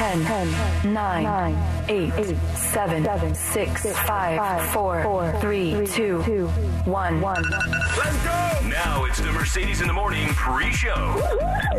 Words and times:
10, 0.00 0.24
10 0.24 0.94
9, 0.94 1.22
9 1.24 1.84
8, 1.90 2.12
8 2.14 2.36
7, 2.56 3.04
7 3.04 3.34
6, 3.34 3.92
5 3.92 4.70
4, 4.70 5.02
4 5.02 5.32
3 5.40 5.86
2 5.86 6.46
1 6.46 7.20
1 7.20 7.42
Let's 7.50 8.24
go! 8.24 8.40
Now 8.70 9.04
it's 9.04 9.20
the 9.20 9.30
Mercedes 9.30 9.82
in 9.82 9.88
the 9.88 9.92
Morning 9.92 10.26
pre-show. 10.28 11.16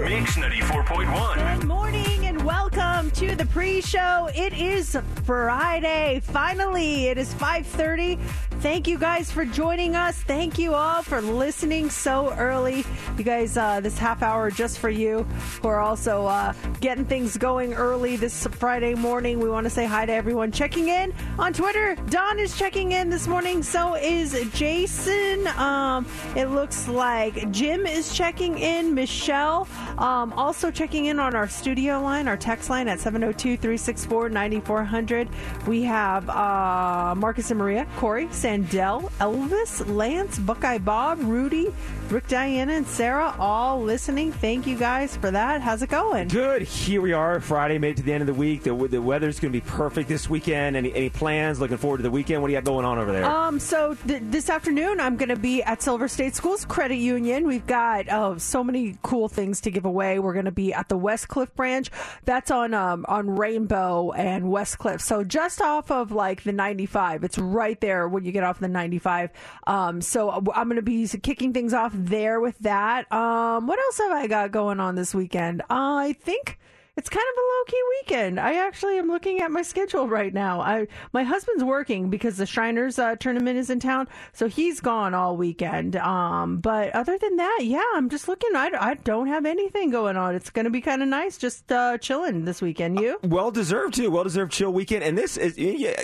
Mix 0.03 0.35
94.1. 0.35 1.59
Good 1.59 1.67
morning 1.67 2.25
and 2.27 2.43
welcome 2.45 3.09
to 3.11 3.33
the 3.35 3.45
pre-show. 3.47 4.29
It 4.35 4.53
is 4.53 4.95
Friday. 5.23 6.21
Finally, 6.23 7.07
it 7.07 7.17
is 7.17 7.33
5:30. 7.33 8.19
Thank 8.61 8.87
you 8.87 8.99
guys 8.99 9.31
for 9.31 9.43
joining 9.43 9.95
us. 9.95 10.17
Thank 10.17 10.59
you 10.59 10.75
all 10.75 11.01
for 11.01 11.19
listening 11.21 11.89
so 11.89 12.31
early. 12.33 12.85
You 13.17 13.23
guys, 13.23 13.57
uh, 13.57 13.79
this 13.79 13.97
half 13.97 14.21
hour 14.21 14.51
just 14.51 14.77
for 14.77 14.89
you 14.89 15.23
who 15.63 15.67
are 15.67 15.79
also 15.79 16.27
uh, 16.27 16.53
getting 16.79 17.05
things 17.05 17.37
going 17.37 17.73
early 17.73 18.10
this 18.15 18.47
Friday 18.47 18.93
morning. 18.93 19.39
We 19.39 19.49
want 19.49 19.65
to 19.65 19.69
say 19.69 19.85
hi 19.85 20.05
to 20.05 20.11
everyone 20.11 20.51
checking 20.51 20.87
in 20.87 21.13
on 21.39 21.53
Twitter. 21.53 21.95
Don 22.09 22.39
is 22.39 22.57
checking 22.57 22.91
in 22.91 23.09
this 23.09 23.27
morning. 23.27 23.63
So 23.63 23.95
is 23.95 24.33
Jason. 24.53 25.47
Um, 25.47 26.05
it 26.35 26.47
looks 26.47 26.87
like 26.87 27.51
Jim 27.51 27.85
is 27.85 28.13
checking 28.13 28.57
in. 28.57 28.93
Michelle 28.93 29.67
um, 29.97 30.33
also 30.33 30.71
checking 30.71 31.05
in 31.05 31.19
on 31.19 31.35
our 31.35 31.47
studio 31.47 32.01
line, 32.01 32.27
our 32.27 32.37
text 32.37 32.69
line 32.69 32.87
at 32.87 32.99
702 32.99 33.57
364 33.57 34.29
9400. 34.29 35.29
We 35.67 35.83
have 35.83 36.29
uh, 36.29 37.13
Marcus 37.15 37.51
and 37.51 37.59
Maria, 37.59 37.87
Corey, 37.97 38.27
Sandell, 38.27 39.11
Elvis, 39.19 39.87
Lance, 39.95 40.39
Buckeye 40.39 40.79
Bob, 40.79 41.19
Rudy, 41.21 41.73
Rick, 42.11 42.27
Diana, 42.27 42.73
and 42.73 42.85
Sarah 42.85 43.33
all 43.39 43.81
listening. 43.81 44.33
Thank 44.33 44.67
you 44.67 44.77
guys 44.77 45.15
for 45.15 45.31
that. 45.31 45.61
How's 45.61 45.81
it 45.81 45.87
going? 45.87 46.27
Good. 46.27 46.63
Here 46.63 46.99
we 46.99 47.13
are. 47.13 47.39
Friday 47.39 47.77
made 47.77 47.91
it 47.91 47.97
to 47.97 48.03
the 48.03 48.11
end 48.11 48.21
of 48.21 48.27
the 48.27 48.33
week. 48.33 48.63
The, 48.63 48.75
the 48.75 49.01
weather's 49.01 49.39
going 49.39 49.53
to 49.53 49.57
be 49.57 49.65
perfect 49.65 50.09
this 50.09 50.29
weekend. 50.29 50.75
Any, 50.75 50.93
any 50.93 51.09
plans? 51.09 51.61
Looking 51.61 51.77
forward 51.77 51.97
to 51.97 52.03
the 52.03 52.11
weekend. 52.11 52.41
What 52.41 52.49
do 52.49 52.53
you 52.53 52.57
got 52.59 52.65
going 52.65 52.85
on 52.85 52.97
over 52.97 53.13
there? 53.13 53.23
Um, 53.23 53.61
so 53.61 53.95
th- 54.07 54.23
this 54.25 54.49
afternoon, 54.49 54.99
I'm 54.99 55.15
going 55.15 55.29
to 55.29 55.37
be 55.37 55.63
at 55.63 55.81
Silver 55.81 56.09
State 56.09 56.35
Schools 56.35 56.65
Credit 56.65 56.97
Union. 56.97 57.47
We've 57.47 57.65
got 57.65 58.11
oh, 58.11 58.37
so 58.37 58.61
many 58.61 58.97
cool 59.03 59.29
things 59.29 59.61
to 59.61 59.71
give 59.71 59.85
away. 59.85 60.19
We're 60.19 60.33
going 60.33 60.43
to 60.45 60.51
be 60.51 60.73
at 60.73 60.89
the 60.89 60.97
West 60.97 61.29
Cliff 61.29 61.55
branch. 61.55 61.91
That's 62.25 62.51
on 62.51 62.73
um, 62.73 63.05
on 63.07 63.37
Rainbow 63.37 64.11
and 64.11 64.51
West 64.51 64.79
Cliff. 64.79 64.99
So 64.99 65.23
just 65.23 65.61
off 65.61 65.89
of 65.89 66.11
like 66.11 66.43
the 66.43 66.51
95. 66.51 67.23
It's 67.23 67.37
right 67.37 67.79
there 67.79 68.09
when 68.09 68.25
you 68.25 68.33
get 68.33 68.43
off 68.43 68.59
the 68.59 68.67
95. 68.67 69.29
Um, 69.65 70.01
so 70.01 70.29
I'm 70.29 70.67
going 70.67 70.75
to 70.75 70.81
be 70.81 71.07
kicking 71.07 71.53
things 71.53 71.73
off 71.73 71.93
there 72.05 72.39
with 72.39 72.57
that. 72.59 73.11
Um, 73.11 73.67
what 73.67 73.79
else 73.79 73.97
have 73.99 74.11
I 74.11 74.27
got 74.27 74.51
going 74.51 74.79
on 74.79 74.95
this 74.95 75.13
weekend? 75.13 75.61
I 75.69 76.13
think 76.13 76.59
it's 76.97 77.09
kind 77.09 77.23
of 77.23 77.37
a 77.37 77.47
low 77.47 77.63
key 77.67 77.81
weekend. 78.01 78.39
I 78.39 78.55
actually 78.67 78.97
am 78.97 79.07
looking 79.07 79.39
at 79.39 79.49
my 79.49 79.61
schedule 79.61 80.09
right 80.09 80.33
now. 80.33 80.59
I 80.59 80.87
my 81.13 81.23
husband's 81.23 81.63
working 81.63 82.09
because 82.09 82.37
the 82.37 82.45
Shriners 82.45 82.99
uh, 82.99 83.15
tournament 83.15 83.57
is 83.57 83.69
in 83.69 83.79
town, 83.79 84.07
so 84.33 84.47
he's 84.47 84.81
gone 84.81 85.13
all 85.13 85.37
weekend. 85.37 85.95
Um, 85.95 86.57
but 86.57 86.93
other 86.93 87.17
than 87.17 87.37
that, 87.37 87.59
yeah, 87.61 87.83
I'm 87.95 88.09
just 88.09 88.27
looking. 88.27 88.51
I, 88.55 88.71
I 88.77 88.93
don't 88.95 89.27
have 89.27 89.45
anything 89.45 89.89
going 89.89 90.17
on. 90.17 90.35
It's 90.35 90.49
going 90.49 90.65
to 90.65 90.69
be 90.69 90.81
kind 90.81 91.01
of 91.01 91.07
nice, 91.07 91.37
just 91.37 91.71
uh, 91.71 91.97
chilling 91.97 92.43
this 92.43 92.61
weekend. 92.61 92.99
You 92.99 93.19
well 93.23 93.51
deserved 93.51 93.93
too. 93.93 94.11
Well 94.11 94.25
deserved 94.25 94.51
chill 94.51 94.73
weekend. 94.73 95.03
And 95.03 95.17
this 95.17 95.37
is 95.37 95.57
yeah, 95.57 95.95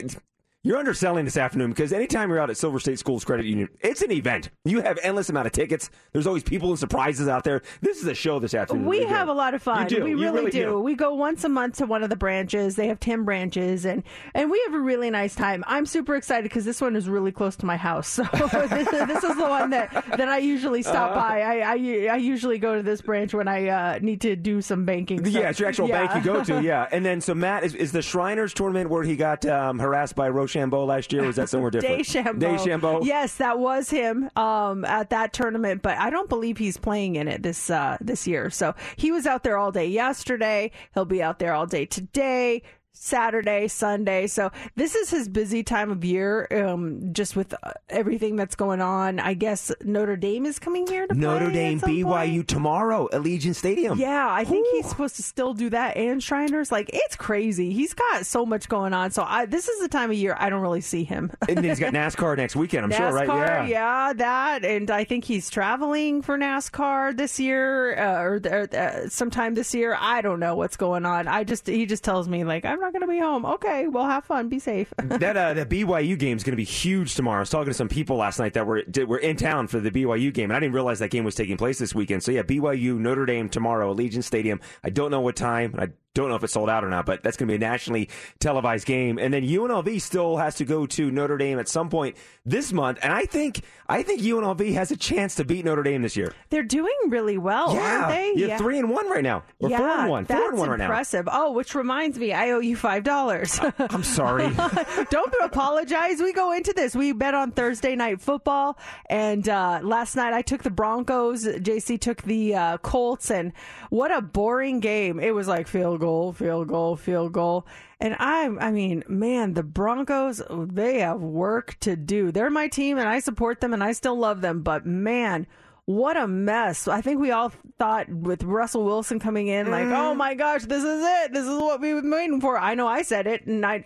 you're 0.67 0.77
underselling 0.77 1.25
this 1.25 1.37
afternoon 1.37 1.69
because 1.69 1.93
anytime 1.93 2.29
you're 2.29 2.39
out 2.39 2.49
at 2.49 2.57
Silver 2.57 2.79
State 2.79 2.99
Schools 2.99 3.23
Credit 3.23 3.45
Union, 3.45 3.69
it's 3.81 4.01
an 4.01 4.11
event. 4.11 4.49
You 4.65 4.81
have 4.81 4.99
endless 5.01 5.29
amount 5.29 5.47
of 5.47 5.53
tickets. 5.53 5.89
There's 6.11 6.27
always 6.27 6.43
people 6.43 6.69
and 6.69 6.77
surprises 6.79 7.27
out 7.27 7.43
there. 7.43 7.61
This 7.81 7.97
is 8.01 8.07
a 8.07 8.13
show 8.13 8.39
this 8.39 8.53
afternoon. 8.53 8.85
We 8.85 9.03
have 9.05 9.29
a 9.29 9.33
lot 9.33 9.53
of 9.53 9.63
fun. 9.63 9.87
We 9.89 9.95
really, 9.97 10.15
really 10.15 10.51
do. 10.51 10.65
do. 10.65 10.79
We 10.81 10.95
go 10.95 11.13
once 11.15 11.43
a 11.43 11.49
month 11.49 11.77
to 11.77 11.85
one 11.85 12.03
of 12.03 12.09
the 12.09 12.15
branches. 12.15 12.75
They 12.75 12.87
have 12.87 12.99
10 12.99 13.23
branches 13.23 13.85
and 13.85 14.03
and 14.33 14.51
we 14.51 14.61
have 14.65 14.73
a 14.73 14.79
really 14.79 15.09
nice 15.09 15.35
time. 15.35 15.63
I'm 15.67 15.85
super 15.85 16.15
excited 16.15 16.43
because 16.43 16.65
this 16.65 16.81
one 16.81 16.95
is 16.95 17.07
really 17.07 17.31
close 17.31 17.55
to 17.57 17.65
my 17.65 17.77
house. 17.77 18.19
So 18.37 18.47
this, 18.67 18.89
this 18.89 19.23
is 19.23 19.35
the 19.37 19.47
one 19.47 19.69
that, 19.71 19.91
that 20.17 20.27
I 20.27 20.37
usually 20.39 20.81
stop 20.83 21.11
Uh-huh. 21.11 21.19
by. 21.19 21.41
I, 21.41 21.59
I 21.59 21.73
I 22.13 22.17
usually 22.17 22.57
go 22.57 22.75
to 22.75 22.83
this 22.83 23.01
branch 23.01 23.33
when 23.33 23.47
I 23.47 23.67
uh, 23.67 23.99
need 24.01 24.21
to 24.21 24.35
do 24.35 24.61
some 24.61 24.85
banking. 24.85 25.23
So, 25.23 25.29
Yeah, 25.31 25.49
it's 25.49 25.59
your 25.59 25.69
actual 25.69 25.87
yeah. 25.87 26.05
bank 26.07 26.25
you 26.25 26.33
go 26.33 26.43
to. 26.43 26.61
Yeah, 26.67 26.87
and 26.91 27.05
then 27.05 27.21
so 27.21 27.33
Matt 27.33 27.63
is, 27.63 27.73
is 27.75 27.91
the 27.91 28.01
Shriners 28.01 28.53
tournament 28.53 28.89
where 28.89 29.03
he 29.03 29.15
got 29.15 29.45
um, 29.45 29.79
harassed 29.79 30.15
by 30.15 30.27
Rochambeau 30.57 30.85
last 30.85 31.13
year. 31.13 31.23
Or 31.23 31.27
was 31.27 31.35
that 31.37 31.49
somewhere 31.49 31.71
different? 31.71 31.99
DeChambeau. 31.99 32.57
DeChambeau. 32.57 33.05
Yes, 33.05 33.35
that 33.35 33.59
was 33.59 33.89
him 33.89 34.29
um, 34.35 34.85
at 34.85 35.09
that 35.11 35.33
tournament, 35.33 35.81
but 35.81 35.97
I 35.97 36.09
don't 36.09 36.29
believe 36.29 36.57
he's 36.57 36.77
playing 36.77 37.15
in 37.15 37.27
it 37.27 37.43
this 37.43 37.69
uh, 37.69 37.97
this 38.01 38.27
year. 38.27 38.49
So 38.49 38.75
he 38.95 39.11
was 39.11 39.25
out 39.25 39.43
there 39.43 39.57
all 39.57 39.71
day 39.71 39.87
yesterday. 39.87 40.71
He'll 40.93 41.05
be 41.05 41.21
out 41.21 41.39
there 41.39 41.53
all 41.53 41.65
day 41.65 41.85
today. 41.85 42.63
Saturday, 42.99 43.67
Sunday. 43.67 44.27
So 44.27 44.51
this 44.75 44.95
is 44.95 45.09
his 45.09 45.29
busy 45.29 45.63
time 45.63 45.91
of 45.91 46.03
year, 46.03 46.47
um, 46.51 47.13
just 47.13 47.35
with 47.35 47.53
uh, 47.63 47.71
everything 47.89 48.35
that's 48.35 48.55
going 48.55 48.81
on. 48.81 49.19
I 49.19 49.33
guess 49.33 49.71
Notre 49.83 50.15
Dame 50.15 50.45
is 50.45 50.59
coming 50.59 50.87
here 50.87 51.07
to 51.07 51.13
Notre 51.15 51.51
Dame 51.51 51.79
BYU 51.79 52.03
point. 52.37 52.47
tomorrow, 52.47 53.07
Allegiant 53.13 53.55
Stadium. 53.55 53.97
Yeah, 53.99 54.27
I 54.29 54.43
think 54.43 54.67
he's 54.71 54.87
supposed 54.89 55.15
to 55.17 55.23
still 55.23 55.53
do 55.53 55.69
that 55.69 55.97
and 55.97 56.21
Shriners. 56.21 56.71
Like 56.71 56.89
it's 56.93 57.15
crazy. 57.15 57.71
He's 57.73 57.93
got 57.93 58.25
so 58.25 58.45
much 58.45 58.67
going 58.69 58.93
on. 58.93 59.11
So 59.11 59.23
I, 59.25 59.45
this 59.45 59.67
is 59.67 59.79
the 59.79 59.87
time 59.87 60.11
of 60.11 60.17
year 60.17 60.35
I 60.37 60.49
don't 60.49 60.61
really 60.61 60.81
see 60.81 61.03
him. 61.03 61.31
and 61.47 61.63
he's 61.63 61.79
got 61.79 61.93
NASCAR 61.93 62.37
next 62.37 62.55
weekend. 62.55 62.85
I'm 62.85 62.91
sure, 62.91 63.11
right? 63.13 63.27
NASCAR, 63.27 63.67
Yeah. 63.69 64.07
yeah, 64.07 64.13
that, 64.13 64.65
and 64.65 64.89
I 64.91 65.03
think 65.03 65.23
he's 65.25 65.49
traveling 65.49 66.21
for 66.21 66.37
NASCAR 66.37 67.15
this 67.15 67.39
year 67.39 67.97
uh, 67.97 68.21
or 68.21 68.41
or, 68.45 68.67
uh, 68.75 69.09
sometime 69.09 69.53
this 69.53 69.73
year. 69.73 69.97
I 69.99 70.21
don't 70.21 70.39
know 70.39 70.55
what's 70.55 70.77
going 70.77 71.05
on. 71.05 71.27
I 71.27 71.43
just 71.43 71.67
he 71.67 71.85
just 71.85 72.03
tells 72.03 72.27
me 72.27 72.43
like 72.43 72.65
I'm 72.65 72.79
not 72.79 72.86
going 72.91 73.01
to 73.01 73.07
be 73.07 73.19
home. 73.19 73.45
Okay, 73.45 73.87
well 73.87 74.05
have 74.05 74.25
fun, 74.25 74.49
be 74.49 74.59
safe. 74.59 74.93
that 75.03 75.37
uh, 75.37 75.53
that 75.53 75.69
BYU 75.69 76.17
game 76.17 76.37
is 76.37 76.43
going 76.43 76.53
to 76.53 76.57
be 76.57 76.63
huge 76.63 77.15
tomorrow. 77.15 77.37
I 77.37 77.41
was 77.41 77.49
talking 77.49 77.71
to 77.71 77.73
some 77.73 77.89
people 77.89 78.17
last 78.17 78.39
night 78.39 78.53
that 78.53 78.65
were 78.65 78.83
did, 78.83 79.07
were 79.07 79.17
in 79.17 79.35
town 79.35 79.67
for 79.67 79.79
the 79.79 79.91
BYU 79.91 80.33
game, 80.33 80.51
and 80.51 80.57
I 80.57 80.59
didn't 80.59 80.73
realize 80.73 80.99
that 80.99 81.11
game 81.11 81.23
was 81.23 81.35
taking 81.35 81.57
place 81.57 81.79
this 81.79 81.93
weekend. 81.95 82.23
So 82.23 82.31
yeah, 82.31 82.43
BYU 82.43 82.97
Notre 82.97 83.25
Dame 83.25 83.49
tomorrow, 83.49 83.93
Allegiant 83.93 84.23
Stadium. 84.23 84.59
I 84.83 84.89
don't 84.89 85.11
know 85.11 85.21
what 85.21 85.35
time. 85.35 85.75
I 85.77 85.89
don't 86.17 86.29
know 86.29 86.35
if 86.35 86.43
it's 86.43 86.53
sold 86.53 86.69
out 86.69 86.83
or 86.83 86.89
not, 86.89 87.05
but 87.05 87.23
that's 87.23 87.37
going 87.37 87.47
to 87.47 87.51
be 87.51 87.55
a 87.55 87.59
nationally 87.69 88.09
televised 88.39 88.85
game. 88.85 89.17
And 89.17 89.33
then 89.33 89.43
UNLV 89.43 90.01
still 90.01 90.37
has 90.37 90.55
to 90.55 90.65
go 90.65 90.85
to 90.87 91.11
Notre 91.11 91.37
Dame 91.37 91.59
at 91.59 91.67
some 91.69 91.89
point 91.89 92.17
this 92.45 92.73
month, 92.73 92.99
and 93.03 93.13
I 93.13 93.25
think 93.25 93.61
I 93.89 94.03
think 94.03 94.21
UNLV 94.21 94.73
has 94.73 94.91
a 94.91 94.97
chance 94.97 95.35
to 95.35 95.45
beat 95.45 95.63
Notre 95.65 95.83
Dame 95.83 96.01
this 96.01 96.17
year. 96.17 96.33
They're 96.49 96.63
doing 96.63 96.93
really 97.09 97.37
well, 97.37 97.73
yeah, 97.73 97.81
aren't 97.81 98.07
they? 98.09 98.33
yeah, 98.35 98.57
three 98.57 98.79
and 98.79 98.89
one 98.89 99.09
right 99.09 99.23
now, 99.23 99.43
or 99.59 99.69
yeah, 99.69 99.77
four 99.77 99.89
and 99.89 100.09
one, 100.09 100.23
that's 100.25 100.39
four 100.39 100.49
and 100.49 100.57
one 100.57 100.69
right 100.69 100.79
now. 100.79 100.85
impressive. 100.85 101.27
Oh, 101.31 101.51
which 101.51 101.75
reminds 101.75 102.17
me, 102.17 102.33
I 102.33 102.51
owe 102.51 102.59
you 102.59 102.75
five 102.75 103.03
dollars. 103.03 103.59
I'm 103.79 104.03
sorry. 104.03 104.49
Don't 105.09 105.33
apologize. 105.43 106.21
We 106.21 106.33
go 106.33 106.51
into 106.53 106.73
this. 106.73 106.95
We 106.95 107.11
bet 107.11 107.33
on 107.35 107.51
Thursday 107.51 107.95
night 107.95 108.21
football, 108.21 108.77
and 109.09 109.47
uh, 109.47 109.81
last 109.83 110.15
night 110.15 110.33
I 110.33 110.41
took 110.41 110.63
the 110.63 110.71
Broncos. 110.71 111.45
JC 111.45 111.99
took 111.99 112.21
the 112.23 112.55
uh, 112.55 112.77
Colts, 112.79 113.29
and 113.29 113.51
what 113.89 114.15
a 114.15 114.21
boring 114.21 114.79
game! 114.79 115.19
It 115.19 115.35
was 115.35 115.47
like 115.47 115.67
field 115.67 115.99
goal, 115.99 116.06
field 116.33 116.67
goal, 116.67 116.95
field 116.95 117.33
goal. 117.33 117.65
And 117.99 118.15
I'm, 118.19 118.59
I 118.59 118.71
mean, 118.71 119.03
man, 119.07 119.53
the 119.53 119.63
Broncos, 119.63 120.41
they 120.49 120.99
have 120.99 121.21
work 121.21 121.77
to 121.81 121.95
do. 121.95 122.31
They're 122.31 122.49
my 122.49 122.67
team, 122.67 122.97
and 122.97 123.07
I 123.07 123.19
support 123.19 123.61
them, 123.61 123.73
and 123.73 123.83
I 123.83 123.91
still 123.91 124.17
love 124.17 124.41
them. 124.41 124.61
But 124.61 124.85
man, 124.85 125.47
what 125.85 126.17
a 126.17 126.27
mess. 126.27 126.87
I 126.87 127.01
think 127.01 127.19
we 127.19 127.31
all 127.31 127.51
thought 127.79 128.09
with 128.09 128.43
Russell 128.43 128.83
Wilson 128.83 129.19
coming 129.19 129.47
in, 129.47 129.71
like, 129.71 129.87
oh 129.87 130.13
my 130.13 130.33
gosh, 130.33 130.63
this 130.65 130.83
is 130.83 131.03
it. 131.03 131.33
This 131.33 131.45
is 131.45 131.57
what 131.59 131.81
we've 131.81 132.01
been 132.01 132.11
waiting 132.11 132.41
for. 132.41 132.57
I 132.57 132.75
know 132.75 132.87
I 132.87 133.01
said 133.01 133.25
it, 133.25 133.45
and 133.45 133.65
I, 133.65 133.83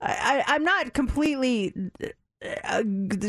I 0.00 0.42
I'm 0.46 0.64
not 0.64 0.94
completely 0.94 1.74
uh, 2.64 2.82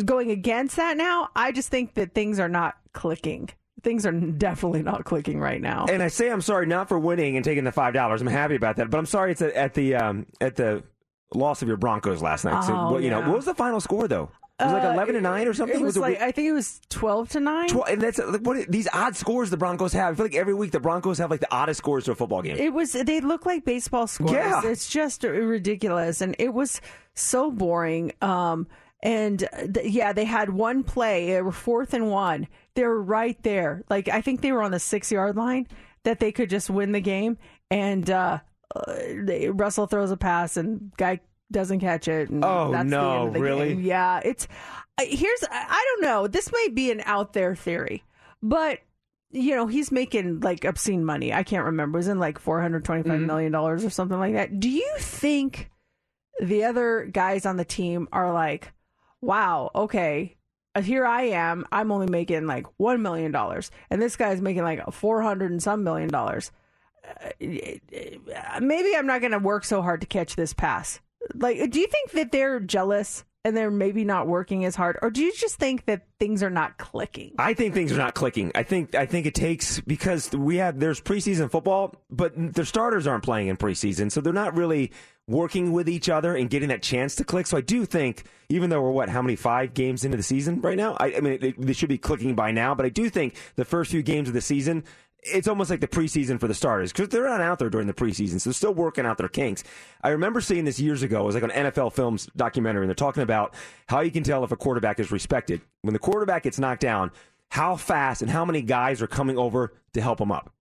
going 0.06 0.32
against 0.32 0.78
that 0.78 0.98
now. 0.98 1.30
I 1.36 1.52
just 1.52 1.70
think 1.70 1.96
that 1.96 2.14
things 2.14 2.40
are 2.40 2.50
not 2.50 2.76
clicking. 2.94 3.50
Things 3.84 4.06
are 4.06 4.12
definitely 4.48 4.82
not 4.84 5.04
clicking 5.06 5.40
right 5.40 5.62
now. 5.62 5.86
And 5.90 6.02
I 6.02 6.08
say 6.08 6.30
I'm 6.32 6.42
sorry 6.42 6.66
not 6.66 6.88
for 6.90 6.98
winning 6.98 7.36
and 7.36 7.44
taking 7.46 7.64
the 7.64 7.72
five 7.72 7.94
dollars. 7.94 8.22
I'm 8.22 8.28
happy 8.28 8.56
about 8.56 8.78
that, 8.78 8.90
but 8.90 8.98
I'm 8.98 9.06
sorry 9.06 9.32
it's 9.32 9.42
at, 9.42 9.54
at 9.54 9.74
the 9.74 9.96
um, 9.96 10.26
at 10.42 10.56
the 10.56 10.84
loss 11.34 11.62
of 11.62 11.68
your 11.68 11.78
Broncos 11.78 12.22
last 12.22 12.46
night. 12.46 12.64
so, 12.64 12.74
Oh, 12.76 12.92
what- 12.94 13.04
you 13.04 13.10
know, 13.10 13.20
yeah. 13.20 13.28
what 13.28 13.36
was 13.38 13.46
the 13.46 13.56
final 13.56 13.80
score 13.82 14.08
though? 14.08 14.30
It 14.60 14.66
was 14.66 14.74
like 14.74 14.84
Uh, 14.84 14.94
11 14.94 15.16
to 15.16 15.22
nine 15.22 15.48
or 15.48 15.54
something. 15.56 15.78
It 15.80 15.84
was 15.84 15.98
it 15.98 16.02
like 16.02 16.22
I 16.22 16.32
think 16.32 16.48
it 16.48 16.52
was 16.54 16.80
twelve 16.88 17.28
to 17.30 17.40
nine. 17.40 17.70
Tw- 17.70 17.90
and 17.90 18.00
that's 18.00 18.20
like 18.20 18.42
what 18.42 18.68
these 18.72 18.88
odd 18.94 19.16
scores 19.16 19.50
the 19.50 19.58
Broncos 19.58 19.94
have. 19.94 20.14
I 20.14 20.16
feel 20.16 20.26
like 20.28 20.36
every 20.36 20.54
week 20.54 20.72
the 20.72 20.80
Broncos 20.80 21.18
have 21.18 21.32
like 21.32 21.40
the 21.40 21.52
oddest 21.52 21.80
scores 21.80 22.06
to 22.06 22.12
a 22.12 22.16
football 22.16 22.44
game. 22.44 22.58
It 22.58 22.72
was. 22.72 22.92
They 22.94 23.20
look 23.20 23.48
like 23.48 23.66
baseball 23.66 24.06
scores. 24.06 24.32
Yeah. 24.32 24.62
It's 24.64 24.88
just 24.88 25.24
ridiculous, 25.24 26.22
and 26.22 26.36
it 26.38 26.54
was 26.54 26.80
so 27.16 27.50
boring. 27.52 28.14
Um, 28.22 28.68
and 29.04 29.48
th- 29.74 29.86
yeah, 29.92 30.14
they 30.14 30.26
had 30.26 30.50
one 30.50 30.82
play. 30.84 31.28
They 31.28 31.42
were 31.44 31.52
fourth 31.52 31.94
and 31.94 32.10
one. 32.10 32.48
They 32.74 32.84
were 32.84 33.02
right 33.02 33.38
there. 33.44 33.84
Like 33.90 34.08
I 34.10 34.22
think 34.22 34.42
they 34.42 34.52
were 34.52 34.64
on 34.64 34.72
the 34.72 34.80
six 34.80 35.12
yard 35.12 35.36
line 35.36 35.68
that 36.04 36.20
they 36.20 36.32
could 36.32 36.50
just 36.50 36.70
win 36.72 36.92
the 36.94 37.00
game. 37.02 37.38
And 37.70 38.10
uh, 38.10 38.40
uh, 38.76 38.94
they, 39.24 39.50
Russell 39.50 39.86
throws 39.88 40.10
a 40.12 40.18
pass, 40.18 40.58
and 40.58 40.92
guy 40.98 41.20
doesn't 41.52 41.80
catch 41.82 42.08
it. 42.08 42.30
And 42.30 42.44
Oh, 42.44 42.72
that's 42.72 42.90
the 42.90 42.96
no, 42.96 43.18
end 43.20 43.28
of 43.28 43.34
the 43.36 43.40
really? 43.42 43.70
game. 43.76 43.82
Yeah, 43.82 44.22
it's 44.26 44.48
I- 45.00 45.06
here's 45.06 45.44
I 45.52 45.86
don't 45.96 46.02
know. 46.08 46.28
This 46.28 46.52
might 46.52 46.74
be 46.74 46.90
an 46.92 47.02
out 47.06 47.34
there 47.34 47.56
theory, 47.56 48.04
but 48.42 48.80
you 49.36 49.56
know 49.56 49.66
he's 49.68 49.92
making 49.92 50.40
like 50.42 50.64
obscene 50.64 51.04
money. 51.04 51.34
I 51.34 51.44
can't 51.44 51.66
remember. 51.66 51.98
It 51.98 52.02
was 52.02 52.08
in 52.08 52.20
like 52.20 52.40
four 52.40 52.62
hundred 52.62 52.86
twenty 52.86 53.04
five 53.08 53.20
million 53.20 53.52
dollars 53.52 53.84
or 53.84 53.90
something 53.90 54.18
like 54.20 54.34
that. 54.34 54.60
Do 54.60 54.70
you 54.70 54.90
think 55.00 55.70
the 56.42 56.64
other 56.64 57.06
guys 57.12 57.46
on 57.46 57.58
the 57.58 57.66
team 57.66 58.08
are 58.12 58.32
like, 58.34 58.72
wow, 59.24 59.72
okay, 59.74 60.36
uh, 60.76 60.82
here 60.82 61.06
I 61.06 61.24
am. 61.24 61.66
I'm 61.72 61.92
only 61.92 62.08
making 62.08 62.46
like 62.46 62.68
one 62.78 63.02
million 63.02 63.32
dollars, 63.32 63.72
and 63.90 64.02
this 64.02 64.16
guy's 64.16 64.42
making 64.42 64.64
like 64.64 64.92
four 64.92 65.22
hundred 65.22 65.52
and 65.52 65.64
some 65.64 65.84
million 65.84 66.10
dollars. 66.10 66.52
Uh, 67.06 68.60
maybe 68.60 68.96
I'm 68.96 69.08
not 69.08 69.22
going 69.22 69.32
to 69.32 69.40
work 69.40 69.66
so 69.66 69.82
hard 69.82 70.02
to 70.02 70.08
catch 70.08 70.36
this 70.36 70.54
pass. 70.54 71.00
Like, 71.34 71.70
do 71.72 71.80
you 71.80 71.88
think 71.88 72.12
that 72.12 72.32
they're 72.32 72.60
jealous 72.60 73.24
and 73.46 73.58
they're 73.58 73.72
maybe 73.72 74.06
not 74.06 74.28
working 74.28 74.64
as 74.66 74.76
hard, 74.76 74.98
or 75.02 75.10
do 75.10 75.22
you 75.22 75.34
just 75.34 75.56
think 75.56 75.86
that 75.86 76.04
things 76.20 76.42
are 76.42 76.50
not 76.50 76.78
clicking? 76.78 77.34
I 77.38 77.54
think 77.54 77.74
things 77.74 77.92
are 77.92 77.98
not 77.98 78.14
clicking. 78.14 78.52
I 78.56 78.64
think 78.64 78.96
I 78.96 79.06
think 79.06 79.26
it 79.26 79.36
takes 79.36 79.82
because 79.82 80.32
we 80.32 80.58
have 80.58 80.80
there's 80.80 81.02
preseason 81.02 81.52
football, 81.52 81.96
but 82.10 82.34
their 82.54 82.66
starters 82.66 83.06
aren't 83.06 83.24
playing 83.24 83.48
in 83.48 83.58
preseason, 83.58 84.12
so 84.12 84.22
they're 84.22 84.34
not 84.34 84.56
really 84.56 84.92
working 85.28 85.72
with 85.72 85.88
each 85.88 86.10
other 86.10 86.36
and 86.36 86.50
getting 86.50 86.70
that 86.70 86.84
chance 86.84 87.16
to 87.16 87.24
click. 87.24 87.48
So 87.48 87.58
I 87.58 87.62
do 87.62 87.86
think, 87.86 88.24
even 88.50 88.70
though 88.70 88.82
we're 88.82 88.92
what 88.92 89.10
how 89.10 89.22
many 89.22 89.36
five 89.36 89.74
games 89.74 90.06
into 90.06 90.18
the 90.18 90.24
season 90.24 90.62
right 90.62 90.78
now, 90.78 90.96
I, 91.00 91.16
I 91.16 91.20
mean 91.20 91.54
they 91.58 91.74
should 91.74 91.90
be 91.90 91.98
clicking 91.98 92.36
by 92.36 92.52
now, 92.52 92.74
but 92.76 92.86
I 92.86 92.90
do 92.90 93.10
think 93.10 93.36
the 93.56 93.66
first 93.66 93.92
few 93.92 94.04
games 94.04 94.28
of 94.28 94.34
the 94.34 94.42
season. 94.42 94.84
It's 95.26 95.48
almost 95.48 95.70
like 95.70 95.80
the 95.80 95.88
preseason 95.88 96.40
for 96.40 96.48
the 96.48 96.54
starters 96.54 96.92
because 96.92 97.10
they're 97.10 97.28
not 97.28 97.42
out 97.42 97.60
there 97.60 97.70
during 97.70 97.88
the 97.88 97.94
preseason, 97.94 98.42
so 98.42 98.50
they're 98.50 98.54
still 98.54 98.74
working 98.74 99.06
out 99.06 99.18
their 99.18 99.30
kinks. 99.30 99.64
I 100.02 100.10
remember 100.10 100.42
seeing 100.42 100.66
this 100.66 100.80
years 100.80 101.04
ago. 101.04 101.22
It 101.22 101.26
was 101.26 101.36
like 101.36 101.44
an 101.44 101.52
NFL 101.52 101.94
Films 101.94 102.28
documentary, 102.36 102.84
and 102.84 102.90
they're 102.90 102.96
talking 102.96 103.24
about 103.24 103.54
how 103.88 104.02
you 104.02 104.12
can 104.12 104.24
tell 104.24 104.44
if 104.44 104.52
a 104.52 104.58
quarterback 104.58 105.00
is 105.00 105.12
respected 105.12 105.62
when 105.82 105.94
the 105.94 106.00
quarterback 106.00 106.44
gets 106.44 106.60
knocked 106.60 106.82
down 106.82 107.12
how 107.50 107.76
fast 107.76 108.22
and 108.22 108.32
how 108.32 108.44
many 108.44 108.62
guys 108.62 109.02
are 109.02 109.08
coming 109.08 109.38
over 109.38 109.74
to 109.94 110.02
help 110.02 110.20
him 110.20 110.32
up. 110.32 110.52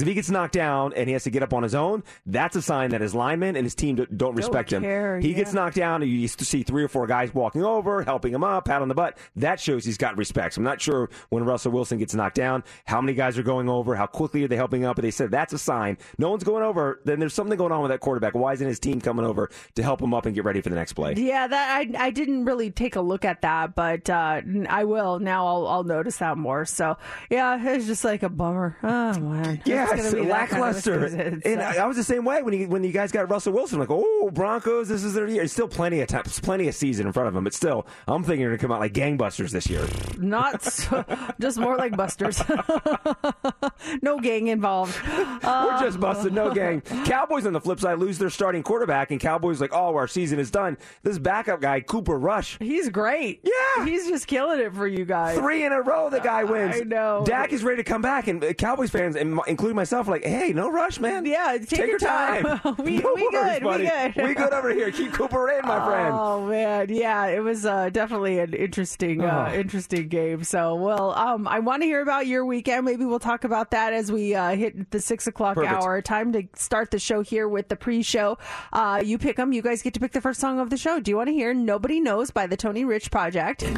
Because 0.00 0.08
if 0.08 0.12
he 0.12 0.14
gets 0.14 0.30
knocked 0.30 0.54
down 0.54 0.94
and 0.94 1.08
he 1.08 1.12
has 1.12 1.24
to 1.24 1.30
get 1.30 1.42
up 1.42 1.52
on 1.52 1.62
his 1.62 1.74
own, 1.74 2.02
that's 2.24 2.56
a 2.56 2.62
sign 2.62 2.90
that 2.90 3.02
his 3.02 3.14
linemen 3.14 3.54
and 3.54 3.66
his 3.66 3.74
team 3.74 3.96
don't, 3.96 4.16
don't 4.16 4.34
respect 4.34 4.72
him. 4.72 4.82
he 4.82 4.88
yeah. 5.28 5.36
gets 5.36 5.52
knocked 5.52 5.76
down, 5.76 6.00
and 6.00 6.10
you 6.10 6.16
used 6.16 6.38
to 6.38 6.46
see 6.46 6.62
three 6.62 6.82
or 6.82 6.88
four 6.88 7.06
guys 7.06 7.34
walking 7.34 7.62
over, 7.62 8.02
helping 8.02 8.32
him 8.32 8.42
up, 8.42 8.64
pat 8.64 8.80
on 8.80 8.88
the 8.88 8.94
butt. 8.94 9.18
That 9.36 9.60
shows 9.60 9.84
he's 9.84 9.98
got 9.98 10.16
respect. 10.16 10.54
So 10.54 10.60
I'm 10.60 10.64
not 10.64 10.80
sure 10.80 11.10
when 11.28 11.44
Russell 11.44 11.72
Wilson 11.72 11.98
gets 11.98 12.14
knocked 12.14 12.36
down, 12.36 12.64
how 12.86 13.02
many 13.02 13.12
guys 13.12 13.36
are 13.38 13.42
going 13.42 13.68
over, 13.68 13.94
how 13.94 14.06
quickly 14.06 14.42
are 14.44 14.48
they 14.48 14.56
helping 14.56 14.86
up. 14.86 14.96
But 14.96 15.02
they 15.02 15.10
said 15.10 15.30
that's 15.30 15.52
a 15.52 15.58
sign. 15.58 15.98
No 16.16 16.30
one's 16.30 16.44
going 16.44 16.62
over. 16.62 17.00
Then 17.04 17.20
there's 17.20 17.34
something 17.34 17.58
going 17.58 17.72
on 17.72 17.82
with 17.82 17.90
that 17.90 18.00
quarterback. 18.00 18.34
Why 18.34 18.54
isn't 18.54 18.66
his 18.66 18.80
team 18.80 19.02
coming 19.02 19.26
over 19.26 19.50
to 19.74 19.82
help 19.82 20.00
him 20.00 20.14
up 20.14 20.24
and 20.24 20.34
get 20.34 20.44
ready 20.44 20.62
for 20.62 20.70
the 20.70 20.76
next 20.76 20.94
play? 20.94 21.12
Yeah, 21.14 21.46
that 21.46 21.76
I 21.76 22.06
I 22.06 22.10
didn't 22.10 22.46
really 22.46 22.70
take 22.70 22.96
a 22.96 23.02
look 23.02 23.26
at 23.26 23.42
that, 23.42 23.74
but 23.74 24.08
uh, 24.08 24.40
I 24.66 24.84
will 24.84 25.18
now. 25.18 25.46
I'll 25.46 25.66
I'll 25.66 25.84
notice 25.84 26.16
that 26.18 26.38
more. 26.38 26.64
So 26.64 26.96
yeah, 27.28 27.60
it's 27.62 27.86
just 27.86 28.02
like 28.02 28.22
a 28.22 28.30
bummer. 28.30 28.78
Oh 28.82 29.18
man, 29.20 29.60
Yeah, 29.66 29.89
gonna 29.96 30.12
be 30.22 30.28
that 30.28 30.48
kind 30.48 30.62
of 30.64 30.86
lackluster. 30.86 31.04
and 31.44 31.62
I, 31.62 31.76
I 31.76 31.86
was 31.86 31.96
the 31.96 32.04
same 32.04 32.24
way 32.24 32.42
when 32.42 32.54
you 32.54 32.68
when 32.68 32.84
you 32.84 32.92
guys 32.92 33.12
got 33.12 33.30
Russell 33.30 33.52
Wilson. 33.52 33.78
Like, 33.78 33.90
oh, 33.90 34.30
Broncos, 34.32 34.88
this 34.88 35.04
is 35.04 35.14
their 35.14 35.26
year. 35.28 35.42
It's 35.42 35.52
still 35.52 35.68
plenty 35.68 36.00
of 36.00 36.08
time, 36.08 36.22
plenty 36.24 36.68
of 36.68 36.74
season 36.74 37.06
in 37.06 37.12
front 37.12 37.28
of 37.28 37.34
them. 37.34 37.44
But 37.44 37.54
still, 37.54 37.86
I'm 38.06 38.22
thinking 38.22 38.40
they're 38.40 38.48
going 38.50 38.58
to 38.58 38.62
come 38.62 38.72
out 38.72 38.80
like 38.80 38.92
gangbusters 38.92 39.50
this 39.50 39.68
year. 39.68 39.86
Not 40.18 40.62
so, 40.62 41.04
just 41.40 41.58
more 41.58 41.76
like 41.76 41.96
Busters. 41.96 42.42
no 44.02 44.18
gang 44.18 44.48
involved. 44.48 44.96
We're 45.06 45.80
just 45.80 45.96
um, 45.96 46.00
busted, 46.00 46.32
no 46.32 46.52
gang. 46.52 46.80
Cowboys 47.04 47.46
on 47.46 47.52
the 47.52 47.60
flip 47.60 47.80
side 47.80 47.98
lose 47.98 48.18
their 48.18 48.30
starting 48.30 48.62
quarterback, 48.62 49.10
and 49.10 49.20
Cowboys 49.20 49.60
like, 49.60 49.72
oh, 49.72 49.94
our 49.96 50.06
season 50.08 50.38
is 50.38 50.50
done. 50.50 50.76
This 51.02 51.18
backup 51.18 51.60
guy, 51.60 51.80
Cooper 51.80 52.18
Rush, 52.18 52.58
He's 52.60 52.88
great. 52.88 53.40
Yeah. 53.44 53.84
he's 53.84 54.08
just 54.08 54.26
killing 54.26 54.60
it 54.60 54.74
for 54.74 54.86
you 54.86 55.04
guys. 55.04 55.38
three 55.38 55.64
in 55.64 55.72
a 55.72 55.80
row, 55.80 56.10
the 56.10 56.20
guy 56.20 56.44
wins. 56.44 56.76
I 56.76 56.80
know. 56.80 57.22
Dak 57.24 57.52
is 57.52 57.62
ready 57.64 57.78
to 57.82 57.84
come 57.84 58.02
back, 58.02 58.28
and 58.28 58.56
Cowboys 58.58 58.90
fans, 58.90 59.16
m- 59.16 59.40
including 59.70 59.76
myself, 59.76 60.08
like, 60.08 60.24
hey, 60.24 60.52
no 60.52 60.70
rush, 60.70 60.98
man. 60.98 61.24
Yeah, 61.24 61.56
take 61.64 61.86
your 61.86 61.98
time. 61.98 62.44
We- 62.80 62.98
no 62.98 63.12
we 63.14 63.28
worries, 63.28 63.60
good, 63.60 63.64
we 63.64 63.86
good. 63.86 64.28
We 64.28 64.34
good 64.34 64.52
over 64.52 64.70
here. 64.72 64.90
Keep 64.90 65.12
Cooper 65.12 65.50
in, 65.50 65.66
my 65.66 65.84
friend. 65.84 66.14
Oh 66.14 66.46
man, 66.46 66.88
yeah, 66.88 67.26
it 67.26 67.40
was 67.40 67.64
uh, 67.66 67.90
definitely 67.90 68.38
an 68.38 68.52
interesting, 68.54 69.22
uh, 69.22 69.48
Oh. 69.50 69.54
interesting 69.54 70.08
game. 70.08 70.42
So, 70.44 70.74
well, 70.74 71.12
um, 71.12 71.46
I 71.46 71.60
want 71.60 71.82
to 71.82 71.86
hear 71.86 72.00
about 72.02 72.26
your 72.26 72.44
weekend. 72.44 72.84
Maybe 72.84 73.04
we'll 73.04 73.18
talk 73.20 73.44
about 73.44 73.70
that 73.70 73.92
as 73.92 74.10
we 74.10 74.34
uh, 74.34 74.50
hit 74.56 74.90
the 74.90 75.00
six 75.00 75.26
o'clock 75.26 75.54
Perfect. 75.54 75.72
hour. 75.74 76.02
Time 76.02 76.32
to 76.32 76.42
start 76.54 76.90
the 76.90 76.98
show 76.98 77.22
here 77.22 77.48
with 77.48 77.68
the 77.68 77.76
pre-show. 77.76 78.38
Uh, 78.72 79.00
you 79.04 79.18
pick 79.18 79.36
them. 79.36 79.52
You 79.52 79.62
guys 79.62 79.82
get 79.82 79.94
to 79.94 80.00
pick 80.00 80.12
the 80.12 80.20
first 80.20 80.40
song 80.40 80.58
of 80.58 80.70
the 80.70 80.76
show. 80.76 80.98
Do 81.00 81.10
you 81.10 81.16
want 81.16 81.28
to 81.28 81.32
hear 81.34 81.54
"Nobody 81.54 82.00
Knows" 82.00 82.30
by 82.30 82.46
the 82.46 82.56
Tony 82.56 82.84
Rich 82.84 83.10
Project? 83.10 83.60
Do 83.60 83.70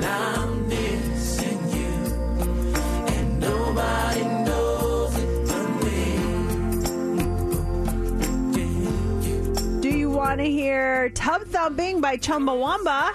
want 10.23 10.39
to 10.39 10.49
hear 10.49 11.09
"Tub 11.11 11.43
Thumping" 11.47 12.01
by 12.01 12.17
Chumbawamba? 12.17 13.11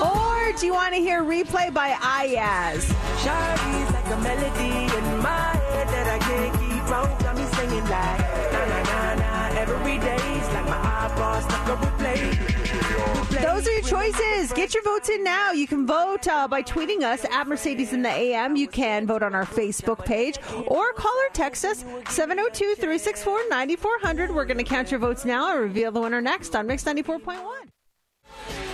Or 0.00 0.52
do 0.56 0.66
you 0.66 0.72
want 0.72 0.94
to 0.94 1.00
hear 1.00 1.24
replay 1.24 1.74
by 1.74 1.90
Iyaz? 1.90 2.94
Like 3.92 4.06
a 4.06 4.20
melody 4.22 4.86
in 4.98 5.18
my 5.18 5.50
head 5.72 5.88
that 5.88 6.06
I 6.14 6.18
can't 6.18 6.54
keep. 6.60 6.70
Got 7.24 7.36
me 7.36 7.44
singing 7.56 7.84
like 7.90 8.18
na 8.52 8.60
na 8.70 8.78
na 8.90 9.14
na 9.14 9.60
every 9.62 9.98
day's 9.98 10.46
like 10.54 10.68
my 10.68 11.10
on 11.16 11.98
replay. 11.98 12.49
Those 13.42 13.66
are 13.66 13.72
your 13.72 13.82
choices. 13.82 14.52
Get 14.52 14.74
your 14.74 14.82
votes 14.82 15.08
in 15.08 15.24
now. 15.24 15.52
You 15.52 15.66
can 15.66 15.86
vote 15.86 16.28
uh, 16.28 16.46
by 16.46 16.62
tweeting 16.62 17.02
us 17.02 17.24
at 17.24 17.46
Mercedes 17.46 17.94
in 17.94 18.02
the 18.02 18.10
AM. 18.10 18.54
You 18.54 18.68
can 18.68 19.06
vote 19.06 19.22
on 19.22 19.34
our 19.34 19.46
Facebook 19.46 20.04
page 20.04 20.38
or 20.66 20.92
call 20.92 21.12
or 21.12 21.28
text 21.32 21.64
us 21.64 21.78
702 22.08 22.74
364 22.74 23.48
9400. 23.48 24.30
We're 24.34 24.44
going 24.44 24.58
to 24.58 24.64
count 24.64 24.90
your 24.90 25.00
votes 25.00 25.24
now 25.24 25.52
and 25.52 25.60
reveal 25.60 25.90
the 25.90 26.00
winner 26.00 26.20
next 26.20 26.54
on 26.54 26.66
Mix 26.66 26.84
94.1. 26.84 28.69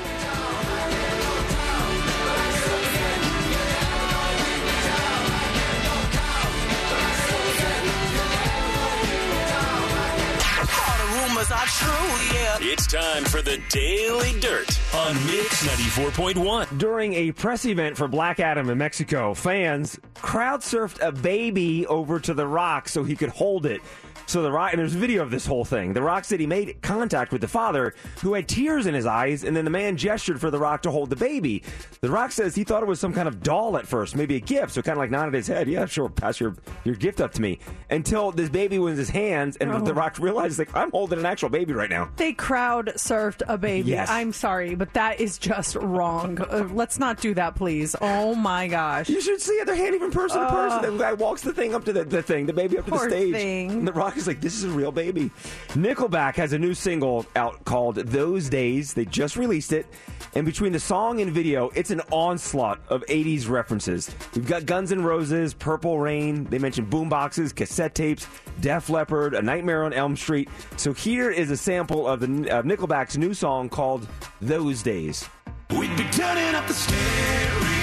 rumors 11.48 11.60
are 11.60 11.66
true, 11.66 12.36
yeah. 12.36 12.58
It's 12.60 12.86
time 12.86 13.24
for 13.24 13.42
the 13.42 13.60
Daily 13.68 14.38
Dirt 14.40 14.78
on 14.94 15.14
Mix 15.26 15.66
94.1. 15.66 16.78
During 16.78 17.14
a 17.14 17.32
press 17.32 17.64
event 17.64 17.96
for 17.96 18.08
Black 18.08 18.40
Adam 18.40 18.70
in 18.70 18.78
Mexico, 18.78 19.34
fans 19.34 19.98
crowd 20.14 20.60
surfed 20.60 21.00
a 21.00 21.12
baby 21.12 21.86
over 21.86 22.20
to 22.20 22.34
the 22.34 22.46
rock 22.46 22.88
so 22.88 23.04
he 23.04 23.16
could 23.16 23.30
hold 23.30 23.66
it. 23.66 23.80
So 24.26 24.42
the 24.42 24.50
Rock, 24.50 24.72
and 24.72 24.80
there's 24.80 24.94
a 24.94 24.98
video 24.98 25.22
of 25.22 25.30
this 25.30 25.46
whole 25.46 25.64
thing. 25.64 25.92
The 25.92 26.02
Rock 26.02 26.24
said 26.24 26.40
he 26.40 26.46
made 26.46 26.82
contact 26.82 27.32
with 27.32 27.40
the 27.40 27.48
father, 27.48 27.94
who 28.22 28.34
had 28.34 28.48
tears 28.48 28.86
in 28.86 28.94
his 28.94 29.06
eyes, 29.06 29.44
and 29.44 29.56
then 29.56 29.64
the 29.64 29.70
man 29.70 29.96
gestured 29.96 30.40
for 30.40 30.50
the 30.50 30.58
Rock 30.58 30.82
to 30.82 30.90
hold 30.90 31.10
the 31.10 31.16
baby. 31.16 31.62
The 32.00 32.10
Rock 32.10 32.32
says 32.32 32.54
he 32.54 32.64
thought 32.64 32.82
it 32.82 32.86
was 32.86 32.98
some 33.00 33.12
kind 33.12 33.28
of 33.28 33.42
doll 33.42 33.76
at 33.76 33.86
first, 33.86 34.16
maybe 34.16 34.36
a 34.36 34.40
gift. 34.40 34.72
So 34.72 34.82
kind 34.82 34.96
of 34.96 34.98
like 34.98 35.10
nodded 35.10 35.34
his 35.34 35.46
head, 35.46 35.68
yeah, 35.68 35.86
sure, 35.86 36.08
pass 36.08 36.40
your 36.40 36.56
your 36.84 36.96
gift 36.96 37.20
up 37.20 37.32
to 37.34 37.42
me. 37.42 37.58
Until 37.90 38.32
this 38.32 38.48
baby 38.48 38.78
was 38.78 38.92
in 38.92 38.98
his 38.98 39.10
hands, 39.10 39.56
and 39.56 39.86
the 39.86 39.94
Rock 39.94 40.18
realized 40.18 40.58
like 40.58 40.74
I'm 40.74 40.90
holding 40.90 41.18
an 41.20 41.26
actual 41.26 41.48
baby 41.48 41.72
right 41.72 41.90
now. 41.90 42.10
They 42.16 42.32
crowd 42.32 42.86
surfed 42.96 43.42
a 43.46 43.56
baby. 43.56 43.90
Yes. 43.90 44.10
I'm 44.10 44.32
sorry, 44.32 44.74
but 44.74 44.92
that 44.94 45.20
is 45.20 45.38
just 45.38 45.76
wrong. 45.76 46.40
Uh, 46.40 46.68
let's 46.72 46.98
not 46.98 47.20
do 47.20 47.34
that, 47.34 47.54
please. 47.54 47.94
Oh 48.00 48.34
my 48.34 48.66
gosh. 48.68 49.08
You 49.08 49.20
should 49.20 49.40
see 49.40 49.52
it. 49.54 49.66
They're 49.66 49.76
handing 49.76 50.00
from 50.00 50.10
person 50.10 50.40
to 50.40 50.48
person. 50.48 50.96
The 50.96 50.98
guy 51.02 51.12
walks 51.12 51.42
the 51.42 51.52
thing 51.52 51.74
up 51.74 51.84
to 51.84 51.92
the, 51.92 52.04
the 52.04 52.22
thing, 52.22 52.46
the 52.46 52.52
baby 52.52 52.78
up 52.78 52.84
to 52.86 52.90
the 52.90 52.98
stage. 52.98 53.34
thing. 53.34 53.70
And 53.70 53.88
the 53.88 53.92
Rock 53.92 54.15
is 54.16 54.26
like, 54.26 54.40
this 54.40 54.54
is 54.54 54.64
a 54.64 54.70
real 54.70 54.92
baby. 54.92 55.30
Nickelback 55.70 56.34
has 56.36 56.52
a 56.52 56.58
new 56.58 56.74
single 56.74 57.26
out 57.36 57.64
called 57.64 57.96
Those 57.96 58.48
Days. 58.48 58.94
They 58.94 59.04
just 59.04 59.36
released 59.36 59.72
it. 59.72 59.86
And 60.34 60.44
between 60.44 60.72
the 60.72 60.80
song 60.80 61.20
and 61.20 61.30
video, 61.30 61.70
it's 61.74 61.90
an 61.90 62.00
onslaught 62.10 62.80
of 62.88 63.04
80s 63.06 63.48
references. 63.48 64.10
We've 64.34 64.46
got 64.46 64.66
Guns 64.66 64.92
N' 64.92 65.02
Roses, 65.02 65.54
Purple 65.54 65.98
Rain. 65.98 66.44
They 66.44 66.58
mentioned 66.58 66.90
boomboxes, 66.90 67.54
cassette 67.54 67.94
tapes, 67.94 68.26
Def 68.60 68.90
Leppard, 68.90 69.34
A 69.34 69.42
Nightmare 69.42 69.84
on 69.84 69.92
Elm 69.92 70.16
Street. 70.16 70.48
So 70.76 70.92
here 70.92 71.30
is 71.30 71.50
a 71.50 71.56
sample 71.56 72.06
of, 72.06 72.20
the, 72.20 72.26
of 72.50 72.64
Nickelback's 72.64 73.16
new 73.16 73.34
song 73.34 73.68
called 73.68 74.06
Those 74.40 74.82
Days. 74.82 75.28
We'd 75.70 75.96
be 75.96 76.04
turning 76.10 76.54
up 76.54 76.66
the 76.66 76.74
stereo 76.74 77.75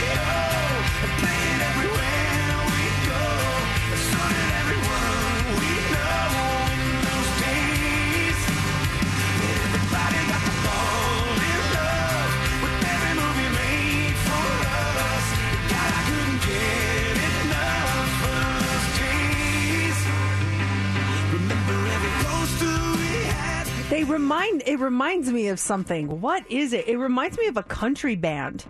They 23.94 24.04
remind 24.04 24.64
it 24.66 24.80
reminds 24.80 25.32
me 25.32 25.50
of 25.50 25.60
something. 25.60 26.20
What 26.20 26.50
is 26.50 26.74
it? 26.74 26.88
It 26.88 26.98
reminds 26.98 27.38
me 27.38 27.46
of 27.46 27.58
a 27.58 27.64
country 27.64 28.16
band. 28.16 28.66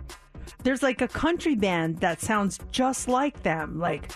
There's 0.64 0.82
like 0.82 1.00
a 1.00 1.08
country 1.08 1.54
band 1.54 2.00
that 2.00 2.20
sounds 2.20 2.58
just 2.70 3.08
like 3.08 3.42
them. 3.42 3.78
Like 3.78 4.12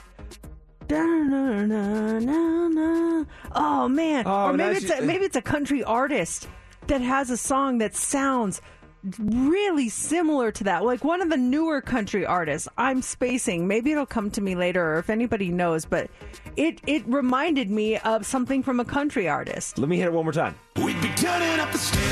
Oh 3.54 3.88
man. 3.88 4.24
Oh, 4.26 4.48
or 4.48 4.52
maybe 4.52 4.76
it's 4.76 4.90
a, 4.90 5.00
maybe 5.00 5.24
it's 5.24 5.36
a 5.36 5.40
country 5.40 5.82
artist 5.82 6.46
that 6.88 7.00
has 7.00 7.30
a 7.30 7.38
song 7.38 7.78
that 7.78 7.96
sounds 7.96 8.60
really 9.18 9.88
similar 9.88 10.50
to 10.52 10.64
that. 10.64 10.84
Like 10.84 11.04
one 11.04 11.22
of 11.22 11.30
the 11.30 11.36
newer 11.36 11.80
country 11.80 12.26
artists. 12.26 12.68
I'm 12.76 13.02
spacing. 13.02 13.66
Maybe 13.66 13.92
it'll 13.92 14.06
come 14.06 14.30
to 14.32 14.40
me 14.40 14.54
later 14.54 14.94
or 14.94 14.98
if 14.98 15.10
anybody 15.10 15.50
knows, 15.50 15.84
but 15.84 16.10
it 16.56 16.80
it 16.86 17.04
reminded 17.06 17.70
me 17.70 17.98
of 17.98 18.26
something 18.26 18.62
from 18.62 18.80
a 18.80 18.84
country 18.84 19.28
artist. 19.28 19.78
Let 19.78 19.88
me 19.88 19.96
hit 19.96 20.06
it 20.06 20.12
one 20.12 20.24
more 20.24 20.32
time. 20.32 20.54
We'd 20.76 21.00
be 21.00 21.08
turning 21.10 21.60
up 21.60 21.72
the 21.72 21.78
stereo 21.78 22.02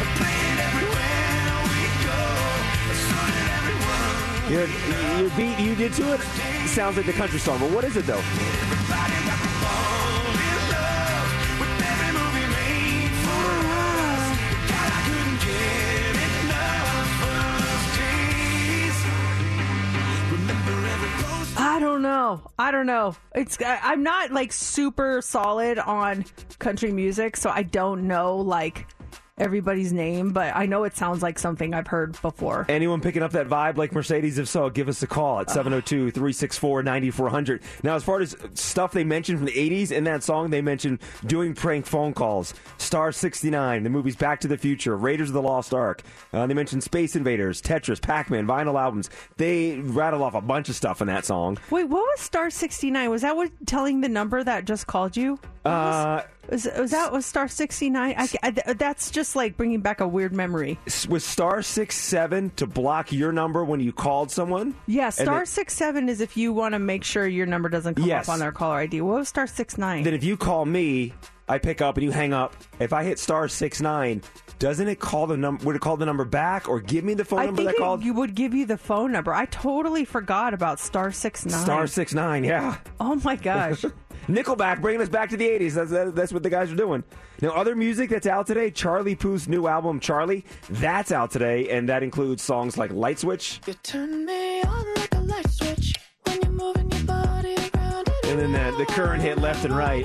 and 0.00 0.10
playing 0.16 0.58
everywhere 0.68 1.62
we 1.64 1.82
go. 2.04 2.22
So 2.94 3.16
did. 4.48 4.52
Your, 4.52 4.66
your 5.20 5.30
beat 5.36 5.58
you 5.58 5.74
did 5.74 5.92
to 5.94 6.14
it 6.14 6.20
sounds 6.68 6.96
like 6.96 7.06
the 7.06 7.12
country 7.12 7.38
song, 7.38 7.58
but 7.58 7.70
what 7.70 7.84
is 7.84 7.96
it 7.96 8.06
though? 8.06 8.22
I 21.78 21.80
don't 21.80 22.02
know. 22.02 22.42
I 22.58 22.72
don't 22.72 22.86
know. 22.86 23.14
It's 23.36 23.56
I'm 23.64 24.02
not 24.02 24.32
like 24.32 24.50
super 24.50 25.22
solid 25.22 25.78
on 25.78 26.24
country 26.58 26.90
music, 26.90 27.36
so 27.36 27.50
I 27.50 27.62
don't 27.62 28.08
know 28.08 28.38
like 28.38 28.84
everybody's 29.38 29.92
name, 29.92 30.32
but 30.32 30.54
I 30.54 30.66
know 30.66 30.84
it 30.84 30.96
sounds 30.96 31.22
like 31.22 31.38
something 31.38 31.74
I've 31.74 31.86
heard 31.86 32.20
before. 32.22 32.66
Anyone 32.68 33.00
picking 33.00 33.22
up 33.22 33.32
that 33.32 33.48
vibe 33.48 33.76
like 33.76 33.92
Mercedes? 33.92 34.38
If 34.38 34.48
so, 34.48 34.70
give 34.70 34.88
us 34.88 35.02
a 35.02 35.06
call 35.06 35.40
at 35.40 35.50
702 35.50 36.10
364 36.10 36.82
9400. 36.82 37.62
Now, 37.82 37.96
as 37.96 38.04
far 38.04 38.20
as 38.20 38.36
stuff 38.54 38.92
they 38.92 39.04
mentioned 39.04 39.38
from 39.38 39.46
the 39.46 39.52
80s, 39.52 39.90
in 39.90 40.04
that 40.04 40.22
song, 40.22 40.50
they 40.50 40.60
mentioned 40.62 41.00
doing 41.26 41.54
prank 41.54 41.86
phone 41.86 42.12
calls, 42.12 42.54
Star 42.78 43.12
69, 43.12 43.82
the 43.82 43.90
movies 43.90 44.16
Back 44.16 44.40
to 44.40 44.48
the 44.48 44.58
Future, 44.58 44.96
Raiders 44.96 45.30
of 45.30 45.34
the 45.34 45.42
Lost 45.42 45.74
Ark. 45.74 46.02
Uh, 46.32 46.46
they 46.46 46.54
mentioned 46.54 46.82
Space 46.82 47.16
Invaders, 47.16 47.62
Tetris, 47.62 48.00
Pac 48.00 48.30
Man, 48.30 48.46
vinyl 48.46 48.80
albums. 48.80 49.10
They 49.36 49.78
rattle 49.78 50.22
off 50.22 50.34
a 50.34 50.40
bunch 50.40 50.68
of 50.68 50.76
stuff 50.76 51.00
in 51.00 51.06
that 51.08 51.24
song. 51.24 51.58
Wait, 51.70 51.84
what 51.84 52.00
was 52.00 52.20
Star 52.20 52.50
69? 52.50 53.10
Was 53.10 53.22
that 53.22 53.36
what 53.36 53.50
telling 53.66 54.00
the 54.00 54.08
number 54.08 54.42
that 54.42 54.64
just 54.64 54.86
called 54.86 55.16
you? 55.16 55.38
Uh, 55.64 56.22
Was, 56.50 56.66
was 56.78 56.90
that 56.92 57.12
was 57.12 57.26
Star 57.26 57.46
69? 57.48 58.14
I, 58.16 58.28
I, 58.42 58.50
that's 58.50 59.10
just 59.10 59.36
like 59.36 59.56
bringing 59.56 59.80
back 59.80 60.00
a 60.00 60.08
weird 60.08 60.32
memory. 60.32 60.78
was 61.08 61.24
Star 61.24 61.60
67 61.62 62.52
to 62.56 62.66
block 62.66 63.12
your 63.12 63.32
number 63.32 63.64
when 63.64 63.80
you 63.80 63.92
called 63.92 64.30
someone? 64.30 64.74
Yeah, 64.86 65.10
Star 65.10 65.38
then- 65.38 65.46
67 65.46 66.08
is 66.08 66.20
if 66.20 66.36
you 66.36 66.52
want 66.52 66.72
to 66.72 66.78
make 66.78 67.04
sure 67.04 67.26
your 67.26 67.46
number 67.46 67.68
doesn't 67.68 67.96
come 67.96 68.06
Yes. 68.06 68.28
up 68.28 68.32
on 68.32 68.38
their 68.38 68.52
caller 68.52 68.76
ID. 68.76 69.00
What 69.02 69.18
was 69.18 69.28
Star 69.28 69.46
69? 69.46 70.04
Then 70.04 70.14
if 70.14 70.24
you 70.24 70.36
call 70.38 70.64
me, 70.64 71.12
I 71.50 71.58
pick 71.58 71.80
up 71.82 71.96
and 71.96 72.04
you 72.04 72.10
hang 72.10 72.32
up. 72.32 72.54
If 72.78 72.92
I 72.92 73.04
hit 73.04 73.18
star 73.18 73.48
six 73.48 73.80
nine, 73.80 74.22
doesn't 74.58 74.86
it 74.86 75.00
call 75.00 75.26
the 75.26 75.36
number? 75.36 75.64
Would 75.64 75.76
it 75.76 75.80
call 75.82 75.96
the 75.96 76.04
number 76.04 76.24
back 76.26 76.68
or 76.68 76.78
give 76.80 77.04
me 77.04 77.14
the 77.14 77.24
phone 77.24 77.38
I 77.38 77.46
number 77.46 77.62
think 77.62 77.68
that 77.70 77.76
it, 77.76 77.78
called? 77.82 78.04
you 78.04 78.12
would 78.12 78.34
give 78.34 78.52
you 78.54 78.66
the 78.66 78.76
phone 78.76 79.12
number. 79.12 79.32
I 79.32 79.46
totally 79.46 80.04
forgot 80.04 80.52
about 80.52 80.78
Star 80.78 81.10
69. 81.10 81.58
Star 81.62 81.86
six 81.86 82.12
nine, 82.12 82.44
yeah. 82.44 82.76
Oh 83.00 83.14
my 83.24 83.36
gosh. 83.36 83.82
Nickelback 84.28 84.80
bringing 84.80 85.00
us 85.00 85.08
back 85.08 85.30
to 85.30 85.36
the 85.36 85.48
80s. 85.48 85.72
That's, 85.74 86.12
that's 86.14 86.32
what 86.32 86.42
the 86.42 86.50
guys 86.50 86.70
are 86.70 86.76
doing. 86.76 87.02
Now, 87.40 87.50
other 87.50 87.74
music 87.74 88.10
that's 88.10 88.26
out 88.26 88.46
today, 88.46 88.70
Charlie 88.70 89.14
Puth's 89.14 89.48
new 89.48 89.66
album, 89.66 90.00
Charlie, 90.00 90.44
that's 90.68 91.12
out 91.12 91.30
today, 91.30 91.68
and 91.70 91.88
that 91.88 92.02
includes 92.02 92.42
songs 92.42 92.76
like 92.76 92.92
Light 92.92 93.18
Switch, 93.18 93.60
You 93.66 93.74
turn 93.82 94.24
me 94.26 94.62
on 94.62 94.94
like 94.96 95.14
a 95.14 95.20
light 95.20 95.48
switch 95.50 95.94
when 96.24 96.42
you're 96.42 96.50
moving 96.52 96.90
your 96.90 97.04
body 97.04 97.54
around. 97.74 98.10
and 98.24 98.38
then 98.38 98.52
the, 98.52 98.76
the 98.76 98.86
current 98.86 99.22
hit 99.22 99.38
Left 99.38 99.64
and 99.64 99.74
Right. 99.76 100.04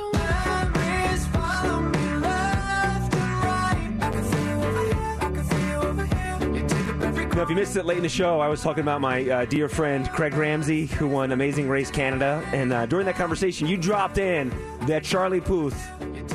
Now, 7.36 7.42
if 7.42 7.50
you 7.50 7.56
missed 7.56 7.76
it 7.78 7.86
late 7.86 7.98
in 7.98 8.04
the 8.04 8.10
show, 8.10 8.40
I 8.40 8.48
was 8.48 8.62
talking 8.62 8.84
about 8.84 9.02
my 9.02 9.28
uh, 9.28 9.46
dear 9.46 9.68
friend 9.68 10.08
Craig 10.12 10.36
Ramsey, 10.36 10.86
who 10.86 11.08
won 11.08 11.32
Amazing 11.32 11.68
Race 11.68 11.90
Canada. 11.90 12.44
And 12.54 12.72
uh, 12.72 12.86
during 12.86 13.08
that 13.08 13.16
conversation, 13.16 13.68
you 13.68 13.76
dropped 13.76 14.20
in 14.20 14.54
that 14.86 15.04
Charlie 15.04 15.42
Puth 15.42 15.76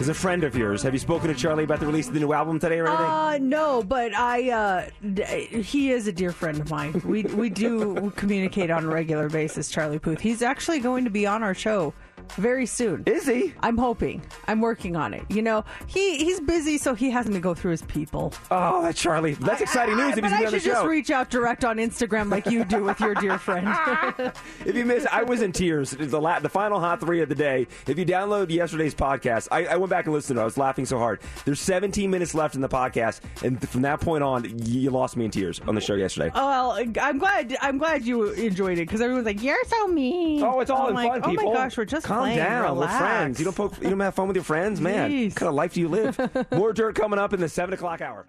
is 0.01 0.09
a 0.09 0.15
friend 0.15 0.43
of 0.43 0.57
yours. 0.57 0.83
Have 0.83 0.95
you 0.95 0.99
spoken 0.99 1.29
to 1.29 1.37
Charlie 1.37 1.63
about 1.63 1.79
the 1.79 1.87
release 1.87 2.09
of 2.09 2.15
the 2.15 2.21
new 2.21 2.33
album 2.33 2.59
today 2.59 2.81
or 2.81 2.89
anything? 2.89 3.07
Uh, 3.07 3.39
no, 3.41 3.81
but 3.85 4.13
I, 4.13 4.51
uh, 4.51 4.91
d- 5.15 5.23
he 5.63 5.93
is 5.93 6.09
a 6.09 6.13
dear 6.13 6.33
friend 6.33 6.59
of 6.59 6.69
mine. 6.69 7.01
We, 7.05 7.23
we 7.23 7.49
do 7.49 8.13
communicate 8.17 8.69
on 8.73 8.85
a 8.85 8.89
regular 8.89 9.29
basis, 9.29 9.71
Charlie 9.71 10.01
Puth. 10.01 10.19
He's 10.21 10.43
actually 10.43 10.81
going 10.81 11.05
to 11.05 11.11
be 11.11 11.29
on 11.29 11.45
our 11.45 11.55
show 11.55 11.95
very 12.33 12.67
soon. 12.67 13.03
is 13.07 13.27
he? 13.27 13.55
I'm 13.61 13.77
hoping. 13.79 14.23
I'm 14.47 14.61
working 14.61 14.97
on 14.97 15.15
it. 15.15 15.23
You 15.29 15.43
know, 15.43 15.65
he 15.87 16.19
he's 16.19 16.41
busy, 16.41 16.79
so 16.79 16.95
he 16.95 17.11
has 17.11 17.27
to 17.27 17.39
go 17.41 17.55
through 17.55 17.73
his 17.73 17.83
people. 17.83 18.33
Oh, 18.51 18.83
that's 18.83 19.01
Charlie. 19.01 19.35
That's 19.35 19.61
exciting 19.61 19.95
I- 19.99 20.07
news 20.09 20.15
I- 20.15 20.19
if 20.19 20.25
he's 20.25 20.33
I 20.33 20.37
on 20.37 20.45
the 20.45 20.51
should 20.51 20.63
just 20.63 20.83
show. 20.83 20.87
reach 20.89 21.11
out 21.11 21.31
direct 21.31 21.65
on 21.65 21.77
Instagram 21.79 22.31
like 22.31 22.47
you 22.47 22.65
do 22.65 22.85
with 22.85 23.01
your 23.01 23.15
dear 23.15 23.39
friend. 23.39 23.69
if 24.65 24.75
you 24.75 24.85
missed, 24.85 25.07
I 25.13 25.23
was 25.23 25.43
in 25.43 25.53
tears. 25.53 25.91
The, 25.91 26.21
la- 26.21 26.39
the 26.41 26.49
final 26.49 26.81
hot 26.81 27.01
three 27.01 27.21
of 27.23 27.29
the 27.29 27.35
day. 27.35 27.67
If 27.87 27.99
you 27.99 28.05
download 28.07 28.51
yesterday's 28.51 28.95
podcast, 28.95 29.49
I, 29.51 29.67
I 29.67 29.77
went 29.77 29.91
back 29.91 30.07
and 30.07 30.15
listened 30.15 30.37
to 30.37 30.41
it. 30.41 30.43
I 30.43 30.45
was 30.45 30.57
laughing 30.59 30.87
so 30.87 30.99
hard. 30.99 31.21
There's 31.45 31.61
17 31.61 32.11
minutes 32.11 32.35
left 32.35 32.55
in 32.55 32.61
the 32.61 32.69
podcast, 32.69 33.21
and 33.45 33.67
from 33.69 33.83
that 33.83 34.01
point 34.01 34.23
on, 34.23 34.45
you 34.67 34.91
lost 34.91 35.17
me 35.17 35.25
in 35.25 35.31
tears 35.31 35.61
on 35.67 35.75
the 35.75 35.81
show 35.81 35.95
yesterday. 35.95 36.31
Oh, 36.35 36.47
well, 36.49 36.87
I'm 37.01 37.19
glad. 37.19 37.57
I'm 37.61 37.79
glad 37.79 38.05
you 38.05 38.31
enjoyed 38.33 38.79
it 38.79 38.87
because 38.87 39.01
everyone's 39.01 39.27
like, 39.27 39.43
"You're 39.43 39.63
so 39.67 39.89
mean." 39.89 40.43
Oh, 40.43 40.61
it's 40.61 40.71
all 40.71 40.85
I'm 40.85 40.89
in 40.91 40.95
like, 40.95 41.23
fun, 41.23 41.23
oh 41.25 41.33
my 41.33 41.53
gosh, 41.55 41.77
we're 41.77 41.85
just 41.85 42.07
calm 42.07 42.18
playing. 42.23 42.37
down. 42.39 42.63
Relax. 42.75 42.93
We're 42.93 42.99
friends. 42.99 43.39
You 43.39 43.45
don't 43.45 43.57
poke, 43.57 43.77
you 43.83 43.91
don't 43.91 44.01
have 44.01 44.15
fun 44.15 44.29
with 44.29 44.37
your 44.37 44.45
friends, 44.45 44.81
man. 44.81 45.11
Jeez. 45.11 45.27
What 45.31 45.37
kind 45.37 45.49
of 45.49 45.55
life 45.55 45.75
do 45.75 45.81
you 45.81 45.89
live? 45.89 46.19
More 46.53 46.73
dirt 46.73 46.95
coming 46.95 47.19
up 47.19 47.33
in 47.33 47.41
the 47.41 47.49
seven 47.49 47.75
o'clock 47.75 48.01
hour. 48.01 48.27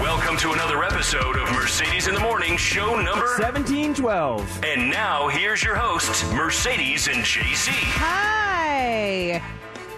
Welcome 0.00 0.36
to 0.38 0.52
another 0.52 0.84
episode 0.84 1.36
of 1.36 1.50
Mercedes 1.52 2.06
in 2.06 2.14
the 2.14 2.20
Morning, 2.20 2.56
show 2.56 3.00
number. 3.00 3.26
Seventeen 3.36 3.94
twelve. 3.94 4.48
And 4.64 4.90
now 4.90 5.28
here's 5.28 5.62
your 5.62 5.74
hosts, 5.74 6.24
Mercedes 6.32 7.08
and 7.08 7.24
JC. 7.24 7.70
Hi. 7.98 9.42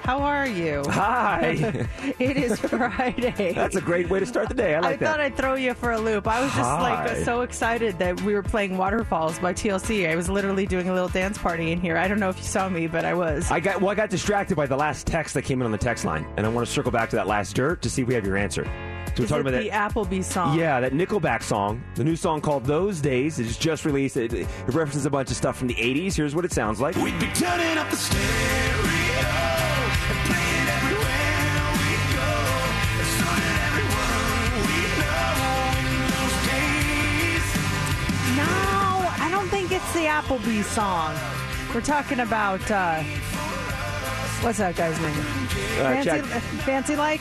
How 0.03 0.19
are 0.23 0.47
you? 0.47 0.83
Hi. 0.89 1.87
It 2.19 2.37
is 2.37 2.59
Friday. 2.61 3.53
That's 3.55 3.77
a 3.77 3.81
great 3.81 4.11
way 4.11 4.21
to 4.21 4.27
start 4.27 4.49
the 4.49 4.55
day. 4.55 4.75
I 4.75 4.79
I 4.79 4.81
like 4.81 5.01
thought 5.01 5.17
that. 5.19 5.21
I'd 5.21 5.37
throw 5.37 5.55
you 5.55 5.73
for 5.75 5.93
a 5.93 5.99
loop. 5.99 6.27
I 6.29 6.41
was 6.41 6.51
just 6.51 6.69
Hi. 6.69 7.07
like 7.07 7.17
so 7.25 7.41
excited 7.43 7.99
that 7.99 8.21
we 8.23 8.35
were 8.35 8.43
playing 8.43 8.77
Waterfalls 8.77 9.39
by 9.39 9.53
TLC. 9.55 10.09
I 10.11 10.17
was 10.17 10.29
literally 10.29 10.67
doing 10.67 10.89
a 10.89 10.93
little 10.93 11.09
dance 11.09 11.39
party 11.39 11.73
in 11.73 11.81
here. 11.81 11.97
I 11.97 12.09
don't 12.09 12.21
know 12.21 12.29
if 12.29 12.37
you 12.37 12.45
saw 12.45 12.69
me, 12.69 12.87
but 12.89 13.05
I 13.05 13.15
was. 13.15 13.51
I 13.51 13.61
got 13.61 13.81
well. 13.81 13.91
I 13.91 13.95
got 13.95 14.11
distracted 14.11 14.57
by 14.57 14.67
the 14.67 14.77
last 14.77 15.07
text 15.07 15.35
that 15.35 15.43
came 15.43 15.61
in 15.61 15.67
on 15.67 15.73
the 15.73 15.79
text 15.79 16.05
line, 16.05 16.27
and 16.37 16.45
I 16.45 16.49
want 16.51 16.67
to 16.67 16.73
circle 16.73 16.91
back 16.93 17.09
to 17.11 17.17
that 17.17 17.27
last 17.27 17.55
dirt 17.57 17.81
to 17.83 17.91
see 17.91 18.03
if 18.03 18.09
we 18.09 18.15
have 18.15 18.27
your 18.27 18.37
answer. 18.37 18.65
So 18.65 18.71
we're 19.19 19.25
Is 19.25 19.31
talking 19.31 19.47
it 19.47 19.49
about 19.49 19.63
the 19.63 19.71
that. 19.71 19.93
Applebee 19.95 20.25
song? 20.25 20.59
Yeah, 20.59 20.81
that 20.81 20.93
Nickelback 20.93 21.43
song, 21.43 21.83
the 21.95 22.05
new 22.05 22.17
song 22.17 22.41
called 22.41 22.65
"Those 22.65 23.01
Days." 23.01 23.39
It 23.39 23.47
is 23.47 23.57
just 23.57 23.85
released. 23.85 24.17
It, 24.17 24.33
it 24.35 24.47
references 24.67 25.07
a 25.07 25.11
bunch 25.11 25.31
of 25.31 25.37
stuff 25.37 25.57
from 25.57 25.69
the 25.69 25.75
'80s. 25.75 26.15
Here's 26.15 26.35
what 26.35 26.45
it 26.45 26.53
sounds 26.53 26.81
like. 26.81 26.97
We'd 26.97 27.19
be 27.19 27.27
turning 27.29 27.79
up 27.79 27.89
the 27.91 27.97
stereo 27.97 28.80
don't 39.95 40.03
it's 40.03 40.31
the 40.31 40.35
Applebee 40.37 40.65
song. 40.65 41.15
We're 41.75 41.81
talking 41.81 42.21
about 42.21 42.61
uh, 42.71 43.03
what's 44.43 44.59
that 44.59 44.77
guy's 44.77 45.01
name? 45.01 45.11
Uh, 45.11 46.03
Fancy, 46.03 46.05
Jack- 46.11 46.25
fancy 46.65 46.97
like? 46.97 47.21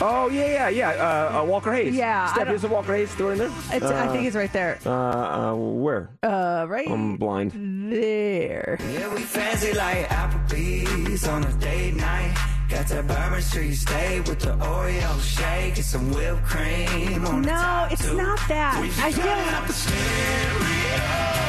Oh 0.00 0.28
yeah, 0.30 0.68
yeah, 0.68 0.68
yeah. 0.68 0.88
Uh, 0.90 1.40
uh, 1.40 1.44
Walker 1.44 1.72
Hayes. 1.72 1.94
Yeah, 1.94 2.28
I 2.30 2.34
Steph, 2.34 2.48
don't- 2.48 2.64
a 2.64 2.68
Walker 2.68 2.94
Hayes. 2.94 3.14
Throw 3.14 3.30
it 3.30 3.32
in 3.32 3.38
there. 3.38 3.50
It's, 3.72 3.86
I 3.86 4.08
think 4.08 4.26
it's 4.26 4.36
right 4.36 4.52
there. 4.52 4.78
Uh, 4.84 4.90
uh, 4.90 5.54
where? 5.54 6.10
Uh, 6.22 6.66
right 6.68 6.88
I'm 6.88 7.16
blind. 7.16 7.52
there. 7.92 8.78
Yeah, 8.92 9.14
we 9.14 9.20
fancy 9.22 9.72
like 9.74 10.06
Applebee's 10.08 11.26
on 11.28 11.44
a 11.44 11.52
date 11.54 11.94
night. 11.94 12.34
Got 12.68 12.88
that 12.88 13.06
Bourbon 13.06 13.40
Street 13.42 13.74
steak 13.74 14.24
with 14.26 14.40
the 14.40 14.50
Oreo 14.56 15.20
shake 15.22 15.76
and 15.76 15.84
some 15.84 16.10
whipped 16.12 16.42
cream 16.44 17.24
on 17.24 17.42
the 17.42 17.46
No, 17.48 17.54
top 17.54 17.92
it's 17.92 18.02
too. 18.08 18.16
not 18.16 18.40
that. 18.48 18.80
We 18.82 18.88
be 18.88 18.94
I 18.98 19.12
turning 19.12 19.54
up 19.54 19.66
feel. 19.70 21.45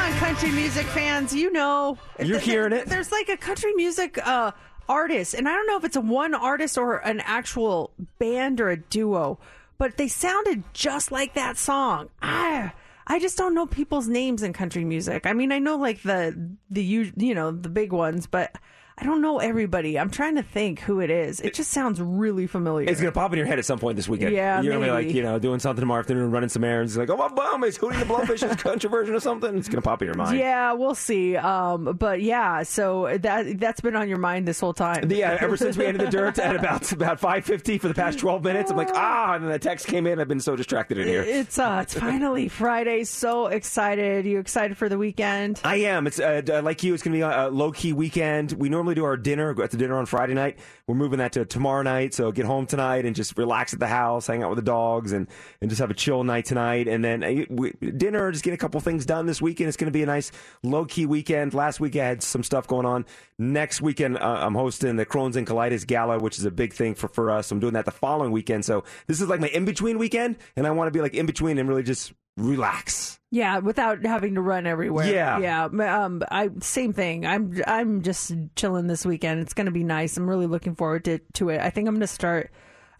On, 0.00 0.12
country 0.14 0.50
music 0.50 0.86
fans, 0.86 1.34
you 1.34 1.52
know. 1.52 1.98
You're 2.18 2.38
hearing 2.38 2.72
it. 2.72 2.86
There's 2.86 3.12
like 3.12 3.28
a 3.28 3.36
country 3.36 3.72
music 3.74 4.18
uh, 4.26 4.52
artist, 4.88 5.34
and 5.34 5.48
I 5.48 5.52
don't 5.52 5.66
know 5.66 5.76
if 5.76 5.84
it's 5.84 5.96
a 5.96 6.00
one 6.00 6.34
artist 6.34 6.78
or 6.78 6.96
an 6.96 7.20
actual 7.20 7.92
band 8.18 8.60
or 8.60 8.70
a 8.70 8.76
duo, 8.78 9.38
but 9.78 9.96
they 9.96 10.08
sounded 10.08 10.64
just 10.72 11.12
like 11.12 11.34
that 11.34 11.58
song. 11.58 12.08
I, 12.22 12.72
I 13.06 13.18
just 13.18 13.36
don't 13.36 13.54
know 13.54 13.66
people's 13.66 14.08
names 14.08 14.42
in 14.42 14.52
country 14.52 14.84
music. 14.84 15.26
I 15.26 15.34
mean, 15.34 15.52
I 15.52 15.58
know 15.58 15.76
like 15.76 16.02
the 16.02 16.56
the 16.70 16.82
you 16.82 17.12
you 17.16 17.34
know 17.34 17.50
the 17.50 17.68
big 17.68 17.92
ones, 17.92 18.26
but. 18.26 18.56
I 19.00 19.04
don't 19.04 19.22
know 19.22 19.38
everybody. 19.38 19.98
I'm 19.98 20.10
trying 20.10 20.34
to 20.36 20.42
think 20.42 20.80
who 20.80 21.00
it 21.00 21.08
is. 21.08 21.40
It 21.40 21.54
just 21.54 21.70
sounds 21.70 22.00
really 22.02 22.46
familiar. 22.46 22.86
It's 22.88 23.00
gonna 23.00 23.12
pop 23.12 23.32
in 23.32 23.38
your 23.38 23.46
head 23.46 23.58
at 23.58 23.64
some 23.64 23.78
point 23.78 23.96
this 23.96 24.08
weekend. 24.08 24.34
Yeah, 24.34 24.60
you're 24.60 24.74
gonna 24.74 24.84
be 24.84 24.90
like, 24.90 25.14
you 25.14 25.22
know, 25.22 25.38
doing 25.38 25.58
something 25.58 25.80
tomorrow 25.80 26.00
afternoon, 26.00 26.30
running 26.30 26.50
some 26.50 26.64
errands. 26.64 26.98
Like, 26.98 27.08
oh 27.08 27.16
my 27.16 27.28
bum 27.28 27.64
is 27.64 27.78
Hootie 27.80 27.98
the 27.98 28.04
Blowfish's 28.04 28.56
country 28.62 28.90
version 28.90 29.14
of 29.14 29.22
something. 29.22 29.56
It's 29.56 29.68
gonna 29.68 29.80
pop 29.80 30.02
in 30.02 30.06
your 30.06 30.16
mind. 30.16 30.38
Yeah, 30.38 30.74
we'll 30.74 30.94
see. 30.94 31.34
Um, 31.36 31.96
but 31.98 32.20
yeah, 32.20 32.62
so 32.62 33.16
that 33.22 33.58
that's 33.58 33.80
been 33.80 33.96
on 33.96 34.08
your 34.08 34.18
mind 34.18 34.46
this 34.46 34.60
whole 34.60 34.74
time. 34.74 35.10
Yeah, 35.10 35.38
ever 35.40 35.56
since 35.56 35.78
we 35.78 35.86
ended 35.86 36.06
the 36.06 36.10
dirt 36.10 36.38
at 36.38 36.54
about 36.54 36.92
about 36.92 37.20
five 37.20 37.46
fifty 37.46 37.78
for 37.78 37.88
the 37.88 37.94
past 37.94 38.18
twelve 38.18 38.44
minutes, 38.44 38.70
I'm 38.70 38.76
like, 38.76 38.90
ah, 38.92 39.34
and 39.34 39.44
then 39.44 39.50
the 39.50 39.58
text 39.58 39.86
came 39.86 40.06
in. 40.06 40.20
I've 40.20 40.28
been 40.28 40.40
so 40.40 40.56
distracted 40.56 40.98
in 40.98 41.08
here. 41.08 41.22
It's 41.22 41.58
uh, 41.58 41.80
it's 41.84 41.94
finally 41.94 42.48
Friday. 42.60 43.04
So 43.04 43.46
excited! 43.46 44.26
You 44.26 44.38
excited 44.38 44.76
for 44.76 44.90
the 44.90 44.98
weekend? 44.98 45.58
I 45.64 45.76
am. 45.76 46.06
It's 46.06 46.20
uh, 46.20 46.60
like 46.62 46.82
you. 46.82 46.92
It's 46.92 47.02
going 47.02 47.12
to 47.12 47.16
be 47.18 47.22
a, 47.22 47.48
a 47.48 47.50
low 47.50 47.72
key 47.72 47.94
weekend. 47.94 48.52
We 48.52 48.68
normally 48.68 48.89
do 48.94 49.04
our 49.04 49.16
dinner, 49.16 49.54
go 49.54 49.62
out 49.62 49.70
to 49.70 49.76
dinner 49.76 49.96
on 49.96 50.06
Friday 50.06 50.34
night. 50.34 50.58
We're 50.86 50.94
moving 50.94 51.18
that 51.18 51.32
to 51.32 51.44
tomorrow 51.44 51.82
night. 51.82 52.14
So 52.14 52.32
get 52.32 52.46
home 52.46 52.66
tonight 52.66 53.04
and 53.04 53.14
just 53.14 53.36
relax 53.38 53.72
at 53.72 53.80
the 53.80 53.86
house, 53.86 54.26
hang 54.26 54.42
out 54.42 54.50
with 54.50 54.56
the 54.56 54.64
dogs, 54.64 55.12
and, 55.12 55.26
and 55.60 55.70
just 55.70 55.80
have 55.80 55.90
a 55.90 55.94
chill 55.94 56.24
night 56.24 56.44
tonight. 56.44 56.88
And 56.88 57.04
then 57.04 57.22
uh, 57.22 57.44
we, 57.50 57.72
dinner, 57.72 58.30
just 58.32 58.44
get 58.44 58.54
a 58.54 58.56
couple 58.56 58.80
things 58.80 59.06
done 59.06 59.26
this 59.26 59.40
weekend. 59.40 59.68
It's 59.68 59.76
going 59.76 59.92
to 59.92 59.96
be 59.96 60.02
a 60.02 60.06
nice 60.06 60.32
low 60.62 60.84
key 60.84 61.06
weekend. 61.06 61.54
Last 61.54 61.80
week 61.80 61.96
I 61.96 62.04
had 62.04 62.22
some 62.22 62.42
stuff 62.42 62.66
going 62.66 62.86
on. 62.86 63.06
Next 63.38 63.80
weekend 63.80 64.18
uh, 64.18 64.38
I'm 64.40 64.54
hosting 64.54 64.96
the 64.96 65.06
Crohn's 65.06 65.36
and 65.36 65.46
Colitis 65.46 65.86
Gala, 65.86 66.18
which 66.18 66.38
is 66.38 66.44
a 66.44 66.50
big 66.50 66.72
thing 66.72 66.94
for, 66.94 67.08
for 67.08 67.30
us. 67.30 67.50
I'm 67.50 67.60
doing 67.60 67.74
that 67.74 67.84
the 67.84 67.90
following 67.90 68.32
weekend. 68.32 68.64
So 68.64 68.84
this 69.06 69.20
is 69.20 69.28
like 69.28 69.40
my 69.40 69.48
in 69.48 69.64
between 69.64 69.98
weekend, 69.98 70.36
and 70.56 70.66
I 70.66 70.70
want 70.70 70.88
to 70.88 70.92
be 70.92 71.00
like 71.00 71.14
in 71.14 71.26
between 71.26 71.58
and 71.58 71.68
really 71.68 71.82
just 71.82 72.12
relax. 72.40 73.18
Yeah, 73.30 73.58
without 73.58 74.04
having 74.04 74.34
to 74.34 74.40
run 74.40 74.66
everywhere. 74.66 75.12
Yeah. 75.12 75.38
yeah. 75.38 76.04
Um, 76.04 76.22
I 76.30 76.50
same 76.60 76.92
thing. 76.92 77.24
I'm 77.24 77.62
I'm 77.66 78.02
just 78.02 78.32
chilling 78.56 78.88
this 78.88 79.06
weekend. 79.06 79.40
It's 79.40 79.54
gonna 79.54 79.70
be 79.70 79.84
nice. 79.84 80.16
I'm 80.16 80.28
really 80.28 80.46
looking 80.46 80.74
forward 80.74 81.04
to 81.04 81.20
to 81.34 81.50
it. 81.50 81.60
I 81.60 81.70
think 81.70 81.86
I'm 81.86 81.94
gonna 81.94 82.06
start 82.08 82.50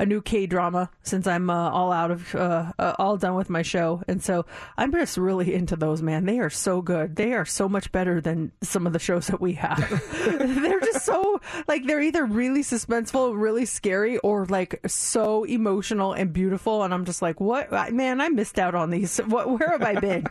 a 0.00 0.06
new 0.06 0.20
K 0.20 0.46
drama 0.46 0.90
since 1.02 1.26
I'm 1.28 1.48
uh, 1.50 1.70
all 1.70 1.92
out 1.92 2.10
of 2.10 2.34
uh, 2.34 2.72
uh, 2.78 2.94
all 2.98 3.16
done 3.16 3.36
with 3.36 3.48
my 3.50 3.62
show, 3.62 4.02
and 4.08 4.20
so 4.22 4.46
I'm 4.76 4.90
just 4.90 5.16
really 5.16 5.54
into 5.54 5.76
those. 5.76 6.02
Man, 6.02 6.24
they 6.24 6.40
are 6.40 6.50
so 6.50 6.82
good. 6.82 7.14
They 7.14 7.34
are 7.34 7.44
so 7.44 7.68
much 7.68 7.92
better 7.92 8.20
than 8.20 8.50
some 8.62 8.86
of 8.86 8.92
the 8.92 8.98
shows 8.98 9.28
that 9.28 9.40
we 9.40 9.52
have. 9.52 9.78
they're 10.24 10.80
just 10.80 11.04
so 11.04 11.40
like 11.68 11.86
they're 11.86 12.00
either 12.00 12.24
really 12.24 12.62
suspenseful, 12.62 13.38
really 13.40 13.66
scary, 13.66 14.16
or 14.18 14.46
like 14.46 14.80
so 14.86 15.44
emotional 15.44 16.12
and 16.14 16.32
beautiful. 16.32 16.82
And 16.82 16.92
I'm 16.94 17.04
just 17.04 17.20
like, 17.22 17.38
what 17.40 17.70
man? 17.92 18.20
I 18.20 18.28
missed 18.30 18.58
out 18.58 18.74
on 18.74 18.90
these. 18.90 19.20
What? 19.30 19.48
Where 19.50 19.68
have 19.78 19.82
I 19.82 19.94
been? 20.00 20.26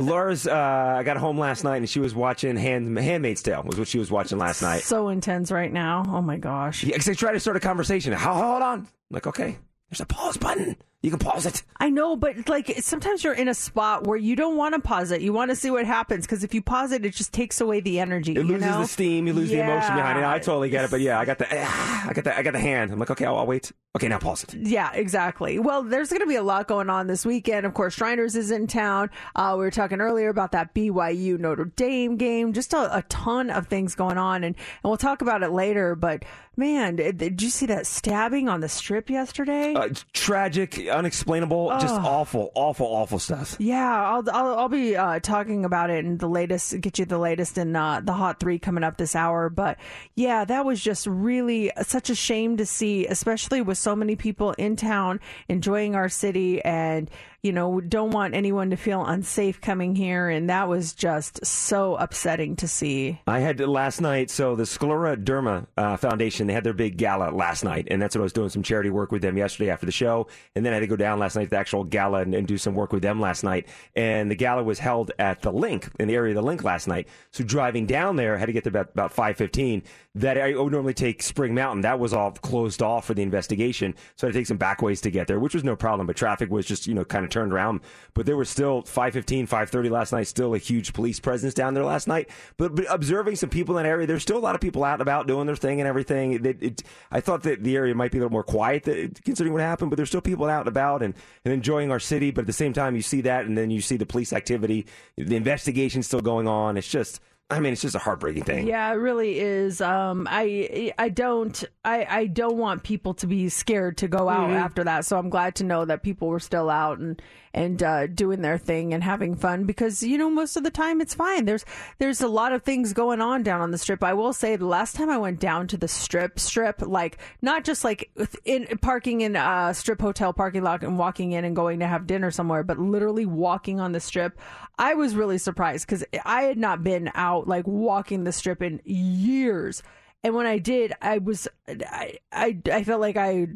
Laura's. 0.00 0.46
Uh, 0.46 0.94
I 0.98 1.02
got 1.02 1.16
home 1.18 1.38
last 1.38 1.64
night 1.64 1.76
and 1.78 1.88
she 1.88 2.00
was 2.00 2.14
watching 2.14 2.56
Hand, 2.56 2.96
*Handmaid's 2.98 3.42
Tale*. 3.42 3.62
Was 3.64 3.78
what 3.78 3.88
she 3.88 3.98
was 3.98 4.10
watching 4.10 4.38
last 4.38 4.62
night. 4.62 4.82
so 4.82 5.08
intense 5.08 5.50
right 5.50 5.72
now. 5.72 6.04
Oh 6.08 6.22
my 6.22 6.36
gosh. 6.36 6.84
Yeah, 6.84 6.96
'cause 6.96 7.04
they 7.06 7.14
tried 7.14 7.32
to 7.32 7.40
start 7.40 7.56
a 7.56 7.60
conversation. 7.60 8.12
How? 8.12 8.34
Hold 8.34 8.62
on. 8.62 8.67
I'm 8.68 8.88
like, 9.10 9.26
okay, 9.26 9.58
there's 9.88 10.00
a 10.00 10.06
pause 10.06 10.36
button. 10.36 10.76
You 11.00 11.10
can 11.10 11.20
pause 11.20 11.46
it. 11.46 11.62
I 11.78 11.90
know, 11.90 12.16
but 12.16 12.48
like 12.48 12.74
sometimes 12.80 13.22
you're 13.22 13.32
in 13.32 13.46
a 13.46 13.54
spot 13.54 14.04
where 14.04 14.16
you 14.16 14.34
don't 14.34 14.56
want 14.56 14.74
to 14.74 14.80
pause 14.80 15.12
it. 15.12 15.20
You 15.20 15.32
want 15.32 15.50
to 15.50 15.56
see 15.56 15.70
what 15.70 15.86
happens 15.86 16.26
because 16.26 16.42
if 16.42 16.54
you 16.54 16.60
pause 16.60 16.90
it, 16.90 17.06
it 17.06 17.14
just 17.14 17.32
takes 17.32 17.60
away 17.60 17.78
the 17.78 18.00
energy. 18.00 18.32
It 18.32 18.38
you 18.38 18.42
loses 18.42 18.66
know? 18.66 18.80
the 18.80 18.86
steam. 18.88 19.28
You 19.28 19.32
lose 19.32 19.48
the 19.48 19.60
emotion 19.60 19.94
behind 19.94 20.18
it. 20.18 20.24
I 20.24 20.40
totally 20.40 20.70
get 20.70 20.84
it. 20.84 20.90
But 20.90 21.00
yeah, 21.00 21.20
I 21.20 21.24
got 21.24 21.38
the. 21.38 21.46
I 21.56 22.12
got 22.12 22.24
the. 22.24 22.36
I 22.36 22.42
got 22.42 22.52
the 22.52 22.58
hand. 22.58 22.90
I'm 22.90 22.98
like, 22.98 23.10
okay, 23.10 23.26
I'll, 23.26 23.36
I'll 23.36 23.46
wait. 23.46 23.70
Okay, 23.96 24.08
now 24.08 24.18
pause 24.18 24.44
it. 24.44 24.54
Yeah, 24.54 24.92
exactly. 24.92 25.58
Well, 25.58 25.82
there's 25.82 26.10
going 26.10 26.20
to 26.20 26.26
be 26.26 26.36
a 26.36 26.42
lot 26.42 26.68
going 26.68 26.90
on 26.90 27.06
this 27.06 27.24
weekend. 27.24 27.64
Of 27.64 27.74
course, 27.74 27.94
Shriners 27.94 28.36
is 28.36 28.50
in 28.50 28.66
town. 28.66 29.10
Uh, 29.34 29.54
we 29.56 29.64
were 29.64 29.70
talking 29.70 30.00
earlier 30.00 30.28
about 30.28 30.52
that 30.52 30.74
BYU 30.74 31.38
Notre 31.38 31.64
Dame 31.64 32.16
game. 32.16 32.52
Just 32.52 32.74
a, 32.74 32.98
a 32.98 33.02
ton 33.02 33.50
of 33.50 33.68
things 33.68 33.94
going 33.94 34.18
on, 34.18 34.44
and, 34.44 34.54
and 34.54 34.84
we'll 34.84 34.98
talk 34.98 35.22
about 35.22 35.42
it 35.42 35.50
later. 35.50 35.94
But 35.94 36.24
man, 36.56 36.96
did, 36.96 37.18
did 37.18 37.40
you 37.40 37.48
see 37.48 37.66
that 37.66 37.86
stabbing 37.86 38.48
on 38.48 38.60
the 38.60 38.68
strip 38.68 39.08
yesterday? 39.08 39.74
Uh, 39.74 39.88
tragic, 40.12 40.87
unexplainable, 40.90 41.70
just 41.80 41.94
awful, 41.94 42.50
awful, 42.54 42.86
awful 42.86 43.18
stuff. 43.18 43.56
Yeah, 43.58 44.04
I'll 44.04 44.24
I'll, 44.30 44.58
I'll 44.58 44.68
be 44.68 44.96
uh, 44.96 45.20
talking 45.20 45.64
about 45.64 45.90
it 45.90 46.04
and 46.04 46.18
the 46.18 46.28
latest. 46.28 46.80
Get 46.80 46.98
you 46.98 47.04
the 47.04 47.18
latest 47.18 47.58
in 47.58 47.74
uh, 47.74 48.00
the 48.00 48.12
hot 48.12 48.40
three 48.40 48.58
coming 48.58 48.84
up 48.84 48.96
this 48.96 49.14
hour. 49.14 49.48
But 49.48 49.78
yeah, 50.14 50.44
that 50.44 50.64
was 50.64 50.80
just 50.80 51.06
really 51.06 51.70
such 51.82 52.10
a 52.10 52.14
shame 52.14 52.56
to 52.56 52.66
see, 52.66 53.06
especially 53.06 53.62
with 53.62 53.78
so 53.78 53.94
many 53.94 54.16
people 54.16 54.52
in 54.52 54.76
town 54.76 55.20
enjoying 55.48 55.94
our 55.94 56.08
city, 56.08 56.62
and 56.64 57.10
you 57.42 57.52
know 57.52 57.80
don't 57.80 58.10
want 58.10 58.34
anyone 58.34 58.70
to 58.70 58.76
feel 58.76 59.04
unsafe 59.04 59.60
coming 59.60 59.94
here. 59.94 60.28
And 60.28 60.50
that 60.50 60.68
was 60.68 60.92
just 60.92 61.44
so 61.44 61.96
upsetting 61.96 62.56
to 62.56 62.68
see. 62.68 63.20
I 63.26 63.40
had 63.40 63.58
to, 63.58 63.66
last 63.66 64.00
night. 64.00 64.30
So 64.30 64.56
the 64.56 64.64
Scleroderma 64.64 65.66
uh, 65.76 65.96
Foundation, 65.96 66.46
they 66.46 66.52
had 66.52 66.64
their 66.64 66.72
big 66.72 66.96
gala 66.96 67.30
last 67.30 67.64
night, 67.64 67.88
and 67.90 68.00
that's 68.00 68.14
what 68.14 68.22
I 68.22 68.24
was 68.24 68.32
doing 68.32 68.48
some 68.48 68.62
charity 68.62 68.90
work 68.90 69.12
with 69.12 69.22
them 69.22 69.36
yesterday 69.36 69.70
after 69.70 69.86
the 69.86 69.92
show, 69.92 70.26
and 70.54 70.64
then 70.64 70.72
I 70.72 70.76
had 70.76 70.80
to 70.80 70.86
go 70.86 70.96
down 70.96 71.18
last 71.18 71.36
night 71.36 71.44
to 71.44 71.50
the 71.50 71.58
actual 71.58 71.84
gala 71.84 72.20
and, 72.20 72.34
and 72.34 72.46
do 72.46 72.58
some 72.58 72.74
work 72.74 72.92
with 72.92 73.02
them 73.02 73.20
last 73.20 73.44
night. 73.44 73.68
And 73.94 74.30
the 74.30 74.34
gala 74.34 74.62
was 74.62 74.78
held 74.78 75.12
at 75.18 75.42
the 75.42 75.52
LINQ 75.52 75.90
in 76.00 76.08
the 76.08 76.14
area 76.14 76.36
of 76.36 76.44
the 76.44 76.50
LINQ 76.50 76.64
last 76.64 76.88
night. 76.88 77.08
So 77.30 77.44
driving 77.44 77.86
down 77.86 78.16
there, 78.16 78.34
I 78.34 78.38
had 78.38 78.46
to 78.46 78.52
get 78.52 78.64
there 78.64 78.70
about 78.70 78.90
about 78.90 79.12
five 79.12 79.36
fifteen. 79.36 79.82
That 80.18 80.36
I 80.36 80.56
would 80.56 80.72
normally 80.72 80.94
take 80.94 81.22
Spring 81.22 81.54
Mountain. 81.54 81.82
That 81.82 82.00
was 82.00 82.12
all 82.12 82.32
closed 82.32 82.82
off 82.82 83.04
for 83.04 83.14
the 83.14 83.22
investigation, 83.22 83.94
so 84.16 84.26
I 84.26 84.28
had 84.28 84.32
to 84.32 84.40
take 84.40 84.46
some 84.48 84.56
back 84.56 84.82
ways 84.82 85.00
to 85.02 85.12
get 85.12 85.28
there, 85.28 85.38
which 85.38 85.54
was 85.54 85.62
no 85.62 85.76
problem. 85.76 86.08
But 86.08 86.16
traffic 86.16 86.50
was 86.50 86.66
just 86.66 86.88
you 86.88 86.94
know 86.94 87.04
kind 87.04 87.24
of 87.24 87.30
turned 87.30 87.52
around. 87.52 87.82
But 88.14 88.26
there 88.26 88.36
was 88.36 88.50
still 88.50 88.82
5:15, 88.82 89.48
5:30 89.48 89.90
last 89.90 90.12
night. 90.12 90.26
Still 90.26 90.54
a 90.54 90.58
huge 90.58 90.92
police 90.92 91.20
presence 91.20 91.54
down 91.54 91.74
there 91.74 91.84
last 91.84 92.08
night. 92.08 92.30
But, 92.56 92.74
but 92.74 92.86
observing 92.90 93.36
some 93.36 93.48
people 93.48 93.78
in 93.78 93.84
that 93.84 93.88
area, 93.88 94.08
there's 94.08 94.22
still 94.22 94.38
a 94.38 94.40
lot 94.40 94.56
of 94.56 94.60
people 94.60 94.82
out 94.82 94.94
and 94.94 95.02
about 95.02 95.28
doing 95.28 95.46
their 95.46 95.54
thing 95.54 95.80
and 95.80 95.86
everything. 95.86 96.32
It, 96.32 96.62
it, 96.62 96.82
I 97.12 97.20
thought 97.20 97.44
that 97.44 97.62
the 97.62 97.76
area 97.76 97.94
might 97.94 98.10
be 98.10 98.18
a 98.18 98.20
little 98.20 98.32
more 98.32 98.42
quiet 98.42 98.82
that, 98.84 99.22
considering 99.24 99.52
what 99.52 99.62
happened, 99.62 99.90
but 99.90 99.96
there's 99.96 100.08
still 100.08 100.20
people 100.20 100.46
out 100.46 100.62
and 100.62 100.68
about 100.68 101.00
and, 101.00 101.14
and 101.44 101.54
enjoying 101.54 101.92
our 101.92 102.00
city. 102.00 102.32
But 102.32 102.42
at 102.42 102.46
the 102.48 102.52
same 102.52 102.72
time, 102.72 102.96
you 102.96 103.02
see 103.02 103.20
that, 103.20 103.46
and 103.46 103.56
then 103.56 103.70
you 103.70 103.80
see 103.80 103.96
the 103.96 104.06
police 104.06 104.32
activity, 104.32 104.86
the 105.16 105.36
investigation 105.36 106.02
still 106.02 106.22
going 106.22 106.48
on. 106.48 106.76
It's 106.76 106.88
just 106.88 107.20
I 107.50 107.60
mean, 107.60 107.72
it's 107.72 107.80
just 107.80 107.94
a 107.94 107.98
heartbreaking 107.98 108.44
thing. 108.44 108.66
Yeah, 108.66 108.90
it 108.92 108.96
really 108.96 109.38
is. 109.40 109.80
Um, 109.80 110.26
I 110.30 110.92
I 110.98 111.08
don't 111.08 111.64
I, 111.82 112.06
I 112.08 112.26
don't 112.26 112.58
want 112.58 112.82
people 112.82 113.14
to 113.14 113.26
be 113.26 113.48
scared 113.48 113.96
to 113.98 114.08
go 114.08 114.28
out 114.28 114.48
Mm-hmm. 114.48 114.56
after 114.58 114.84
that. 114.84 115.06
So 115.06 115.18
I'm 115.18 115.30
glad 115.30 115.54
to 115.56 115.64
know 115.64 115.86
that 115.86 116.02
people 116.02 116.28
were 116.28 116.40
still 116.40 116.68
out 116.68 116.98
and 116.98 117.20
and 117.54 117.82
uh, 117.82 118.06
doing 118.06 118.42
their 118.42 118.58
thing 118.58 118.92
and 118.92 119.02
having 119.02 119.34
fun 119.34 119.64
because 119.64 120.02
you 120.02 120.18
know 120.18 120.30
most 120.30 120.56
of 120.56 120.64
the 120.64 120.70
time 120.70 121.00
it's 121.00 121.14
fine. 121.14 121.44
There's 121.44 121.64
there's 121.98 122.20
a 122.20 122.28
lot 122.28 122.52
of 122.52 122.62
things 122.62 122.92
going 122.92 123.20
on 123.20 123.42
down 123.42 123.60
on 123.60 123.70
the 123.70 123.78
strip. 123.78 124.02
I 124.02 124.14
will 124.14 124.32
say 124.32 124.56
the 124.56 124.66
last 124.66 124.96
time 124.96 125.10
I 125.10 125.18
went 125.18 125.40
down 125.40 125.66
to 125.68 125.76
the 125.76 125.88
strip 125.88 126.38
strip 126.38 126.82
like 126.82 127.18
not 127.42 127.64
just 127.64 127.84
like 127.84 128.10
in 128.44 128.66
parking 128.80 129.20
in 129.22 129.36
a 129.36 129.72
strip 129.74 130.00
hotel 130.00 130.32
parking 130.32 130.62
lot 130.62 130.82
and 130.82 130.98
walking 130.98 131.32
in 131.32 131.44
and 131.44 131.56
going 131.56 131.80
to 131.80 131.86
have 131.86 132.06
dinner 132.06 132.30
somewhere, 132.30 132.62
but 132.62 132.78
literally 132.78 133.26
walking 133.26 133.80
on 133.80 133.92
the 133.92 134.00
strip. 134.00 134.38
I 134.78 134.94
was 134.94 135.14
really 135.14 135.38
surprised 135.38 135.86
because 135.86 136.04
I 136.24 136.42
had 136.42 136.58
not 136.58 136.84
been 136.84 137.10
out 137.14 137.48
like 137.48 137.66
walking 137.66 138.24
the 138.24 138.32
strip 138.32 138.62
in 138.62 138.80
years. 138.84 139.82
And 140.24 140.34
when 140.34 140.46
I 140.46 140.58
did, 140.58 140.92
I 141.00 141.18
was 141.18 141.46
I 141.68 142.18
I, 142.32 142.58
I 142.72 142.82
felt 142.82 143.00
like 143.00 143.16
I 143.16 143.46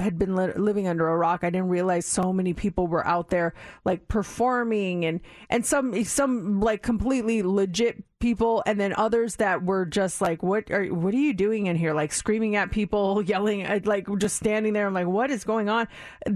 had 0.00 0.18
been 0.18 0.34
li- 0.34 0.52
living 0.56 0.88
under 0.88 1.08
a 1.08 1.16
rock. 1.16 1.44
I 1.44 1.50
didn't 1.50 1.68
realize 1.68 2.06
so 2.06 2.32
many 2.32 2.54
people 2.54 2.88
were 2.88 3.06
out 3.06 3.30
there 3.30 3.54
like 3.84 4.08
performing 4.08 5.04
and 5.04 5.20
and 5.48 5.64
some 5.64 6.04
some 6.04 6.60
like 6.60 6.82
completely 6.82 7.42
legit 7.42 8.02
people 8.18 8.64
and 8.66 8.80
then 8.80 8.94
others 8.94 9.36
that 9.36 9.62
were 9.62 9.86
just 9.86 10.20
like 10.20 10.42
what 10.42 10.68
are 10.72 10.86
what 10.86 11.14
are 11.14 11.18
you 11.18 11.34
doing 11.34 11.66
in 11.66 11.76
here? 11.76 11.94
Like 11.94 12.12
screaming 12.12 12.56
at 12.56 12.72
people 12.72 13.22
yelling 13.26 13.84
like 13.84 14.08
just 14.18 14.36
standing 14.36 14.72
there. 14.72 14.88
I'm 14.88 14.94
like 14.94 15.06
what 15.06 15.30
is 15.30 15.44
going 15.44 15.68
on? 15.68 15.86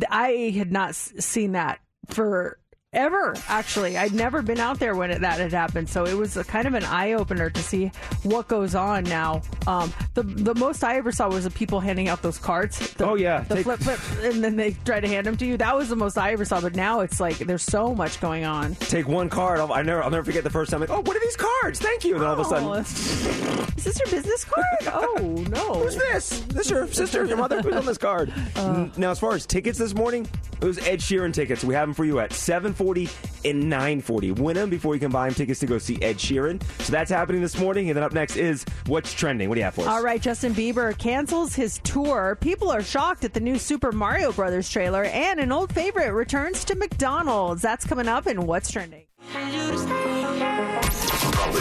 I 0.09 0.55
had 0.57 0.71
not 0.71 0.95
seen 0.95 1.53
that 1.53 1.81
for 2.07 2.59
ever 2.95 3.35
actually 3.49 3.97
i'd 3.97 4.13
never 4.13 4.43
been 4.43 4.61
out 4.61 4.79
there 4.79 4.95
when 4.95 5.11
it, 5.11 5.19
that 5.23 5.41
had 5.41 5.51
happened 5.51 5.89
so 5.89 6.05
it 6.05 6.13
was 6.15 6.37
a 6.37 6.45
kind 6.45 6.69
of 6.69 6.75
an 6.75 6.85
eye-opener 6.85 7.49
to 7.49 7.63
see 7.63 7.87
what 8.23 8.47
goes 8.49 8.75
on 8.75 9.03
now 9.05 9.41
um, 9.67 9.91
the 10.13 10.23
the 10.23 10.55
most 10.57 10.85
i 10.85 10.97
ever 10.99 11.11
saw 11.11 11.27
was 11.27 11.45
the 11.45 11.51
people 11.51 11.81
handing 11.81 12.09
out 12.09 12.21
those 12.21 12.37
cards 12.39 12.93
the, 12.95 13.07
Oh, 13.07 13.15
yeah. 13.15 13.41
the 13.45 13.55
Take- 13.55 13.65
flip 13.65 13.81
flip 13.81 13.99
and 14.23 14.45
then 14.45 14.57
they 14.57 14.73
try 14.85 15.01
to 15.01 15.09
hand 15.09 15.27
them 15.27 15.39
to 15.39 15.47
you 15.47 15.57
that 15.57 15.75
was 15.75 15.89
the 15.89 15.97
most 15.97 16.19
i 16.19 16.33
ever 16.33 16.45
saw 16.45 16.61
but 16.61 16.75
now 16.77 17.01
it's 17.01 17.19
like 17.19 17.39
there's 17.39 17.63
so 17.63 17.95
much 17.95 18.21
going 18.21 18.45
on 18.45 18.75
Take 18.75 19.09
one 19.09 19.31
card. 19.31 19.59
I'll, 19.59 19.73
I 19.73 19.81
never, 19.81 20.03
I'll 20.03 20.11
never 20.11 20.25
forget 20.25 20.45
the 20.45 20.51
first 20.51 20.71
time. 20.71 20.81
Like, 20.81 20.91
oh, 20.91 21.01
what 21.01 21.17
are 21.17 21.21
these 21.21 21.37
cards? 21.37 21.79
Thank 21.79 22.05
you. 22.05 22.13
And 22.15 22.23
then 22.23 22.29
all 22.29 22.35
of 22.35 22.41
a 22.41 22.45
sudden, 22.45 22.69
Oh, 22.69 22.73
is 23.77 23.85
this 23.85 23.99
your 23.99 24.09
business 24.11 24.45
card 24.45 24.65
oh 24.87 25.45
no 25.49 25.75
Who's 25.83 25.97
this? 25.97 26.41
This 26.49 26.69
your 26.71 26.87
sister, 26.89 27.25
your 27.25 27.39
mother? 27.39 27.63
Who's 27.63 27.75
on 27.75 27.87
this 27.87 27.97
card? 27.99 28.33
N- 28.57 28.93
now, 28.99 29.11
as 29.11 29.19
far 29.19 29.33
as 29.35 29.47
tickets 29.47 29.79
this 29.79 29.95
morning, 29.95 30.29
it 30.61 30.65
was 30.65 30.79
Ed 30.79 31.01
Sheeran 31.01 31.33
tickets. 31.33 31.65
We 31.65 31.75
have 31.75 31.89
them 31.89 31.95
for 31.95 32.05
you 32.05 32.19
at 32.21 32.33
740 32.83 33.09
and 33.49 33.69
940. 33.69 34.33
Win 34.33 34.57
them 34.57 34.71
before 34.71 34.95
you 34.95 35.01
can 35.01 35.11
buy 35.11 35.27
them 35.27 35.35
tickets 35.35 35.61
to 35.61 35.67
go 35.67 35.79
see 35.79 36.01
Ed 36.03 36.17
Sheeran. 36.17 36.63
So 36.83 36.93
that's 36.93 37.11
happening 37.11 37.41
this 37.41 37.59
morning. 37.59 37.89
And 37.91 37.97
then 37.97 38.03
up 38.03 38.13
next 38.13 38.37
is 38.37 38.65
What's 38.87 39.13
Trending. 39.13 39.49
What 39.49 39.55
do 39.55 39.61
you 39.61 39.65
have 39.65 39.75
for 39.75 39.83
us? 39.83 39.87
All 39.89 40.03
right, 40.03 40.21
Justin 40.21 40.55
Bieber 40.55 40.97
cancels 40.99 41.55
his 41.55 41.79
tour. 41.85 42.37
People 42.41 42.71
are 42.71 42.83
shocked 42.83 43.25
at 43.25 43.35
the 43.35 43.41
new 43.41 43.59
Super 43.59 43.93
Mario 43.93 44.33
Brothers 44.33 44.69
trailer, 44.69 45.05
and 45.05 45.41
an 45.41 45.53
old 45.53 45.73
favorite 45.73 46.13
returns 46.13 46.65
to 46.65 46.75
McDonald's. 46.75 47.63
That's 47.63 47.87
coming 47.87 48.09
up 48.09 48.27
in 48.27 48.47
What's 48.47 48.71
Trending. 48.71 49.05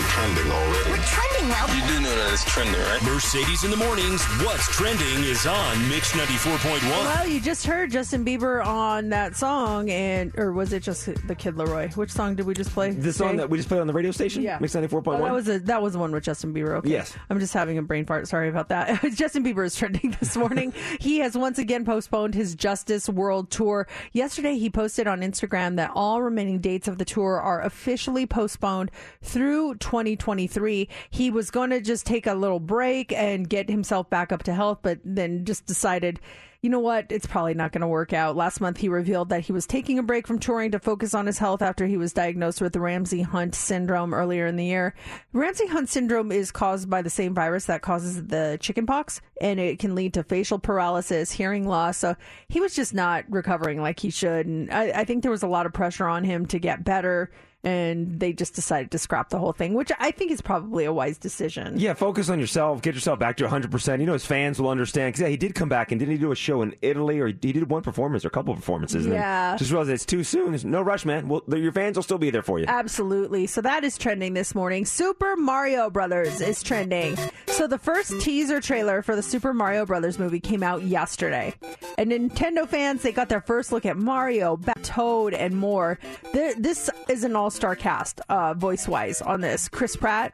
Probably 0.01 0.33
trending 0.35 0.51
already. 0.51 0.89
We're 0.89 0.97
trending 1.05 1.49
well. 1.49 1.67
You 1.75 1.87
do 1.87 2.01
know 2.01 2.15
that 2.15 2.33
it's 2.33 2.45
trending, 2.45 2.81
right? 2.81 3.03
Mercedes 3.03 3.63
in 3.63 3.71
the 3.71 3.77
mornings. 3.77 4.23
What's 4.43 4.67
trending 4.75 5.23
is 5.23 5.45
on 5.45 5.89
Mix 5.89 6.11
94.1. 6.13 6.81
Well, 6.89 7.27
you 7.27 7.39
just 7.39 7.65
heard 7.65 7.91
Justin 7.91 8.25
Bieber 8.25 8.65
on 8.65 9.09
that 9.09 9.35
song, 9.35 9.89
and 9.89 10.37
or 10.37 10.53
was 10.53 10.73
it 10.73 10.81
just 10.83 11.05
the 11.27 11.35
Kid 11.35 11.55
LAROI? 11.55 11.95
Which 11.95 12.11
song 12.11 12.35
did 12.35 12.45
we 12.45 12.53
just 12.53 12.71
play? 12.71 12.91
the 12.91 13.13
song 13.13 13.37
that 13.37 13.49
we 13.49 13.57
just 13.57 13.69
played 13.69 13.81
on 13.81 13.87
the 13.87 13.93
radio 13.93 14.11
station? 14.11 14.41
Yeah. 14.43 14.57
Mix 14.59 14.73
94.1? 14.75 15.19
Oh, 15.19 15.23
that 15.23 15.33
was 15.33 15.47
a, 15.47 15.59
that 15.59 15.81
was 15.81 15.93
the 15.93 15.99
one 15.99 16.11
with 16.11 16.23
Justin 16.23 16.53
Bieber. 16.53 16.77
Okay. 16.77 16.89
Yes. 16.89 17.15
I'm 17.29 17.39
just 17.39 17.53
having 17.53 17.77
a 17.77 17.81
brain 17.81 18.05
fart. 18.05 18.27
Sorry 18.27 18.49
about 18.49 18.69
that. 18.69 19.01
Justin 19.13 19.43
Bieber 19.43 19.65
is 19.65 19.75
trending 19.75 20.15
this 20.19 20.35
morning. 20.35 20.73
he 20.99 21.19
has 21.19 21.37
once 21.37 21.59
again 21.59 21.85
postponed 21.85 22.33
his 22.33 22.55
Justice 22.55 23.07
World 23.07 23.51
Tour. 23.51 23.87
Yesterday, 24.13 24.57
he 24.57 24.69
posted 24.69 25.07
on 25.07 25.21
Instagram 25.21 25.75
that 25.75 25.91
all 25.93 26.21
remaining 26.21 26.59
dates 26.59 26.87
of 26.87 26.97
the 26.97 27.05
tour 27.05 27.39
are 27.39 27.61
officially 27.61 28.25
postponed 28.25 28.91
through 29.21 29.75
2023. 29.91 30.87
He 31.09 31.29
was 31.29 31.51
going 31.51 31.69
to 31.71 31.81
just 31.81 32.05
take 32.05 32.25
a 32.25 32.33
little 32.33 32.61
break 32.61 33.11
and 33.11 33.49
get 33.49 33.69
himself 33.69 34.09
back 34.09 34.31
up 34.31 34.43
to 34.43 34.53
health, 34.53 34.79
but 34.81 34.99
then 35.03 35.43
just 35.43 35.65
decided 35.65 36.21
you 36.61 36.69
know 36.69 36.79
what? 36.79 37.07
It's 37.09 37.25
probably 37.25 37.55
not 37.55 37.71
going 37.71 37.81
to 37.81 37.87
work 37.87 38.13
out. 38.13 38.35
Last 38.35 38.61
month, 38.61 38.77
he 38.77 38.87
revealed 38.87 39.29
that 39.29 39.41
he 39.41 39.51
was 39.51 39.65
taking 39.65 39.97
a 39.97 40.03
break 40.03 40.27
from 40.27 40.37
touring 40.37 40.69
to 40.71 40.79
focus 40.79 41.15
on 41.15 41.25
his 41.25 41.39
health 41.39 41.63
after 41.63 41.87
he 41.87 41.97
was 41.97 42.13
diagnosed 42.13 42.61
with 42.61 42.75
Ramsay 42.75 43.23
Hunt 43.23 43.55
syndrome 43.55 44.13
earlier 44.13 44.45
in 44.45 44.57
the 44.57 44.65
year. 44.65 44.93
Ramsay 45.33 45.65
Hunt 45.65 45.89
syndrome 45.89 46.31
is 46.31 46.51
caused 46.51 46.87
by 46.87 47.01
the 47.01 47.09
same 47.09 47.33
virus 47.33 47.65
that 47.65 47.81
causes 47.81 48.27
the 48.27 48.59
chickenpox, 48.61 49.21
and 49.41 49.59
it 49.59 49.79
can 49.79 49.95
lead 49.95 50.13
to 50.13 50.23
facial 50.23 50.59
paralysis, 50.59 51.31
hearing 51.31 51.67
loss. 51.67 51.97
So 51.97 52.15
he 52.47 52.61
was 52.61 52.75
just 52.75 52.93
not 52.93 53.25
recovering 53.27 53.81
like 53.81 53.99
he 53.99 54.11
should. 54.11 54.45
And 54.45 54.71
I, 54.71 54.91
I 54.99 55.03
think 55.03 55.23
there 55.23 55.31
was 55.31 55.43
a 55.43 55.47
lot 55.47 55.65
of 55.65 55.73
pressure 55.73 56.07
on 56.07 56.23
him 56.23 56.45
to 56.45 56.59
get 56.59 56.83
better. 56.83 57.31
And 57.63 58.19
they 58.19 58.33
just 58.33 58.55
decided 58.55 58.89
to 58.91 58.97
scrap 58.97 59.29
the 59.29 59.37
whole 59.37 59.53
thing, 59.53 59.75
which 59.75 59.91
I 59.99 60.09
think 60.09 60.31
is 60.31 60.41
probably 60.41 60.85
a 60.85 60.91
wise 60.91 61.19
decision. 61.19 61.75
Yeah, 61.77 61.93
focus 61.93 62.27
on 62.29 62.39
yourself. 62.39 62.81
Get 62.81 62.95
yourself 62.95 63.19
back 63.19 63.37
to 63.37 63.47
100%. 63.47 63.99
You 63.99 64.07
know, 64.07 64.13
his 64.13 64.25
fans 64.25 64.59
will 64.59 64.69
understand. 64.69 65.09
Because, 65.13 65.21
yeah, 65.21 65.27
he 65.27 65.37
did 65.37 65.53
come 65.53 65.69
back 65.69 65.91
and 65.91 65.99
didn't 65.99 66.13
he 66.13 66.17
do 66.17 66.31
a 66.31 66.35
show 66.35 66.63
in 66.63 66.73
Italy 66.81 67.19
or 67.19 67.27
he 67.27 67.33
did 67.33 67.69
one 67.69 67.83
performance 67.83 68.25
or 68.25 68.29
a 68.29 68.31
couple 68.31 68.55
performances? 68.55 69.05
and 69.05 69.13
Yeah. 69.13 69.55
Just 69.57 69.69
realized 69.69 69.91
it's 69.91 70.05
too 70.05 70.23
soon. 70.23 70.49
There's 70.51 70.65
no 70.65 70.81
rush, 70.81 71.05
man. 71.05 71.27
Well, 71.27 71.43
your 71.49 71.71
fans 71.71 71.97
will 71.97 72.03
still 72.03 72.17
be 72.17 72.31
there 72.31 72.41
for 72.41 72.57
you. 72.57 72.65
Absolutely. 72.67 73.45
So 73.45 73.61
that 73.61 73.83
is 73.83 73.95
trending 73.97 74.33
this 74.33 74.55
morning. 74.55 74.85
Super 74.85 75.35
Mario 75.35 75.91
Brothers 75.91 76.41
is 76.41 76.63
trending. 76.63 77.15
So 77.45 77.67
the 77.67 77.77
first 77.77 78.19
teaser 78.21 78.59
trailer 78.59 79.03
for 79.03 79.15
the 79.15 79.21
Super 79.21 79.53
Mario 79.53 79.85
Brothers 79.85 80.17
movie 80.17 80.39
came 80.39 80.63
out 80.63 80.81
yesterday. 80.83 81.53
And 81.99 82.11
Nintendo 82.11 82.67
fans, 82.67 83.03
they 83.03 83.11
got 83.11 83.29
their 83.29 83.41
first 83.41 83.71
look 83.71 83.85
at 83.85 83.97
Mario, 83.97 84.59
Toad, 84.81 85.35
and 85.35 85.55
more. 85.55 85.99
This 86.33 86.89
is 87.07 87.23
an 87.23 87.35
all-star 87.51 87.75
cast, 87.75 88.21
uh, 88.29 88.53
voice-wise, 88.53 89.21
on 89.21 89.41
this. 89.41 89.67
Chris 89.67 89.97
Pratt, 89.97 90.33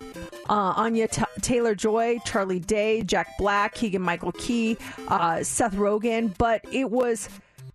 uh, 0.49 0.73
Anya 0.77 1.07
T- 1.07 1.23
Taylor-Joy, 1.41 2.19
Charlie 2.23 2.59
Day, 2.59 3.01
Jack 3.01 3.39
Black, 3.39 3.73
Keegan-Michael 3.73 4.33
Key, 4.33 4.77
uh, 5.07 5.41
Seth 5.41 5.73
Rogen. 5.73 6.37
But 6.37 6.63
it 6.71 6.91
was 6.91 7.27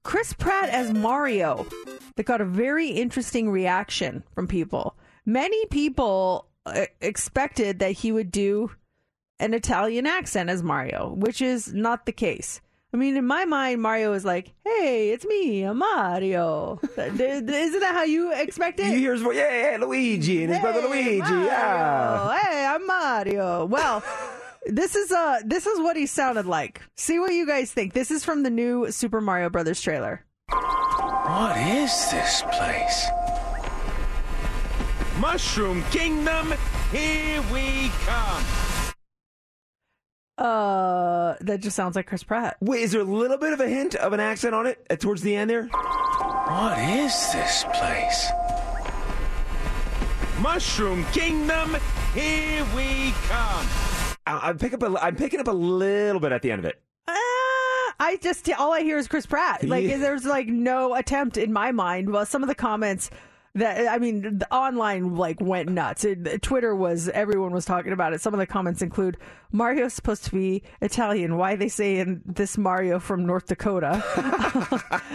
Chris 0.04 0.32
Pratt 0.32 0.68
as 0.68 0.92
Mario 0.92 1.66
that 2.14 2.22
got 2.24 2.40
a 2.40 2.44
very 2.44 2.90
interesting 2.90 3.50
reaction 3.50 4.22
from 4.32 4.46
people. 4.46 4.94
Many 5.26 5.66
people 5.66 6.46
uh, 6.64 6.86
expected 7.00 7.80
that 7.80 7.90
he 7.90 8.12
would 8.12 8.30
do 8.30 8.70
an 9.40 9.54
Italian 9.54 10.06
accent 10.06 10.50
as 10.50 10.62
Mario, 10.62 11.14
which 11.16 11.42
is 11.42 11.72
not 11.72 12.06
the 12.06 12.12
case. 12.12 12.60
I 12.94 12.98
mean, 12.98 13.16
in 13.16 13.26
my 13.26 13.46
mind, 13.46 13.80
Mario 13.80 14.12
is 14.12 14.22
like, 14.24 14.52
"Hey, 14.64 15.10
it's 15.12 15.24
me, 15.24 15.62
I'm 15.62 15.78
Mario." 15.78 16.78
Th- 16.94 17.16
th- 17.16 17.42
Isn't 17.48 17.80
that 17.80 17.94
how 17.94 18.02
you 18.04 18.32
expect 18.34 18.80
it? 18.80 18.86
You 18.92 18.98
hear 18.98 19.12
his 19.14 19.22
voice, 19.22 19.36
yeah, 19.36 19.70
yeah, 19.72 19.76
Luigi 19.84 20.44
and 20.44 20.52
his 20.52 20.60
brother 20.60 20.82
Luigi, 20.82 21.20
Mario. 21.20 21.46
yeah. 21.46 22.38
Hey, 22.38 22.66
I'm 22.66 22.86
Mario. 22.86 23.64
Well, 23.64 24.04
this 24.66 24.94
is 24.94 25.10
uh 25.10 25.40
this 25.44 25.66
is 25.66 25.80
what 25.80 25.96
he 25.96 26.04
sounded 26.04 26.44
like. 26.46 26.82
See 26.96 27.18
what 27.18 27.32
you 27.32 27.46
guys 27.46 27.72
think. 27.72 27.94
This 27.94 28.10
is 28.10 28.24
from 28.26 28.42
the 28.42 28.50
new 28.50 28.90
Super 28.92 29.22
Mario 29.22 29.48
Brothers 29.48 29.80
trailer. 29.80 30.24
What 30.50 31.56
is 31.56 31.90
this 32.10 32.42
place? 32.52 33.06
Mushroom 35.18 35.82
Kingdom, 35.90 36.52
here 36.90 37.40
we 37.52 37.90
come. 38.04 38.44
Uh, 40.38 41.34
that 41.40 41.60
just 41.60 41.76
sounds 41.76 41.94
like 41.94 42.06
Chris 42.06 42.22
Pratt. 42.22 42.56
Wait, 42.60 42.82
is 42.82 42.92
there 42.92 43.00
a 43.02 43.04
little 43.04 43.36
bit 43.38 43.52
of 43.52 43.60
a 43.60 43.68
hint 43.68 43.94
of 43.96 44.12
an 44.12 44.20
accent 44.20 44.54
on 44.54 44.66
it 44.66 44.84
uh, 44.90 44.96
towards 44.96 45.22
the 45.22 45.36
end 45.36 45.50
there? 45.50 45.66
What 45.66 46.78
is 46.78 47.12
this 47.32 47.64
place? 47.74 48.28
Mushroom 50.40 51.04
Kingdom, 51.12 51.76
here 52.14 52.64
we 52.74 53.12
come. 53.28 53.66
I, 54.26 54.48
I 54.48 54.52
pick 54.54 54.72
up 54.72 54.82
a, 54.82 54.96
I'm 55.00 55.14
picking 55.16 55.38
up 55.38 55.48
a 55.48 55.52
little 55.52 56.20
bit 56.20 56.32
at 56.32 56.42
the 56.42 56.50
end 56.50 56.58
of 56.60 56.64
it. 56.64 56.80
Uh, 57.06 57.12
I 58.00 58.18
just 58.20 58.50
all 58.58 58.72
I 58.72 58.80
hear 58.80 58.98
is 58.98 59.06
Chris 59.06 59.26
Pratt. 59.26 59.62
Like 59.64 59.84
Yeah. 59.84 59.98
there's 59.98 60.24
like 60.24 60.48
no 60.48 60.94
attempt 60.94 61.36
in 61.36 61.52
my 61.52 61.70
mind. 61.72 62.10
Well, 62.10 62.26
some 62.26 62.42
of 62.42 62.48
the 62.48 62.54
comments 62.54 63.10
that 63.54 63.86
I 63.88 63.98
mean, 63.98 64.38
the 64.38 64.52
online 64.54 65.14
like 65.14 65.40
went 65.40 65.68
nuts. 65.68 66.04
It, 66.04 66.42
Twitter 66.42 66.74
was 66.74 67.08
everyone 67.10 67.52
was 67.52 67.64
talking 67.64 67.92
about 67.92 68.12
it. 68.14 68.20
Some 68.20 68.32
of 68.32 68.38
the 68.40 68.46
comments 68.46 68.80
include 68.80 69.18
Mario's 69.54 69.92
supposed 69.92 70.24
to 70.24 70.30
be 70.30 70.62
Italian. 70.80 71.36
Why 71.36 71.56
they 71.56 71.68
say 71.68 71.98
in 71.98 72.22
this 72.24 72.56
Mario 72.56 72.98
from 72.98 73.26
North 73.26 73.46
Dakota? 73.48 74.02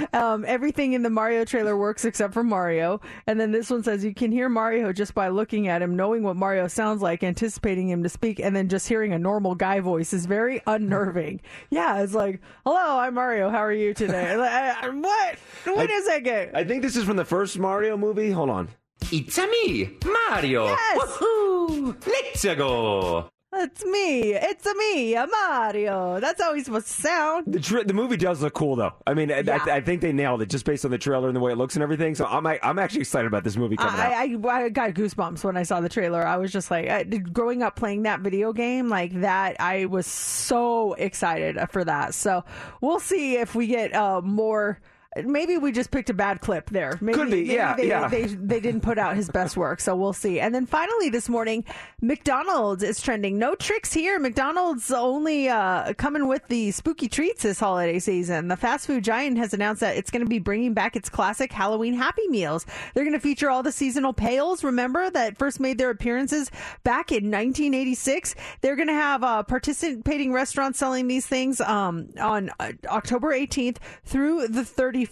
um, 0.14 0.46
everything 0.46 0.94
in 0.94 1.02
the 1.02 1.10
Mario 1.10 1.44
trailer 1.46 1.76
works 1.76 2.06
except 2.06 2.34
for 2.36 2.44
Mario. 2.44 3.02
And 3.26 3.40
then 3.40 3.52
this 3.52 3.72
one 3.72 3.82
says 3.82 4.06
you 4.06 4.14
can 4.14 4.32
hear 4.32 4.50
Mario 4.50 4.94
just 4.94 5.16
by 5.16 5.30
looking 5.30 5.68
at 5.68 5.82
him, 5.82 5.96
knowing 5.96 6.22
what 6.22 6.36
Mario 6.36 6.68
sounds 6.68 7.02
like, 7.02 7.24
anticipating 7.24 7.90
him 7.90 8.04
to 8.04 8.10
speak, 8.10 8.40
and 8.40 8.56
then 8.56 8.70
just 8.70 8.88
hearing 8.88 9.14
a 9.14 9.20
normal 9.20 9.56
guy 9.56 9.80
voice 9.80 10.14
is 10.14 10.28
very 10.28 10.62
unnerving. 10.68 11.42
yeah, 11.72 12.02
it's 12.04 12.14
like, 12.14 12.40
hello, 12.64 13.00
I'm 13.00 13.16
Mario. 13.16 13.50
How 13.50 13.64
are 13.64 13.74
you 13.74 13.94
today? 13.96 14.28
Like, 14.38 14.52
I- 14.52 14.88
I- 14.88 14.90
what? 14.90 15.38
Wait 15.78 15.90
a 15.90 16.02
second. 16.04 16.52
I 16.56 16.64
think 16.64 16.82
this 16.84 16.96
is 16.96 17.04
from 17.04 17.18
the 17.18 17.26
first 17.26 17.58
Mario 17.58 17.98
movie. 17.98 18.27
Hold 18.32 18.50
on. 18.50 18.70
It's 19.12 19.38
a 19.38 19.48
me, 19.48 19.98
Mario. 20.30 20.66
Yes. 20.68 20.98
Woohoo! 20.98 22.08
Let's 22.08 22.44
go. 22.44 23.30
It's 23.54 23.86
me. 23.86 24.34
It's 24.34 24.66
a 24.66 24.76
me, 24.76 25.16
a 25.16 25.26
Mario. 25.26 26.20
That's 26.20 26.42
how 26.42 26.54
he's 26.54 26.66
supposed 26.66 26.88
to 26.88 26.94
sound. 26.94 27.46
The 27.48 27.60
tra- 27.60 27.86
the 27.86 27.94
movie 27.94 28.18
does 28.18 28.42
look 28.42 28.54
cool 28.54 28.76
though. 28.76 28.94
I 29.08 29.14
mean, 29.14 29.32
I, 29.32 29.40
Yeah. 29.40 29.64
I, 29.66 29.78
I 29.78 29.82
think 29.82 30.02
they 30.02 30.12
nailed 30.12 30.42
it 30.42 30.50
just 30.50 30.66
based 30.66 30.84
on 30.84 30.92
the 30.92 30.98
trailer 30.98 31.28
and 31.28 31.36
the 31.36 31.40
way 31.40 31.54
it 31.54 31.58
looks 31.58 31.76
and 31.76 31.82
everything. 31.82 32.14
So 32.14 32.26
I'm 32.26 32.46
I'm 32.46 32.78
actually 32.78 33.02
excited 33.02 33.26
about 33.28 33.44
this 33.44 33.56
movie 33.56 33.78
coming 33.78 34.00
out. 34.00 34.12
I, 34.12 34.34
I, 34.34 34.66
I 34.66 34.70
got 34.70 34.92
goosebumps 34.92 35.44
when 35.44 35.56
I 35.58 35.64
saw 35.64 35.80
the 35.80 35.90
trailer. 35.90 36.26
I 36.26 36.38
was 36.38 36.52
just 36.52 36.70
like, 36.70 36.90
I, 36.90 37.04
growing 37.04 37.64
up 37.64 37.76
playing 37.78 38.04
that 38.04 38.20
video 38.20 38.52
game 38.52 38.90
like 38.90 39.22
that, 39.22 39.56
I 39.60 39.86
was 39.86 40.06
so 40.06 40.94
excited 40.94 41.58
for 41.72 41.86
that. 41.86 42.14
So 42.14 42.44
we'll 42.82 43.00
see 43.00 43.38
if 43.38 43.56
we 43.56 43.68
get 43.68 43.96
uh, 43.96 44.22
more. 44.22 44.80
Maybe 45.26 45.58
we 45.58 45.72
just 45.72 45.92
picked 45.92 46.10
a 46.10 46.14
bad 46.14 46.42
clip 46.42 46.70
there. 46.70 46.98
Maybe, 47.02 47.18
Could 47.18 47.30
be, 47.30 47.42
maybe 47.44 47.54
yeah, 47.54 47.76
they, 47.76 47.88
yeah. 47.88 48.08
They, 48.08 48.26
they 48.26 48.60
didn't 48.60 48.82
put 48.82 48.98
out 48.98 49.16
his 49.16 49.30
best 49.30 49.58
work, 49.58 49.80
so 49.80 49.96
we'll 49.96 50.14
see. 50.14 50.40
And 50.40 50.54
then 50.54 50.66
finally 50.66 51.10
this 51.10 51.30
morning, 51.30 51.64
McDonald's 52.02 52.84
is 52.84 53.02
trending. 53.02 53.38
No 53.40 53.56
tricks 53.56 53.94
here. 53.94 54.20
McDonald's 54.20 54.92
only 54.92 55.50
uh, 55.50 55.94
coming 55.94 56.28
with 56.28 56.48
the 56.48 56.72
spooky 56.72 57.08
treats 57.08 57.44
this 57.44 57.60
holiday 57.60 58.00
season. 58.00 58.48
The 58.48 58.58
fast 58.58 58.88
food 58.88 59.04
giant 59.04 59.38
has 59.38 59.54
announced 59.54 59.82
that 59.82 59.98
it's 59.98 60.12
going 60.12 60.24
to 60.24 60.30
be 60.30 60.40
bringing 60.40 60.74
back 60.74 60.96
its 60.96 61.10
classic 61.10 61.52
Halloween 61.52 61.94
Happy 61.94 62.28
Meals. 62.28 62.66
They're 62.94 63.04
going 63.04 63.14
to 63.14 63.20
feature 63.20 63.50
all 63.50 63.64
the 63.64 63.72
seasonal 63.72 64.14
pails. 64.14 64.64
Remember 64.64 65.10
that 65.10 65.38
first 65.38 65.60
made 65.60 65.78
their 65.78 65.90
appearances 65.90 66.52
back 66.84 67.12
in 67.12 67.32
1986. 67.32 68.36
They're 68.62 68.76
going 68.76 68.88
to 68.88 68.94
have 68.94 69.24
uh, 69.24 69.44
participating 69.44 70.34
restaurants 70.34 70.80
selling 70.80 71.08
these 71.08 71.26
things 71.26 71.62
um, 71.62 72.10
on 72.20 72.52
uh, 72.60 72.74
October 72.88 73.32
18th 73.32 73.78
through 74.06 74.48
the 74.48 74.62
31st. 74.62 75.07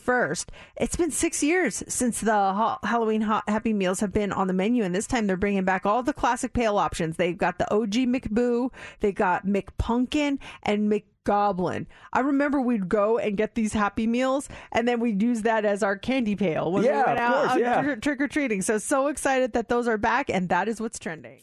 It's 0.78 0.96
been 0.96 1.12
six 1.12 1.42
years 1.44 1.84
since 1.88 2.22
the 2.22 2.32
ha- 2.34 2.80
Halloween 2.84 3.22
ha- 3.22 3.44
Happy 3.48 3.74
Meals 3.74 4.00
have 4.02 4.12
been 4.14 4.32
on 4.32 4.48
the 4.48 4.54
menu, 4.54 4.84
and 4.84 4.94
this 4.94 5.08
time 5.08 5.28
they're 5.28 5.38
bringing 5.38 5.66
back 5.66 5.86
all 5.86 6.04
the 6.04 6.14
classic 6.14 6.54
pail 6.54 6.78
options. 6.78 7.18
They've 7.18 7.38
got 7.38 7.58
the 7.58 7.72
OG 7.74 7.94
McBoo, 8.08 8.72
they 9.00 9.12
got 9.12 9.46
McPumpkin, 9.46 10.40
and 10.64 10.92
McGoblin. 10.92 11.86
I 12.14 12.20
remember 12.20 12.62
we'd 12.62 12.88
go 12.90 13.18
and 13.18 13.38
get 13.38 13.56
these 13.56 13.74
Happy 13.74 14.08
Meals, 14.08 14.48
and 14.72 14.88
then 14.88 15.00
we'd 15.00 15.22
use 15.22 15.42
that 15.44 15.66
as 15.66 15.82
our 15.84 15.98
candy 15.98 16.36
pail 16.36 16.72
when 16.72 16.84
Yeah, 16.84 17.00
we 17.02 17.04
went 17.08 17.20
out 17.20 17.48
course, 17.48 17.60
yeah. 17.60 17.96
trick 17.96 18.22
or 18.22 18.28
treating. 18.28 18.62
So 18.62 18.78
so 18.78 19.08
excited 19.08 19.54
that 19.54 19.70
those 19.70 19.88
are 19.88 19.98
back, 19.98 20.30
and 20.30 20.50
that 20.50 20.68
is 20.68 20.80
what's 20.82 21.00
trending. 21.00 21.42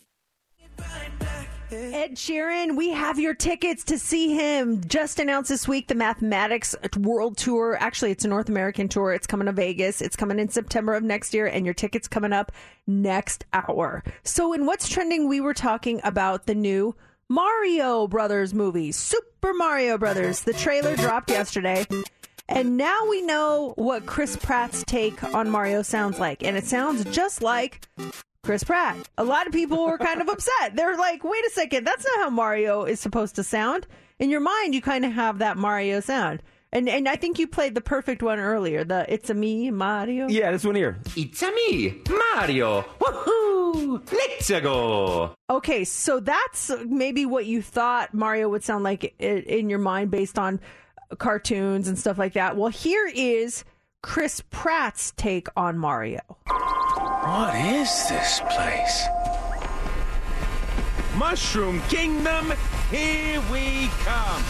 Ed 1.73 2.17
Sheeran, 2.17 2.77
we 2.77 2.91
have 2.91 3.19
your 3.19 3.33
tickets 3.33 3.83
to 3.85 3.99
see 3.99 4.35
him. 4.35 4.83
Just 4.87 5.19
announced 5.19 5.49
this 5.49 5.67
week 5.67 5.89
the 5.89 5.95
Mathematics 5.95 6.77
World 6.99 7.39
Tour. 7.39 7.79
Actually, 7.81 8.11
it's 8.11 8.27
a 8.27 8.29
North 8.29 8.51
American 8.51 8.89
tour. 8.89 9.15
It's 9.15 9.27
coming 9.27 9.47
to 9.47 9.53
Vegas. 9.53 10.03
It's 10.03 10.15
coming 10.15 10.39
in 10.39 10.51
September 10.51 10.95
of 10.95 11.03
next 11.03 11.33
year, 11.33 11.47
and 11.47 11.65
your 11.65 11.73
tickets 11.73 12.09
coming 12.09 12.33
up 12.33 12.53
next 12.87 13.47
hour. 13.55 14.05
So, 14.23 14.53
in 14.53 14.67
what's 14.67 14.87
trending, 14.87 15.29
we 15.29 15.41
were 15.41 15.55
talking 15.55 16.03
about 16.05 16.47
the 16.47 16.55
new 16.55 16.95
Mario 17.31 18.07
Brothers 18.07 18.53
movie, 18.53 18.93
Super 18.93 19.55
Mario 19.55 19.97
Brothers. 19.97 20.43
The 20.43 20.53
trailer 20.53 20.95
dropped 20.95 21.31
yesterday. 21.31 21.87
And 22.51 22.77
now 22.77 23.07
we 23.09 23.23
know 23.23 23.73
what 23.77 24.05
Chris 24.05 24.37
Pratt's 24.37 24.85
take 24.85 25.25
on 25.25 25.49
Mario 25.49 25.81
sounds 25.81 26.19
like. 26.19 26.43
And 26.43 26.55
it 26.55 26.65
sounds 26.65 27.05
just 27.05 27.41
like 27.41 27.89
Chris 28.43 28.65
Pratt. 28.65 28.97
A 29.19 29.25
lot 29.25 29.47
of 29.47 29.53
people 29.53 29.85
were 29.85 29.99
kind 29.99 30.21
of 30.21 30.29
upset. 30.33 30.75
They're 30.75 30.97
like, 30.97 31.23
wait 31.23 31.45
a 31.47 31.51
second, 31.51 31.87
that's 31.87 32.05
not 32.05 32.25
how 32.25 32.31
Mario 32.31 32.85
is 32.85 32.99
supposed 32.99 33.37
to 33.37 33.45
sound. 33.45 33.87
In 34.19 34.31
your 34.31 34.41
mind, 34.41 34.75
you 34.75 34.83
kind 34.83 35.05
of 35.05 35.13
have 35.13 35.39
that 35.39 35.57
Mario 35.57 36.01
sound. 36.01 36.43
And 36.75 36.89
and 36.89 37.07
I 37.09 37.17
think 37.17 37.39
you 37.39 37.47
played 37.47 37.75
the 37.75 37.81
perfect 37.83 38.23
one 38.23 38.39
earlier. 38.41 38.83
The 38.83 39.05
it's 39.13 39.29
a 39.29 39.35
me 39.35 39.71
Mario. 39.71 40.27
yeah, 40.29 40.51
this 40.51 40.65
one 40.65 40.75
here. 40.75 40.99
It's 41.17 41.43
a 41.43 41.53
me, 41.53 42.01
Mario. 42.35 42.81
Woohoo! 42.99 44.11
Let's 44.11 44.49
go. 44.51 45.35
Okay, 45.51 45.85
so 45.85 46.19
that's 46.19 46.71
maybe 46.87 47.27
what 47.27 47.45
you 47.45 47.61
thought 47.61 48.15
Mario 48.15 48.49
would 48.49 48.65
sound 48.65 48.85
like 48.85 49.15
in 49.21 49.69
your 49.69 49.81
mind 49.81 50.11
based 50.11 50.39
on 50.39 50.61
cartoons 51.19 51.89
and 51.89 51.99
stuff 51.99 52.17
like 52.17 52.33
that. 52.33 52.57
Well, 52.57 52.71
here 52.71 53.07
is 53.15 53.65
Chris 54.03 54.43
Pratt's 54.51 55.13
take 55.17 55.49
on 55.57 55.79
Mario. 55.79 56.21
What 56.47 57.55
is 57.55 57.89
this 58.09 58.41
place? 58.51 59.05
Mushroom 61.17 61.81
Kingdom, 61.83 62.53
here 62.91 63.41
we 63.53 63.89
come. 64.05 64.43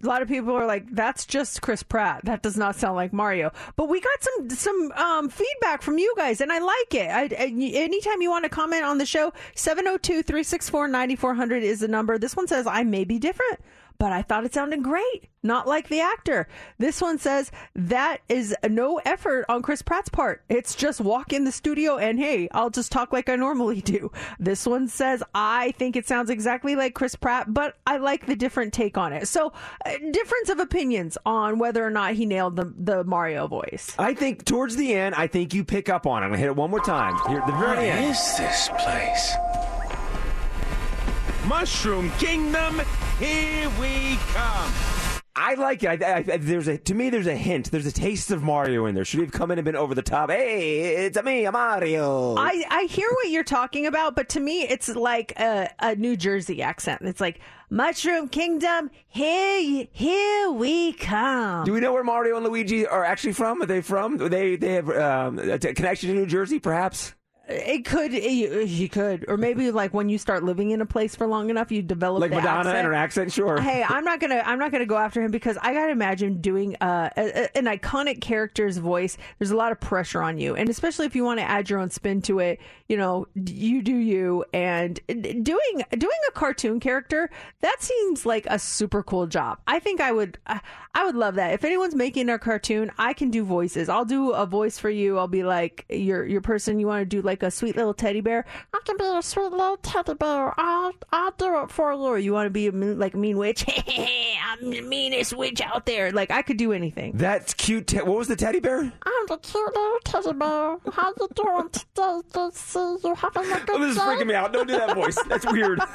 a 0.00 0.06
lot 0.06 0.22
of 0.22 0.28
people 0.28 0.54
are 0.54 0.66
like, 0.66 0.84
"That's 0.92 1.26
just 1.26 1.60
Chris 1.62 1.82
Pratt. 1.82 2.20
That 2.24 2.40
does 2.42 2.56
not 2.56 2.76
sound 2.76 2.94
like 2.94 3.12
Mario." 3.12 3.50
But 3.74 3.88
we 3.88 4.00
got 4.00 4.22
some 4.22 4.50
some 4.50 4.92
um, 4.92 5.28
feedback 5.28 5.82
from 5.82 5.98
you 5.98 6.14
guys, 6.16 6.40
and 6.40 6.52
I 6.52 6.60
like 6.60 6.94
it. 6.94 7.10
I, 7.10 7.22
I, 7.36 7.46
anytime 7.74 8.22
you 8.22 8.30
want 8.30 8.44
to 8.44 8.48
comment 8.50 8.84
on 8.84 8.98
the 8.98 9.06
show, 9.06 9.32
702-364-9400 9.56 11.62
is 11.62 11.80
the 11.80 11.88
number. 11.88 12.16
This 12.18 12.36
one 12.36 12.46
says, 12.46 12.68
"I 12.68 12.84
may 12.84 13.02
be 13.04 13.18
different." 13.18 13.58
But 13.98 14.12
I 14.12 14.22
thought 14.22 14.44
it 14.44 14.54
sounded 14.54 14.84
great, 14.84 15.28
not 15.42 15.66
like 15.66 15.88
the 15.88 15.98
actor. 16.00 16.46
This 16.78 17.00
one 17.02 17.18
says 17.18 17.50
that 17.74 18.18
is 18.28 18.54
no 18.70 18.98
effort 19.04 19.44
on 19.48 19.60
Chris 19.60 19.82
Pratt's 19.82 20.08
part. 20.08 20.44
It's 20.48 20.76
just 20.76 21.00
walk 21.00 21.32
in 21.32 21.42
the 21.42 21.50
studio 21.50 21.96
and 21.98 22.16
hey, 22.16 22.48
I'll 22.52 22.70
just 22.70 22.92
talk 22.92 23.12
like 23.12 23.28
I 23.28 23.34
normally 23.34 23.80
do. 23.80 24.12
This 24.38 24.66
one 24.66 24.86
says 24.86 25.20
I 25.34 25.72
think 25.78 25.96
it 25.96 26.06
sounds 26.06 26.30
exactly 26.30 26.76
like 26.76 26.94
Chris 26.94 27.16
Pratt, 27.16 27.52
but 27.52 27.76
I 27.88 27.96
like 27.96 28.26
the 28.26 28.36
different 28.36 28.72
take 28.72 28.96
on 28.96 29.12
it. 29.12 29.26
So, 29.26 29.52
uh, 29.84 29.90
difference 30.12 30.48
of 30.48 30.60
opinions 30.60 31.18
on 31.26 31.58
whether 31.58 31.84
or 31.84 31.90
not 31.90 32.12
he 32.14 32.24
nailed 32.24 32.54
the 32.54 32.72
the 32.78 33.02
Mario 33.02 33.48
voice. 33.48 33.96
I 33.98 34.14
think 34.14 34.44
towards 34.44 34.76
the 34.76 34.94
end, 34.94 35.16
I 35.16 35.26
think 35.26 35.52
you 35.54 35.64
pick 35.64 35.88
up 35.88 36.06
on 36.06 36.22
it. 36.22 36.26
I'm 36.26 36.30
gonna 36.30 36.38
hit 36.40 36.46
it 36.46 36.54
one 36.56 36.70
more 36.70 36.78
time. 36.78 37.16
Here 37.28 37.40
at 37.40 37.46
the 37.48 37.52
What 37.52 37.74
very 37.76 37.90
end. 37.90 38.04
is 38.12 38.36
this 38.38 38.68
place? 38.78 39.34
Mushroom 41.48 42.10
Kingdom, 42.18 42.80
here 43.18 43.68
we 43.80 44.16
come. 44.32 44.72
I 45.40 45.54
like 45.54 45.84
it. 45.84 46.02
I, 46.02 46.14
I, 46.16 46.16
I- 46.32 46.36
there's 46.38 46.66
a 46.66 46.76
to 46.78 46.94
me. 46.94 47.10
There's 47.10 47.28
a 47.28 47.36
hint. 47.36 47.70
There's 47.70 47.86
a 47.86 47.92
taste 47.92 48.30
of 48.32 48.42
Mario 48.42 48.86
in 48.86 48.94
there. 48.96 49.04
Should 49.04 49.20
he 49.20 49.24
have 49.26 49.32
come 49.32 49.50
in 49.52 49.58
and 49.58 49.64
been 49.64 49.76
over 49.76 49.94
the 49.94 50.02
top? 50.02 50.30
Hey, 50.30 51.06
it's 51.06 51.16
a 51.16 51.22
me, 51.22 51.44
a 51.44 51.52
Mario. 51.52 52.34
I, 52.36 52.64
I 52.68 52.82
hear 52.90 53.08
what 53.08 53.30
you're 53.30 53.44
talking 53.44 53.86
about, 53.86 54.16
but 54.16 54.28
to 54.30 54.40
me, 54.40 54.62
it's 54.62 54.88
like 54.88 55.32
a, 55.38 55.70
a 55.78 55.94
New 55.94 56.16
Jersey 56.16 56.60
accent. 56.60 57.02
It's 57.02 57.20
like 57.20 57.38
Mushroom 57.70 58.28
Kingdom, 58.28 58.90
here, 59.06 59.86
here 59.92 60.50
we 60.50 60.92
come. 60.94 61.64
Do 61.64 61.72
we 61.72 61.80
know 61.80 61.92
where 61.92 62.02
Mario 62.04 62.36
and 62.36 62.44
Luigi 62.44 62.84
are 62.86 63.04
actually 63.04 63.34
from? 63.34 63.62
Are 63.62 63.66
they 63.66 63.80
from? 63.80 64.16
They 64.16 64.56
they 64.56 64.72
have 64.74 64.90
um, 64.90 65.38
a 65.38 65.58
t- 65.58 65.72
connection 65.72 66.08
to 66.08 66.14
New 66.16 66.26
Jersey, 66.26 66.58
perhaps. 66.58 67.14
It 67.50 67.86
could, 67.86 68.12
you, 68.12 68.60
you 68.60 68.90
could, 68.90 69.24
or 69.26 69.38
maybe 69.38 69.70
like 69.70 69.94
when 69.94 70.10
you 70.10 70.18
start 70.18 70.44
living 70.44 70.70
in 70.70 70.82
a 70.82 70.86
place 70.86 71.16
for 71.16 71.26
long 71.26 71.48
enough, 71.48 71.72
you 71.72 71.80
develop 71.80 72.20
Like 72.20 72.30
Madonna 72.30 72.58
accent. 72.58 72.76
and 72.76 72.86
her 72.86 72.92
accent, 72.92 73.32
sure. 73.32 73.58
Hey, 73.58 73.82
I'm 73.88 74.04
not 74.04 74.20
gonna, 74.20 74.42
I'm 74.44 74.58
not 74.58 74.70
gonna 74.70 74.84
go 74.84 74.98
after 74.98 75.22
him 75.22 75.30
because 75.30 75.56
I 75.62 75.72
gotta 75.72 75.90
imagine 75.92 76.42
doing 76.42 76.76
uh, 76.82 77.08
a, 77.16 77.44
a, 77.44 77.56
an 77.56 77.64
iconic 77.64 78.20
character's 78.20 78.76
voice. 78.76 79.16
There's 79.38 79.50
a 79.50 79.56
lot 79.56 79.72
of 79.72 79.80
pressure 79.80 80.20
on 80.20 80.36
you, 80.36 80.56
and 80.56 80.68
especially 80.68 81.06
if 81.06 81.16
you 81.16 81.24
want 81.24 81.40
to 81.40 81.44
add 81.44 81.70
your 81.70 81.78
own 81.78 81.88
spin 81.88 82.20
to 82.22 82.38
it. 82.40 82.60
You 82.86 82.96
know, 82.96 83.26
you 83.34 83.82
do 83.82 83.94
you, 83.94 84.44
and 84.54 84.98
doing 85.08 85.84
doing 85.90 86.18
a 86.28 86.32
cartoon 86.32 86.80
character 86.80 87.28
that 87.60 87.82
seems 87.82 88.24
like 88.24 88.46
a 88.48 88.58
super 88.58 89.02
cool 89.02 89.26
job. 89.26 89.58
I 89.66 89.78
think 89.78 90.00
I 90.00 90.10
would, 90.10 90.38
I, 90.46 90.60
I 90.94 91.04
would 91.04 91.14
love 91.14 91.34
that. 91.34 91.52
If 91.52 91.64
anyone's 91.64 91.94
making 91.94 92.30
a 92.30 92.38
cartoon, 92.38 92.90
I 92.98 93.12
can 93.12 93.30
do 93.30 93.44
voices. 93.44 93.88
I'll 93.90 94.06
do 94.06 94.30
a 94.32 94.46
voice 94.46 94.78
for 94.78 94.88
you. 94.88 95.18
I'll 95.18 95.28
be 95.28 95.44
like 95.44 95.84
your 95.90 96.24
your 96.26 96.40
person. 96.40 96.78
You 96.80 96.86
want 96.86 97.02
to 97.02 97.04
do 97.06 97.20
like 97.20 97.37
a 97.42 97.50
sweet 97.50 97.76
little 97.76 97.94
teddy 97.94 98.20
bear? 98.20 98.44
I 98.74 98.80
can 98.84 98.96
be 98.96 99.04
a 99.04 99.22
sweet 99.22 99.50
little 99.50 99.76
teddy 99.78 100.14
bear. 100.14 100.54
I'll 100.58 100.92
I'll 101.12 101.30
do 101.32 101.62
it 101.62 101.70
for 101.70 101.92
you. 101.92 101.98
Or 101.98 102.18
you 102.18 102.32
want 102.32 102.46
to 102.46 102.50
be 102.50 102.66
a 102.68 102.72
mean, 102.72 102.98
like 102.98 103.14
a 103.14 103.16
mean 103.16 103.36
witch? 103.38 103.64
I'm 103.88 104.70
the 104.70 104.80
meanest 104.80 105.36
witch 105.36 105.60
out 105.60 105.86
there. 105.86 106.10
Like 106.12 106.30
I 106.30 106.42
could 106.42 106.56
do 106.56 106.72
anything. 106.72 107.12
That's 107.16 107.54
cute. 107.54 107.86
Te- 107.88 107.98
what 107.98 108.18
was 108.18 108.28
the 108.28 108.36
teddy 108.36 108.60
bear? 108.60 108.80
I'm 108.80 109.26
the 109.28 109.38
cute 109.38 109.74
little 109.74 109.98
teddy 110.04 110.32
bear. 110.38 110.76
How 110.92 111.12
you 111.18 111.28
doing 111.34 111.68
today? 111.70 112.20
Good 112.32 112.32
to 112.34 112.50
see 112.54 112.96
you. 113.04 113.14
Having 113.14 113.52
a 113.52 113.60
good 113.66 113.70
Oh, 113.70 113.78
this 113.80 113.90
is 113.90 113.96
day? 113.96 114.02
freaking 114.02 114.26
me 114.26 114.34
out. 114.34 114.52
Don't 114.52 114.66
do 114.68 114.76
that 114.76 114.94
voice. 114.94 115.18
That's 115.28 115.46
weird. 115.50 115.80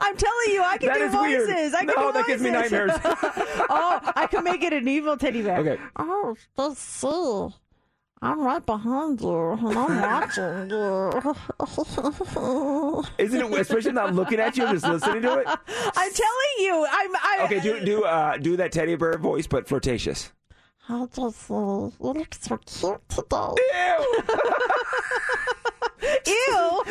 I'm 0.00 0.16
telling 0.16 0.48
you, 0.52 0.62
I 0.62 0.76
can 0.78 0.88
That 0.88 0.98
do 0.98 1.04
is 1.04 1.14
weird. 1.14 1.48
voices. 1.48 1.74
I 1.74 1.78
can 1.84 1.94
No, 1.96 2.06
do 2.08 2.12
that 2.18 2.26
gives 2.26 2.42
me 2.42 2.50
voices. 2.50 2.72
nightmares. 2.72 2.92
oh, 3.70 4.00
I 4.16 4.26
can 4.30 4.44
make 4.44 4.62
it 4.62 4.72
an 4.72 4.86
evil 4.88 5.16
teddy 5.16 5.42
bear. 5.42 5.58
Okay. 5.58 5.78
Oh, 5.96 6.36
let's 6.56 6.78
see. 6.80 7.54
I'm 8.24 8.40
right 8.40 8.64
behind 8.64 9.20
you, 9.20 9.50
and 9.52 9.78
I'm 9.78 10.00
watching 10.00 10.70
you. 10.70 11.12
Isn't 13.18 13.52
it 13.52 13.60
especially 13.60 13.92
not 13.92 14.14
looking 14.14 14.40
at 14.40 14.56
you, 14.56 14.64
just 14.72 14.86
listening 14.86 15.20
to 15.22 15.38
it? 15.40 15.46
I'm 15.46 16.12
telling 16.12 16.56
you, 16.58 16.86
I'm. 16.90 17.16
I, 17.16 17.40
Okay, 17.44 17.60
do 17.60 17.84
do 17.84 18.04
uh, 18.04 18.38
do 18.38 18.56
that 18.56 18.72
teddy 18.72 18.96
bear 18.96 19.18
voice, 19.18 19.46
but 19.46 19.68
flirtatious. 19.68 20.32
Hi, 20.84 21.04
Jesse. 21.14 21.52
You 21.52 21.92
look 22.00 22.34
so 22.34 22.56
cute 22.64 23.08
today. 23.10 23.54
Ew! 23.74 24.22
Don't 26.24 26.86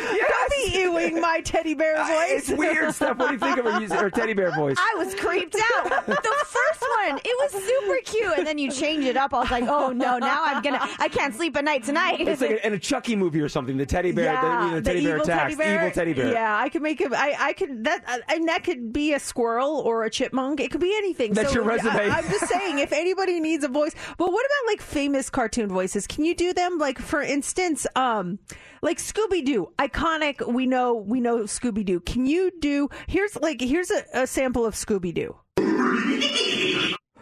be 0.50 0.78
ewing 0.78 1.20
my 1.20 1.40
teddy 1.40 1.74
bear 1.74 1.96
voice. 1.96 2.48
It's 2.48 2.50
weird 2.50 2.94
stuff. 2.94 3.18
What 3.18 3.28
do 3.28 3.34
you 3.34 3.38
think 3.38 3.58
of 3.58 3.64
her, 3.64 3.80
using 3.80 3.98
her 3.98 4.10
teddy 4.10 4.32
bear 4.32 4.50
voice? 4.52 4.76
I 4.78 4.94
was 4.96 5.14
creeped 5.14 5.56
out. 5.74 6.06
The 6.06 6.46
first 6.46 6.84
one, 6.96 7.18
it 7.24 7.52
was 7.52 7.52
super 7.64 7.96
cute, 8.04 8.38
and 8.38 8.46
then 8.46 8.58
you 8.58 8.70
change 8.70 9.04
it 9.04 9.16
up. 9.16 9.34
I 9.34 9.40
was 9.40 9.50
like, 9.50 9.64
oh 9.64 9.92
no, 9.92 10.18
now 10.18 10.42
I'm 10.44 10.62
gonna, 10.62 10.80
I 10.98 11.08
can't 11.08 11.34
sleep 11.34 11.56
at 11.56 11.64
night 11.64 11.84
tonight. 11.84 12.20
It's 12.20 12.40
like 12.40 12.50
a, 12.50 12.66
in 12.66 12.72
a 12.72 12.78
Chucky 12.78 13.16
movie 13.16 13.40
or 13.40 13.48
something. 13.48 13.76
The 13.76 13.86
teddy 13.86 14.12
bear, 14.12 14.32
the, 14.34 14.46
you 14.46 14.70
know, 14.70 14.80
the 14.80 14.82
teddy 14.82 15.04
bear 15.04 15.16
attacks. 15.16 15.42
teddy 15.42 15.54
bear. 15.56 15.80
Evil 15.80 15.90
teddy 15.90 16.12
bear. 16.14 16.32
Yeah, 16.32 16.58
I 16.58 16.68
could 16.68 16.82
make 16.82 17.00
it. 17.00 17.12
I, 17.12 17.48
I 17.48 17.52
could 17.52 17.84
that, 17.84 18.04
uh, 18.06 18.18
and 18.28 18.48
that 18.48 18.64
could 18.64 18.92
be 18.92 19.12
a 19.14 19.20
squirrel 19.20 19.78
or 19.80 20.04
a 20.04 20.10
chipmunk. 20.10 20.60
It 20.60 20.70
could 20.70 20.80
be 20.80 20.94
anything. 20.96 21.32
That's 21.34 21.48
So, 21.48 21.56
your 21.56 21.64
resume. 21.64 21.92
I, 21.92 22.18
am 22.20 22.28
just 22.30 22.48
saying, 22.48 22.78
if 22.78 22.92
anybody 22.92 23.40
needs 23.40 23.64
a 23.64 23.68
voice, 23.68 23.94
but 24.18 24.32
what 24.32 24.44
about 24.46 24.72
like 24.72 24.80
famous 24.80 25.30
cartoon 25.30 25.68
voices? 25.68 26.06
Can 26.06 26.24
you 26.24 26.34
do 26.34 26.52
them? 26.52 26.78
Like 26.78 26.98
for 26.98 27.20
instance, 27.22 27.86
um, 27.96 28.38
like 28.82 28.93
Scooby 28.98 29.44
Doo, 29.44 29.72
iconic. 29.78 30.46
We 30.46 30.66
know 30.66 30.94
we 30.94 31.20
know 31.20 31.40
Scooby 31.40 31.84
Doo. 31.84 32.00
Can 32.00 32.26
you 32.26 32.50
do? 32.60 32.88
Here's 33.06 33.36
like 33.36 33.60
here's 33.60 33.90
a, 33.90 34.04
a 34.12 34.26
sample 34.26 34.64
of 34.64 34.74
Scooby 34.74 35.14
Doo. 35.14 35.36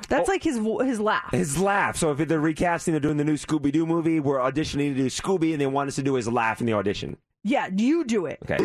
That's 0.08 0.28
like 0.28 0.42
his 0.42 0.56
his 0.56 1.00
laugh. 1.00 1.30
His 1.30 1.58
laugh. 1.58 1.96
So 1.96 2.12
if 2.12 2.28
they're 2.28 2.40
recasting, 2.40 2.92
they're 2.92 3.00
doing 3.00 3.16
the 3.16 3.24
new 3.24 3.37
Scooby 3.37 3.72
Doo 3.72 3.87
movie. 3.87 4.20
We're 4.20 4.38
auditioning 4.38 4.94
to 4.94 5.02
do 5.02 5.06
Scooby, 5.06 5.52
and 5.52 5.61
they 5.61 5.66
want 5.66 5.88
us 5.88 5.94
to 5.96 6.02
do 6.02 6.14
his 6.14 6.28
laugh 6.28 6.61
in 6.61 6.66
the 6.66 6.74
audition. 6.74 7.16
Yeah, 7.44 7.68
you 7.74 8.04
do 8.04 8.26
it. 8.26 8.38
Okay. 8.42 8.58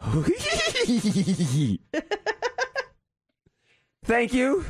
Thank 4.04 4.32
you. 4.32 4.64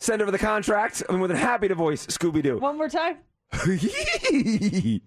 Send 0.00 0.22
over 0.22 0.30
the 0.30 0.38
contract. 0.38 1.02
I'm 1.08 1.18
more 1.18 1.28
than 1.28 1.36
happy 1.36 1.68
to 1.68 1.74
voice 1.74 2.06
Scooby 2.06 2.42
Doo. 2.42 2.58
One 2.58 2.76
more 2.76 2.88
time. 2.88 3.18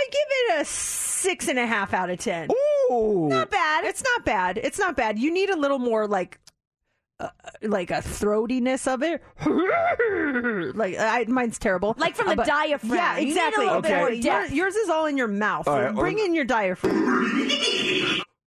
I 0.00 0.06
give 0.10 0.20
it 0.28 0.60
a 0.60 0.64
six 0.64 1.48
and 1.48 1.58
a 1.58 1.66
half 1.66 1.92
out 1.92 2.08
of 2.10 2.18
ten. 2.20 2.48
Ooh, 2.90 3.26
not 3.28 3.50
bad. 3.50 3.84
It's 3.84 4.02
not 4.04 4.24
bad. 4.24 4.56
It's 4.58 4.78
not 4.78 4.94
bad. 4.96 5.18
You 5.18 5.32
need 5.32 5.50
a 5.50 5.56
little 5.56 5.78
more 5.80 6.06
like, 6.06 6.38
uh, 7.20 7.28
like 7.62 7.90
a 7.90 7.94
throatiness 7.94 8.86
of 8.86 9.02
it. 9.02 9.20
like 10.76 10.96
I, 10.98 11.24
mine's 11.28 11.58
terrible. 11.58 11.94
Like 11.98 12.14
from 12.14 12.28
Uh, 12.28 12.30
the 12.30 12.36
but- 12.36 12.46
diaphragm. 12.46 12.94
Yeah, 12.94 13.18
You 13.18 13.24
need 13.26 13.30
a 13.30 13.32
exactly. 13.34 13.66
little 13.66 13.82
bit 13.82 13.90
Okay. 13.90 13.98
more 14.00 14.10
Your- 14.12 14.22
depth. 14.22 14.52
yours 14.52 14.76
is 14.76 14.88
all 14.88 15.06
in 15.06 15.16
your 15.18 15.26
mouth. 15.28 15.66
All 15.66 15.80
right, 15.80 15.92
Bring 15.94 16.16
well- 16.16 16.24
in 16.26 16.34
your 16.34 16.44
diaphragm. 16.44 17.40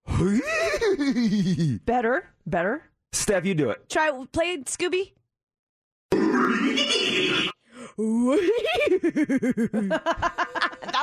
better, 1.86 2.30
better. 2.46 2.84
Steph, 3.12 3.46
you 3.46 3.54
do 3.56 3.72
it. 3.72 3.90
Try 3.90 4.12
play 4.32 4.58
Scooby. 4.64 5.12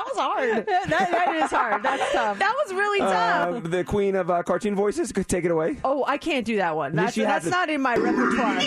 that 0.09 0.15
was 0.15 0.19
hard. 0.19 0.67
that, 0.67 0.89
that 1.11 1.35
is 1.45 1.51
hard. 1.51 1.83
That's 1.83 2.13
tough. 2.13 2.39
That 2.39 2.55
was 2.65 2.75
really 2.75 2.99
tough. 3.01 3.65
Uh, 3.65 3.69
the 3.69 3.85
queen 3.85 4.15
of 4.17 4.31
uh, 4.31 4.43
cartoon 4.43 4.75
voices. 4.75 5.13
Could 5.13 5.29
take 5.29 5.45
it 5.45 5.51
away. 5.51 5.79
Oh, 5.85 6.05
I 6.07 6.19
can't 6.19 6.45
do 6.47 6.57
that 6.57 6.77
one. 6.77 6.95
That's, 6.95 7.15
that's 7.15 7.45
have 7.45 7.51
not 7.53 7.71
in 7.71 7.81
my 7.81 7.97
repertoire. 7.97 8.55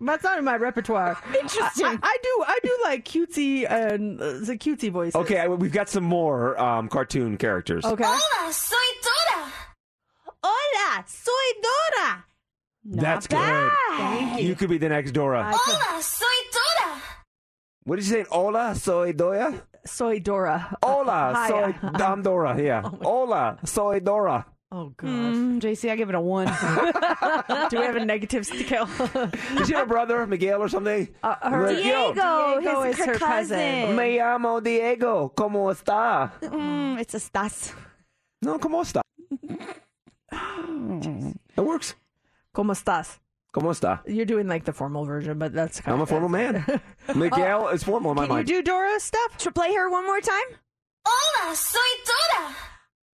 that's 0.00 0.24
not 0.24 0.38
in 0.38 0.44
my 0.44 0.56
repertoire. 0.56 1.18
Interesting. 1.40 1.86
I, 1.86 1.98
I 2.02 2.16
do. 2.22 2.44
I 2.46 2.58
do 2.62 2.78
like 2.84 3.04
cutesy 3.04 3.70
and 3.70 4.20
uh, 4.20 4.32
the 4.40 4.56
cutesy 4.58 4.90
voices. 4.90 5.14
Okay, 5.16 5.38
I- 5.38 5.48
we've 5.48 5.72
got 5.72 5.88
some 5.88 6.04
more 6.04 6.58
um, 6.60 6.88
cartoon 6.88 7.36
characters. 7.38 7.84
Okay. 7.84 8.04
Hola, 8.06 8.52
soy 8.52 8.76
Dora. 9.02 9.52
Hola, 10.42 11.04
soy 11.06 11.32
Dora. 11.62 12.24
That's 12.84 13.28
bad. 13.28 13.70
good. 13.70 13.98
Thank 13.98 14.40
you. 14.40 14.48
You 14.48 14.54
could 14.56 14.68
be 14.68 14.78
the 14.78 14.88
next 14.88 15.12
Dora. 15.12 15.52
Hola, 15.54 16.02
soy 16.02 16.26
Dora. 16.52 17.00
What 17.84 17.96
did 17.96 18.06
you 18.06 18.12
say? 18.12 18.24
Hola, 18.30 18.74
soy 18.74 19.12
Doya. 19.12 19.60
Soy 19.84 20.20
Dora. 20.20 20.76
Hola, 20.82 21.32
Hi. 21.34 21.48
soy 21.48 21.74
I'm 21.82 22.22
Dora. 22.22 22.60
Yeah. 22.60 22.82
Hola, 23.02 23.58
soy 23.64 24.00
Dora. 24.00 24.46
Oh 24.70 24.88
gosh. 24.96 25.10
Mm, 25.10 25.60
JC, 25.60 25.90
I 25.90 25.96
give 25.96 26.08
it 26.08 26.14
a 26.14 26.20
one. 26.20 26.46
Do 27.70 27.78
we 27.78 27.84
have 27.84 27.96
a 27.96 28.04
negative 28.06 28.46
scale? 28.46 28.86
Did 29.56 29.66
she 29.66 29.74
have 29.74 29.84
a 29.84 29.86
brother, 29.86 30.26
Miguel 30.26 30.62
or 30.62 30.68
something? 30.68 31.08
Uh, 31.22 31.34
her- 31.50 31.66
Miguel. 31.74 32.12
Diego, 32.14 32.60
Diego 32.60 32.82
his 32.84 32.98
is 32.98 33.04
her 33.04 33.18
cousin. 33.18 33.96
Me 33.96 34.16
llamo 34.16 34.62
Diego. 34.62 35.32
¿Cómo 35.36 35.70
está? 35.70 36.32
Mm, 36.40 36.98
it's 37.00 37.12
a 37.14 37.20
stas. 37.20 37.74
No, 38.40 38.58
¿cómo 38.58 38.80
está? 38.82 39.02
It 41.56 41.60
works. 41.60 41.94
¿Cómo 42.54 42.72
estás? 42.72 43.18
¿Cómo 43.54 43.70
está? 43.70 44.00
You're 44.06 44.24
doing 44.24 44.48
like 44.48 44.64
the 44.64 44.72
formal 44.72 45.04
version, 45.04 45.38
but 45.38 45.52
that's 45.52 45.80
kind 45.80 45.94
I'm 45.94 46.00
a 46.00 46.06
formal 46.06 46.30
man. 46.30 46.64
Miguel 47.14 47.68
is 47.68 47.82
formal 47.82 48.12
in 48.12 48.16
my 48.16 48.26
Can 48.26 48.36
you 48.38 48.44
do 48.44 48.62
Dora 48.62 48.98
stuff? 48.98 49.36
To 49.38 49.52
play 49.52 49.74
her 49.74 49.90
one 49.90 50.06
more 50.06 50.20
time. 50.20 50.44
Hola, 51.06 51.54
soy 51.54 51.78
Dora. 52.06 52.54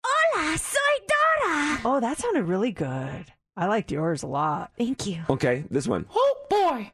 Hola, 0.05 0.59
soy 0.59 1.07
Dora. 1.07 1.81
Oh, 1.85 2.01
that 2.01 2.19
sounded 2.19 2.45
really 2.45 2.73
good. 2.73 3.27
I 3.57 3.67
liked 3.67 3.93
yours 3.93 4.25
a 4.25 4.27
lot. 4.27 4.73
Thank 4.77 5.07
you. 5.07 5.23
Okay, 5.31 5.65
this 5.71 5.87
one. 5.87 6.07
Oh 6.13 6.37
boy. 6.51 6.91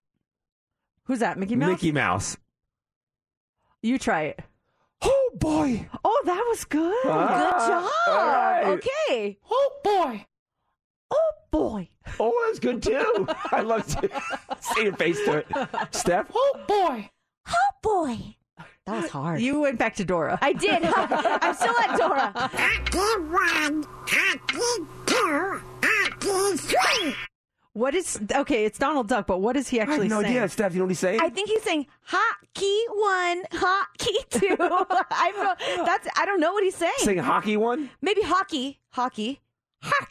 Who's 1.04 1.20
that? 1.20 1.38
Mickey 1.38 1.56
Mouse. 1.56 1.70
Mickey 1.70 1.92
Mouse. 1.92 2.36
You 3.82 3.98
try 3.98 4.22
it. 4.24 4.40
Oh 5.00 5.30
boy. 5.34 5.88
Oh, 6.04 6.22
that 6.26 6.44
was 6.50 6.64
good. 6.66 6.94
Ah, 7.06 7.28
Good 7.56 7.66
job. 7.72 7.90
all 8.08 8.26
right. 8.26 8.64
Okay. 9.08 9.38
Oh 9.50 9.70
boy. 9.82 10.26
Oh 11.10 11.30
boy. 11.50 11.88
Oh, 12.18 12.32
that's 12.46 12.58
good 12.58 12.82
too. 12.82 13.26
I 13.52 13.60
love 13.62 13.86
to 13.86 14.08
see 14.60 14.84
your 14.84 14.94
face 14.96 15.16
to 15.24 15.38
it. 15.38 15.46
Steph? 15.94 16.30
Oh 16.34 16.60
boy. 16.66 17.10
Oh 17.48 17.54
boy. 17.82 18.36
That 18.86 19.02
was 19.02 19.10
hard. 19.10 19.40
You 19.40 19.60
went 19.60 19.78
back 19.78 19.94
to 19.96 20.04
Dora. 20.04 20.38
I 20.42 20.52
did. 20.52 20.82
I'm 20.84 21.54
still 21.54 21.78
at 21.78 21.96
Dora. 21.96 22.50
What 27.72 27.94
is 27.94 28.18
okay? 28.34 28.64
It's 28.64 28.78
Donald 28.78 29.06
Duck, 29.08 29.28
but 29.28 29.38
what 29.40 29.56
is 29.56 29.68
he 29.68 29.78
I 29.78 29.84
have 29.84 29.90
actually 29.90 30.08
no 30.08 30.20
saying? 30.22 30.36
idea. 30.36 30.48
Steph, 30.48 30.72
you 30.72 30.78
know 30.80 30.84
what 30.86 30.90
he's 30.90 30.98
saying? 30.98 31.20
I 31.22 31.30
think 31.30 31.48
he's 31.48 31.62
saying 31.62 31.86
hockey 32.02 32.82
one, 32.88 33.42
hockey 33.52 34.16
two. 34.30 34.56
I 34.60 35.30
don't 35.32 35.76
know. 35.78 35.84
That's 35.84 36.08
I 36.16 36.26
don't 36.26 36.40
know 36.40 36.52
what 36.52 36.64
he's 36.64 36.74
saying. 36.74 36.92
saying 36.98 37.18
hockey 37.18 37.56
one? 37.56 37.90
Maybe 38.02 38.22
hockey, 38.22 38.80
hockey, 38.90 39.40
hockey 39.82 40.06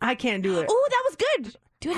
I 0.00 0.14
can't 0.14 0.42
do 0.42 0.58
it. 0.60 0.66
Oh, 0.68 0.88
that 0.90 1.02
was 1.06 1.16
good. 1.16 1.56
Do 1.80 1.90
it. 1.90 1.96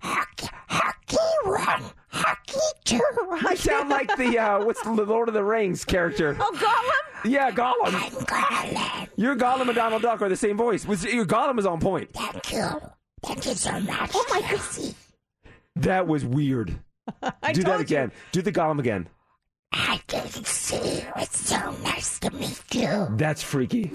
Hockey, 0.00 0.48
hockey 0.68 1.16
one, 1.44 1.82
hockey 2.08 2.60
two. 2.84 3.00
I 3.46 3.54
sound 3.54 3.88
like 3.88 4.14
the 4.18 4.38
uh, 4.38 4.62
what's 4.64 4.82
the 4.82 4.90
Lord 4.92 5.28
of 5.28 5.34
the 5.34 5.42
Rings 5.42 5.84
character? 5.84 6.36
Oh, 6.38 6.52
Gollum. 6.54 7.30
Yeah, 7.30 7.50
Gollum. 7.50 7.92
Gollum. 8.26 9.08
Your 9.16 9.34
Gollum 9.34 9.62
and 9.68 9.74
Donald 9.74 10.02
Duck 10.02 10.20
are 10.20 10.28
the 10.28 10.36
same 10.36 10.56
voice. 10.58 10.84
Was- 10.86 11.04
Your 11.04 11.24
Gollum 11.24 11.58
is 11.58 11.64
on 11.64 11.80
point. 11.80 12.12
Thank 12.12 12.52
you. 12.52 12.68
Thank 13.22 13.46
you 13.46 13.54
so 13.54 13.80
much. 13.80 14.10
Oh 14.14 14.24
my 14.28 14.40
goodness. 14.42 14.94
That 15.76 16.06
was 16.06 16.24
weird. 16.24 16.68
Do 17.22 17.22
that 17.22 17.54
told 17.54 17.66
you. 17.66 17.74
again. 17.80 18.12
Do 18.32 18.42
the 18.42 18.52
Gollum 18.52 18.78
again. 18.78 19.08
I 19.72 20.00
didn't 20.06 20.46
see 20.46 20.98
you. 20.98 21.06
It's 21.16 21.48
so 21.48 21.56
nice 21.82 22.18
to 22.20 22.30
meet 22.30 22.62
you. 22.74 23.08
That's 23.12 23.42
freaky. 23.42 23.90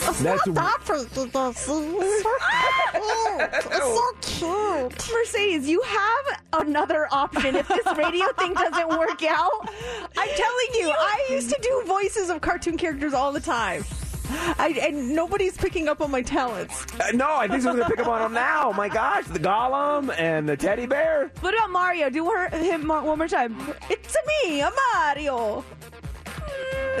That's 0.00 0.44
That 0.48 0.78
freaky 0.82 1.30
girl, 1.30 1.52
see? 1.52 1.96
It's 2.00 2.22
so 2.22 2.34
cute. 3.36 3.50
It's 3.52 4.38
so 4.40 4.88
cute. 4.90 5.12
Mercedes, 5.12 5.68
you 5.68 5.80
have 5.82 6.40
another 6.52 7.08
option 7.12 7.56
if 7.56 7.68
this 7.68 7.86
radio 7.96 8.26
thing 8.38 8.54
doesn't 8.54 8.88
work 8.88 9.22
out. 9.22 9.68
I'm 10.16 10.28
telling 10.28 10.68
you, 10.74 10.90
I 10.90 11.26
used 11.30 11.50
to 11.50 11.58
do 11.62 11.82
voices 11.86 12.30
of 12.30 12.40
cartoon 12.40 12.76
characters 12.76 13.14
all 13.14 13.32
the 13.32 13.40
time. 13.40 13.84
I, 14.30 14.78
and 14.86 15.14
nobody's 15.14 15.56
picking 15.56 15.88
up 15.88 16.00
on 16.02 16.10
my 16.10 16.20
talents. 16.20 16.84
Uh, 17.00 17.12
no, 17.12 17.36
I 17.36 17.48
think 17.48 17.62
someone's 17.62 17.84
gonna 17.84 17.96
pick 17.96 18.00
up 18.00 18.08
on 18.08 18.20
them 18.20 18.34
now. 18.34 18.72
My 18.72 18.88
gosh, 18.88 19.24
the 19.26 19.38
Gollum 19.38 20.14
and 20.18 20.46
the 20.46 20.56
teddy 20.56 20.84
bear. 20.86 21.30
What 21.40 21.54
about 21.54 21.70
Mario? 21.70 22.10
Do 22.10 22.26
her, 22.26 22.48
him 22.50 22.86
one 22.88 23.04
more 23.18 23.28
time. 23.28 23.56
It's 23.88 24.16
me, 24.44 24.60
a 24.60 24.70
Mario. 24.94 25.64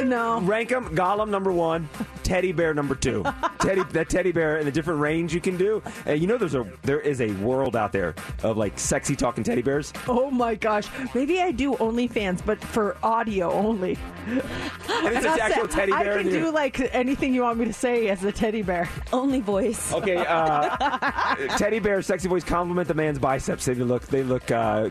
No. 0.04 0.40
Rank 0.40 0.70
them. 0.70 0.96
Gollum 0.96 1.28
number 1.28 1.52
one, 1.52 1.88
teddy 2.28 2.52
bear 2.52 2.74
number 2.74 2.94
two. 2.94 3.24
teddy 3.60 3.82
that 3.92 4.10
teddy 4.10 4.32
bear 4.32 4.58
and 4.58 4.66
the 4.66 4.70
different 4.70 5.00
range 5.00 5.32
you 5.32 5.40
can 5.40 5.56
do. 5.56 5.82
And 6.04 6.20
you 6.20 6.26
know, 6.26 6.36
there's 6.36 6.54
a 6.54 6.70
there 6.82 7.00
is 7.00 7.22
a 7.22 7.30
world 7.32 7.74
out 7.74 7.90
there 7.90 8.14
of 8.42 8.58
like 8.58 8.78
sexy 8.78 9.16
talking 9.16 9.42
teddy 9.42 9.62
bears. 9.62 9.92
Oh 10.06 10.30
my 10.30 10.54
gosh. 10.54 10.86
Maybe 11.14 11.40
I 11.40 11.52
do 11.52 11.74
OnlyFans, 11.76 12.44
but 12.44 12.62
for 12.62 12.98
audio 13.02 13.50
only. 13.50 13.96
And 14.26 14.42
it's 15.16 15.24
I'll 15.26 15.34
an 15.34 15.40
actual 15.40 15.68
say- 15.68 15.74
teddy 15.76 15.92
bear. 15.92 16.18
I 16.18 16.22
can 16.22 16.30
do 16.30 16.50
like 16.52 16.94
anything 16.94 17.32
you 17.32 17.42
want 17.42 17.58
me 17.58 17.64
to 17.64 17.72
say 17.72 18.08
as 18.08 18.22
a 18.24 18.30
teddy 18.32 18.60
bear. 18.62 18.88
Only 19.12 19.40
voice. 19.40 19.92
Okay, 19.94 20.16
uh, 20.18 20.76
teddy 21.56 21.78
bear, 21.78 22.02
sexy 22.02 22.28
voice, 22.28 22.44
compliment 22.44 22.88
the 22.88 22.94
man's 22.94 23.18
biceps. 23.18 23.64
They 23.64 23.74
look, 23.74 24.06
they 24.08 24.22
look, 24.22 24.50
uh, 24.50 24.90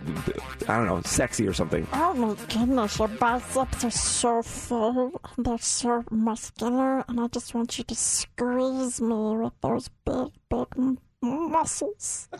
I 0.67 0.75
don't 0.77 0.87
know, 0.87 1.01
sexy 1.05 1.47
or 1.47 1.53
something. 1.53 1.85
Oh 1.93 2.13
my 2.13 2.33
goodness, 2.51 2.97
your 2.97 3.07
biceps 3.09 3.83
are 3.83 3.91
so 3.91 4.41
full 4.41 5.21
and 5.35 5.45
they're 5.45 5.57
so 5.59 6.03
muscular, 6.09 7.03
and 7.07 7.19
I 7.19 7.26
just 7.27 7.53
want 7.53 7.77
you 7.77 7.83
to 7.83 7.95
squeeze 7.95 9.01
me 9.01 9.35
with 9.37 9.53
those 9.61 9.89
big, 10.05 10.31
big 10.49 10.97
muscles. 11.21 12.27
oh 12.33 12.37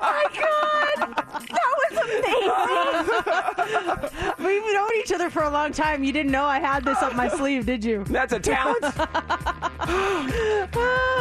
my 0.00 0.24
god, 0.34 1.16
that 1.48 1.74
was 1.78 1.98
amazing. 4.38 4.46
We've 4.46 4.74
known 4.74 4.90
each 4.98 5.12
other 5.12 5.30
for 5.30 5.42
a 5.42 5.50
long 5.50 5.72
time. 5.72 6.02
You 6.02 6.12
didn't 6.12 6.32
know 6.32 6.44
I 6.44 6.60
had 6.60 6.84
this 6.84 7.02
up 7.02 7.14
my 7.14 7.28
sleeve, 7.28 7.66
did 7.66 7.84
you? 7.84 8.04
That's 8.04 8.32
a 8.32 8.40
talent. 8.40 8.78
oh 9.80 10.68
boy! 10.72 11.18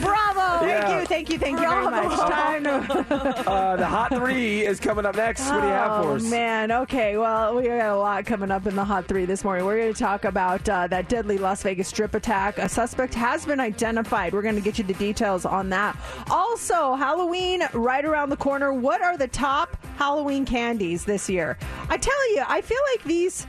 Bravo! 0.00 0.66
Yeah. 0.66 0.82
Thank 0.82 1.00
you, 1.00 1.06
thank 1.06 1.30
you, 1.30 1.38
thank 1.38 1.60
you 1.60 1.68
very 1.68 1.84
much. 1.84 2.18
Time 2.18 2.64
to. 2.64 2.70
uh, 3.50 3.76
the 3.76 3.86
hot 3.86 4.12
three 4.14 4.64
is 4.66 4.80
coming 4.80 5.06
up 5.06 5.16
next. 5.16 5.48
What 5.48 5.60
do 5.60 5.66
you 5.66 5.72
have 5.72 6.04
for 6.04 6.16
us? 6.16 6.24
Oh, 6.24 6.30
man. 6.30 6.72
Okay. 6.72 7.16
Well, 7.16 7.56
we 7.56 7.64
got 7.64 7.90
a 7.90 7.96
lot 7.96 8.26
coming 8.26 8.50
up 8.50 8.66
in 8.66 8.76
the 8.76 8.84
hot 8.84 9.06
three 9.06 9.24
this 9.24 9.44
morning. 9.44 9.64
We're 9.64 9.78
going 9.78 9.92
to 9.92 9.98
talk 9.98 10.24
about 10.24 10.68
uh, 10.68 10.86
that 10.88 11.08
deadly 11.08 11.38
Las 11.38 11.62
Vegas 11.62 11.88
strip 11.88 12.14
attack. 12.14 12.58
A 12.58 12.68
suspect 12.68 13.14
has 13.14 13.46
been 13.46 13.60
identified. 13.60 14.32
We're 14.32 14.42
going 14.42 14.56
to 14.56 14.60
get 14.60 14.78
you 14.78 14.84
the 14.92 14.98
details 14.98 15.44
on 15.44 15.70
that. 15.70 15.96
Also, 16.30 16.94
Halloween 16.94 17.62
right 17.72 18.04
around 18.04 18.30
the 18.30 18.36
corner. 18.36 18.72
What 18.72 19.02
are 19.02 19.16
the 19.16 19.28
top 19.28 19.76
Halloween 19.96 20.44
candies 20.44 21.04
this 21.04 21.28
year? 21.28 21.58
I 21.88 21.96
tell 21.96 22.34
you, 22.34 22.44
I 22.46 22.60
feel 22.60 22.80
like 22.92 23.04
these 23.04 23.46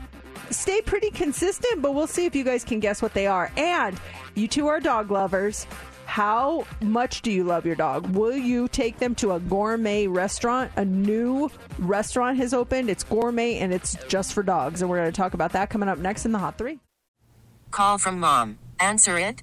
stay 0.50 0.80
pretty 0.80 1.10
consistent, 1.10 1.82
but 1.82 1.94
we'll 1.94 2.06
see 2.06 2.26
if 2.26 2.34
you 2.34 2.44
guys 2.44 2.64
can 2.64 2.80
guess 2.80 3.02
what 3.02 3.14
they 3.14 3.26
are. 3.26 3.50
And 3.56 3.98
you 4.34 4.48
two 4.48 4.66
are 4.68 4.80
dog 4.80 5.10
lovers. 5.10 5.66
How 6.06 6.66
much 6.80 7.22
do 7.22 7.30
you 7.32 7.44
love 7.44 7.64
your 7.66 7.74
dog? 7.74 8.08
Will 8.14 8.36
you 8.36 8.68
take 8.68 8.98
them 8.98 9.14
to 9.16 9.32
a 9.32 9.40
gourmet 9.40 10.06
restaurant? 10.06 10.70
A 10.76 10.84
new 10.84 11.50
restaurant 11.78 12.36
has 12.36 12.52
opened. 12.52 12.90
It's 12.90 13.02
gourmet 13.02 13.58
and 13.58 13.72
it's 13.72 13.96
just 14.06 14.32
for 14.32 14.42
dogs. 14.42 14.80
And 14.80 14.90
we're 14.90 14.98
going 14.98 15.10
to 15.10 15.16
talk 15.16 15.34
about 15.34 15.52
that 15.52 15.70
coming 15.70 15.88
up 15.88 15.98
next 15.98 16.24
in 16.24 16.32
the 16.32 16.38
Hot 16.38 16.58
Three. 16.58 16.78
Call 17.70 17.98
from 17.98 18.20
mom. 18.20 18.58
Answer 18.78 19.18
it. 19.18 19.42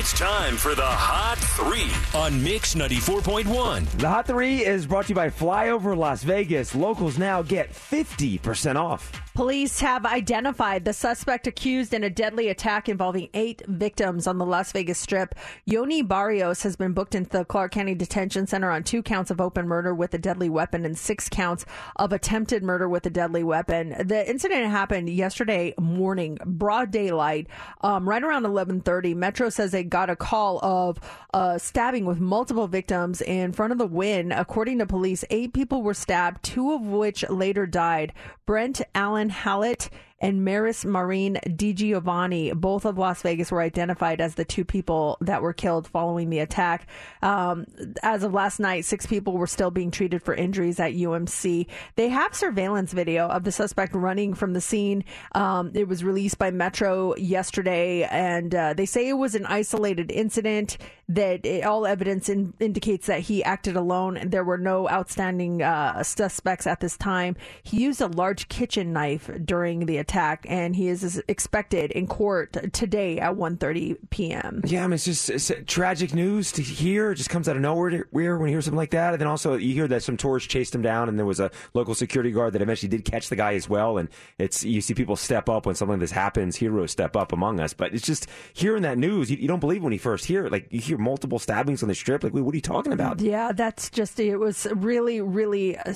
It's 0.00 0.18
time 0.18 0.56
for 0.56 0.74
the 0.74 0.80
Hot 0.82 1.36
Three 1.36 1.90
on 2.18 2.42
Mix 2.42 2.74
94.1. 2.74 3.86
The 3.98 4.08
Hot 4.08 4.26
Three 4.26 4.64
is 4.64 4.86
brought 4.86 5.04
to 5.04 5.08
you 5.10 5.14
by 5.14 5.28
Flyover 5.28 5.94
Las 5.94 6.22
Vegas. 6.22 6.74
Locals 6.74 7.18
now 7.18 7.42
get 7.42 7.70
50% 7.70 8.76
off. 8.76 9.12
Police 9.34 9.80
have 9.80 10.04
identified 10.04 10.84
the 10.84 10.92
suspect 10.92 11.46
accused 11.46 11.94
in 11.94 12.02
a 12.02 12.10
deadly 12.10 12.48
attack 12.48 12.88
involving 12.88 13.28
eight 13.32 13.62
victims 13.68 14.26
on 14.26 14.38
the 14.38 14.44
Las 14.44 14.72
Vegas 14.72 14.98
Strip. 14.98 15.34
Yoni 15.66 16.02
Barrios 16.02 16.62
has 16.62 16.76
been 16.76 16.92
booked 16.92 17.14
into 17.14 17.30
the 17.30 17.44
Clark 17.44 17.72
County 17.72 17.94
Detention 17.94 18.46
Center 18.46 18.70
on 18.70 18.82
two 18.82 19.02
counts 19.02 19.30
of 19.30 19.40
open 19.40 19.68
murder 19.68 19.94
with 19.94 20.12
a 20.14 20.18
deadly 20.18 20.48
weapon 20.48 20.84
and 20.84 20.98
six 20.98 21.28
counts 21.28 21.64
of 21.96 22.12
attempted 22.12 22.62
murder 22.62 22.88
with 22.88 23.06
a 23.06 23.10
deadly 23.10 23.44
weapon. 23.44 23.94
The 24.04 24.28
incident 24.28 24.68
happened 24.70 25.08
yesterday 25.08 25.74
morning, 25.78 26.38
broad 26.44 26.90
daylight, 26.90 27.46
um, 27.82 28.08
right 28.08 28.22
around 28.22 28.44
11:30. 28.44 29.14
Metro 29.14 29.48
says 29.48 29.70
they 29.70 29.84
got 29.90 30.08
a 30.08 30.16
call 30.16 30.58
of 30.64 30.98
uh, 31.34 31.58
stabbing 31.58 32.04
with 32.04 32.18
multiple 32.18 32.66
victims 32.66 33.20
in 33.20 33.52
front 33.52 33.72
of 33.72 33.78
the 33.78 33.86
Wynn. 33.86 34.32
According 34.32 34.78
to 34.78 34.86
police, 34.86 35.24
eight 35.30 35.52
people 35.52 35.82
were 35.82 35.94
stabbed, 35.94 36.42
two 36.42 36.72
of 36.72 36.82
which 36.82 37.28
later 37.28 37.66
died. 37.66 38.12
Brent 38.46 38.80
Allen 38.94 39.28
Hallett 39.28 39.90
and 40.20 40.44
Maris 40.44 40.84
Mareen 40.84 41.40
DiGiovanni, 41.56 42.54
both 42.54 42.84
of 42.84 42.98
Las 42.98 43.22
Vegas, 43.22 43.50
were 43.50 43.62
identified 43.62 44.20
as 44.20 44.34
the 44.34 44.44
two 44.44 44.64
people 44.64 45.16
that 45.22 45.40
were 45.40 45.54
killed 45.54 45.88
following 45.88 46.28
the 46.28 46.40
attack. 46.40 46.86
Um, 47.22 47.66
as 48.02 48.22
of 48.22 48.34
last 48.34 48.60
night, 48.60 48.84
six 48.84 49.06
people 49.06 49.32
were 49.38 49.46
still 49.46 49.70
being 49.70 49.90
treated 49.90 50.22
for 50.22 50.34
injuries 50.34 50.78
at 50.78 50.92
UMC. 50.92 51.66
They 51.96 52.08
have 52.10 52.34
surveillance 52.34 52.92
video 52.92 53.28
of 53.28 53.44
the 53.44 53.52
suspect 53.52 53.94
running 53.94 54.34
from 54.34 54.52
the 54.52 54.60
scene. 54.60 55.04
Um, 55.34 55.72
it 55.74 55.88
was 55.88 56.04
released 56.04 56.38
by 56.38 56.50
Metro 56.50 57.16
yesterday, 57.16 58.02
and 58.02 58.54
uh, 58.54 58.74
they 58.74 58.86
say 58.86 59.08
it 59.08 59.14
was 59.14 59.34
an 59.34 59.46
isolated 59.46 60.10
incident. 60.10 60.76
That 61.08 61.44
it, 61.44 61.64
all 61.64 61.86
evidence 61.86 62.28
in, 62.28 62.54
indicates 62.60 63.06
that 63.06 63.20
he 63.20 63.42
acted 63.42 63.74
alone, 63.74 64.16
and 64.16 64.30
there 64.30 64.44
were 64.44 64.58
no 64.58 64.88
outstanding 64.88 65.60
uh, 65.60 66.04
suspects 66.04 66.68
at 66.68 66.78
this 66.78 66.96
time. 66.96 67.34
He 67.64 67.82
used 67.82 68.00
a 68.00 68.06
large 68.06 68.46
kitchen 68.46 68.92
knife 68.92 69.28
during 69.44 69.86
the 69.86 69.96
attack 69.96 70.09
attack, 70.10 70.44
and 70.48 70.74
he 70.74 70.88
is 70.88 71.22
expected 71.28 71.92
in 71.92 72.06
court 72.06 72.56
today 72.72 73.18
at 73.20 73.34
1.30 73.34 73.96
p.m. 74.10 74.60
Yeah, 74.64 74.82
I 74.84 74.86
mean, 74.88 74.94
it's 74.94 75.04
just 75.04 75.30
it's 75.30 75.52
tragic 75.66 76.12
news 76.14 76.50
to 76.52 76.62
hear. 76.62 77.12
It 77.12 77.16
just 77.16 77.30
comes 77.30 77.48
out 77.48 77.54
of 77.54 77.62
nowhere 77.62 77.90
to- 77.90 78.04
when 78.10 78.24
you 78.24 78.46
hear 78.46 78.60
something 78.60 78.76
like 78.76 78.90
that. 78.90 79.12
And 79.12 79.20
then 79.20 79.28
also 79.28 79.54
you 79.54 79.72
hear 79.72 79.86
that 79.88 80.02
some 80.02 80.16
tourists 80.16 80.48
chased 80.48 80.74
him 80.74 80.82
down, 80.82 81.08
and 81.08 81.16
there 81.18 81.26
was 81.26 81.38
a 81.38 81.50
local 81.74 81.94
security 81.94 82.32
guard 82.32 82.54
that 82.54 82.62
eventually 82.62 82.88
did 82.88 83.04
catch 83.04 83.28
the 83.28 83.36
guy 83.36 83.54
as 83.54 83.68
well. 83.68 83.98
And 83.98 84.08
it's 84.38 84.64
you 84.64 84.80
see 84.80 84.94
people 84.94 85.16
step 85.16 85.48
up 85.48 85.66
when 85.66 85.74
something 85.76 85.92
like 85.94 86.00
this 86.00 86.10
happens. 86.10 86.56
Heroes 86.56 86.90
step 86.90 87.16
up 87.16 87.32
among 87.32 87.60
us. 87.60 87.72
But 87.72 87.94
it's 87.94 88.04
just 88.04 88.26
hearing 88.52 88.82
that 88.82 88.98
news, 88.98 89.30
you, 89.30 89.36
you 89.36 89.46
don't 89.48 89.60
believe 89.60 89.82
when 89.82 89.92
you 89.92 89.98
first 89.98 90.24
hear 90.24 90.46
it. 90.46 90.52
Like 90.52 90.66
you 90.70 90.80
hear 90.80 90.98
multiple 90.98 91.38
stabbings 91.38 91.82
on 91.82 91.88
the 91.88 91.94
strip. 91.94 92.24
Like, 92.24 92.34
wait, 92.34 92.42
what 92.42 92.52
are 92.52 92.56
you 92.56 92.62
talking 92.62 92.92
about? 92.92 93.20
Yeah, 93.20 93.52
that's 93.52 93.90
just 93.90 94.18
it 94.18 94.36
was 94.36 94.66
really 94.74 95.20
really 95.20 95.76
uh, 95.78 95.94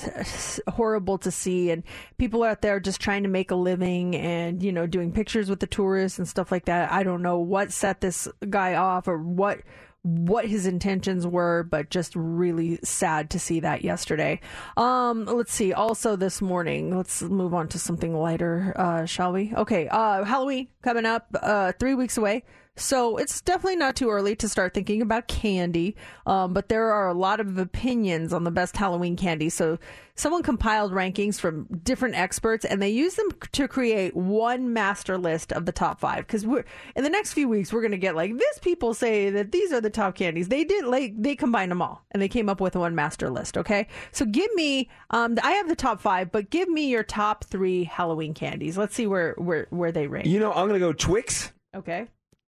horrible 0.69 1.17
to 1.17 1.31
see 1.31 1.69
and 1.71 1.83
people 2.17 2.43
out 2.43 2.61
there 2.61 2.79
just 2.79 3.01
trying 3.01 3.23
to 3.23 3.29
make 3.29 3.51
a 3.51 3.55
living 3.55 4.04
and 4.13 4.61
you 4.61 4.73
know 4.73 4.85
doing 4.85 5.13
pictures 5.13 5.49
with 5.49 5.61
the 5.61 5.67
tourists 5.67 6.19
and 6.19 6.27
stuff 6.27 6.51
like 6.51 6.65
that. 6.65 6.91
I 6.91 7.03
don't 7.03 7.21
know 7.21 7.39
what 7.39 7.71
set 7.71 8.01
this 8.01 8.27
guy 8.49 8.75
off 8.75 9.07
or 9.07 9.17
what 9.17 9.61
what 10.05 10.45
his 10.45 10.67
intentions 10.67 11.25
were, 11.25 11.63
but 11.63 11.89
just 11.89 12.15
really 12.15 12.77
sad 12.83 13.31
to 13.31 13.39
see 13.39 13.61
that 13.61 13.83
yesterday. 13.83 14.39
Um, 14.77 15.25
let's 15.25 15.51
see. 15.51 15.73
Also 15.73 16.15
this 16.15 16.43
morning, 16.43 16.95
let's 16.95 17.23
move 17.23 17.55
on 17.55 17.67
to 17.69 17.79
something 17.79 18.13
lighter, 18.13 18.71
uh, 18.75 19.05
shall 19.05 19.33
we? 19.33 19.51
Okay. 19.55 19.87
Uh, 19.87 20.23
Halloween 20.23 20.67
coming 20.83 21.07
up, 21.07 21.25
uh, 21.41 21.71
three 21.79 21.95
weeks 21.95 22.17
away. 22.17 22.43
So 22.77 23.17
it's 23.17 23.41
definitely 23.41 23.77
not 23.77 23.95
too 23.95 24.09
early 24.09 24.35
to 24.35 24.49
start 24.49 24.73
thinking 24.73 25.01
about 25.01 25.27
candy. 25.27 25.95
Um, 26.25 26.53
but 26.53 26.67
there 26.67 26.91
are 26.91 27.07
a 27.07 27.13
lot 27.13 27.39
of 27.39 27.57
opinions 27.57 28.33
on 28.33 28.43
the 28.43 28.51
best 28.51 28.75
Halloween 28.75 29.15
candy. 29.15 29.49
So 29.49 29.79
someone 30.15 30.43
compiled 30.43 30.91
rankings 30.91 31.39
from 31.39 31.67
different 31.83 32.15
experts 32.15 32.65
and 32.65 32.81
they 32.81 32.89
use 32.89 33.15
them 33.15 33.29
to 33.53 33.67
create 33.67 34.15
one 34.15 34.73
master 34.73 35.17
list 35.17 35.53
of 35.53 35.65
the 35.65 35.71
top 35.71 35.99
five. 36.01 36.27
Cause 36.27 36.45
we're, 36.45 36.65
in 36.95 37.03
the 37.03 37.09
next 37.09 37.33
few 37.33 37.47
weeks, 37.47 37.71
we're 37.71 37.81
going 37.81 37.91
to 37.91 37.97
get 37.97 38.15
like 38.15 38.37
this 38.37 38.59
people 38.59 38.93
say 38.93 39.29
that 39.29 39.53
these 39.53 39.71
are 39.71 39.81
the 39.81 39.89
top 39.89 40.15
candies. 40.15 40.49
They 40.49 40.65
did 40.65 40.85
like, 40.85 41.13
they 41.17 41.35
combined 41.35 41.71
them 41.71 41.81
all 41.81 42.03
and 42.11 42.21
they 42.21 42.29
came 42.29 42.49
up 42.49 42.59
with 42.59 42.75
one 42.75 42.93
master 42.93 43.29
list. 43.29 43.57
Okay. 43.57 43.87
So 44.11 44.25
give 44.25 44.53
me, 44.53 44.89
um, 45.11 45.37
I 45.41 45.51
have 45.51 45.69
the 45.69 45.75
top 45.75 46.01
five, 46.01 46.29
but 46.31 46.49
give 46.49 46.67
me 46.67 46.89
your 46.89 47.03
top 47.03 47.45
three 47.45 47.85
Halloween 47.85 48.33
candies. 48.33 48.77
Let's 48.77 48.95
see 48.95 49.07
where, 49.07 49.33
where, 49.37 49.67
where 49.69 49.93
they 49.93 50.07
rank. 50.07 50.27
You 50.27 50.39
know, 50.39 50.51
I'm 50.51 50.67
gonna 50.67 50.79
go 50.79 50.91
Twix, 50.91 51.53
Okay. 51.75 52.07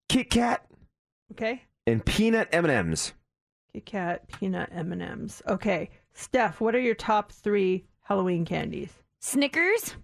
Kit 0.10 0.30
Kat, 0.30 0.66
Okay. 1.32 1.64
and 1.86 2.06
peanut 2.06 2.48
M 2.52 2.66
and 2.66 2.74
M's. 2.74 3.14
Kit 3.74 3.86
Kat, 3.86 4.28
peanut 4.30 4.70
M 4.72 4.92
and 4.94 5.02
M's. 5.02 5.42
Okay, 5.48 5.90
Steph, 6.14 6.62
what 6.62 6.76
are 6.76 6.80
your 6.80 6.96
top 6.96 7.32
three 7.32 7.86
Halloween 8.04 8.46
candies? 8.46 8.94
Snickers, 9.20 9.96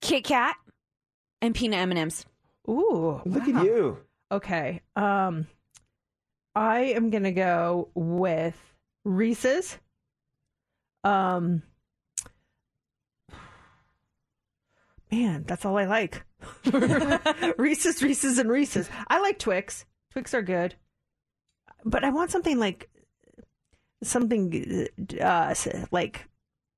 Kit 0.00 0.24
Kat, 0.24 0.56
and 1.42 1.54
peanut 1.54 1.80
M 1.80 1.90
and 1.90 1.98
M's. 1.98 2.24
Ooh, 2.68 3.20
Look 3.24 3.46
wow. 3.46 3.58
at 3.60 3.64
you. 3.64 3.98
Okay, 4.30 4.82
um, 4.94 5.46
I 6.54 6.80
am 6.80 7.10
gonna 7.10 7.32
go 7.32 7.88
with 7.94 8.56
Reese's. 9.04 9.78
Um, 11.02 11.62
man, 15.10 15.44
that's 15.46 15.64
all 15.64 15.76
I 15.78 15.86
like. 15.86 16.24
Reese's, 17.58 18.02
Reese's, 18.02 18.38
and 18.38 18.50
Reese's. 18.50 18.88
I 19.08 19.20
like 19.20 19.38
Twix. 19.38 19.84
Twix 20.12 20.34
are 20.34 20.42
good, 20.42 20.74
but 21.84 22.04
I 22.04 22.10
want 22.10 22.30
something 22.30 22.58
like 22.58 22.88
something 24.02 24.88
uh 25.20 25.54
like 25.90 26.28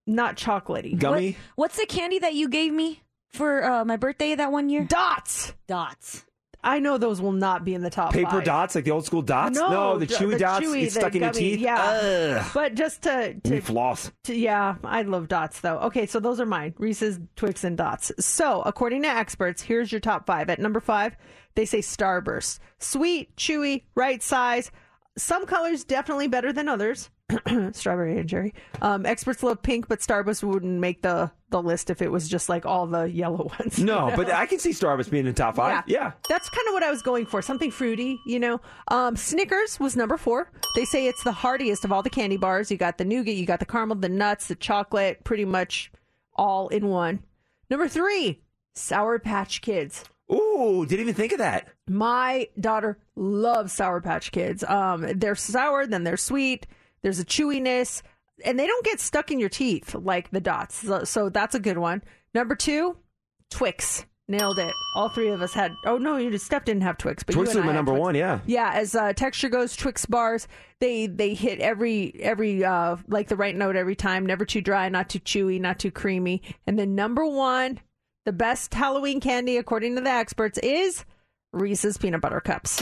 not 0.06 0.36
chocolatey. 0.36 0.98
Gummy. 0.98 1.36
What's 1.56 1.76
the 1.76 1.86
candy 1.86 2.18
that 2.20 2.34
you 2.34 2.48
gave 2.48 2.72
me 2.72 3.02
for 3.28 3.64
uh, 3.64 3.84
my 3.84 3.96
birthday 3.96 4.34
that 4.34 4.50
one 4.50 4.68
year? 4.68 4.84
Dots. 4.84 5.52
Dots. 5.68 6.24
I 6.62 6.78
know 6.78 6.98
those 6.98 7.20
will 7.20 7.32
not 7.32 7.64
be 7.64 7.74
in 7.74 7.82
the 7.82 7.90
top 7.90 8.12
Paper 8.12 8.30
five. 8.30 8.44
dots, 8.44 8.74
like 8.74 8.84
the 8.84 8.90
old 8.90 9.06
school 9.06 9.22
dots. 9.22 9.56
No, 9.58 9.98
the 9.98 10.06
d- 10.06 10.14
chewy 10.14 10.32
the 10.32 10.38
dots. 10.38 10.64
chewy, 10.64 10.82
it's 10.84 10.94
stuck 10.94 11.14
in 11.14 11.22
your 11.22 11.32
teeth. 11.32 11.58
yeah. 11.58 11.80
Ugh. 12.02 12.50
But 12.52 12.74
just 12.74 13.02
to, 13.02 13.34
to 13.34 13.60
floss. 13.60 14.10
To- 14.24 14.34
yeah, 14.36 14.76
I 14.84 15.02
love 15.02 15.28
dots 15.28 15.60
though. 15.60 15.78
Okay, 15.78 16.06
so 16.06 16.20
those 16.20 16.40
are 16.40 16.46
mine 16.46 16.74
Reese's, 16.78 17.18
Twix, 17.36 17.64
and 17.64 17.76
dots. 17.78 18.12
So, 18.18 18.62
according 18.62 19.02
to 19.02 19.08
experts, 19.08 19.62
here's 19.62 19.90
your 19.90 20.00
top 20.00 20.26
five. 20.26 20.50
At 20.50 20.58
number 20.58 20.80
five, 20.80 21.16
they 21.54 21.64
say 21.64 21.78
Starburst. 21.78 22.58
Sweet, 22.78 23.34
chewy, 23.36 23.84
right 23.94 24.22
size. 24.22 24.70
Some 25.16 25.46
colors 25.46 25.84
definitely 25.84 26.28
better 26.28 26.52
than 26.52 26.68
others. 26.68 27.10
Strawberry 27.72 28.18
and 28.18 28.28
cherry. 28.28 28.54
Um, 28.82 29.06
experts 29.06 29.42
love 29.42 29.62
pink, 29.62 29.88
but 29.88 30.00
Starburst 30.00 30.42
wouldn't 30.42 30.80
make 30.80 31.02
the, 31.02 31.30
the 31.50 31.62
list 31.62 31.90
if 31.90 32.02
it 32.02 32.10
was 32.10 32.28
just 32.28 32.48
like 32.48 32.66
all 32.66 32.86
the 32.86 33.04
yellow 33.04 33.50
ones. 33.60 33.78
you 33.78 33.84
No, 33.86 34.08
know? 34.08 34.16
but 34.16 34.30
I 34.32 34.46
can 34.46 34.58
see 34.58 34.70
Starbucks 34.70 35.10
being 35.10 35.26
in 35.26 35.34
top 35.34 35.56
five. 35.56 35.84
Yeah. 35.86 36.12
That's 36.28 36.48
kind 36.48 36.66
of 36.68 36.74
what 36.74 36.82
I 36.82 36.90
was 36.90 37.02
going 37.02 37.26
for. 37.26 37.42
Something 37.42 37.70
fruity, 37.70 38.18
you 38.26 38.38
know. 38.40 38.60
Um, 38.88 39.16
Snickers 39.16 39.78
was 39.80 39.96
number 39.96 40.16
four. 40.16 40.50
They 40.76 40.84
say 40.84 41.06
it's 41.06 41.22
the 41.24 41.32
heartiest 41.32 41.84
of 41.84 41.92
all 41.92 42.02
the 42.02 42.10
candy 42.10 42.36
bars. 42.36 42.70
You 42.70 42.76
got 42.76 42.98
the 42.98 43.04
nougat, 43.04 43.34
you 43.34 43.46
got 43.46 43.60
the 43.60 43.66
caramel, 43.66 43.96
the 43.96 44.08
nuts, 44.08 44.48
the 44.48 44.54
chocolate, 44.54 45.24
pretty 45.24 45.44
much 45.44 45.90
all 46.34 46.68
in 46.68 46.86
one. 46.88 47.22
Number 47.68 47.86
three, 47.88 48.42
Sour 48.74 49.18
Patch 49.18 49.60
Kids. 49.62 50.04
Ooh, 50.32 50.86
didn't 50.86 51.00
even 51.02 51.14
think 51.14 51.32
of 51.32 51.38
that. 51.38 51.66
My 51.88 52.46
daughter 52.58 52.98
loves 53.16 53.72
Sour 53.72 54.00
Patch 54.00 54.30
Kids. 54.30 54.62
Um, 54.62 55.04
they're 55.18 55.34
sour, 55.34 55.86
then 55.88 56.04
they're 56.04 56.16
sweet. 56.16 56.66
There's 57.02 57.18
a 57.18 57.24
chewiness, 57.24 58.02
and 58.44 58.58
they 58.58 58.66
don't 58.66 58.84
get 58.84 59.00
stuck 59.00 59.30
in 59.30 59.40
your 59.40 59.48
teeth 59.48 59.94
like 59.94 60.30
the 60.30 60.40
dots. 60.40 60.76
So, 60.76 61.04
so 61.04 61.28
that's 61.28 61.54
a 61.54 61.60
good 61.60 61.78
one. 61.78 62.02
Number 62.34 62.54
two, 62.54 62.96
Twix. 63.50 64.06
Nailed 64.28 64.60
it. 64.60 64.72
All 64.94 65.08
three 65.08 65.30
of 65.30 65.42
us 65.42 65.52
had. 65.52 65.72
Oh 65.84 65.98
no, 65.98 66.16
you 66.16 66.38
Steph 66.38 66.64
didn't 66.64 66.84
have 66.84 66.96
Twix, 66.96 67.24
but 67.24 67.32
Twix 67.32 67.48
you 67.48 67.48
was 67.48 67.56
and 67.56 67.64
I 67.64 67.66
my 67.66 67.72
number 67.72 67.90
Twix. 67.90 68.00
one, 68.00 68.14
yeah. 68.14 68.38
Yeah, 68.46 68.70
as 68.72 68.94
uh, 68.94 69.12
texture 69.12 69.48
goes, 69.48 69.74
Twix 69.74 70.06
bars 70.06 70.46
they 70.78 71.08
they 71.08 71.34
hit 71.34 71.58
every 71.58 72.14
every 72.20 72.64
uh 72.64 72.96
like 73.08 73.26
the 73.26 73.34
right 73.34 73.56
note 73.56 73.74
every 73.74 73.96
time. 73.96 74.24
Never 74.24 74.44
too 74.44 74.60
dry, 74.60 74.88
not 74.88 75.08
too 75.08 75.18
chewy, 75.18 75.60
not 75.60 75.80
too 75.80 75.90
creamy. 75.90 76.42
And 76.64 76.78
then 76.78 76.94
number 76.94 77.26
one, 77.26 77.80
the 78.24 78.32
best 78.32 78.72
Halloween 78.72 79.18
candy 79.18 79.56
according 79.56 79.96
to 79.96 80.00
the 80.00 80.10
experts 80.10 80.58
is 80.58 81.04
Reese's 81.52 81.98
peanut 81.98 82.20
butter 82.20 82.40
cups. 82.40 82.80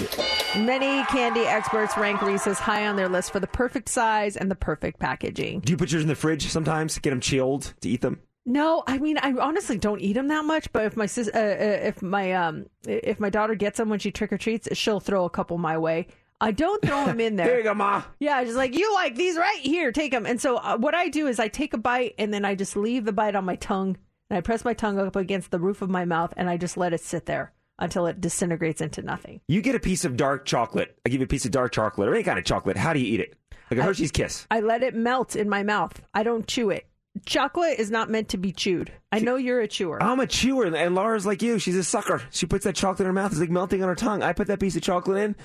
Many 0.57 1.05
candy 1.05 1.43
experts 1.43 1.97
rank 1.99 2.23
Reese's 2.23 2.59
high 2.59 2.87
on 2.87 2.97
their 2.97 3.09
list 3.09 3.33
for 3.33 3.39
the 3.39 3.47
perfect 3.47 3.89
size 3.91 4.35
and 4.35 4.51
the 4.51 4.55
perfect 4.55 4.99
packaging. 4.99 5.61
Do 5.61 5.73
you 5.73 5.77
put 5.77 5.93
yours 5.93 6.03
in 6.03 6.09
the 6.09 6.15
fridge 6.15 6.49
sometimes? 6.49 6.99
Get 6.99 7.11
them 7.11 7.21
chilled 7.21 7.75
to 7.83 7.89
eat 7.89 8.01
them? 8.01 8.23
No, 8.47 8.83
I 8.87 8.97
mean 8.97 9.19
I 9.19 9.33
honestly 9.33 9.77
don't 9.77 10.01
eat 10.01 10.15
them 10.15 10.29
that 10.29 10.47
much. 10.47 10.73
But 10.73 10.87
if 10.87 10.97
my 10.97 11.05
sis, 11.05 11.29
uh, 11.29 11.37
uh, 11.37 11.87
if 11.87 12.01
my 12.01 12.33
um, 12.33 12.65
if 12.87 13.21
my 13.21 13.29
daughter 13.29 13.55
gets 13.55 13.77
them 13.77 13.91
when 13.91 13.99
she 13.99 14.11
trick 14.11 14.33
or 14.33 14.39
treats, 14.39 14.69
she'll 14.73 15.01
throw 15.01 15.27
a 15.27 15.31
couple 15.31 15.59
my 15.59 15.77
way. 15.77 16.07
I 16.41 16.53
don't 16.53 16.81
throw 16.81 17.05
them 17.05 17.21
in 17.21 17.37
there. 17.37 17.47
Here 17.49 17.59
you 17.59 17.65
go, 17.65 17.75
ma. 17.75 18.05
Yeah, 18.19 18.43
just 18.43 18.57
like 18.57 18.75
you 18.75 18.95
like 18.95 19.17
these 19.17 19.37
right 19.37 19.61
here, 19.61 19.93
take 19.93 20.13
them. 20.13 20.25
And 20.25 20.41
so 20.41 20.57
uh, 20.57 20.79
what 20.79 20.95
I 20.95 21.09
do 21.09 21.27
is 21.27 21.39
I 21.39 21.49
take 21.49 21.75
a 21.75 21.79
bite 21.79 22.15
and 22.17 22.33
then 22.33 22.47
I 22.47 22.55
just 22.55 22.75
leave 22.75 23.05
the 23.05 23.13
bite 23.13 23.35
on 23.35 23.45
my 23.45 23.57
tongue 23.57 23.99
and 24.31 24.39
I 24.39 24.41
press 24.41 24.65
my 24.65 24.73
tongue 24.73 24.99
up 24.99 25.17
against 25.17 25.51
the 25.51 25.59
roof 25.59 25.83
of 25.83 25.91
my 25.91 26.07
mouth 26.07 26.33
and 26.37 26.49
I 26.49 26.57
just 26.57 26.77
let 26.79 26.95
it 26.95 27.01
sit 27.01 27.27
there 27.27 27.53
until 27.79 28.07
it 28.07 28.21
disintegrates 28.21 28.81
into 28.81 29.03
nothing. 29.03 29.41
You 29.49 29.63
get 29.63 29.75
a 29.75 29.81
piece 29.81 30.05
of 30.05 30.17
dark 30.17 30.45
chocolate. 30.45 30.99
I 31.07 31.11
give 31.11 31.21
you 31.21 31.25
a 31.25 31.29
piece 31.29 31.45
of 31.45 31.51
dark 31.51 31.73
chocolate 31.73 32.09
or 32.09 32.15
any 32.15 32.25
kind 32.25 32.39
of 32.39 32.45
chocolate. 32.45 32.77
How 32.77 32.93
do 32.93 33.01
you 33.01 33.13
eat 33.15 33.21
it? 33.21 33.37
Like 33.71 33.81
a 33.81 33.83
Hershey's 33.83 34.11
Kiss. 34.11 34.47
I 34.51 34.61
let 34.61 34.83
it 34.83 34.95
melt 34.95 35.37
in 35.37 35.49
my 35.49 35.63
mouth. 35.63 36.01
I 36.15 36.23
don't 36.23 36.47
chew 36.47 36.71
it. 36.71 36.87
Chocolate 37.27 37.79
is 37.79 37.91
not 37.91 38.11
meant 38.11 38.29
to 38.31 38.39
be 38.39 38.53
chewed. 38.53 38.93
I 39.11 39.19
know 39.19 39.37
you're 39.37 39.61
a 39.61 39.69
chewer. 39.69 40.03
I'm 40.03 40.21
a 40.21 40.27
chewer, 40.27 40.67
and 40.67 40.95
Laura's 40.95 41.27
like 41.27 41.43
you. 41.43 41.59
She's 41.59 41.77
a 41.77 41.83
sucker. 41.83 42.23
She 42.31 42.47
puts 42.47 42.65
that 42.65 42.77
chocolate 42.77 43.01
in 43.01 43.07
her 43.07 43.13
mouth. 43.13 43.33
It's 43.33 43.41
like 43.41 43.51
melting 43.51 43.83
on 43.83 43.89
her 43.89 43.95
tongue. 43.95 44.23
I 44.23 44.33
put 44.33 44.47
that 44.47 44.61
piece 44.61 44.77
of 44.77 44.83
chocolate 44.83 45.19
in. 45.19 45.37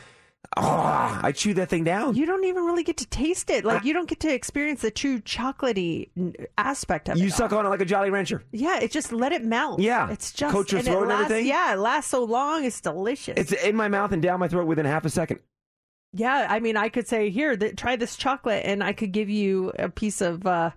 Oh, 0.55 1.19
I 1.23 1.31
chew 1.31 1.53
that 1.55 1.69
thing 1.69 1.83
down. 1.83 2.15
You 2.15 2.25
don't 2.25 2.43
even 2.43 2.63
really 2.63 2.83
get 2.83 2.97
to 2.97 3.07
taste 3.07 3.49
it. 3.49 3.65
Like 3.65 3.83
you 3.85 3.93
don't 3.93 4.07
get 4.07 4.19
to 4.19 4.31
experience 4.31 4.81
the 4.81 4.91
true 4.91 5.19
chocolatey 5.19 6.09
aspect 6.57 7.09
of 7.09 7.17
it. 7.17 7.21
You 7.21 7.27
it. 7.27 7.33
suck 7.33 7.53
on 7.53 7.65
it 7.65 7.69
like 7.69 7.81
a 7.81 7.85
Jolly 7.85 8.11
Rancher. 8.11 8.43
Yeah, 8.51 8.79
it 8.79 8.91
just 8.91 9.11
let 9.11 9.31
it 9.31 9.43
melt. 9.43 9.79
Yeah. 9.79 10.11
it's 10.11 10.31
just 10.31 10.53
Coat 10.53 10.71
your 10.71 10.79
and 10.79 10.87
throat 10.87 10.97
it 10.97 11.01
and 11.01 11.09
lasts, 11.09 11.25
everything? 11.31 11.47
Yeah, 11.47 11.73
it 11.73 11.77
lasts 11.79 12.11
so 12.11 12.23
long. 12.23 12.65
It's 12.65 12.79
delicious. 12.81 13.33
It's 13.37 13.51
in 13.63 13.75
my 13.75 13.87
mouth 13.87 14.11
and 14.11 14.21
down 14.21 14.39
my 14.39 14.47
throat 14.47 14.67
within 14.67 14.85
half 14.85 15.05
a 15.05 15.09
second. 15.09 15.39
Yeah, 16.13 16.45
I 16.47 16.59
mean, 16.59 16.77
I 16.77 16.89
could 16.89 17.07
say 17.07 17.31
here, 17.31 17.57
th- 17.57 17.75
try 17.75 17.95
this 17.95 18.15
chocolate, 18.15 18.63
and 18.65 18.83
I 18.83 18.93
could 18.93 19.11
give 19.11 19.29
you 19.29 19.71
a 19.79 19.89
piece 19.89 20.21
of, 20.21 20.45
uh, 20.45 20.69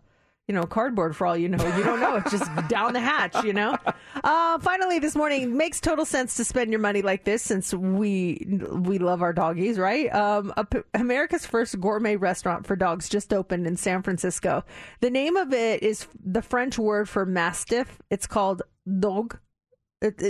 you 0.49 0.55
know, 0.55 0.63
cardboard 0.63 1.17
for 1.17 1.27
all 1.27 1.37
you 1.37 1.49
know. 1.49 1.65
You 1.77 1.83
don't 1.83 2.01
know; 2.01 2.17
it's 2.17 2.31
just 2.31 2.49
down 2.69 2.93
the 2.93 3.01
hatch, 3.01 3.43
you 3.45 3.53
know. 3.53 3.77
Uh, 4.23 4.59
finally, 4.61 4.99
this 4.99 5.17
morning 5.17 5.57
makes 5.57 5.81
total 5.81 6.05
sense 6.05 6.37
to 6.37 6.45
spend 6.45 6.71
your 6.71 6.81
money 6.81 7.03
like 7.03 7.25
this, 7.25 7.43
since 7.43 7.75
we 7.75 8.47
we 8.71 8.99
love 8.99 9.23
our 9.23 9.33
doggies, 9.33 9.79
right? 9.79 10.13
Um, 10.15 10.53
America's 10.95 11.45
first 11.45 11.81
gourmet 11.81 12.17
restaurant 12.17 12.67
for 12.67 12.77
dogs 12.77 13.09
just 13.09 13.33
opened 13.33 13.67
in 13.67 13.77
San 13.77 14.03
Francisco. 14.03 14.65
The 15.01 15.11
name 15.11 15.37
of 15.37 15.53
it 15.53 15.83
is 15.83 16.07
the 16.25 16.43
French 16.43 16.79
word 16.79 17.09
for 17.09 17.27
mastiff. 17.27 18.01
It's 18.11 18.27
called 18.27 18.63
dog, 19.01 19.39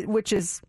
which 0.06 0.32
is 0.32 0.62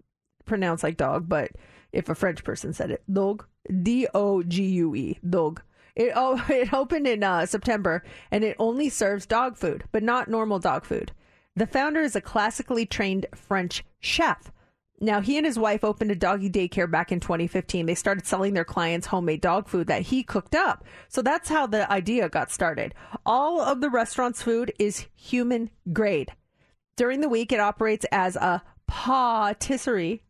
pronounced 0.45 0.83
like 0.83 0.97
dog, 0.97 1.29
but 1.29 1.51
if 1.93 2.09
a 2.09 2.15
French 2.15 2.43
person 2.43 2.73
said 2.73 2.91
it, 2.91 3.03
dog, 3.11 3.45
D 3.81 4.07
O 4.13 4.43
G 4.43 4.65
U 4.65 4.93
E, 4.93 5.19
dog. 5.27 5.61
It 5.97 6.13
oh, 6.15 6.45
it 6.49 6.71
opened 6.71 7.07
in 7.07 7.23
uh, 7.23 7.45
September, 7.47 8.03
and 8.31 8.43
it 8.43 8.55
only 8.59 8.87
serves 8.87 9.25
dog 9.25 9.57
food, 9.57 9.83
but 9.91 10.03
not 10.03 10.29
normal 10.29 10.59
dog 10.59 10.85
food. 10.85 11.11
The 11.55 11.67
founder 11.67 12.01
is 12.01 12.15
a 12.15 12.21
classically 12.21 12.85
trained 12.85 13.25
French 13.33 13.83
chef. 13.99 14.51
Now, 14.99 15.21
he 15.21 15.37
and 15.37 15.45
his 15.45 15.59
wife 15.59 15.83
opened 15.83 16.11
a 16.11 16.15
doggy 16.15 16.49
daycare 16.49 16.89
back 16.89 17.11
in 17.11 17.19
2015. 17.19 17.85
They 17.85 17.95
started 17.95 18.25
selling 18.25 18.53
their 18.53 18.63
clients 18.63 19.07
homemade 19.07 19.41
dog 19.41 19.67
food 19.67 19.87
that 19.87 20.03
he 20.03 20.23
cooked 20.23 20.55
up. 20.55 20.83
So 21.07 21.21
that's 21.21 21.49
how 21.49 21.67
the 21.67 21.91
idea 21.91 22.29
got 22.29 22.51
started. 22.51 22.95
All 23.25 23.59
of 23.59 23.81
the 23.81 23.91
restaurant's 23.91 24.41
food 24.41 24.71
is 24.79 25.05
human 25.15 25.69
grade. 25.93 26.31
During 26.95 27.21
the 27.21 27.29
week, 27.29 27.51
it 27.51 27.59
operates 27.59 28.05
as 28.11 28.35
a 28.35 28.63
patisserie, 28.87 30.23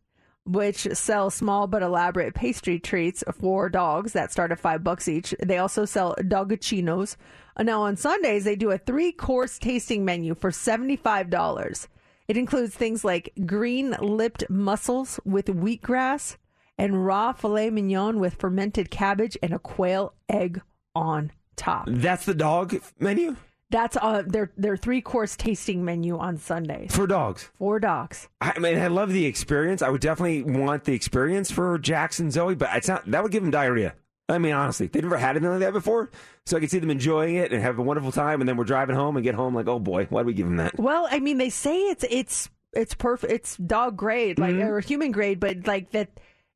which 0.48 0.88
sells 0.94 1.34
small 1.34 1.66
but 1.66 1.82
elaborate 1.82 2.34
pastry 2.34 2.78
treats 2.78 3.22
for 3.38 3.68
dogs 3.68 4.14
that 4.14 4.32
start 4.32 4.50
at 4.50 4.58
five 4.58 4.82
bucks 4.82 5.06
each. 5.06 5.34
They 5.44 5.58
also 5.58 5.84
sell 5.84 6.14
doggichinos. 6.18 7.16
Uh, 7.56 7.62
Now, 7.64 7.82
on 7.82 7.96
Sundays, 7.96 8.44
they 8.44 8.56
do 8.56 8.70
a 8.70 8.78
three 8.78 9.12
course 9.12 9.58
tasting 9.58 10.04
menu 10.04 10.34
for 10.34 10.50
$75. 10.50 11.86
It 12.28 12.36
includes 12.36 12.74
things 12.74 13.04
like 13.04 13.32
green 13.46 13.94
lipped 14.00 14.48
mussels 14.48 15.20
with 15.24 15.46
wheatgrass 15.46 16.36
and 16.78 17.04
raw 17.04 17.32
filet 17.32 17.70
mignon 17.70 18.18
with 18.18 18.34
fermented 18.34 18.90
cabbage 18.90 19.36
and 19.42 19.52
a 19.52 19.58
quail 19.58 20.14
egg 20.28 20.62
on 20.94 21.32
top. 21.56 21.86
That's 21.90 22.24
the 22.24 22.34
dog 22.34 22.80
menu 22.98 23.36
That's 23.70 23.96
uh, 24.00 24.22
their 24.26 24.50
their 24.56 24.76
three 24.76 25.00
course 25.02 25.36
tasting 25.36 25.84
menu 25.84 26.16
on 26.18 26.38
Sundays 26.38 26.94
for 26.94 27.06
dogs. 27.06 27.50
for 27.58 27.78
dogs. 27.78 28.28
I 28.40 28.58
mean, 28.58 28.78
I 28.78 28.86
love 28.86 29.12
the 29.12 29.26
experience. 29.26 29.82
I 29.82 29.90
would 29.90 30.00
definitely 30.00 30.42
want 30.42 30.84
the 30.84 30.94
experience 30.94 31.50
for 31.50 31.78
Jackson 31.78 32.30
Zoe, 32.30 32.54
but 32.54 32.70
it's 32.74 32.88
not. 32.88 33.04
That 33.10 33.22
would 33.22 33.32
give 33.32 33.42
them 33.42 33.50
diarrhea. 33.50 33.94
I 34.30 34.38
mean, 34.38 34.52
honestly, 34.52 34.86
they've 34.86 35.02
never 35.02 35.16
had 35.18 35.36
anything 35.36 35.50
like 35.50 35.60
that 35.60 35.72
before, 35.72 36.10
so 36.46 36.56
I 36.56 36.60
could 36.60 36.70
see 36.70 36.78
them 36.78 36.90
enjoying 36.90 37.36
it 37.36 37.52
and 37.52 37.62
have 37.62 37.78
a 37.78 37.82
wonderful 37.82 38.12
time. 38.12 38.40
And 38.40 38.48
then 38.48 38.56
we're 38.56 38.64
driving 38.64 38.96
home 38.96 39.16
and 39.16 39.24
get 39.24 39.34
home 39.34 39.54
like, 39.54 39.68
oh 39.68 39.78
boy, 39.78 40.06
why 40.10 40.20
did 40.20 40.26
we 40.26 40.34
give 40.34 40.46
them 40.46 40.56
that? 40.56 40.78
Well, 40.78 41.06
I 41.10 41.18
mean, 41.20 41.36
they 41.38 41.50
say 41.50 41.76
it's 41.78 42.04
it's 42.10 42.48
it's 42.72 42.94
perfect. 42.94 43.32
It's 43.32 43.56
dog 43.58 43.96
grade, 43.98 44.38
like 44.38 44.54
Mhm. 44.54 44.66
or 44.66 44.80
human 44.80 45.12
grade, 45.12 45.40
but 45.40 45.66
like 45.66 45.90
that. 45.92 46.08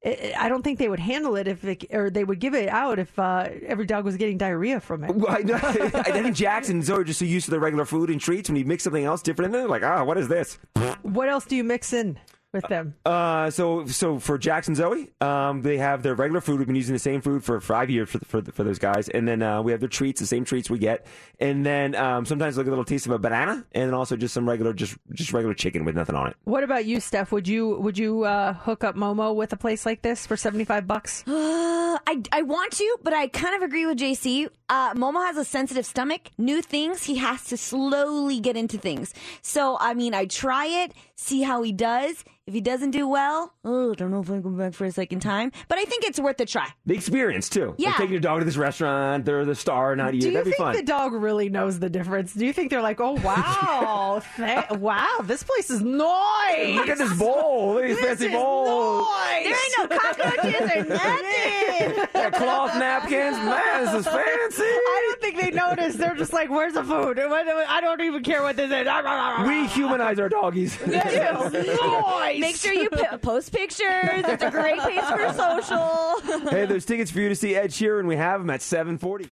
I 0.05 0.49
don't 0.49 0.63
think 0.63 0.79
they 0.79 0.89
would 0.89 0.99
handle 0.99 1.37
it 1.37 1.47
if, 1.47 1.65
it, 1.65 1.85
or 1.93 2.11
they 2.11 2.25
would 2.25 2.41
give 2.41 2.55
it 2.55 2.69
out 2.69 2.99
if 2.99 3.17
uh, 3.19 3.49
every 3.65 3.87
dog 3.87 4.05
was 4.05 4.17
getting 4.17 4.37
diarrhea 4.37 4.81
from 4.81 5.05
it. 5.05 5.15
Well, 5.15 5.31
I, 5.31 5.43
know, 5.43 5.55
I 5.63 6.11
think 6.11 6.35
Jackson 6.35 6.77
and 6.77 6.85
Zoe 6.85 7.01
are 7.01 7.05
just 7.05 7.21
so 7.21 7.25
used 7.25 7.45
to 7.45 7.53
their 7.53 7.61
regular 7.61 7.85
food 7.85 8.11
and 8.11 8.21
treats. 8.21 8.49
When 8.49 8.57
you 8.57 8.65
mix 8.65 8.83
something 8.83 9.05
else 9.05 9.23
different 9.23 9.55
in 9.55 9.61
there, 9.61 9.69
like, 9.69 9.85
ah, 9.85 10.03
what 10.03 10.19
is 10.19 10.27
this? 10.27 10.59
What 11.03 11.29
else 11.29 11.45
do 11.45 11.55
you 11.55 11.63
mix 11.63 11.93
in 11.93 12.19
with 12.53 12.67
them? 12.69 12.95
Uh, 13.05 13.51
so 13.51 13.87
so 13.87 14.19
for 14.19 14.39
Jackson 14.39 14.75
Zoe, 14.75 15.11
um, 15.21 15.63
they 15.63 15.79
have 15.79 16.03
their 16.03 16.15
regular 16.15 16.41
food. 16.41 16.59
We've 16.59 16.67
been 16.67 16.77
using 16.77 16.95
the 16.95 16.99
same 16.99 17.21
food 17.21 17.45
for 17.45 17.61
five 17.61 17.91
years 17.91 18.11
for 18.11 18.19
for, 18.21 18.43
for 18.43 18.65
those 18.65 18.79
guys, 18.79 19.09
and 19.09 19.27
then 19.27 19.43
uh, 19.43 19.63
we 19.63 19.73
have 19.73 19.81
their 19.81 19.89
treats, 19.89 20.21
the 20.21 20.27
same 20.27 20.45
treats 20.45 20.71
we 20.71 20.79
get, 20.79 21.07
and 21.41 21.65
then 21.65 21.95
um, 21.95 22.25
sometimes 22.25 22.57
like 22.57 22.67
a 22.67 22.71
little 22.71 22.85
taste 22.85 23.07
of 23.07 23.13
a 23.13 23.19
banana, 23.19 23.65
and 23.73 23.89
then 23.89 23.95
also 23.95 24.17
just 24.17 24.35
some 24.35 24.49
regular 24.49 24.73
just 24.73 24.97
just 25.13 25.33
regular 25.33 25.55
chicken 25.55 25.85
with 25.85 25.95
nothing 25.95 26.17
on 26.17 26.29
it. 26.29 26.37
What 26.45 26.65
about 26.65 26.85
you, 26.85 27.01
Steph? 27.01 27.33
Would 27.33 27.49
you 27.49 27.77
would 27.81 27.99
you 27.99 28.25
uh, 28.25 28.55
hook 28.55 28.85
up 28.85 28.97
Momo 28.97 29.35
with 29.35 29.53
a 29.53 29.57
place 29.57 29.87
like 29.87 30.03
this 30.03 30.27
for 30.27 30.37
seventy 30.37 30.65
five 30.65 30.87
bucks? 30.87 31.25
Uh, 31.27 31.99
I, 32.07 32.23
I 32.33 32.43
want 32.43 32.73
to, 32.75 32.97
but 33.03 33.13
I 33.13 33.29
kind 33.29 33.55
of 33.55 33.63
agree 33.63 33.85
with 33.87 33.99
JC. 33.99 34.49
Uh, 34.69 34.95
Momo 34.95 35.25
has 35.27 35.37
a 35.37 35.45
sensitive 35.45 35.85
stomach. 35.85 36.31
New 36.39 36.63
things, 36.63 37.05
he 37.05 37.17
has 37.17 37.45
to 37.45 37.57
slowly 37.57 38.41
get 38.41 38.57
into 38.57 38.79
things. 38.79 39.13
So, 39.43 39.77
I 39.79 39.93
mean, 39.93 40.15
I 40.15 40.25
try 40.25 40.67
it, 40.67 40.93
see 41.23 41.43
how 41.43 41.63
he 41.63 41.73
does. 41.73 42.25
If 42.45 42.55
he 42.55 42.61
doesn't 42.61 42.91
do 42.91 43.07
well, 43.07 43.55
oh, 43.65 43.93
I 43.93 43.95
don't 43.95 44.11
know 44.11 44.19
if 44.21 44.29
I 44.29 44.33
can 44.33 44.43
go 44.43 44.51
back 44.51 44.75
for 44.75 44.85
a 44.85 44.91
second 44.91 45.21
time. 45.21 45.53
But 45.69 45.79
I 45.79 45.85
think 45.85 46.03
it's 46.03 46.19
worth 46.19 46.41
a 46.41 46.45
try. 46.45 46.67
The 46.87 46.95
experience 46.95 47.49
too. 47.49 47.77
Yeah. 47.79 47.91
like 47.91 47.99
taking 47.99 48.11
your 48.13 48.21
dog 48.21 48.41
to 48.41 48.45
this 48.45 48.57
restaurant, 48.57 49.25
they're 49.25 49.45
the 49.45 49.55
star, 49.55 49.95
not 49.95 50.15
you. 50.15 50.21
Do 50.23 50.27
you 50.27 50.33
That'd 50.33 50.47
be 50.47 50.51
think 50.51 50.59
fun. 50.59 50.75
the 50.75 50.83
dog 50.83 51.13
really 51.13 51.49
knows 51.49 51.79
the 51.79 51.89
difference? 51.89 52.35
Do 52.35 52.45
you 52.45 52.53
think 52.53 52.71
they're 52.71 52.83
like, 52.83 53.01
oh 53.01 53.13
wow, 53.13 54.21
th- 54.37 54.71
wow, 54.81 55.21
this 55.23 55.45
place 55.45 55.71
is 55.71 55.83
nice. 55.83 56.75
Look 56.75 56.89
at 56.89 56.99
this 56.99 57.17
bowl. 57.17 57.75
Look 57.75 57.85
at 57.85 57.89
these 57.91 57.97
This 57.99 58.07
fancy 58.07 58.27
is 58.27 58.33
bowls. 58.33 59.07
nice. 59.09 59.45
There 59.45 59.53
ain't 59.55 59.91
no 59.91 59.99
cockroaches 59.99 60.61
or 60.61 60.85
nothing. 60.89 62.09
Yeah, 62.23 62.31
cloth 62.31 62.77
napkins. 62.79 63.37
Man, 63.45 63.85
this 63.85 63.95
is 63.95 64.07
fancy. 64.07 64.63
I 64.63 65.07
don't 65.09 65.21
think 65.21 65.41
they 65.41 65.51
notice. 65.51 65.97
They're 65.97 66.15
just 66.15 66.33
like, 66.33 66.51
"Where's 66.51 66.75
the 66.75 66.85
food?" 66.85 67.19
I 67.19 67.81
don't 67.81 68.01
even 68.01 68.23
care 68.23 68.43
what 68.43 68.57
this 68.57 68.71
is. 68.71 69.49
We 69.49 69.67
humanize 69.67 70.21
our 70.21 70.29
doggies. 70.29 70.77
Nice. 71.15 72.41
Make 72.41 72.57
sure 72.57 72.73
you 72.73 72.91
p- 72.91 73.17
post 73.19 73.53
pictures. 73.53 74.25
It's 74.25 74.43
a 74.43 74.51
great 74.51 74.79
place 74.79 75.05
for 75.05 75.33
social. 75.33 76.49
hey, 76.51 76.67
there's 76.67 76.85
tickets 76.85 77.11
for 77.11 77.21
you 77.21 77.29
to 77.29 77.37
see 77.37 77.55
Ed 77.55 77.71
Sheeran. 77.71 78.01
And 78.01 78.09
we 78.09 78.17
have 78.17 78.41
them 78.41 78.51
at 78.51 78.63
740. 78.63 79.29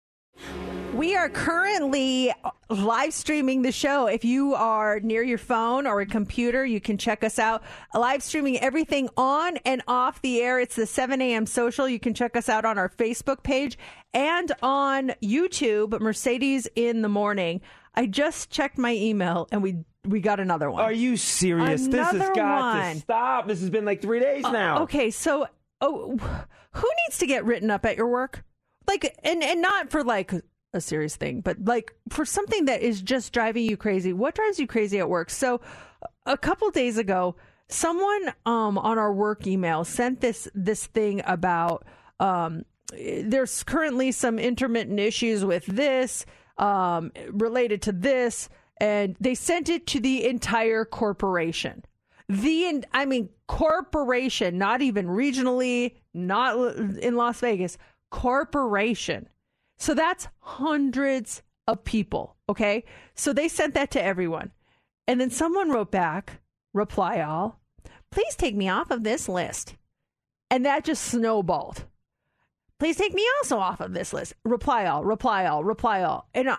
We 0.95 1.16
are 1.16 1.28
currently 1.28 2.33
live 2.68 3.14
streaming 3.14 3.62
the 3.62 3.70
show. 3.72 4.07
If 4.07 4.24
you 4.24 4.55
are 4.55 4.99
near 5.01 5.22
your 5.22 5.39
phone 5.39 5.87
or 5.87 6.01
a 6.01 6.07
computer, 6.07 6.66
you 6.66 6.81
can 6.81 6.99
check 6.99 7.22
us 7.22 7.39
out. 7.39 7.62
Live 7.95 8.22
streaming 8.22 8.59
everything 8.59 9.09
on 9.16 9.57
and 9.59 9.83
off 9.87 10.20
the 10.20 10.43
air. 10.43 10.59
It's 10.59 10.76
the 10.76 10.87
7 10.87 11.22
a.m. 11.22 11.47
social. 11.47 11.89
You 11.89 12.01
can 12.01 12.12
check 12.12 12.37
us 12.37 12.49
out 12.49 12.64
on 12.64 12.76
our 12.76 12.89
Facebook 12.89 13.43
page 13.45 13.78
and 14.12 14.53
on 14.62 15.12
YouTube, 15.22 15.99
Mercedes 16.01 16.68
in 16.74 17.03
the 17.03 17.09
Morning. 17.09 17.61
I 17.95 18.07
just 18.07 18.51
checked 18.51 18.76
my 18.76 18.93
email 18.93 19.49
and 19.53 19.62
we 19.62 19.85
we 20.07 20.20
got 20.20 20.40
another 20.40 20.70
one. 20.70 20.82
Are 20.82 20.92
you 20.92 21.16
serious? 21.16 21.86
this 21.86 22.07
has 22.07 22.14
Another 22.14 22.34
got 22.34 22.74
one. 22.76 22.94
to 22.94 23.01
stop. 23.01 23.48
This 23.48 23.61
has 23.61 23.70
been 23.70 23.84
like 23.84 24.01
three 24.01 24.20
days 24.20 24.42
now. 24.44 24.82
Okay, 24.82 25.11
so 25.11 25.46
oh, 25.80 26.16
who 26.72 26.88
needs 27.07 27.18
to 27.18 27.26
get 27.26 27.44
written 27.44 27.70
up 27.70 27.84
at 27.84 27.96
your 27.96 28.09
work? 28.09 28.44
Like, 28.88 29.16
and 29.22 29.42
and 29.42 29.61
not 29.61 29.90
for 29.90 30.03
like 30.03 30.32
a 30.72 30.80
serious 30.80 31.16
thing, 31.16 31.40
but 31.42 31.64
like 31.64 31.94
for 32.09 32.24
something 32.24 32.64
that 32.64 32.82
is 32.82 33.03
just 33.03 33.32
driving 33.32 33.64
you 33.64 33.76
crazy. 33.76 34.12
What 34.12 34.34
drives 34.34 34.59
you 34.59 34.66
crazy 34.66 34.98
at 34.98 35.09
work? 35.09 35.30
So, 35.30 35.61
a 36.26 36.38
couple 36.38 36.70
days 36.70 36.96
ago, 36.96 37.36
someone 37.68 38.32
um 38.46 38.78
on 38.78 38.98
our 38.98 39.12
work 39.12 39.46
email 39.46 39.84
sent 39.84 40.20
this 40.20 40.48
this 40.55 40.86
thing 40.86 41.22
about 41.26 41.84
um 42.18 42.64
there's 42.92 43.62
currently 43.62 44.11
some 44.11 44.38
intermittent 44.38 44.98
issues 44.98 45.44
with 45.44 45.64
this 45.66 46.26
um 46.59 47.12
related 47.30 47.82
to 47.82 47.92
this 47.92 48.48
and 48.81 49.16
they 49.20 49.35
sent 49.35 49.68
it 49.68 49.87
to 49.89 50.01
the 50.01 50.26
entire 50.26 50.85
corporation. 50.85 51.85
The 52.28 52.85
i 52.93 53.07
mean 53.07 53.28
corporation 53.49 54.57
not 54.57 54.83
even 54.83 55.07
regionally 55.09 55.97
not 56.14 56.57
in 56.76 57.16
las 57.16 57.41
vegas 57.41 57.76
corporation. 58.11 59.28
So 59.78 59.95
that's 59.95 60.28
hundreds 60.41 61.43
of 61.66 61.85
people 61.85 62.37
okay? 62.51 62.85
So 63.14 63.33
they 63.33 63.49
sent 63.49 63.74
that 63.74 63.93
to 63.93 64.03
everyone. 64.03 64.51
And 65.07 65.20
then 65.20 65.31
someone 65.31 65.70
wrote 65.70 65.91
back 65.91 66.41
reply 66.74 67.20
all. 67.20 67.61
Please 68.11 68.35
take 68.37 68.57
me 68.57 68.68
off 68.68 68.91
of 68.91 69.05
this 69.05 69.28
list. 69.28 69.76
And 70.51 70.66
that 70.66 70.85
just 70.85 71.05
snowballed. 71.05 71.85
Please 72.78 72.97
take 72.97 73.14
me 73.14 73.26
also 73.39 73.59
off 73.59 73.81
of 73.81 73.93
this 73.93 74.12
list. 74.12 74.35
Reply 74.45 74.87
all 74.87 75.05
reply 75.05 75.47
all 75.47 75.62
reply 75.62 76.03
all. 76.03 76.28
And 76.35 76.51
I- 76.51 76.59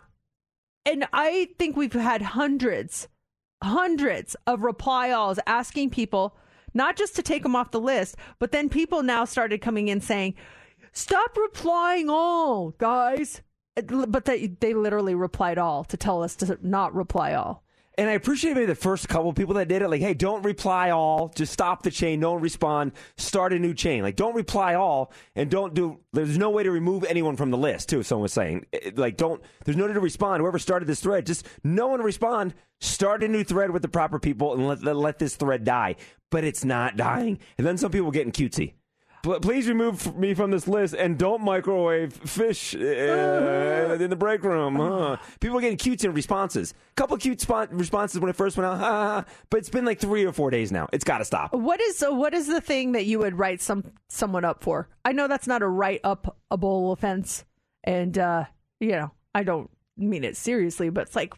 and 0.85 1.07
i 1.13 1.49
think 1.57 1.75
we've 1.75 1.93
had 1.93 2.21
hundreds 2.21 3.07
hundreds 3.63 4.35
of 4.47 4.61
reply 4.61 5.09
alls 5.11 5.39
asking 5.45 5.89
people 5.89 6.35
not 6.73 6.95
just 6.95 7.15
to 7.15 7.23
take 7.23 7.43
them 7.43 7.55
off 7.55 7.71
the 7.71 7.79
list, 7.79 8.15
but 8.39 8.51
then 8.51 8.69
people 8.69 9.03
now 9.03 9.25
started 9.25 9.61
coming 9.61 9.87
in 9.87 10.01
saying, 10.01 10.35
"Stop 10.93 11.37
replying 11.37 12.09
all, 12.09 12.71
guys." 12.71 13.41
But 13.75 14.25
they 14.25 14.47
they 14.47 14.73
literally 14.73 15.15
replied 15.15 15.57
all 15.57 15.83
to 15.85 15.97
tell 15.97 16.23
us 16.23 16.35
to 16.37 16.57
not 16.61 16.93
reply 16.93 17.33
all. 17.33 17.63
And 17.97 18.09
I 18.09 18.13
appreciate 18.13 18.53
maybe 18.53 18.67
the 18.67 18.75
first 18.75 19.09
couple 19.09 19.33
people 19.33 19.55
that 19.55 19.67
did 19.67 19.81
it. 19.81 19.89
Like, 19.89 20.01
hey, 20.01 20.13
don't 20.13 20.43
reply 20.43 20.91
all. 20.91 21.29
Just 21.35 21.51
stop 21.51 21.83
the 21.83 21.91
chain. 21.91 22.21
Don't 22.21 22.41
respond. 22.41 22.93
Start 23.17 23.51
a 23.51 23.59
new 23.59 23.73
chain. 23.73 24.01
Like, 24.01 24.15
don't 24.15 24.33
reply 24.33 24.75
all 24.75 25.11
and 25.35 25.49
don't 25.49 25.73
do. 25.73 25.99
There's 26.13 26.37
no 26.37 26.49
way 26.49 26.63
to 26.63 26.71
remove 26.71 27.03
anyone 27.03 27.35
from 27.35 27.51
the 27.51 27.57
list, 27.57 27.89
too. 27.89 28.01
Someone 28.03 28.23
was 28.23 28.33
saying, 28.33 28.65
eh, 28.71 28.79
eh, 28.83 28.91
like, 28.95 29.17
don't. 29.17 29.41
There's 29.65 29.77
no 29.77 29.87
need 29.87 29.93
to 29.93 29.99
respond. 29.99 30.41
Whoever 30.41 30.59
started 30.59 30.87
this 30.87 31.01
thread, 31.01 31.25
just 31.25 31.45
no 31.63 31.87
one 31.87 32.01
respond. 32.01 32.53
Start 32.79 33.23
a 33.23 33.27
new 33.27 33.43
thread 33.43 33.71
with 33.71 33.81
the 33.81 33.89
proper 33.89 34.19
people 34.19 34.53
and 34.53 34.67
let 34.67 34.83
let, 34.83 34.95
let 34.95 35.19
this 35.19 35.35
thread 35.35 35.63
die. 35.65 35.97
But 36.29 36.45
it's 36.45 36.63
not 36.63 36.95
dying. 36.95 37.39
And 37.57 37.67
then 37.67 37.77
some 37.77 37.91
people 37.91 38.09
getting 38.11 38.31
cutesy. 38.31 38.73
Pl- 39.23 39.39
Please 39.39 39.67
remove 39.67 40.17
me 40.17 40.33
from 40.33 40.51
this 40.51 40.67
list 40.67 40.93
and 40.93 41.17
don't 41.17 41.41
microwave 41.41 42.13
fish 42.13 42.75
uh, 42.75 42.79
in 43.99 44.09
the 44.09 44.15
break 44.15 44.43
room. 44.43 44.75
Huh? 44.75 45.17
People 45.39 45.57
are 45.57 45.61
getting 45.61 45.77
cute 45.77 46.03
in 46.03 46.13
responses. 46.13 46.73
A 46.91 46.93
couple 46.95 47.17
cute 47.17 47.41
spot 47.41 47.73
responses 47.73 48.19
when 48.19 48.29
it 48.29 48.35
first 48.35 48.57
went 48.57 48.67
out, 48.67 49.27
but 49.49 49.57
it's 49.57 49.69
been 49.69 49.85
like 49.85 49.99
three 49.99 50.25
or 50.25 50.31
four 50.31 50.49
days 50.49 50.71
now. 50.71 50.87
It's 50.91 51.03
got 51.03 51.19
to 51.19 51.25
stop. 51.25 51.53
What 51.53 51.79
is 51.79 52.03
what 52.07 52.33
is 52.33 52.47
the 52.47 52.61
thing 52.61 52.93
that 52.93 53.05
you 53.05 53.19
would 53.19 53.37
write 53.37 53.61
some 53.61 53.83
someone 54.09 54.45
up 54.45 54.63
for? 54.63 54.89
I 55.05 55.11
know 55.11 55.27
that's 55.27 55.47
not 55.47 55.61
a 55.61 55.67
write 55.67 56.01
up 56.03 56.37
a 56.49 56.57
bowl 56.57 56.91
offense, 56.91 57.45
and 57.83 58.17
uh, 58.17 58.45
you 58.79 58.91
know 58.91 59.11
I 59.33 59.43
don't 59.43 59.69
mean 59.97 60.23
it 60.23 60.35
seriously, 60.35 60.89
but 60.89 61.07
it's 61.07 61.15
like 61.15 61.33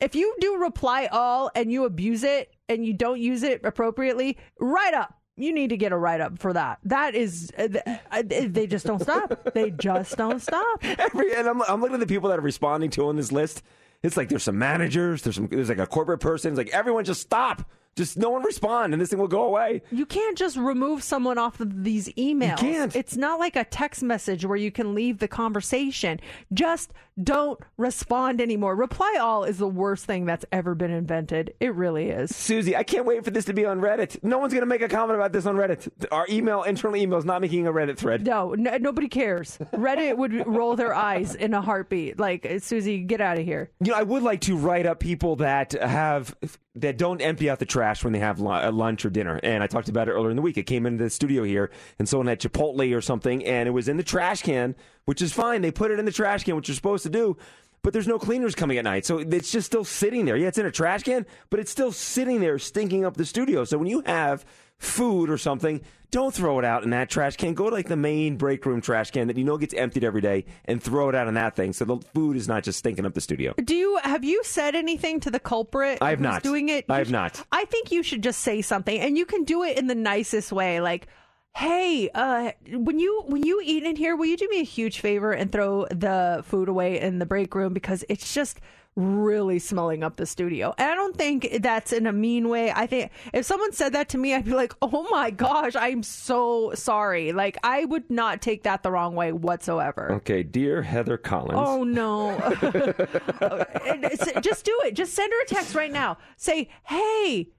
if 0.00 0.14
you 0.14 0.34
do 0.40 0.56
reply 0.56 1.08
all 1.12 1.50
and 1.54 1.70
you 1.70 1.84
abuse 1.84 2.24
it 2.24 2.52
and 2.68 2.84
you 2.84 2.92
don't 2.92 3.20
use 3.20 3.42
it 3.42 3.64
appropriately, 3.64 4.38
write 4.58 4.94
up. 4.94 5.14
You 5.40 5.52
need 5.52 5.70
to 5.70 5.76
get 5.76 5.92
a 5.92 5.96
write 5.96 6.20
up 6.20 6.38
for 6.38 6.52
that. 6.52 6.78
That 6.84 7.14
is, 7.14 7.50
uh, 7.58 7.68
uh, 8.10 8.22
they 8.26 8.66
just 8.66 8.86
don't 8.86 9.00
stop. 9.00 9.52
They 9.54 9.70
just 9.70 10.16
don't 10.16 10.40
stop. 10.40 10.84
Every, 10.84 11.34
and 11.34 11.48
I'm, 11.48 11.62
I'm 11.62 11.80
looking 11.80 11.94
at 11.94 12.00
the 12.00 12.06
people 12.06 12.28
that 12.28 12.38
are 12.38 12.42
responding 12.42 12.90
to 12.90 13.06
on 13.06 13.16
this 13.16 13.32
list. 13.32 13.62
It's 14.02 14.16
like 14.16 14.28
there's 14.28 14.42
some 14.42 14.58
managers, 14.58 15.22
there's 15.22 15.36
some 15.36 15.48
there's 15.48 15.68
like 15.68 15.78
a 15.78 15.86
corporate 15.86 16.20
person. 16.20 16.52
It's 16.52 16.58
like 16.58 16.70
everyone 16.70 17.04
just 17.04 17.20
stop. 17.20 17.68
Just 18.00 18.16
no 18.16 18.30
one 18.30 18.42
respond, 18.42 18.94
and 18.94 19.02
this 19.02 19.10
thing 19.10 19.18
will 19.18 19.28
go 19.28 19.44
away. 19.44 19.82
You 19.90 20.06
can't 20.06 20.38
just 20.38 20.56
remove 20.56 21.02
someone 21.02 21.36
off 21.36 21.60
of 21.60 21.84
these 21.84 22.08
emails. 22.14 22.56
can't. 22.56 22.96
It's 22.96 23.14
not 23.14 23.38
like 23.38 23.56
a 23.56 23.64
text 23.64 24.02
message 24.02 24.42
where 24.42 24.56
you 24.56 24.70
can 24.70 24.94
leave 24.94 25.18
the 25.18 25.28
conversation. 25.28 26.18
Just 26.50 26.94
don't 27.22 27.60
respond 27.76 28.40
anymore. 28.40 28.74
Reply 28.74 29.18
all 29.20 29.44
is 29.44 29.58
the 29.58 29.68
worst 29.68 30.06
thing 30.06 30.24
that's 30.24 30.46
ever 30.50 30.74
been 30.74 30.90
invented. 30.90 31.52
It 31.60 31.74
really 31.74 32.08
is. 32.08 32.34
Susie, 32.34 32.74
I 32.74 32.84
can't 32.84 33.04
wait 33.04 33.22
for 33.22 33.30
this 33.30 33.44
to 33.44 33.52
be 33.52 33.66
on 33.66 33.82
Reddit. 33.82 34.24
No 34.24 34.38
one's 34.38 34.54
going 34.54 34.62
to 34.62 34.66
make 34.66 34.80
a 34.80 34.88
comment 34.88 35.16
about 35.18 35.32
this 35.34 35.44
on 35.44 35.56
Reddit. 35.56 35.90
Our 36.10 36.26
email, 36.30 36.62
internal 36.62 36.96
email, 36.96 37.18
is 37.18 37.26
not 37.26 37.42
making 37.42 37.66
a 37.66 37.72
Reddit 37.72 37.98
thread. 37.98 38.24
No, 38.26 38.54
no 38.54 38.78
nobody 38.78 39.08
cares. 39.08 39.58
Reddit 39.74 40.16
would 40.16 40.46
roll 40.46 40.74
their 40.74 40.94
eyes 40.94 41.34
in 41.34 41.52
a 41.52 41.60
heartbeat. 41.60 42.18
Like, 42.18 42.50
Susie, 42.60 43.00
get 43.02 43.20
out 43.20 43.36
of 43.36 43.44
here. 43.44 43.70
You 43.84 43.92
know, 43.92 43.98
I 43.98 44.04
would 44.04 44.22
like 44.22 44.40
to 44.42 44.56
write 44.56 44.86
up 44.86 45.00
people 45.00 45.36
that 45.36 45.72
have 45.72 46.34
that 46.76 46.96
don't 46.96 47.20
empty 47.20 47.50
out 47.50 47.58
the 47.58 47.66
trash 47.66 48.04
when 48.04 48.12
they 48.12 48.20
have 48.20 48.40
uh, 48.40 48.70
lunch 48.70 49.04
or 49.04 49.10
dinner. 49.10 49.40
And 49.42 49.62
I 49.62 49.66
talked 49.66 49.88
about 49.88 50.08
it 50.08 50.12
earlier 50.12 50.30
in 50.30 50.36
the 50.36 50.42
week. 50.42 50.56
It 50.56 50.64
came 50.64 50.86
into 50.86 51.02
the 51.02 51.10
studio 51.10 51.42
here, 51.42 51.70
and 51.98 52.08
someone 52.08 52.28
had 52.28 52.40
Chipotle 52.40 52.96
or 52.96 53.00
something, 53.00 53.44
and 53.44 53.68
it 53.68 53.72
was 53.72 53.88
in 53.88 53.96
the 53.96 54.04
trash 54.04 54.42
can, 54.42 54.76
which 55.04 55.20
is 55.20 55.32
fine. 55.32 55.62
They 55.62 55.72
put 55.72 55.90
it 55.90 55.98
in 55.98 56.04
the 56.04 56.12
trash 56.12 56.44
can, 56.44 56.54
which 56.54 56.68
you're 56.68 56.74
supposed 56.76 57.02
to 57.02 57.10
do. 57.10 57.36
But 57.82 57.92
there's 57.92 58.06
no 58.06 58.18
cleaners 58.18 58.54
coming 58.54 58.76
at 58.76 58.84
night, 58.84 59.06
so 59.06 59.18
it's 59.18 59.50
just 59.50 59.66
still 59.66 59.84
sitting 59.84 60.26
there. 60.26 60.36
Yeah, 60.36 60.48
it's 60.48 60.58
in 60.58 60.66
a 60.66 60.70
trash 60.70 61.02
can, 61.02 61.24
but 61.48 61.60
it's 61.60 61.70
still 61.70 61.92
sitting 61.92 62.40
there, 62.40 62.58
stinking 62.58 63.06
up 63.06 63.16
the 63.16 63.24
studio. 63.24 63.64
So 63.64 63.78
when 63.78 63.88
you 63.88 64.02
have 64.04 64.44
food 64.78 65.30
or 65.30 65.38
something, 65.38 65.80
don't 66.10 66.34
throw 66.34 66.58
it 66.58 66.64
out 66.64 66.82
in 66.84 66.90
that 66.90 67.08
trash 67.08 67.36
can. 67.36 67.54
Go 67.54 67.70
to 67.70 67.76
like 67.76 67.88
the 67.88 67.96
main 67.96 68.36
break 68.36 68.64
room 68.66 68.80
trash 68.80 69.10
can 69.10 69.28
that 69.28 69.36
you 69.36 69.44
know 69.44 69.58
gets 69.58 69.74
emptied 69.74 70.04
every 70.04 70.20
day, 70.20 70.44
and 70.64 70.82
throw 70.82 71.08
it 71.08 71.14
out 71.14 71.28
in 71.28 71.34
that 71.34 71.56
thing, 71.56 71.72
so 71.72 71.84
the 71.84 71.98
food 72.14 72.36
is 72.36 72.48
not 72.48 72.62
just 72.62 72.78
stinking 72.78 73.06
up 73.06 73.14
the 73.14 73.20
studio. 73.20 73.54
Do 73.62 73.74
you 73.74 73.98
have 74.02 74.24
you 74.24 74.42
said 74.44 74.74
anything 74.74 75.20
to 75.20 75.30
the 75.30 75.40
culprit? 75.40 75.98
I 76.00 76.10
have 76.10 76.18
who's 76.18 76.24
not. 76.24 76.42
Doing 76.42 76.68
it. 76.68 76.86
I 76.88 76.98
have 76.98 77.10
not. 77.10 77.44
I 77.52 77.64
think 77.66 77.92
you 77.92 78.02
should 78.02 78.22
just 78.22 78.40
say 78.40 78.62
something, 78.62 78.98
and 79.00 79.16
you 79.16 79.26
can 79.26 79.44
do 79.44 79.62
it 79.62 79.78
in 79.78 79.86
the 79.86 79.94
nicest 79.94 80.52
way, 80.52 80.80
like. 80.80 81.06
Hey, 81.52 82.08
uh, 82.14 82.52
when 82.70 83.00
you 83.00 83.24
when 83.26 83.42
you 83.42 83.60
eat 83.64 83.82
in 83.82 83.96
here, 83.96 84.14
will 84.14 84.26
you 84.26 84.36
do 84.36 84.48
me 84.48 84.60
a 84.60 84.64
huge 84.64 85.00
favor 85.00 85.32
and 85.32 85.50
throw 85.50 85.84
the 85.86 86.44
food 86.46 86.68
away 86.68 87.00
in 87.00 87.18
the 87.18 87.26
break 87.26 87.52
room 87.56 87.74
because 87.74 88.04
it's 88.08 88.32
just 88.32 88.60
really 89.00 89.58
smelling 89.58 90.02
up 90.04 90.16
the 90.16 90.26
studio. 90.26 90.74
And 90.78 90.90
I 90.90 90.94
don't 90.94 91.16
think 91.16 91.48
that's 91.60 91.92
in 91.92 92.06
a 92.06 92.12
mean 92.12 92.48
way. 92.48 92.70
I 92.70 92.86
think 92.86 93.10
if 93.32 93.44
someone 93.46 93.72
said 93.72 93.94
that 93.94 94.08
to 94.10 94.18
me, 94.18 94.34
I'd 94.34 94.44
be 94.44 94.52
like, 94.52 94.74
"Oh 94.82 95.06
my 95.10 95.30
gosh, 95.30 95.74
I'm 95.76 96.02
so 96.02 96.72
sorry." 96.74 97.32
Like 97.32 97.56
I 97.62 97.84
would 97.84 98.10
not 98.10 98.42
take 98.42 98.64
that 98.64 98.82
the 98.82 98.90
wrong 98.90 99.14
way 99.14 99.32
whatsoever. 99.32 100.12
Okay, 100.12 100.42
dear 100.42 100.82
Heather 100.82 101.16
Collins. 101.16 101.58
Oh 101.58 101.84
no! 101.84 102.30
Uh, 103.40 104.40
just 104.40 104.64
do 104.64 104.78
it. 104.84 104.94
Just 104.94 105.14
send 105.14 105.32
her 105.32 105.42
a 105.42 105.46
text 105.46 105.74
right 105.74 105.92
now. 105.92 106.18
Say, 106.36 106.68
"Hey, 106.84 107.50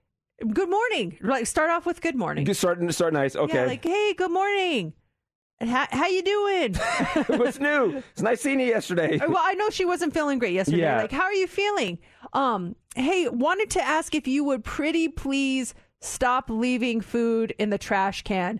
good 0.53 0.69
morning." 0.69 1.17
Like 1.21 1.47
start 1.47 1.69
off 1.69 1.85
with 1.85 2.01
"Good 2.01 2.15
morning." 2.15 2.45
Just 2.45 2.59
start 2.59 2.79
start 2.93 3.13
nice. 3.13 3.35
Okay. 3.35 3.55
Yeah, 3.55 3.65
like, 3.65 3.83
"Hey, 3.83 4.13
good 4.13 4.31
morning." 4.31 4.93
How, 5.67 5.87
how 5.91 6.07
you 6.07 6.23
doing? 6.23 6.75
What's 7.37 7.59
new? 7.59 8.03
It's 8.11 8.21
nice 8.21 8.41
seeing 8.41 8.59
you 8.59 8.67
yesterday. 8.67 9.19
well, 9.19 9.41
I 9.41 9.53
know 9.53 9.69
she 9.69 9.85
wasn't 9.85 10.13
feeling 10.13 10.39
great 10.39 10.53
yesterday. 10.53 10.81
Yeah. 10.81 11.01
Like, 11.01 11.11
how 11.11 11.23
are 11.23 11.33
you 11.33 11.47
feeling? 11.47 11.99
Um, 12.33 12.75
hey, 12.95 13.27
wanted 13.27 13.69
to 13.71 13.81
ask 13.81 14.15
if 14.15 14.27
you 14.27 14.43
would 14.43 14.63
pretty 14.63 15.07
please 15.07 15.73
stop 15.99 16.49
leaving 16.49 17.01
food 17.01 17.53
in 17.59 17.69
the 17.69 17.77
trash 17.77 18.23
can. 18.23 18.59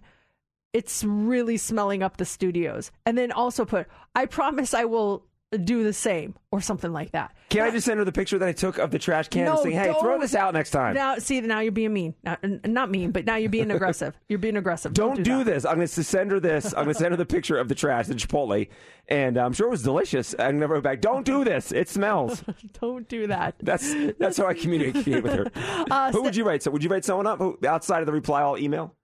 It's 0.74 1.04
really 1.04 1.58
smelling 1.58 2.02
up 2.04 2.18
the 2.18 2.26
studios. 2.26 2.92
And 3.06 3.18
then 3.18 3.32
also 3.32 3.66
put, 3.66 3.88
I 4.16 4.26
promise 4.26 4.74
I 4.74 4.86
will 4.86 5.26
do 5.58 5.84
the 5.84 5.94
same 5.94 6.36
or 6.52 6.62
something 6.62 6.94
like 6.94 7.12
that. 7.12 7.36
Can 7.50 7.62
I 7.64 7.72
just 7.72 7.86
send 7.86 8.00
her 8.00 8.06
the 8.06 8.12
picture 8.12 8.40
that 8.40 8.48
I 8.48 8.54
took 8.54 8.78
of 8.78 8.92
the 8.92 9.00
trash 9.00 9.28
can 9.28 9.46
No, 9.46 9.54
and 9.54 9.62
say, 9.62 9.72
"Hey, 9.72 9.94
throw 10.00 10.18
this 10.20 10.34
out 10.34 10.54
next 10.54 10.72
time"? 10.72 10.96
Now, 10.96 11.18
see, 11.18 11.42
now 11.42 11.60
you're 11.60 11.74
being 11.74 11.92
mean. 11.92 12.16
Now, 12.24 12.38
not 12.66 12.90
mean, 12.90 13.12
but 13.12 13.26
now 13.26 13.36
you're 13.36 13.50
being 13.50 13.70
aggressive. 13.72 14.16
You're 14.30 14.40
being 14.40 14.56
aggressive. 14.56 14.94
Don't 14.94 15.18
do, 15.18 15.24
do, 15.24 15.38
that. 15.40 15.46
this. 15.46 15.66
I'm 15.66 15.76
going 15.76 15.88
to 15.88 16.04
send 16.04 16.32
her 16.32 16.40
this. 16.40 16.68
I'm 16.68 16.86
going 16.86 16.88
to 16.90 16.94
send 16.94 17.12
her 17.12 17.18
the 17.18 17.26
picture 17.26 17.58
of 17.58 17.68
the 17.68 17.76
trash, 17.76 18.08
the 18.08 18.16
Chipotle, 18.16 18.70
and 19.10 19.38
I'm 19.38 19.52
sure 19.52 19.68
it 19.68 19.72
was 19.72 19.84
delicious. 19.84 20.34
I 20.40 20.52
never 20.52 20.76
went 20.76 20.86
back. 20.86 21.02
Don't 21.02 21.26
do 21.26 21.44
this. 21.44 21.74
It 21.74 21.90
smells. 21.90 22.44
Don't 22.80 23.08
do 23.10 23.28
that. 23.28 23.56
That's 23.62 23.94
that's 24.18 24.38
how 24.38 24.48
I 24.48 24.54
communicate 24.54 25.24
with 25.24 25.34
her. 25.34 25.52
Uh, 25.92 26.12
Who 26.12 26.22
would 26.24 26.36
you 26.36 26.44
write? 26.46 26.64
So 26.64 26.72
would 26.72 26.84
you 26.84 26.90
write 26.90 27.04
someone 27.04 27.28
up 27.28 27.42
outside 27.66 28.00
of 28.00 28.06
the 28.06 28.12
reply 28.12 28.42
all 28.42 28.58
email? 28.58 28.96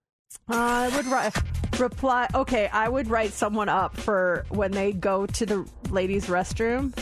I 0.47 0.89
would 0.95 1.05
write 1.07 1.33
reply. 1.79 2.27
Okay, 2.33 2.67
I 2.67 2.89
would 2.89 3.09
write 3.09 3.31
someone 3.33 3.69
up 3.69 3.97
for 3.97 4.45
when 4.49 4.71
they 4.71 4.91
go 4.93 5.25
to 5.25 5.45
the 5.45 5.67
ladies' 5.89 6.27
restroom, 6.27 6.97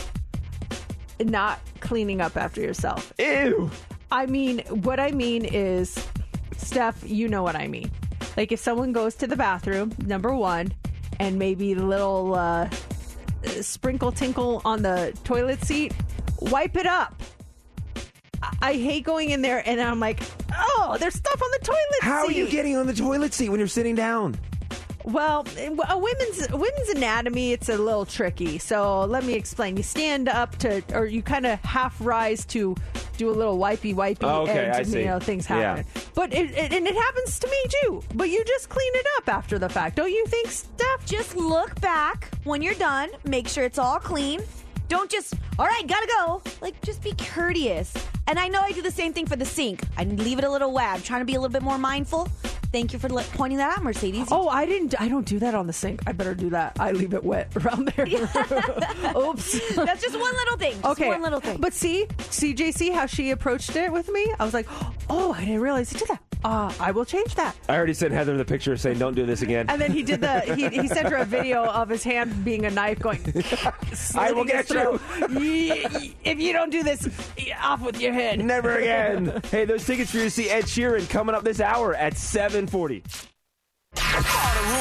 not 1.20 1.60
cleaning 1.80 2.20
up 2.20 2.36
after 2.36 2.60
yourself. 2.60 3.12
Ew. 3.18 3.70
I 4.10 4.26
mean, 4.26 4.60
what 4.68 5.00
I 5.00 5.10
mean 5.10 5.44
is, 5.44 5.96
Steph, 6.56 7.02
you 7.08 7.28
know 7.28 7.42
what 7.42 7.56
I 7.56 7.66
mean. 7.68 7.90
Like 8.36 8.52
if 8.52 8.60
someone 8.60 8.92
goes 8.92 9.14
to 9.16 9.26
the 9.26 9.36
bathroom, 9.36 9.92
number 10.04 10.34
one, 10.34 10.72
and 11.18 11.38
maybe 11.38 11.72
a 11.72 11.76
little 11.76 12.34
uh, 12.34 12.68
sprinkle 13.62 14.12
tinkle 14.12 14.60
on 14.64 14.82
the 14.82 15.16
toilet 15.24 15.62
seat, 15.64 15.94
wipe 16.40 16.76
it 16.76 16.86
up. 16.86 17.20
I- 18.42 18.56
I 18.60 18.72
hate 18.74 19.04
going 19.04 19.30
in 19.30 19.40
there 19.42 19.62
and 19.66 19.80
I'm 19.80 19.98
like, 19.98 20.20
oh, 20.54 20.96
there's 21.00 21.14
stuff 21.14 21.40
on 21.42 21.48
the 21.58 21.64
toilet 21.66 22.02
How 22.02 22.26
are 22.26 22.30
you 22.30 22.46
getting 22.48 22.76
on 22.76 22.86
the 22.86 22.92
toilet 22.94 23.32
seat 23.32 23.48
when 23.48 23.58
you're 23.58 23.66
sitting 23.68 23.94
down? 23.94 24.36
Well, 25.06 25.46
eh, 25.56 25.70
a 25.88 25.96
women's 25.98 26.50
women's 26.50 26.88
anatomy 26.90 27.52
it's 27.52 27.68
a 27.68 27.78
little 27.78 28.04
tricky. 28.04 28.58
So 28.58 29.04
let 29.04 29.24
me 29.24 29.34
explain. 29.34 29.76
You 29.76 29.82
stand 29.84 30.28
up 30.28 30.56
to, 30.58 30.82
or 30.92 31.06
you 31.06 31.22
kind 31.22 31.46
of 31.46 31.60
half 31.60 31.96
rise 32.00 32.44
to 32.46 32.74
do 33.16 33.30
a 33.30 33.32
little 33.32 33.56
wipey 33.56 33.94
wipey, 33.94 34.18
Oh, 34.24 34.42
okay, 34.42 34.64
and 34.66 34.72
I 34.74 34.82
see. 34.82 34.98
you 35.00 35.04
know 35.06 35.18
things 35.20 35.48
Yeah. 35.48 35.76
happen. 35.76 35.84
But 36.14 36.34
it, 36.34 36.50
it, 36.50 36.72
and 36.72 36.86
it 36.86 36.94
happens 36.94 37.38
to 37.38 37.46
me 37.46 37.56
too. 37.82 38.02
But 38.14 38.30
you 38.30 38.44
just 38.44 38.68
clean 38.68 38.92
it 38.94 39.06
up 39.16 39.28
after 39.28 39.58
the 39.58 39.68
fact, 39.68 39.96
don't 39.96 40.10
you 40.10 40.26
think, 40.26 40.50
Steph? 40.50 41.06
Just 41.06 41.36
look 41.36 41.80
back 41.80 42.28
when 42.44 42.60
you're 42.60 42.74
done, 42.74 43.08
make 43.24 43.46
sure 43.48 43.64
it's 43.64 43.78
all 43.78 43.98
clean. 44.00 44.40
Don't 44.88 45.10
just, 45.10 45.34
all 45.58 45.66
right, 45.66 45.86
gotta 45.86 46.06
go. 46.06 46.42
Like, 46.60 46.80
just 46.82 47.02
be 47.02 47.12
courteous. 47.18 47.92
And 48.28 48.38
I 48.38 48.48
know 48.48 48.60
I 48.60 48.72
do 48.72 48.82
the 48.82 48.90
same 48.90 49.12
thing 49.12 49.26
for 49.26 49.36
the 49.36 49.44
sink. 49.44 49.82
I 49.96 50.04
leave 50.04 50.38
it 50.38 50.44
a 50.44 50.50
little 50.50 50.72
wet. 50.72 50.88
I'm 50.94 51.02
trying 51.02 51.20
to 51.20 51.24
be 51.24 51.34
a 51.34 51.40
little 51.40 51.52
bit 51.52 51.62
more 51.62 51.78
mindful. 51.78 52.28
Thank 52.72 52.92
you 52.92 52.98
for 52.98 53.08
le- 53.08 53.22
pointing 53.34 53.58
that 53.58 53.76
out, 53.78 53.84
Mercedes. 53.84 54.28
Oh, 54.30 54.48
I 54.48 54.66
didn't. 54.66 55.00
I 55.00 55.08
don't 55.08 55.24
do 55.26 55.38
that 55.38 55.54
on 55.54 55.66
the 55.66 55.72
sink. 55.72 56.00
I 56.06 56.12
better 56.12 56.34
do 56.34 56.50
that. 56.50 56.76
I 56.78 56.92
leave 56.92 57.14
it 57.14 57.24
wet 57.24 57.50
around 57.64 57.88
there. 57.96 58.06
Oops. 59.16 59.74
That's 59.76 60.02
just 60.02 60.18
one 60.18 60.34
little 60.34 60.56
thing. 60.58 60.72
Just 60.74 60.84
okay, 60.84 61.08
one 61.08 61.22
little 61.22 61.40
thing. 61.40 61.58
But 61.60 61.72
see, 61.72 62.06
CJC, 62.18 62.92
how 62.92 63.06
she 63.06 63.30
approached 63.30 63.74
it 63.76 63.90
with 63.92 64.08
me, 64.10 64.32
I 64.38 64.44
was 64.44 64.54
like, 64.54 64.66
oh, 65.08 65.32
I 65.32 65.40
didn't 65.44 65.60
realize 65.60 65.90
he 65.90 65.98
did 65.98 66.08
that. 66.08 66.20
Uh, 66.44 66.72
I 66.78 66.90
will 66.92 67.04
change 67.04 67.34
that. 67.34 67.56
I 67.68 67.76
already 67.76 67.94
sent 67.94 68.12
Heather 68.12 68.36
the 68.36 68.44
picture 68.44 68.76
saying, 68.76 68.98
"Don't 68.98 69.14
do 69.14 69.26
this 69.26 69.42
again." 69.42 69.66
And 69.68 69.80
then 69.80 69.90
he 69.90 70.02
did 70.02 70.20
the. 70.20 70.40
He, 70.54 70.68
he 70.68 70.88
sent 70.96 71.08
her 71.08 71.16
a 71.16 71.24
video 71.24 71.64
of 71.64 71.88
his 71.88 72.04
hand 72.04 72.44
being 72.44 72.66
a 72.66 72.70
knife, 72.70 72.98
going. 73.00 73.20
I 74.14 74.32
will 74.32 74.44
get 74.46 74.58
his 74.58 74.68
throat. 74.68 75.00
Ye- 75.30 75.86
ye- 75.98 76.16
If 76.24 76.38
you 76.38 76.52
don't 76.52 76.70
do 76.70 76.82
this, 76.82 77.08
off 77.60 77.80
with 77.82 78.00
your 78.00 78.12
head. 78.12 78.38
Never 78.44 78.76
again. 78.78 79.40
hey, 79.50 79.64
those 79.64 79.84
tickets 79.84 80.10
for 80.12 80.18
you 80.18 80.24
to 80.24 80.30
see 80.30 80.48
Ed 80.48 80.64
Sheeran 80.64 81.08
coming 81.10 81.34
up 81.34 81.42
this 81.44 81.60
hour 81.60 81.94
at 81.94 82.14
7:40. 82.14 83.02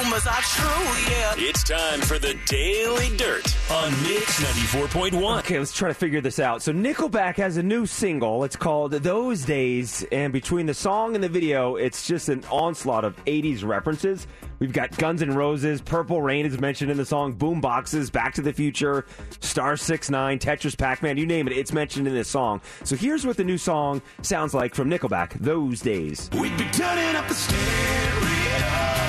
Rumors 0.05 0.28
are 0.28 0.41
true, 0.41 1.11
yeah. 1.11 1.34
It's 1.38 1.63
time 1.63 2.01
for 2.01 2.20
the 2.20 2.38
Daily 2.45 3.16
Dirt 3.18 3.55
on 3.72 3.91
Mix 4.03 4.41
94.1. 4.41 5.39
Okay, 5.39 5.59
let's 5.59 5.74
try 5.74 5.88
to 5.88 5.93
figure 5.93 6.22
this 6.22 6.39
out. 6.39 6.61
So 6.61 6.72
Nickelback 6.72 7.36
has 7.38 7.57
a 7.57 7.63
new 7.63 7.86
single. 7.86 8.43
It's 8.43 8.55
called 8.55 8.91
Those 8.91 9.45
Days, 9.45 10.03
and 10.11 10.32
between 10.32 10.66
the 10.66 10.74
song 10.74 11.16
and 11.16 11.24
the 11.24 11.30
video, 11.30 11.76
it's 11.76 12.07
just 12.07 12.30
an 12.30 12.43
onslaught 12.51 13.05
of 13.05 13.16
80s 13.26 13.66
references. 13.66 14.28
We've 14.59 14.72
got 14.72 14.97
Guns 14.97 15.22
N' 15.22 15.34
Roses, 15.36 15.82
Purple 15.82 16.22
Rain 16.22 16.45
is 16.45 16.59
mentioned 16.59 16.89
in 16.89 16.97
the 16.97 17.05
song, 17.05 17.34
Boom 17.34 17.59
Boxes, 17.59 18.09
Back 18.09 18.34
to 18.36 18.41
the 18.41 18.53
Future, 18.53 19.05
Star 19.41 19.76
6 19.76 20.09
9, 20.09 20.39
Tetris 20.39 20.78
Pac-Man, 20.78 21.18
you 21.18 21.26
name 21.26 21.47
it, 21.47 21.53
it's 21.57 21.74
mentioned 21.74 22.07
in 22.07 22.13
this 22.13 22.30
song. 22.30 22.61
So 22.84 22.95
here's 22.95 23.26
what 23.26 23.38
the 23.38 23.43
new 23.43 23.57
song 23.57 24.01
sounds 24.22 24.53
like 24.53 24.74
from 24.74 24.89
Nickelback, 24.89 25.34
Those 25.34 25.82
Days. 25.82 26.30
We'd 26.34 26.57
be 26.57 26.66
turning 26.72 27.16
up 27.16 27.28
the 27.28 27.34
stereo, 27.34 29.05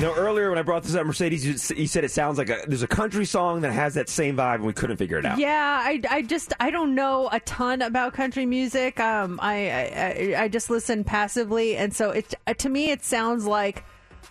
Now, 0.00 0.14
earlier 0.14 0.48
when 0.48 0.58
I 0.58 0.62
brought 0.62 0.82
this 0.82 0.94
up, 0.94 1.04
Mercedes, 1.04 1.44
you 1.44 1.76
you 1.76 1.86
said 1.86 2.04
it 2.04 2.10
sounds 2.10 2.38
like 2.38 2.48
a, 2.48 2.62
there's 2.66 2.82
a 2.82 2.88
country 2.88 3.26
song 3.26 3.60
that 3.60 3.72
has 3.72 3.92
that 3.94 4.08
same 4.08 4.34
vibe, 4.34 4.54
and 4.56 4.64
we 4.64 4.72
couldn't 4.72 4.96
figure 4.96 5.18
it 5.18 5.26
out. 5.26 5.38
Yeah, 5.38 5.78
I, 5.84 6.00
I 6.08 6.22
just 6.22 6.54
I 6.58 6.70
don't 6.70 6.94
know 6.94 7.28
a 7.30 7.38
ton 7.40 7.82
about 7.82 8.14
country 8.14 8.46
music. 8.46 8.98
Um, 8.98 9.38
I 9.42 10.34
I, 10.36 10.42
I- 10.44 10.48
just 10.48 10.70
listen 10.70 11.04
passively, 11.04 11.76
and 11.76 11.94
so 11.94 12.10
it 12.12 12.34
to 12.58 12.68
me 12.70 12.90
it 12.90 13.04
sounds 13.04 13.44
like 13.44 13.84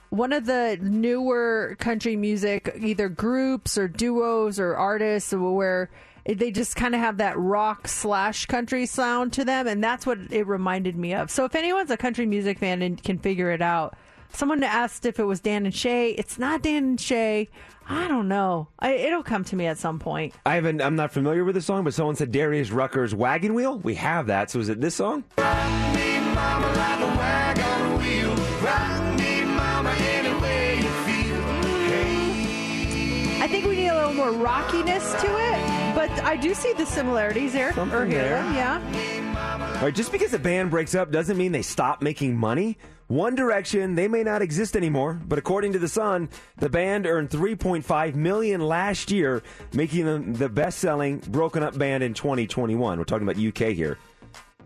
one 0.09 0.33
of 0.33 0.47
the 0.47 0.79
newer 0.81 1.75
country 1.79 2.15
music, 2.15 2.75
either 2.79 3.07
groups 3.07 3.77
or 3.77 3.87
duos 3.87 4.59
or 4.59 4.75
artists, 4.75 5.31
where 5.33 5.91
they 6.25 6.49
just 6.49 6.75
kind 6.75 6.95
of 6.95 7.01
have 7.01 7.17
that 7.17 7.37
rock 7.37 7.87
slash 7.87 8.47
country 8.47 8.87
sound 8.87 9.33
to 9.33 9.45
them, 9.45 9.67
and 9.67 9.83
that's 9.83 10.07
what 10.07 10.17
it 10.31 10.47
reminded 10.47 10.97
me 10.97 11.13
of. 11.13 11.29
So 11.29 11.45
if 11.45 11.53
anyone's 11.53 11.91
a 11.91 11.97
country 11.97 12.25
music 12.25 12.57
fan 12.57 12.81
and 12.81 13.01
can 13.03 13.19
figure 13.19 13.51
it 13.51 13.61
out, 13.61 13.95
someone 14.31 14.63
asked 14.63 15.05
if 15.05 15.19
it 15.19 15.23
was 15.25 15.39
Dan 15.39 15.65
and 15.65 15.73
Shay. 15.75 16.11
It's 16.11 16.37
not 16.39 16.61
Dan 16.63 16.83
and 16.83 17.01
Shay. 17.01 17.49
I 17.87 18.07
don't 18.07 18.27
know. 18.27 18.67
I, 18.77 18.91
it'll 18.93 19.23
come 19.23 19.43
to 19.45 19.55
me 19.55 19.65
at 19.65 19.77
some 19.79 19.97
point. 19.97 20.33
I 20.45 20.55
haven't. 20.55 20.81
I'm 20.81 20.95
not 20.95 21.11
familiar 21.11 21.43
with 21.43 21.55
the 21.55 21.61
song, 21.61 21.83
but 21.83 21.93
someone 21.93 22.15
said 22.15 22.31
Darius 22.31 22.69
Rucker's 22.71 23.15
"Wagon 23.15 23.53
Wheel." 23.55 23.79
We 23.79 23.95
have 23.95 24.27
that. 24.27 24.51
So 24.51 24.59
is 24.59 24.69
it 24.69 24.79
this 24.79 24.95
song? 24.95 25.23
Mama 25.37 26.67
like 26.67 26.99
a 27.01 27.07
wagon 27.17 27.97
wheel. 27.99 28.35
Rock 28.63 29.19
me, 29.19 29.41
mama, 29.43 29.89
any 29.99 30.39
way 30.41 30.75
you 30.77 30.83
feel. 30.83 31.41
Hey. 31.89 33.39
I 33.41 33.47
think 33.47 33.65
we 33.65 33.75
need 33.75 33.87
a 33.87 33.95
little 33.95 34.13
more 34.13 34.31
rockiness 34.31 35.11
to 35.21 35.27
it, 35.27 35.95
but 35.95 36.09
I 36.23 36.37
do 36.37 36.53
see 36.53 36.71
the 36.73 36.85
similarities 36.85 37.53
there. 37.53 37.73
Something 37.73 37.97
or 37.97 38.05
hear 38.05 38.19
there. 38.21 38.53
yeah. 38.53 39.75
All 39.77 39.85
right, 39.85 39.93
just 39.95 40.11
because 40.11 40.33
a 40.33 40.39
band 40.39 40.69
breaks 40.71 40.93
up 40.95 41.11
doesn't 41.11 41.37
mean 41.37 41.51
they 41.51 41.61
stop 41.61 42.01
making 42.01 42.37
money. 42.37 42.77
One 43.09 43.33
Direction, 43.33 43.95
they 43.95 44.07
may 44.07 44.21
not 44.21 44.43
exist 44.43 44.75
anymore, 44.75 45.19
but 45.27 45.39
according 45.39 45.73
to 45.73 45.79
The 45.79 45.87
Sun, 45.87 46.29
the 46.57 46.69
band 46.69 47.07
earned 47.07 47.31
3.5 47.31 48.13
million 48.13 48.61
last 48.61 49.09
year, 49.09 49.41
making 49.73 50.05
them 50.05 50.35
the 50.35 50.47
best-selling 50.47 51.17
broken 51.17 51.63
up 51.63 51.75
band 51.75 52.03
in 52.03 52.13
2021. 52.13 52.99
We're 52.99 53.03
talking 53.03 53.27
about 53.27 53.43
UK 53.43 53.73
here. 53.73 53.97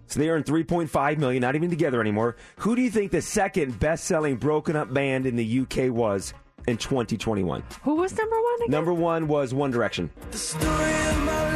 So 0.08 0.20
they 0.20 0.28
earned 0.28 0.44
3.5 0.46 1.18
million, 1.20 1.39
not 1.39 1.56
even 1.56 1.70
together 1.70 2.02
anymore. 2.02 2.36
Who 2.58 2.76
do 2.76 2.82
you 2.82 2.89
think 2.89 3.14
the 3.14 3.22
second 3.22 3.80
best-selling 3.80 4.36
broken 4.36 4.76
up 4.76 4.94
band 4.94 5.26
in 5.26 5.38
the 5.38 5.60
UK 5.62 5.89
was 5.89 6.34
in 6.68 6.76
2021? 6.76 7.64
Who 7.84 7.96
was 7.96 8.12
number 8.18 8.36
one 8.36 8.56
again? 8.56 8.72
Number 8.72 8.94
1 8.94 9.30
was 9.30 9.54
One 9.54 9.72
Direction. 9.72 10.10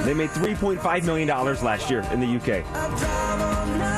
They 0.06 0.14
made 0.14 0.30
3.5 0.30 1.04
million 1.04 1.28
dollars 1.28 1.62
last 1.62 1.90
year 1.90 2.00
in 2.14 2.22
the 2.22 2.28
UK. 2.28 3.97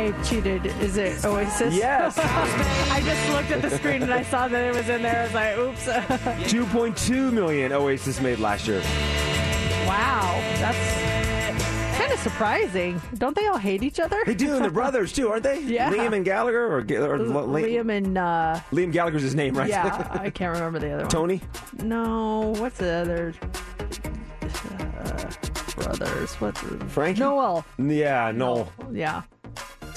I 0.00 0.22
cheated. 0.22 0.64
Is 0.80 0.96
it 0.96 1.22
Oasis? 1.26 1.74
Yes. 1.74 2.16
I 2.90 3.02
just 3.02 3.28
looked 3.30 3.50
at 3.50 3.60
the 3.60 3.76
screen 3.76 4.02
and 4.02 4.12
I 4.14 4.22
saw 4.22 4.48
that 4.48 4.64
it 4.64 4.74
was 4.74 4.88
in 4.88 5.02
there. 5.02 5.20
I 5.20 5.24
was 5.24 5.34
like, 5.34 5.58
oops. 5.58 5.86
2.2 6.50 7.30
million 7.30 7.70
Oasis 7.72 8.18
made 8.18 8.38
last 8.38 8.66
year. 8.66 8.80
wow. 9.86 10.40
That's 10.58 11.98
kind 11.98 12.10
of 12.12 12.18
surprising. 12.20 12.98
Don't 13.18 13.36
they 13.36 13.46
all 13.48 13.58
hate 13.58 13.82
each 13.82 14.00
other? 14.00 14.16
They 14.24 14.34
do, 14.34 14.54
and 14.54 14.64
they're 14.64 14.70
brothers 14.82 15.12
too, 15.12 15.28
aren't 15.28 15.42
they? 15.42 15.60
Yeah. 15.60 15.92
Liam 15.92 16.14
and 16.14 16.24
Gallagher, 16.24 16.64
or, 16.64 16.78
or 16.78 17.16
L- 17.16 17.46
Li- 17.48 17.62
Liam 17.74 17.94
and, 17.94 18.16
uh, 18.16 18.58
Liam 18.72 18.92
Gallagher's 18.92 19.20
his 19.22 19.34
name, 19.34 19.54
right? 19.54 19.68
yeah, 19.68 20.08
I 20.12 20.30
can't 20.30 20.54
remember 20.54 20.78
the 20.78 20.92
other 20.92 21.02
one. 21.02 21.10
Tony. 21.10 21.42
No, 21.82 22.54
what's 22.56 22.78
the 22.78 22.90
other 22.90 23.34
uh, 24.98 25.30
brothers? 25.76 26.34
What's 26.36 26.60
Frank. 26.88 27.18
Noel? 27.18 27.66
Yeah, 27.78 28.32
Noel. 28.34 28.72
Yeah. 28.90 29.22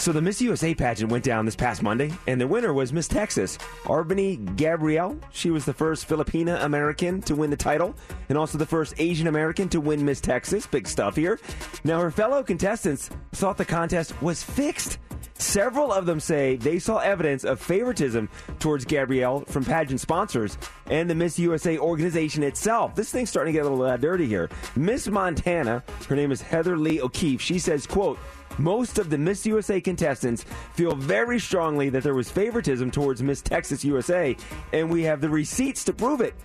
So 0.03 0.11
the 0.11 0.21
Miss 0.21 0.41
USA 0.41 0.75
pageant 0.75 1.09
went 1.09 1.23
down 1.23 1.45
this 1.45 1.55
past 1.55 1.81
Monday, 1.81 2.11
and 2.27 2.41
the 2.41 2.45
winner 2.45 2.73
was 2.73 2.91
Miss 2.91 3.07
Texas, 3.07 3.57
R'Bonney 3.85 4.57
Gabriel. 4.57 5.17
She 5.31 5.49
was 5.49 5.63
the 5.63 5.71
first 5.71 6.09
Filipina 6.09 6.61
American 6.61 7.21
to 7.21 7.35
win 7.35 7.49
the 7.49 7.55
title, 7.55 7.95
and 8.27 8.37
also 8.37 8.57
the 8.57 8.65
first 8.65 8.95
Asian 8.97 9.27
American 9.27 9.69
to 9.69 9.79
win 9.79 10.03
Miss 10.03 10.19
Texas. 10.19 10.67
Big 10.67 10.89
stuff 10.89 11.15
here. 11.15 11.39
Now, 11.85 12.01
her 12.01 12.11
fellow 12.11 12.43
contestants 12.43 13.11
thought 13.31 13.55
the 13.55 13.63
contest 13.63 14.21
was 14.21 14.43
fixed. 14.43 14.97
Several 15.35 15.93
of 15.93 16.05
them 16.05 16.19
say 16.19 16.57
they 16.57 16.79
saw 16.79 16.97
evidence 16.97 17.45
of 17.45 17.61
favoritism 17.61 18.27
towards 18.59 18.83
Gabriel 18.83 19.45
from 19.47 19.63
pageant 19.63 20.01
sponsors 20.01 20.57
and 20.87 21.09
the 21.09 21.15
Miss 21.15 21.39
USA 21.39 21.77
organization 21.77 22.43
itself. 22.43 22.93
This 22.93 23.09
thing's 23.09 23.29
starting 23.29 23.53
to 23.53 23.57
get 23.57 23.65
a 23.65 23.69
little 23.69 23.85
uh, 23.85 23.95
dirty 23.95 24.27
here. 24.27 24.49
Miss 24.75 25.07
Montana, 25.07 25.81
her 26.09 26.15
name 26.17 26.33
is 26.33 26.41
Heather 26.41 26.77
Lee 26.77 27.01
O'Keefe. 27.01 27.41
She 27.41 27.57
says, 27.57 27.87
"quote." 27.87 28.19
Most 28.57 28.99
of 28.99 29.09
the 29.09 29.17
Miss 29.17 29.45
USA 29.45 29.81
contestants 29.81 30.45
feel 30.73 30.95
very 30.95 31.39
strongly 31.39 31.89
that 31.89 32.03
there 32.03 32.13
was 32.13 32.29
favoritism 32.29 32.91
towards 32.91 33.23
Miss 33.23 33.41
Texas 33.41 33.83
USA, 33.83 34.35
and 34.71 34.89
we 34.89 35.03
have 35.03 35.21
the 35.21 35.29
receipts 35.29 35.83
to 35.85 35.93
prove 35.93 36.21
it. 36.21 36.35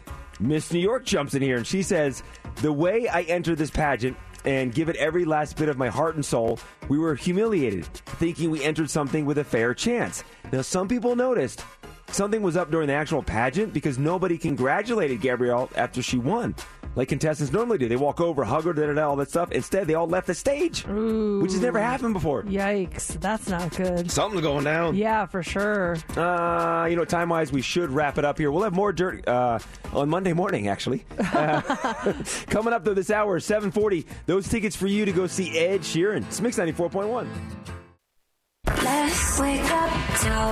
Miss 0.40 0.72
New 0.72 0.78
York 0.78 1.04
jumps 1.04 1.34
in 1.34 1.42
here 1.42 1.56
and 1.56 1.66
she 1.66 1.82
says, 1.82 2.22
The 2.56 2.72
way 2.72 3.08
I 3.08 3.22
entered 3.22 3.58
this 3.58 3.70
pageant 3.70 4.16
and 4.44 4.72
give 4.72 4.88
it 4.88 4.96
every 4.96 5.24
last 5.24 5.56
bit 5.56 5.68
of 5.68 5.76
my 5.76 5.88
heart 5.88 6.14
and 6.14 6.24
soul, 6.24 6.58
we 6.88 6.96
were 6.96 7.14
humiliated, 7.14 7.84
thinking 7.86 8.50
we 8.50 8.62
entered 8.62 8.88
something 8.88 9.26
with 9.26 9.38
a 9.38 9.44
fair 9.44 9.74
chance. 9.74 10.24
Now, 10.52 10.62
some 10.62 10.88
people 10.88 11.16
noticed 11.16 11.64
something 12.10 12.42
was 12.42 12.56
up 12.56 12.70
during 12.70 12.88
the 12.88 12.94
actual 12.94 13.22
pageant 13.22 13.72
because 13.72 13.98
nobody 13.98 14.38
congratulated 14.38 15.20
Gabriel 15.20 15.70
after 15.76 16.02
she 16.02 16.18
won. 16.18 16.54
Like 16.96 17.08
contestants 17.08 17.52
normally 17.52 17.78
do. 17.78 17.86
They 17.88 17.96
walk 17.96 18.20
over, 18.20 18.44
hug 18.44 18.64
her, 18.64 18.72
da 18.72 18.86
da 18.86 18.94
da, 18.94 19.08
all 19.08 19.16
that 19.16 19.30
stuff. 19.30 19.52
Instead, 19.52 19.86
they 19.86 19.94
all 19.94 20.08
left 20.08 20.26
the 20.26 20.34
stage, 20.34 20.84
Ooh. 20.88 21.38
which 21.40 21.52
has 21.52 21.60
never 21.60 21.78
happened 21.78 22.14
before. 22.14 22.42
Yikes, 22.42 23.20
that's 23.20 23.48
not 23.48 23.76
good. 23.76 24.10
Something's 24.10 24.42
going 24.42 24.64
down. 24.64 24.96
Yeah, 24.96 25.26
for 25.26 25.42
sure. 25.42 25.96
Uh, 26.16 26.86
you 26.90 26.96
know, 26.96 27.04
time 27.04 27.28
wise, 27.28 27.52
we 27.52 27.62
should 27.62 27.90
wrap 27.90 28.18
it 28.18 28.24
up 28.24 28.38
here. 28.38 28.50
We'll 28.50 28.64
have 28.64 28.72
more 28.74 28.92
dirt 28.92 29.28
uh, 29.28 29.60
on 29.92 30.08
Monday 30.08 30.32
morning, 30.32 30.68
actually. 30.68 31.04
Uh, 31.38 31.60
coming 32.48 32.72
up 32.72 32.84
though 32.84 32.94
this 32.94 33.10
hour, 33.10 33.38
740, 33.38 34.06
those 34.26 34.48
tickets 34.48 34.74
for 34.74 34.86
you 34.86 35.04
to 35.04 35.12
go 35.12 35.26
see 35.26 35.56
Ed 35.56 35.82
Sheeran. 35.82 36.24
It's 36.26 36.40
Mix 36.40 36.58
94.1. 36.58 37.28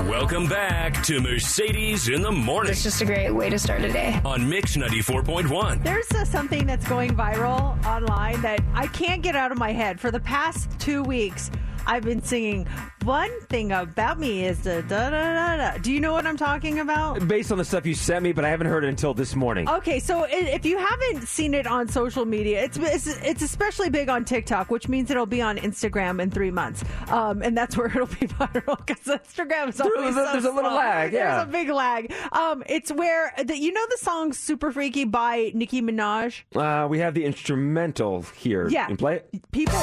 Welcome 0.08 0.48
back 0.48 1.02
to 1.04 1.20
Mercedes 1.20 2.08
in 2.08 2.22
the 2.22 2.32
Morning 2.32 2.72
It's 2.72 2.82
just 2.82 3.02
a 3.02 3.04
great 3.04 3.30
way 3.30 3.50
to 3.50 3.58
start 3.58 3.82
a 3.82 3.92
day. 3.92 4.18
on 4.24 4.48
Mix 4.48 4.76
94.1. 4.76 5.82
There's 5.84 6.10
uh, 6.12 6.24
something 6.24 6.66
that's 6.66 6.86
going 6.88 7.10
viral 7.14 7.84
online 7.84 8.40
that 8.42 8.60
I 8.74 8.86
can't 8.88 9.22
get 9.22 9.36
out 9.36 9.52
of 9.52 9.58
my 9.58 9.72
head. 9.72 10.00
For 10.00 10.10
the 10.10 10.20
past 10.20 10.70
two 10.78 11.02
weeks, 11.02 11.50
I've 11.86 12.02
been 12.02 12.22
singing 12.22 12.66
one 13.04 13.30
thing 13.42 13.70
about 13.72 14.18
me 14.18 14.44
is 14.44 14.60
the 14.62 14.82
da 14.82 15.10
da 15.10 15.34
da 15.34 15.56
da. 15.56 15.78
Do 15.78 15.92
you 15.92 16.00
know 16.00 16.12
what 16.12 16.26
I'm 16.26 16.36
talking 16.36 16.80
about? 16.80 17.26
Based 17.28 17.52
on 17.52 17.58
the 17.58 17.64
stuff 17.64 17.86
you 17.86 17.94
sent 17.94 18.22
me, 18.24 18.32
but 18.32 18.44
I 18.44 18.48
haven't 18.48 18.66
heard 18.66 18.84
it 18.84 18.88
until 18.88 19.14
this 19.14 19.34
morning. 19.36 19.68
Okay, 19.68 20.00
so 20.00 20.26
if 20.28 20.64
you 20.66 20.78
haven't 20.78 21.26
seen 21.28 21.54
it 21.54 21.66
on 21.66 21.88
social 21.88 22.24
media, 22.24 22.64
it's 22.64 22.76
it's, 22.78 23.06
it's 23.22 23.42
especially 23.42 23.90
big 23.90 24.08
on 24.08 24.24
TikTok, 24.24 24.70
which 24.70 24.88
means 24.88 25.10
it'll 25.10 25.26
be 25.26 25.40
on 25.40 25.56
Instagram 25.58 26.20
in 26.20 26.30
three 26.30 26.50
months, 26.50 26.84
um, 27.08 27.42
and 27.42 27.56
that's 27.56 27.76
where 27.78 27.86
it'll 27.86 28.06
be 28.06 28.26
viral 28.26 28.76
because 28.84 29.04
Instagram 29.04 29.68
is 29.68 29.80
always 29.80 30.14
there's 30.14 30.16
a- 30.16 30.26
so 30.26 30.32
there's 30.32 30.44
a 30.44 30.50
little 30.50 30.70
slow. 30.70 30.78
lag, 30.78 31.12
yeah. 31.12 31.36
There's 31.36 31.48
a 31.48 31.52
big 31.52 31.68
lag. 31.68 32.12
Um, 32.32 32.62
it's 32.68 32.90
where 32.90 33.32
the, 33.44 33.56
you 33.56 33.72
know 33.72 33.86
the 33.90 33.98
song 33.98 34.32
"Super 34.32 34.72
Freaky" 34.72 35.04
by 35.04 35.52
Nicki 35.54 35.80
Minaj. 35.82 36.42
Uh, 36.56 36.88
we 36.88 36.98
have 36.98 37.14
the 37.14 37.24
instrumental 37.24 38.22
here. 38.36 38.68
Yeah. 38.68 38.88
Play 38.96 39.16
it? 39.16 39.30
People 39.52 39.78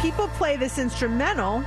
people 0.00 0.28
play 0.28 0.56
this 0.56 0.78
instrumental 0.78 1.64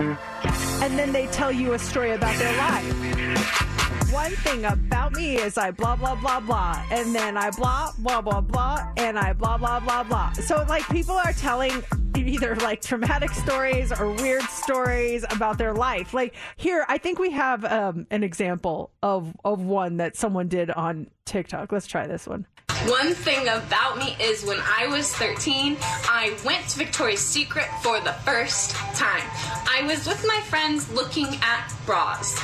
and 0.00 0.98
then 0.98 1.12
they 1.12 1.26
tell 1.28 1.52
you 1.52 1.74
a 1.74 1.78
story 1.78 2.12
about 2.12 2.36
their 2.36 2.56
life. 2.56 4.12
One 4.12 4.32
thing 4.32 4.64
about 4.64 5.12
me 5.12 5.36
is 5.36 5.56
I 5.56 5.70
blah 5.70 5.94
blah 5.94 6.16
blah 6.16 6.40
blah 6.40 6.84
and 6.90 7.14
then 7.14 7.36
I 7.36 7.50
blah 7.50 7.92
blah 7.98 8.20
blah 8.20 8.40
blah 8.40 8.92
and 8.96 9.18
I 9.18 9.32
blah 9.34 9.56
blah 9.56 9.78
blah 9.78 10.02
blah. 10.02 10.32
So 10.32 10.64
like 10.68 10.88
people 10.88 11.14
are 11.14 11.32
telling 11.32 11.82
either 12.16 12.56
like 12.56 12.80
traumatic 12.80 13.30
stories 13.30 13.92
or 13.92 14.10
weird 14.14 14.42
stories 14.42 15.24
about 15.30 15.58
their 15.58 15.72
life. 15.72 16.12
Like 16.12 16.34
here 16.56 16.84
I 16.88 16.98
think 16.98 17.18
we 17.18 17.30
have 17.30 17.64
um, 17.64 18.06
an 18.10 18.24
example 18.24 18.90
of 19.02 19.36
of 19.44 19.60
one 19.60 19.98
that 19.98 20.16
someone 20.16 20.48
did 20.48 20.70
on 20.70 21.08
TikTok. 21.24 21.70
Let's 21.70 21.86
try 21.86 22.06
this 22.08 22.26
one. 22.26 22.46
One 22.88 23.12
thing 23.12 23.46
about 23.46 23.98
me 23.98 24.16
is 24.18 24.42
when 24.42 24.58
I 24.60 24.86
was 24.86 25.12
13, 25.14 25.76
I 25.80 26.34
went 26.46 26.66
to 26.70 26.78
Victoria's 26.78 27.20
Secret 27.20 27.66
for 27.82 28.00
the 28.00 28.12
first 28.24 28.70
time. 28.94 29.22
I 29.68 29.82
was 29.86 30.06
with 30.06 30.24
my 30.26 30.40
friends 30.48 30.90
looking 30.90 31.26
at 31.42 31.72
bras. 31.84 32.40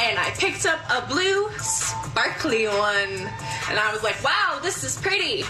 And 0.00 0.18
I 0.18 0.30
picked 0.38 0.66
up 0.66 0.80
a 0.90 1.06
blue, 1.06 1.48
sparkly 1.58 2.66
one. 2.66 3.30
And 3.68 3.78
I 3.78 3.90
was 3.92 4.02
like, 4.02 4.22
wow, 4.24 4.58
this 4.60 4.82
is 4.82 5.00
pretty. 5.00 5.44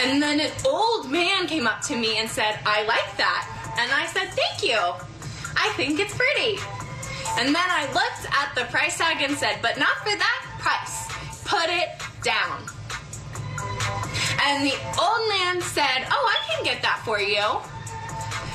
And 0.00 0.22
then 0.22 0.40
an 0.40 0.52
old 0.64 1.10
man 1.10 1.46
came 1.46 1.66
up 1.66 1.82
to 1.82 1.96
me 1.96 2.16
and 2.16 2.28
said, 2.28 2.58
I 2.64 2.84
like 2.84 3.16
that. 3.18 3.74
And 3.78 3.92
I 3.92 4.06
said, 4.06 4.32
thank 4.32 4.62
you. 4.62 4.78
I 5.56 5.72
think 5.76 6.00
it's 6.00 6.16
pretty. 6.16 6.58
And 7.38 7.54
then 7.54 7.68
I 7.68 7.84
looked 7.92 8.26
at 8.32 8.54
the 8.54 8.64
price 8.72 8.96
tag 8.96 9.20
and 9.20 9.36
said, 9.36 9.58
but 9.60 9.78
not 9.78 9.96
for 9.98 10.16
that 10.16 10.46
price. 10.58 11.15
Put 11.46 11.68
it 11.70 11.88
down. 12.22 12.62
And 14.42 14.64
the 14.66 14.74
old 15.00 15.28
man 15.28 15.60
said, 15.60 16.06
Oh, 16.10 16.34
I 16.34 16.52
can 16.54 16.64
get 16.64 16.82
that 16.82 17.00
for 17.04 17.18
you. 17.20 17.42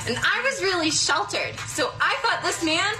and 0.06 0.16
I 0.18 0.42
was 0.44 0.62
really 0.62 0.90
sheltered. 0.90 1.54
So 1.68 1.90
I 2.00 2.16
thought 2.22 2.42
this 2.42 2.64
man 2.64 2.94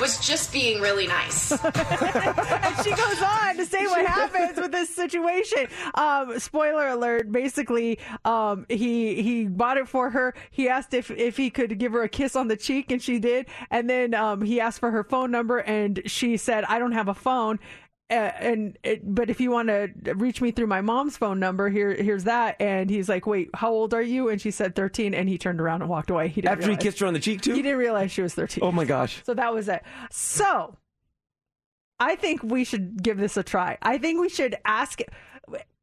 was 0.00 0.18
just 0.26 0.52
being 0.52 0.80
really 0.80 1.06
nice. 1.06 1.50
and 1.52 2.84
she 2.84 2.90
goes 2.90 3.22
on 3.22 3.56
to 3.56 3.66
say 3.66 3.86
what 3.86 4.04
happens 4.06 4.56
with 4.58 4.72
this 4.72 4.94
situation. 4.94 5.66
Um, 5.94 6.38
spoiler 6.38 6.88
alert: 6.88 7.30
basically, 7.30 7.98
um, 8.24 8.66
he 8.68 9.22
he 9.22 9.44
bought 9.46 9.76
it 9.76 9.88
for 9.88 10.10
her. 10.10 10.34
He 10.50 10.68
asked 10.68 10.94
if 10.94 11.10
if 11.10 11.36
he 11.36 11.50
could 11.50 11.78
give 11.78 11.92
her 11.92 12.02
a 12.02 12.08
kiss 12.08 12.34
on 12.36 12.48
the 12.48 12.56
cheek, 12.56 12.90
and 12.90 13.02
she 13.02 13.18
did. 13.18 13.46
And 13.70 13.88
then 13.88 14.14
um, 14.14 14.42
he 14.42 14.60
asked 14.60 14.80
for 14.80 14.90
her 14.90 15.04
phone 15.04 15.30
number, 15.30 15.58
and 15.58 16.02
she 16.06 16.36
said, 16.36 16.64
"I 16.64 16.78
don't 16.78 16.92
have 16.92 17.08
a 17.08 17.14
phone." 17.14 17.58
And 18.10 18.78
it, 18.82 19.02
but 19.04 19.28
if 19.28 19.38
you 19.38 19.50
want 19.50 19.68
to 19.68 19.90
reach 20.14 20.40
me 20.40 20.50
through 20.50 20.66
my 20.66 20.80
mom's 20.80 21.18
phone 21.18 21.38
number, 21.38 21.68
here 21.68 21.92
here's 21.94 22.24
that. 22.24 22.56
And 22.58 22.88
he's 22.88 23.06
like, 23.06 23.26
"Wait, 23.26 23.50
how 23.52 23.70
old 23.70 23.92
are 23.92 24.00
you?" 24.00 24.30
And 24.30 24.40
she 24.40 24.50
said 24.50 24.74
13, 24.74 25.12
and 25.12 25.28
he 25.28 25.36
turned 25.36 25.60
around 25.60 25.82
and 25.82 25.90
walked 25.90 26.08
away. 26.08 26.28
He 26.28 26.40
didn't 26.40 26.58
After 26.58 26.70
he 26.70 26.76
kissed 26.78 27.00
her 27.00 27.06
on 27.06 27.12
the 27.12 27.20
cheek 27.20 27.42
too. 27.42 27.52
He 27.52 27.60
didn't 27.60 27.78
realize 27.78 28.10
she 28.10 28.22
was 28.22 28.32
13. 28.34 28.64
Oh 28.64 28.72
my 28.72 28.86
gosh. 28.86 29.22
So 29.26 29.34
that 29.34 29.52
was 29.52 29.68
it. 29.68 29.82
So 30.10 30.76
I 32.00 32.16
think 32.16 32.42
we 32.42 32.64
should 32.64 33.02
give 33.02 33.18
this 33.18 33.36
a 33.36 33.42
try. 33.42 33.76
I 33.82 33.98
think 33.98 34.20
we 34.20 34.30
should 34.30 34.56
ask. 34.64 35.00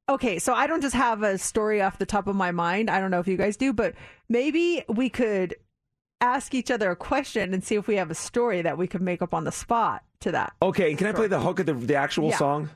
Okay, 0.10 0.40
so 0.40 0.54
I 0.54 0.66
don't 0.66 0.82
just 0.82 0.96
have 0.96 1.22
a 1.22 1.38
story 1.38 1.82
off 1.82 2.00
the 2.00 2.06
top 2.08 2.28
of 2.28 2.36
my 2.36 2.52
mind. 2.52 2.90
I 2.90 3.00
don't 3.00 3.12
know 3.12 3.20
if 3.20 3.28
you 3.28 3.38
guys 3.38 3.56
do, 3.56 3.72
but 3.72 3.94
maybe 4.30 4.84
we 4.88 5.10
could 5.10 5.56
ask 6.22 6.56
each 6.56 6.72
other 6.72 6.90
a 6.90 6.96
question 6.96 7.54
and 7.54 7.64
see 7.64 7.76
if 7.76 7.88
we 7.88 7.98
have 7.98 8.10
a 8.10 8.16
story 8.16 8.62
that 8.64 8.78
we 8.78 8.88
could 8.88 9.02
make 9.02 9.22
up 9.22 9.34
on 9.34 9.44
the 9.44 9.52
spot 9.52 10.04
to 10.26 10.32
that. 10.32 10.54
Okay, 10.62 10.90
and 10.90 10.98
can 10.98 11.08
I 11.08 11.12
play 11.14 11.28
the 11.28 11.40
hook 11.40 11.60
of 11.60 11.66
the, 11.68 11.74
the 11.74 11.96
actual 11.96 12.30
Yeah. 12.30 12.38
song? 12.38 12.70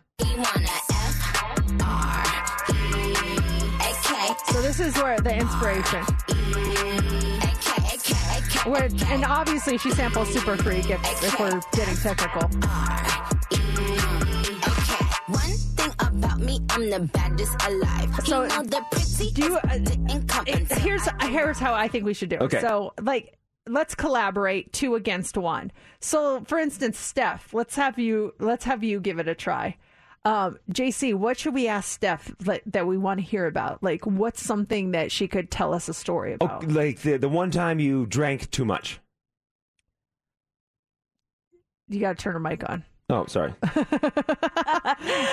So 4.47 4.62
this 4.62 4.80
is 4.80 4.95
where 5.02 5.20
the 5.20 5.36
inspiration. 5.36 6.04
Where, 8.70 8.89
and 9.08 9.26
obviously 9.26 9.78
she 9.78 9.91
samples 9.91 10.32
Super 10.34 10.58
Freak 10.58 10.89
if, 10.89 11.00
if 11.24 11.39
we're 11.39 11.60
getting 11.74 11.95
technical. 11.95 12.41
One 15.28 15.56
thing 15.78 15.91
about 16.00 16.39
me, 16.39 16.60
I'm 16.70 16.89
the 16.89 17.00
baddest 17.14 17.56
alive. 17.68 18.10
So, 18.26 18.43
you 18.43 18.50
know 18.50 18.64
the 18.64 18.82
pretty 18.91 19.32
do 19.32 19.41
you, 19.43 19.58
uh, 19.58 19.78
didn't 19.78 20.28
come 20.28 20.45
it- 20.47 20.72
here's 20.80 21.08
here's 21.24 21.58
how 21.60 21.74
I 21.74 21.88
think 21.88 22.06
we 22.06 22.14
should 22.14 22.30
do 22.30 22.36
it. 22.36 22.41
Okay. 22.43 22.62
So 22.62 22.93
like 23.02 23.36
let's 23.70 23.95
collaborate 23.95 24.74
two 24.74 24.95
against 24.95 25.38
one. 25.38 25.72
So 26.01 26.43
for 26.47 26.57
instance, 26.57 26.97
Steph, 26.97 27.53
let's 27.53 27.76
have 27.76 27.97
you 27.99 28.34
let's 28.39 28.65
have 28.65 28.84
you 28.84 28.99
give 28.99 29.20
it 29.20 29.28
a 29.28 29.36
try. 29.36 29.78
Um, 30.26 30.57
JC, 30.74 31.13
what 31.13 31.38
should 31.39 31.53
we 31.53 31.70
ask 31.70 31.89
Steph 31.89 32.30
like, 32.45 32.61
that 32.65 32.86
we 32.86 32.97
want 32.97 33.20
to 33.22 33.26
hear 33.26 33.45
about? 33.47 33.82
Like, 33.82 34.05
what's 34.05 34.43
something 34.43 34.91
that 34.91 35.13
she 35.13 35.30
could 35.30 35.49
tell 35.49 35.74
us 35.74 35.88
a 35.88 35.93
story 35.93 36.34
Oh, 36.41 36.45
about? 36.45 36.67
like 36.70 36.99
the 36.99 37.17
the 37.17 37.30
one 37.30 37.51
time 37.51 37.80
you 37.80 38.05
drank 38.05 38.51
too 38.51 38.65
much. 38.65 38.99
You 41.88 41.99
got 42.01 42.17
to 42.17 42.24
turn 42.24 42.34
her 42.34 42.39
mic 42.39 42.67
on. 42.70 42.84
Oh, 43.09 43.26
sorry. 43.26 43.53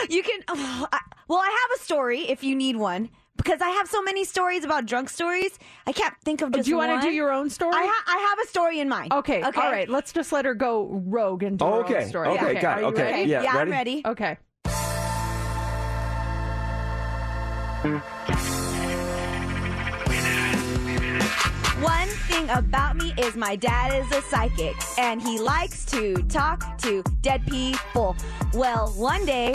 you 0.09 0.23
can. 0.23 0.41
oh, 0.49 0.87
I, 0.93 1.01
well, 1.29 1.39
I 1.41 1.67
have 1.69 1.81
a 1.81 1.83
story 1.85 2.21
if 2.21 2.43
you 2.45 2.55
need 2.55 2.77
one 2.77 3.11
because 3.37 3.61
I 3.61 3.71
have 3.71 3.89
so 3.89 4.03
many 4.03 4.25
stories 4.25 4.65
about 4.65 4.87
drunk 4.87 5.09
stories. 5.11 5.59
I 5.87 5.93
can't 5.93 6.15
think 6.25 6.41
of 6.43 6.49
Oh, 6.49 6.51
just. 6.57 6.65
do 6.65 6.71
you 6.71 6.77
want 6.77 7.01
to 7.03 7.09
do 7.09 7.15
your 7.15 7.33
own 7.33 7.51
story? 7.51 7.75
I, 7.75 7.87
ha- 7.91 8.05
I 8.07 8.19
have 8.31 8.39
a 8.45 8.49
story 8.49 8.81
in 8.81 8.89
mind. 8.89 9.13
Okay, 9.13 9.45
Okay. 9.45 9.61
all 9.61 9.71
right. 9.71 9.89
Let's 9.89 10.13
just 10.13 10.33
let 10.33 10.45
her 10.45 10.55
go 10.55 10.89
rogue 11.05 11.43
and 11.43 11.59
do 11.59 11.65
Oh, 11.65 11.73
her 11.73 11.85
okay, 11.85 12.03
own 12.03 12.09
story. 12.09 12.29
okay, 12.29 12.61
got 12.61 12.79
are 12.79 12.81
it, 12.81 12.83
you 12.83 12.89
okay. 12.89 13.03
ready? 13.13 13.31
Yeah, 13.31 13.43
Yeah, 13.43 13.57
I'm 13.57 13.71
ready. 13.71 14.03
Okay. 14.07 14.37
One 21.81 22.09
thing 22.29 22.49
about 22.51 22.97
me 22.97 23.13
is 23.19 23.37
my 23.37 23.55
dad 23.57 23.93
is 24.03 24.11
a 24.13 24.23
psychic 24.23 24.75
and 24.99 25.21
he 25.21 25.39
likes 25.39 25.85
to 25.87 26.15
talk 26.29 26.79
to 26.79 27.03
dead 27.21 27.47
people. 27.47 28.17
Well, 28.55 28.89
one 28.97 29.25
day 29.27 29.55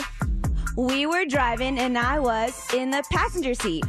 we 0.78 1.06
were 1.06 1.26
driving 1.26 1.80
and 1.80 1.98
I 1.98 2.20
was 2.20 2.74
in 2.74 2.92
the 2.92 3.04
passenger 3.12 3.54
seat 3.54 3.84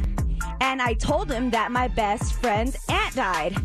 and 0.59 0.81
I 0.81 0.93
told 0.93 1.31
him 1.31 1.49
that 1.51 1.71
my 1.71 1.87
best 1.87 2.33
friend's 2.33 2.77
aunt 2.89 3.15
died. 3.15 3.55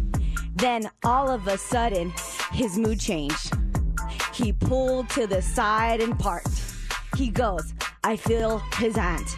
Then 0.54 0.90
all 1.04 1.28
of 1.28 1.46
a 1.46 1.58
sudden, 1.58 2.12
his 2.52 2.76
mood 2.76 3.00
changed. 3.00 3.54
He 4.34 4.52
pulled 4.52 5.08
to 5.10 5.26
the 5.26 5.42
side 5.42 6.00
and 6.00 6.18
parked. 6.18 6.62
He 7.16 7.30
goes, 7.30 7.74
I 8.04 8.16
feel 8.16 8.58
his 8.76 8.96
aunt. 8.96 9.28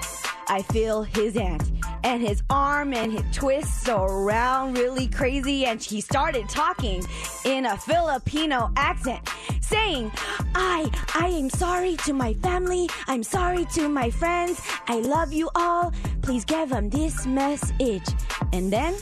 I 0.49 0.63
feel 0.63 1.03
his 1.03 1.37
aunt. 1.37 1.63
And 2.03 2.23
his 2.23 2.43
arm 2.49 2.95
and 2.95 3.13
his 3.13 3.25
twists 3.33 3.89
around 3.89 4.79
really 4.79 5.07
crazy. 5.07 5.67
And 5.67 5.83
he 5.83 6.01
started 6.01 6.49
talking 6.49 7.05
in 7.45 7.67
a 7.67 7.77
Filipino 7.77 8.71
accent, 8.77 9.29
saying, 9.61 10.11
I, 10.55 10.91
I 11.15 11.29
am 11.29 11.51
sorry 11.51 11.97
to 12.05 12.13
my 12.13 12.35
family. 12.35 12.89
I'm 13.07 13.23
sorry 13.23 13.67
to 13.75 13.89
my 13.89 14.11
friends. 14.11 14.61
I 14.89 15.01
love 15.01 15.33
you 15.33 15.51
all. 15.55 15.93
Please 16.23 16.45
give 16.45 16.71
them 16.71 16.91
this 16.91 17.27
message. 17.27 18.09
And 18.53 18.73
then 18.73 18.95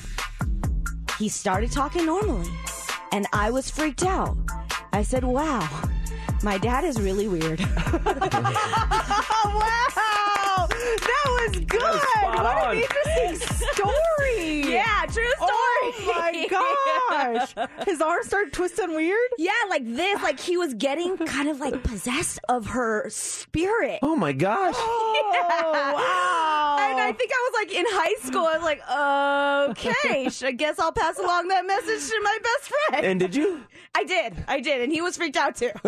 he 1.18 1.28
started 1.28 1.72
talking 1.72 2.06
normally. 2.06 2.50
And 3.12 3.26
I 3.32 3.50
was 3.50 3.70
freaked 3.70 4.04
out. 4.04 4.36
I 4.92 5.02
said, 5.02 5.24
wow, 5.24 5.68
my 6.42 6.58
dad 6.58 6.84
is 6.84 7.00
really 7.00 7.28
weird. 7.28 7.60
wow, 8.04 10.34
that 11.00 11.24
was 11.26 11.58
good. 11.64 11.80
spot 11.80 12.36
what 12.36 12.46
on. 12.46 12.76
an 12.76 12.82
interesting 12.82 13.58
story. 13.74 13.94
Yeah, 14.78 15.04
true 15.06 15.24
oh 15.40 15.46
story. 15.46 16.06
Oh 16.08 16.14
my 16.14 16.46
gosh, 17.54 17.54
his 17.86 18.00
arm 18.00 18.22
started 18.22 18.52
twisting 18.52 18.94
weird. 18.94 19.18
Yeah, 19.38 19.50
like 19.68 19.82
this, 19.84 20.22
like 20.22 20.38
he 20.38 20.56
was 20.56 20.74
getting 20.74 21.16
kind 21.16 21.48
of 21.48 21.58
like 21.58 21.82
possessed 21.82 22.38
of 22.48 22.66
her 22.66 23.08
spirit. 23.08 24.00
Oh 24.02 24.14
my 24.14 24.32
gosh. 24.32 24.74
Oh, 24.76 25.72
wow. 25.72 26.88
And 26.90 27.00
I 27.00 27.12
think 27.12 27.30
I 27.32 27.50
was 27.50 27.66
like 27.66 27.76
in 27.76 27.84
high 27.88 28.14
school. 28.28 28.46
I 28.46 28.56
was 28.56 28.62
like, 28.62 28.82
okay, 29.70 30.46
I 30.46 30.52
guess 30.52 30.78
I'll 30.78 30.92
pass 30.92 31.18
along 31.18 31.48
that 31.48 31.66
message 31.66 32.08
to 32.08 32.20
my 32.22 32.38
best 32.42 32.72
friend. 32.88 33.06
And 33.06 33.20
did 33.20 33.34
you? 33.34 33.62
I 33.98 34.04
did. 34.04 34.44
I 34.46 34.60
did. 34.60 34.80
And 34.82 34.92
he 34.92 35.00
was 35.02 35.16
freaked 35.16 35.36
out 35.36 35.56
too. 35.56 35.70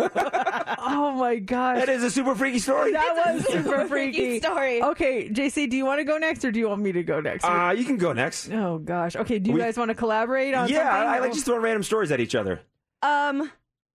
Oh 0.83 1.11
my 1.13 1.37
gosh, 1.37 1.77
That 1.79 1.89
is 1.89 2.03
a 2.03 2.09
super 2.11 2.35
freaky 2.35 2.59
story. 2.59 2.91
That 2.91 3.13
was 3.33 3.41
a 3.41 3.51
super 3.51 3.63
super 3.63 3.87
freaky. 3.87 4.17
freaky 4.17 4.39
story. 4.39 4.81
Okay, 4.83 5.29
JC, 5.29 5.69
do 5.69 5.77
you 5.77 5.85
want 5.85 5.99
to 5.99 6.03
go 6.03 6.17
next, 6.17 6.43
or 6.43 6.51
do 6.51 6.59
you 6.59 6.67
want 6.67 6.81
me 6.81 6.91
to 6.91 7.03
go 7.03 7.19
next? 7.21 7.43
Uh, 7.45 7.73
you 7.77 7.85
can 7.85 7.97
go 7.97 8.11
next. 8.13 8.49
oh 8.51 8.77
gosh. 8.79 9.15
Okay, 9.15 9.39
do 9.39 9.49
you 9.51 9.55
We- 9.55 9.61
guys 9.61 9.77
want 9.77 9.89
to 9.89 9.95
collaborate 9.95 10.53
on 10.53 10.67
Yeah, 10.69 10.77
something? 10.91 11.09
I, 11.09 11.15
I 11.17 11.19
like 11.19 11.33
just 11.33 11.45
throwing 11.45 11.61
random 11.61 11.83
stories 11.83 12.11
at 12.11 12.19
each 12.19 12.35
other. 12.35 12.61
um, 13.03 13.49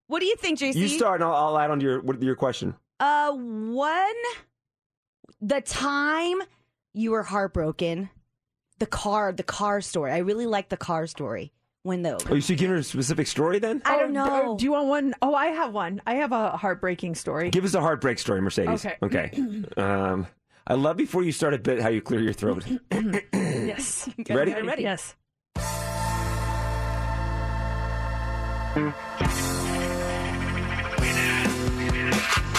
what 0.08 0.20
do 0.20 0.26
you 0.28 0.36
think, 0.38 0.60
JC? 0.60 0.76
You 0.76 0.88
start, 0.88 1.22
and 1.22 1.28
I'll, 1.30 1.36
I'll 1.36 1.58
add 1.60 1.72
on 1.72 1.80
to 1.80 1.86
your 1.86 2.16
your 2.22 2.36
question. 2.36 2.76
Uh, 3.00 3.32
one, 3.34 4.16
the 5.42 5.62
time 5.62 6.38
you 6.94 7.12
were 7.12 7.24
heartbroken, 7.24 8.10
the 8.80 8.86
car, 8.86 9.32
the 9.34 9.44
car 9.44 9.82
story. 9.82 10.12
I 10.12 10.20
really 10.20 10.46
like 10.46 10.70
the 10.70 10.78
car 10.78 11.08
story. 11.08 11.52
When 11.86 12.02
the 12.02 12.20
Oh, 12.32 12.34
you 12.34 12.42
should 12.42 12.58
give 12.58 12.72
her 12.72 12.78
a 12.78 12.84
specific 12.84 13.28
story 13.28 13.60
then? 13.60 13.84
I 13.86 14.00
don't 14.00 14.18
Oh, 14.18 14.26
d- 14.26 14.30
know. 14.48 14.58
Do 14.58 14.66
you 14.66 14.72
want 14.72 14.88
one? 14.88 15.14
Oh, 15.22 15.36
I 15.36 15.48
have 15.50 15.72
one. 15.72 16.02
I 16.08 16.16
have 16.16 16.32
a 16.32 16.58
heartbreaking 16.58 17.14
story. 17.14 17.52
Give 17.52 17.64
us 17.64 17.76
a 17.76 17.80
heartbreak 17.80 18.18
story, 18.18 18.42
Mercedes. 18.42 18.84
Okay. 18.84 18.96
Okay. 19.04 19.64
um, 19.78 20.26
I 20.66 20.74
love 20.74 20.98
before 20.98 21.22
you 21.22 21.32
start 21.32 21.54
a 21.54 21.60
bit 21.60 21.80
how 21.80 21.90
you 21.90 22.02
clear 22.02 22.22
your 22.22 22.34
throat. 22.34 22.66
yes. 23.34 24.10
Ready? 24.28 24.56
I'm 24.56 24.66
ready. 24.68 24.82
Yes. 24.82 25.14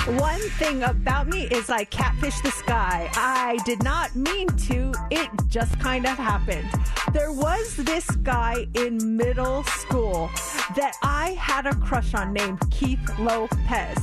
One 0.07 0.41
thing 0.59 0.83
about 0.85 1.27
me 1.27 1.43
is 1.49 1.69
I 1.69 1.83
catfish 1.85 2.41
the 2.41 2.51
sky. 2.67 3.09
I 3.15 3.59
did 3.65 3.85
not 3.85 4.17
mean 4.17 4.49
to, 4.49 4.93
it 5.11 5.31
just 5.49 5.79
kind 5.79 6.05
of 6.05 6.17
happened. 6.19 6.69
There 7.13 7.31
was 7.31 7.77
this 7.77 8.11
guy 8.23 8.67
in 8.75 9.17
middle 9.17 9.63
school 9.65 10.31
that 10.75 10.95
I 11.01 11.37
had 11.39 11.67
a 11.67 11.75
crush 11.77 12.13
on 12.15 12.33
named 12.33 12.59
Keith 12.73 13.09
Lopez. 13.21 13.99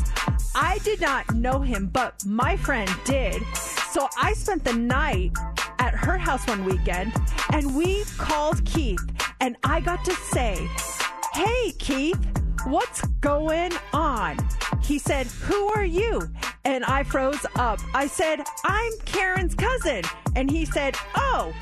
I 0.55 0.79
did 0.85 1.01
not 1.01 1.35
know 1.35 1.59
him, 1.59 1.87
but 1.87 2.25
my 2.25 2.55
friend 2.55 2.89
did. 3.03 3.43
So 3.91 4.07
I 4.17 4.31
spent 4.33 4.63
the 4.63 4.73
night 4.73 5.31
at 5.79 5.93
her 5.93 6.17
house 6.17 6.47
one 6.47 6.63
weekend 6.63 7.11
and 7.51 7.75
we 7.75 8.05
called 8.17 8.63
Keith 8.63 9.03
and 9.41 9.57
I 9.65 9.81
got 9.81 10.05
to 10.05 10.13
say, 10.13 10.69
Hey, 11.33 11.73
Keith, 11.79 12.25
what's 12.65 13.01
going 13.21 13.71
on? 13.93 14.37
He 14.81 14.99
said, 14.99 15.27
Who 15.27 15.67
are 15.69 15.85
you? 15.85 16.21
And 16.65 16.83
I 16.85 17.03
froze 17.03 17.45
up. 17.55 17.79
I 17.93 18.07
said, 18.07 18.41
I'm 18.63 18.91
Karen's 19.05 19.55
cousin. 19.55 20.03
And 20.35 20.49
he 20.49 20.65
said, 20.65 20.95
Oh, 21.15 21.53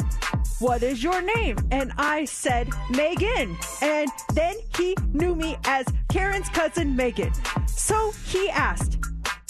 what 0.60 0.84
is 0.84 1.04
your 1.04 1.22
name? 1.22 1.58
And 1.72 1.92
I 1.98 2.26
said, 2.26 2.70
Megan. 2.90 3.58
And 3.82 4.10
then 4.34 4.56
he 4.78 4.96
knew 5.12 5.36
me 5.36 5.58
as 5.66 5.86
Karen's 6.10 6.50
cousin, 6.50 6.96
Megan. 6.96 7.32
So 7.68 8.12
he 8.26 8.50
asked 8.50 9.00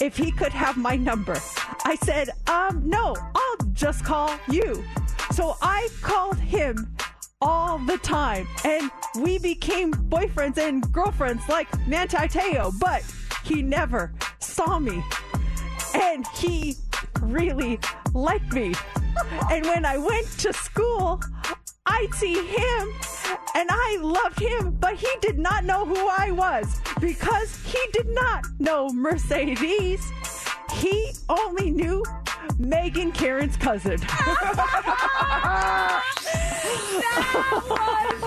if 0.00 0.16
he 0.16 0.32
could 0.32 0.52
have 0.52 0.76
my 0.76 0.96
number. 0.96 1.36
I 1.84 1.96
said, 2.02 2.30
um, 2.48 2.82
no, 2.84 3.14
I'll 3.34 3.66
just 3.72 4.04
call 4.04 4.34
you. 4.50 4.82
So 5.32 5.56
I 5.62 5.88
called 6.00 6.38
him 6.38 6.94
all 7.42 7.78
the 7.78 7.98
time. 7.98 8.46
And 8.64 8.90
we 9.20 9.38
became 9.38 9.92
boyfriends 9.92 10.56
and 10.58 10.80
girlfriends 10.92 11.48
like 11.48 11.68
Manti 11.86 12.28
Te'o, 12.28 12.72
but 12.80 13.02
he 13.44 13.60
never 13.60 14.14
saw 14.38 14.78
me. 14.78 15.02
And 15.94 16.26
he 16.28 16.76
really 17.20 17.78
liked 18.14 18.52
me. 18.52 18.74
And 19.50 19.66
when 19.66 19.84
I 19.84 19.98
went 19.98 20.26
to 20.38 20.52
school, 20.52 21.20
I'd 21.84 22.14
see 22.14 22.34
him 22.46 22.92
and 23.54 23.68
I 23.70 23.98
loved 24.00 24.38
him, 24.38 24.76
but 24.80 24.94
he 24.94 25.10
did 25.20 25.38
not 25.38 25.64
know 25.64 25.84
who 25.84 26.08
I 26.08 26.30
was 26.30 26.80
because 27.00 27.60
he 27.64 27.80
did 27.92 28.08
not 28.08 28.44
know 28.58 28.88
Mercedes. 28.90 30.12
He 30.74 31.12
only 31.28 31.70
knew 31.70 32.04
Megan 32.58 33.12
Karen's 33.12 33.56
cousin. 33.56 33.98
That 37.02 38.08
was 38.10 38.22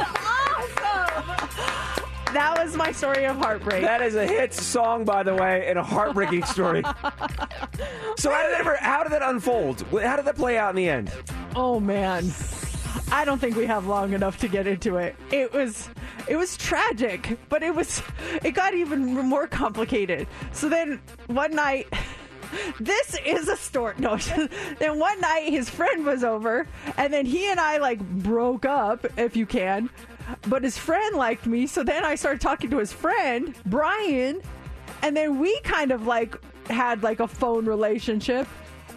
awesome. 0.77 2.33
That 2.33 2.57
was 2.63 2.75
my 2.75 2.91
story 2.91 3.25
of 3.25 3.37
heartbreak. 3.37 3.81
That 3.83 4.01
is 4.01 4.15
a 4.15 4.25
hit 4.25 4.53
song, 4.53 5.05
by 5.05 5.23
the 5.23 5.33
way, 5.33 5.67
and 5.67 5.79
a 5.79 5.83
heartbreaking 5.83 6.43
story. 6.45 6.81
so 6.83 8.31
how 8.31 8.43
did 8.43 8.51
that 8.51 8.59
ever, 8.59 8.75
how 8.77 9.03
did 9.03 9.11
that 9.13 9.21
unfold? 9.23 9.81
How 10.01 10.15
did 10.17 10.25
that 10.25 10.35
play 10.35 10.57
out 10.57 10.71
in 10.71 10.75
the 10.75 10.89
end? 10.89 11.11
Oh 11.55 11.79
man. 11.79 12.31
I 13.11 13.23
don't 13.23 13.39
think 13.39 13.55
we 13.55 13.65
have 13.67 13.85
long 13.87 14.13
enough 14.13 14.37
to 14.39 14.47
get 14.47 14.67
into 14.67 14.97
it. 14.97 15.15
It 15.31 15.53
was 15.53 15.89
it 16.27 16.35
was 16.35 16.57
tragic, 16.57 17.37
but 17.49 17.61
it 17.63 17.73
was 17.73 18.01
it 18.43 18.51
got 18.51 18.73
even 18.73 19.05
more 19.13 19.47
complicated. 19.47 20.27
So 20.51 20.67
then 20.69 20.99
one 21.27 21.51
night 21.51 21.87
this 22.79 23.15
is 23.25 23.47
a 23.47 23.57
story. 23.57 23.95
No, 23.97 24.17
then 24.79 24.99
one 24.99 25.19
night 25.21 25.49
his 25.49 25.69
friend 25.69 26.05
was 26.05 26.23
over, 26.23 26.67
and 26.97 27.13
then 27.13 27.25
he 27.25 27.49
and 27.49 27.59
I 27.59 27.77
like 27.77 27.99
broke 27.99 28.65
up, 28.65 29.05
if 29.17 29.35
you 29.35 29.45
can. 29.45 29.89
But 30.47 30.63
his 30.63 30.77
friend 30.77 31.15
liked 31.15 31.45
me, 31.45 31.67
so 31.67 31.83
then 31.83 32.03
I 32.03 32.15
started 32.15 32.41
talking 32.41 32.69
to 32.71 32.77
his 32.77 32.91
friend 32.91 33.55
Brian, 33.65 34.41
and 35.01 35.15
then 35.15 35.39
we 35.39 35.59
kind 35.61 35.91
of 35.91 36.07
like 36.07 36.35
had 36.67 37.03
like 37.03 37.19
a 37.19 37.27
phone 37.27 37.65
relationship. 37.65 38.47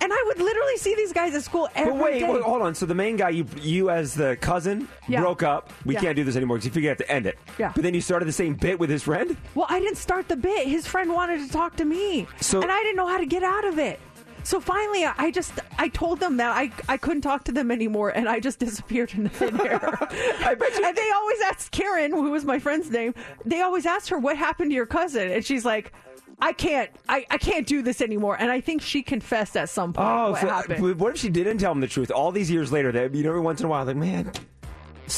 And 0.01 0.13
I 0.13 0.25
would 0.27 0.39
literally 0.39 0.77
see 0.77 0.95
these 0.95 1.13
guys 1.13 1.35
at 1.35 1.43
school 1.43 1.69
every 1.75 1.93
But 1.93 2.03
wait, 2.03 2.19
day. 2.21 2.31
wait, 2.33 2.43
hold 2.43 2.63
on. 2.63 2.75
So 2.75 2.87
the 2.87 2.95
main 2.95 3.17
guy, 3.17 3.31
you 3.31 3.47
you 3.61 3.91
as 3.91 4.15
the 4.15 4.37
cousin, 4.41 4.89
Yeah. 5.09 5.21
broke 5.21 5.43
up. 5.43 5.73
We 5.85 5.95
Yeah. 5.95 6.01
can't 6.01 6.17
do 6.17 6.25
this 6.25 6.37
anymore 6.37 6.57
because 6.57 6.67
you 6.67 6.71
figured 6.73 6.85
you 6.85 6.89
have 6.91 6.99
to 6.99 7.11
end 7.11 7.27
it. 7.27 7.39
Yeah. 7.59 7.73
But 7.75 7.83
then 7.83 7.95
you 7.95 8.01
started 8.01 8.27
the 8.27 8.33
same 8.33 8.55
bit 8.55 8.79
with 8.79 8.91
his 8.91 9.03
friend. 9.03 9.37
Well, 9.55 9.67
I 9.69 9.81
didn't 9.81 9.97
start 9.99 10.29
the 10.29 10.37
bit. 10.37 10.67
His 10.67 10.87
friend 10.87 11.13
wanted 11.13 11.41
to 11.47 11.53
talk 11.53 11.77
to 11.77 11.85
me, 11.85 12.27
So- 12.41 12.61
and 12.63 12.71
I 12.71 12.79
didn't 12.83 12.97
know 12.97 13.07
how 13.07 13.19
to 13.19 13.27
get 13.27 13.43
out 13.43 13.65
of 13.65 13.79
it. 13.79 13.99
So 14.45 14.61
finally, 14.61 15.05
I 15.05 15.31
just 15.31 15.53
I 15.79 15.89
told 15.89 16.21
them 16.21 16.39
that 16.39 16.57
I 16.57 16.71
I 16.89 16.97
couldn't 16.97 17.21
talk 17.23 17.45
to 17.45 17.53
them 17.53 17.71
anymore, 17.71 18.11
and 18.11 18.29
I 18.29 18.41
just 18.41 18.59
disappeared 18.67 19.13
into 19.15 19.29
thin 19.31 19.61
air. 19.61 19.81
I 20.45 20.55
bet 20.55 20.79
you. 20.79 20.85
And 20.87 20.97
they 20.97 21.11
always 21.15 21.41
asked 21.43 21.71
Karen, 21.73 22.13
who 22.13 22.31
was 22.31 22.45
my 22.45 22.59
friend's 22.59 22.89
name. 22.91 23.15
They 23.45 23.61
always 23.61 23.85
asked 23.85 24.09
her 24.11 24.19
what 24.19 24.37
happened 24.39 24.71
to 24.71 24.75
your 24.75 24.87
cousin, 24.87 25.31
and 25.31 25.45
she's 25.45 25.65
like. 25.65 25.93
I 26.41 26.53
can't. 26.53 26.91
I, 27.09 27.27
I 27.31 27.39
can't 27.39 27.67
do 27.67 27.83
this 27.83 28.01
anymore, 28.01 28.37
and 28.39 28.51
I 28.51 28.61
think 28.61 28.81
she 28.83 29.03
confessed 29.03 29.57
at 29.57 29.69
some 29.69 29.93
point 29.93 30.09
Oh, 30.09 30.31
what 30.33 30.41
so 30.41 30.49
uh, 30.49 30.51
happened. 30.63 31.01
what 31.01 31.15
if 31.15 31.21
she 31.21 31.29
didn't 31.31 31.59
tell 31.59 31.73
him 31.73 31.81
the 31.81 31.89
truth? 31.89 32.11
All 32.13 32.31
these 32.31 32.51
years 32.51 32.71
later, 32.71 32.93
that 32.93 33.15
you 33.15 33.23
know, 33.25 33.31
every 33.31 33.41
once 33.41 33.61
in 33.61 33.67
a 33.67 33.69
while, 33.69 33.85
like 33.85 33.97
man, 33.97 34.31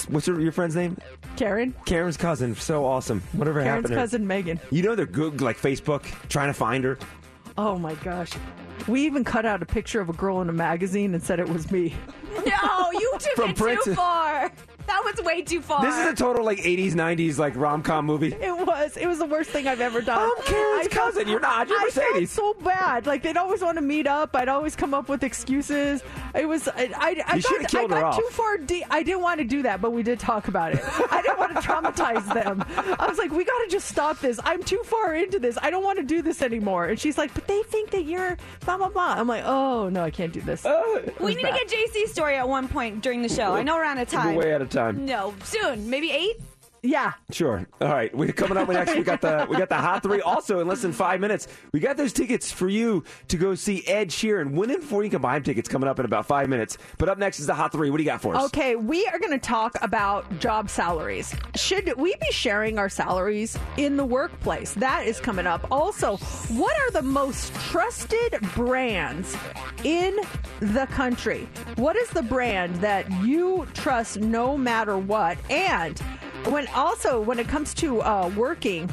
what's 0.08 0.26
her, 0.26 0.40
your 0.40 0.52
friend's 0.52 0.74
name? 0.76 0.96
Karen. 1.36 1.74
Karen's 1.84 2.16
cousin. 2.16 2.54
So 2.54 2.84
awesome. 2.86 3.20
Whatever 3.32 3.62
Karen's 3.62 3.76
happened. 3.82 3.94
her. 3.94 4.00
cousin 4.00 4.26
Megan. 4.26 4.60
You 4.70 4.82
know 4.82 4.94
they're 4.94 5.06
good, 5.06 5.40
like 5.40 5.58
Facebook, 5.58 6.04
trying 6.28 6.48
to 6.48 6.54
find 6.54 6.84
her. 6.84 6.98
Oh 7.58 7.76
my 7.78 7.94
gosh, 7.96 8.30
we 8.88 9.04
even 9.04 9.22
cut 9.24 9.44
out 9.44 9.62
a 9.62 9.66
picture 9.66 10.00
of 10.00 10.08
a 10.08 10.14
girl 10.14 10.40
in 10.40 10.48
a 10.48 10.52
magazine 10.54 11.12
and 11.14 11.22
said 11.22 11.38
it 11.40 11.48
was 11.48 11.70
me. 11.70 11.94
No, 12.30 12.90
you 12.92 13.12
took 13.18 13.36
From 13.36 13.50
it 13.50 13.56
Prince- 13.56 13.84
too 13.84 13.94
far. 13.94 14.50
That 14.86 15.02
was 15.04 15.24
way 15.24 15.42
too 15.42 15.60
far. 15.62 15.82
This 15.82 15.94
is 15.96 16.06
a 16.06 16.14
total 16.16 16.44
like 16.44 16.58
'80s, 16.58 16.94
'90s 16.94 17.38
like 17.38 17.54
rom 17.54 17.80
com 17.80 18.06
movie. 18.06 18.32
It 18.34 18.66
was. 18.66 18.96
It 18.96 19.06
was 19.06 19.18
the 19.18 19.24
worst 19.26 19.50
thing 19.50 19.68
I've 19.68 19.80
ever 19.80 20.00
done. 20.00 20.18
I'm 20.36 20.42
Karen's 20.44 20.86
I 20.86 20.88
felt- 20.90 21.14
cousin. 21.14 21.28
You're 21.28 21.38
not. 21.38 21.68
You're 21.68 21.78
I 21.78 21.84
Mercedes. 21.84 22.34
felt 22.34 22.58
so 22.58 22.64
bad. 22.64 23.06
Like 23.06 23.22
they'd 23.22 23.36
always 23.36 23.62
want 23.62 23.76
to 23.78 23.82
meet 23.82 24.08
up. 24.08 24.34
I'd 24.34 24.48
always 24.48 24.74
come 24.74 24.92
up 24.92 25.08
with 25.08 25.22
excuses. 25.22 26.02
It 26.34 26.48
was. 26.48 26.66
I. 26.66 26.90
I, 26.96 27.22
I 27.24 27.36
You 27.36 27.42
should've 27.42 27.60
got, 27.62 27.70
killed 27.70 27.92
I 27.92 27.96
her 27.96 28.00
got 28.00 28.14
off. 28.14 28.18
too 28.18 28.26
far. 28.30 28.58
De- 28.58 28.84
I 28.90 29.04
didn't 29.04 29.20
want 29.22 29.38
to 29.38 29.44
do 29.44 29.62
that, 29.62 29.80
but 29.80 29.92
we 29.92 30.02
did 30.02 30.18
talk 30.18 30.48
about 30.48 30.72
it. 30.74 30.80
I 31.12 31.22
didn't 31.22 31.38
want 31.38 31.52
to 31.54 31.60
traumatize 31.60 32.34
them. 32.34 32.64
I 32.98 33.06
was 33.06 33.18
like, 33.18 33.30
we 33.30 33.44
got 33.44 33.58
to 33.58 33.68
just 33.70 33.86
stop 33.86 34.18
this. 34.18 34.40
I'm 34.42 34.62
too 34.62 34.82
far 34.84 35.14
into 35.14 35.38
this. 35.38 35.56
I 35.62 35.70
don't 35.70 35.84
want 35.84 35.98
to 35.98 36.04
do 36.04 36.20
this 36.20 36.42
anymore. 36.42 36.86
And 36.86 36.98
she's 36.98 37.16
like, 37.16 37.32
but 37.32 37.46
they 37.46 37.62
think 37.64 37.90
that 37.90 38.06
you're 38.06 38.36
blah 38.64 38.76
blah 38.76 38.88
blah. 38.88 39.14
I'm 39.16 39.28
like, 39.28 39.44
oh 39.46 39.88
no, 39.88 40.02
I 40.02 40.10
can't 40.10 40.32
do 40.32 40.40
this. 40.40 40.64
we 41.20 41.34
need 41.36 41.42
to 41.44 41.52
get 41.52 41.68
JC's 41.68 42.12
story 42.20 42.36
at 42.36 42.46
one 42.46 42.68
point 42.68 43.02
during 43.02 43.22
the 43.22 43.30
show. 43.30 43.54
I 43.54 43.62
know 43.62 43.76
we're 43.76 43.84
out 43.84 43.96
of 43.96 44.06
time. 44.10 44.34
We're 44.34 44.44
way 44.44 44.52
out 44.52 44.60
of 44.60 44.68
time. 44.68 45.06
No, 45.06 45.32
soon. 45.42 45.88
Maybe 45.88 46.10
eight? 46.10 46.36
Yeah. 46.82 47.12
Sure. 47.30 47.66
All 47.80 47.88
right. 47.88 48.14
We're 48.16 48.32
coming 48.32 48.56
up 48.56 48.68
next. 48.68 48.94
We 48.96 49.02
got 49.02 49.20
the 49.20 49.46
we 49.48 49.56
got 49.56 49.68
the 49.68 49.76
hot 49.76 50.02
three. 50.02 50.20
Also, 50.20 50.60
in 50.60 50.66
less 50.66 50.82
than 50.82 50.92
five 50.92 51.20
minutes, 51.20 51.46
we 51.72 51.80
got 51.80 51.96
those 51.96 52.12
tickets 52.12 52.50
for 52.50 52.68
you 52.68 53.04
to 53.28 53.36
go 53.36 53.54
see 53.54 53.86
Ed 53.86 54.08
Sheeran. 54.08 54.52
Win 54.52 54.70
it 54.70 54.80
before 54.80 55.04
you 55.04 55.10
can 55.10 55.20
buy 55.20 55.36
him 55.36 55.42
tickets. 55.42 55.68
Coming 55.68 55.88
up 55.88 55.98
in 55.98 56.04
about 56.04 56.26
five 56.26 56.48
minutes. 56.48 56.78
But 56.98 57.08
up 57.08 57.18
next 57.18 57.40
is 57.40 57.46
the 57.46 57.54
hot 57.54 57.72
three. 57.72 57.90
What 57.90 57.98
do 57.98 58.02
you 58.02 58.08
got 58.08 58.22
for 58.22 58.34
us? 58.34 58.44
Okay, 58.46 58.76
we 58.76 59.06
are 59.08 59.18
going 59.18 59.32
to 59.32 59.38
talk 59.38 59.76
about 59.82 60.38
job 60.38 60.70
salaries. 60.70 61.34
Should 61.56 61.92
we 61.98 62.14
be 62.20 62.32
sharing 62.32 62.78
our 62.78 62.88
salaries 62.88 63.58
in 63.76 63.96
the 63.96 64.04
workplace? 64.04 64.72
That 64.74 65.06
is 65.06 65.20
coming 65.20 65.46
up. 65.46 65.66
Also, 65.70 66.16
what 66.16 66.76
are 66.78 66.90
the 66.92 67.02
most 67.02 67.54
trusted 67.54 68.40
brands 68.54 69.36
in 69.84 70.18
the 70.60 70.86
country? 70.86 71.48
What 71.76 71.96
is 71.96 72.08
the 72.10 72.22
brand 72.22 72.76
that 72.76 73.10
you 73.22 73.66
trust 73.74 74.18
no 74.20 74.56
matter 74.56 74.96
what? 74.96 75.38
And 75.50 76.00
when 76.46 76.66
also 76.68 77.20
when 77.20 77.38
it 77.38 77.48
comes 77.48 77.74
to 77.74 78.00
uh, 78.02 78.30
working, 78.36 78.90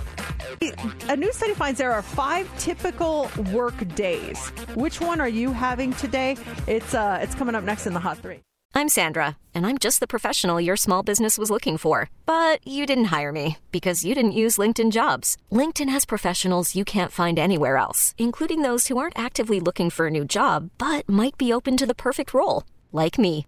a 1.10 1.16
new 1.16 1.32
study 1.32 1.54
finds 1.54 1.78
there 1.78 1.94
are 1.94 2.02
five 2.02 2.50
typical 2.58 3.30
work 3.52 3.76
days. 3.96 4.50
Which 4.76 5.00
one 5.02 5.22
are 5.22 5.30
you 5.30 5.52
having 5.52 5.94
today? 5.94 6.38
It's 6.68 6.94
uh, 6.94 7.20
it's 7.22 7.36
coming 7.36 7.56
up 7.56 7.64
next 7.64 7.88
in 7.88 7.94
the 7.94 8.00
hot 8.00 8.18
three. 8.20 8.40
I'm 8.76 8.90
Sandra, 8.90 9.38
and 9.56 9.66
I'm 9.66 9.78
just 9.78 10.00
the 10.00 10.08
professional 10.08 10.62
your 10.62 10.76
small 10.76 11.02
business 11.02 11.38
was 11.38 11.50
looking 11.50 11.78
for. 11.78 12.10
But 12.26 12.60
you 12.68 12.86
didn't 12.86 13.06
hire 13.06 13.32
me 13.32 13.58
because 13.72 14.06
you 14.06 14.14
didn't 14.14 14.34
use 14.44 14.58
LinkedIn 14.58 14.92
jobs. 14.92 15.36
LinkedIn 15.52 15.90
has 15.90 16.06
professionals 16.06 16.76
you 16.76 16.86
can't 16.86 17.12
find 17.12 17.40
anywhere 17.40 17.78
else, 17.78 18.14
including 18.18 18.62
those 18.62 18.88
who 18.88 18.98
aren't 18.98 19.18
actively 19.18 19.60
looking 19.60 19.90
for 19.90 20.08
a 20.08 20.12
new 20.12 20.26
job 20.26 20.70
but 20.78 21.10
might 21.10 21.38
be 21.38 21.52
open 21.52 21.76
to 21.78 21.86
the 21.86 21.96
perfect 21.96 22.34
role, 22.34 22.64
like 22.92 23.18
me. 23.18 23.48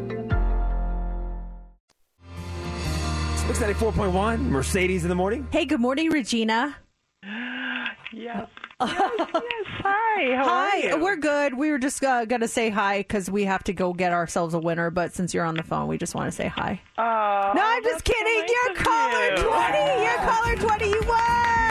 Six 3.47 3.59
ninety 3.59 3.73
four 3.73 3.91
point 3.91 4.13
one. 4.13 4.49
Mercedes 4.49 5.03
in 5.03 5.09
the 5.09 5.15
morning. 5.15 5.47
Hey, 5.51 5.65
good 5.65 5.79
morning, 5.81 6.09
Regina. 6.09 6.75
Yes. 7.23 8.47
Yes, 8.83 8.97
yes. 9.19 9.65
Hi. 9.83 10.35
How 10.35 10.43
hi, 10.43 10.69
are 10.69 10.77
you? 10.97 11.03
we're 11.03 11.15
good. 11.15 11.53
We 11.53 11.69
were 11.69 11.77
just 11.77 12.03
uh, 12.03 12.25
going 12.25 12.41
to 12.41 12.47
say 12.47 12.71
hi 12.71 12.97
because 12.99 13.29
we 13.29 13.43
have 13.45 13.63
to 13.65 13.73
go 13.73 13.93
get 13.93 14.11
ourselves 14.11 14.55
a 14.55 14.59
winner. 14.59 14.89
But 14.89 15.13
since 15.13 15.35
you're 15.35 15.45
on 15.45 15.53
the 15.55 15.61
phone, 15.61 15.87
we 15.87 15.99
just 15.99 16.15
want 16.15 16.27
to 16.27 16.35
say 16.35 16.47
hi. 16.47 16.81
Oh, 16.97 17.51
no, 17.55 17.61
I'm 17.63 17.83
just 17.83 18.03
kidding. 18.03 18.47
you're 18.49 18.75
caller 18.77 19.35
you. 19.35 19.35
20. 19.35 20.03
You're 20.03 20.17
caller 20.17 20.55
20. 20.55 20.89
You 20.89 21.01
won. 21.07 21.70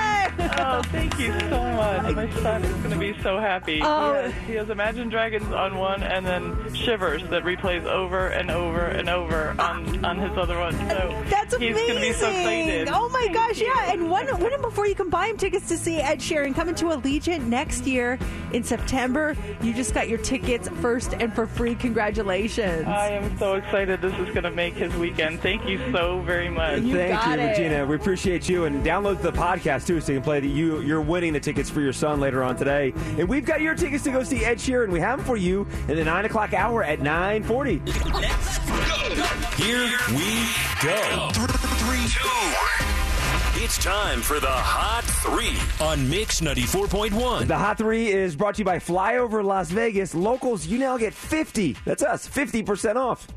Oh, 0.66 0.82
thank 0.90 1.18
you 1.18 1.32
so 1.40 1.62
much. 1.72 2.14
My 2.14 2.30
son 2.42 2.64
is 2.64 2.72
going 2.76 2.90
to 2.90 2.98
be 2.98 3.20
so 3.22 3.38
happy. 3.38 3.80
Oh. 3.82 4.14
He, 4.14 4.20
has, 4.22 4.34
he 4.48 4.52
has 4.54 4.70
Imagine 4.70 5.08
Dragons 5.08 5.52
on 5.52 5.76
one 5.76 6.02
and 6.02 6.24
then 6.26 6.74
Shivers 6.74 7.22
that 7.30 7.44
replays 7.44 7.84
over 7.84 8.28
and 8.28 8.50
over 8.50 8.80
and 8.84 9.08
over 9.08 9.54
on, 9.58 10.04
on 10.04 10.18
his 10.18 10.36
other 10.36 10.58
one. 10.58 10.72
So 10.72 11.22
That's 11.28 11.50
That's 11.50 11.56
He's 11.56 11.72
amazing. 11.72 11.88
gonna 11.88 12.00
be 12.00 12.12
so 12.12 12.28
excited. 12.28 12.88
Oh 12.92 13.08
my 13.08 13.20
Thank 13.22 13.34
gosh, 13.34 13.60
you. 13.60 13.66
yeah. 13.66 13.92
And 13.92 14.10
one 14.10 14.26
win 14.40 14.60
before 14.60 14.86
you 14.86 14.94
can 14.94 15.08
buy 15.10 15.26
him 15.26 15.36
tickets 15.36 15.68
to 15.68 15.76
see 15.76 15.96
Ed 16.00 16.18
Sheeran 16.20 16.54
coming 16.54 16.74
to 16.76 16.86
Allegiant 16.86 17.42
next 17.46 17.86
year 17.86 18.18
in 18.52 18.62
September. 18.62 19.36
You 19.62 19.74
just 19.74 19.94
got 19.94 20.08
your 20.08 20.18
tickets 20.18 20.68
first 20.80 21.14
and 21.14 21.32
for 21.34 21.46
free. 21.46 21.74
Congratulations. 21.74 22.86
I 22.86 23.08
am 23.08 23.36
so 23.38 23.54
excited. 23.54 24.00
This 24.00 24.14
is 24.14 24.28
going 24.28 24.44
to 24.44 24.50
make 24.50 24.74
his 24.74 24.94
weekend. 24.94 25.40
Thank 25.40 25.66
you 25.68 25.80
so 25.92 26.20
very 26.20 26.48
much. 26.48 26.82
Thank 26.82 27.26
you, 27.26 27.46
Regina. 27.46 27.86
We 27.86 27.96
appreciate 27.96 28.48
you, 28.48 28.64
and 28.64 28.84
download 28.84 29.22
the 29.22 29.32
podcast 29.32 29.86
too, 29.86 30.00
so 30.00 30.12
you 30.12 30.18
can 30.18 30.24
play 30.24 30.40
the 30.40 30.48
you. 30.50 30.80
You're 30.80 31.00
winning 31.00 31.32
the 31.32 31.40
tickets 31.40 31.70
for 31.70 31.80
your 31.80 31.92
son 31.92 32.20
later 32.20 32.42
on 32.42 32.56
today, 32.56 32.92
and 33.18 33.28
we've 33.28 33.44
got 33.44 33.60
your 33.60 33.74
tickets 33.74 34.04
to 34.04 34.10
go 34.10 34.22
see 34.22 34.44
Ed 34.44 34.58
Sheeran. 34.58 34.84
And 34.84 34.92
we 34.92 35.00
have 35.00 35.18
them 35.18 35.26
for 35.26 35.36
you 35.36 35.66
in 35.88 35.96
the 35.96 36.04
nine 36.04 36.24
o'clock 36.24 36.52
hour 36.52 36.82
at 36.82 37.00
nine 37.00 37.42
forty. 37.42 37.78
Here 39.56 39.90
we 40.10 40.48
go. 40.82 41.30
Three, 41.32 42.06
two. 42.08 42.54
It's 43.62 43.76
time 43.78 44.22
for 44.22 44.40
the 44.40 44.48
Hot 44.48 45.04
Three 45.04 45.56
on 45.84 46.08
Mix 46.08 46.40
94.1. 46.40 47.46
The 47.46 47.58
Hot 47.58 47.76
Three 47.78 48.08
is 48.08 48.34
brought 48.34 48.54
to 48.56 48.60
you 48.60 48.64
by 48.64 48.78
Flyover 48.78 49.44
Las 49.44 49.70
Vegas. 49.70 50.14
Locals, 50.14 50.66
you 50.66 50.78
now 50.78 50.96
get 50.96 51.12
fifty. 51.12 51.76
That's 51.84 52.02
us, 52.02 52.26
fifty 52.26 52.62
percent 52.62 52.96
off. 52.96 53.28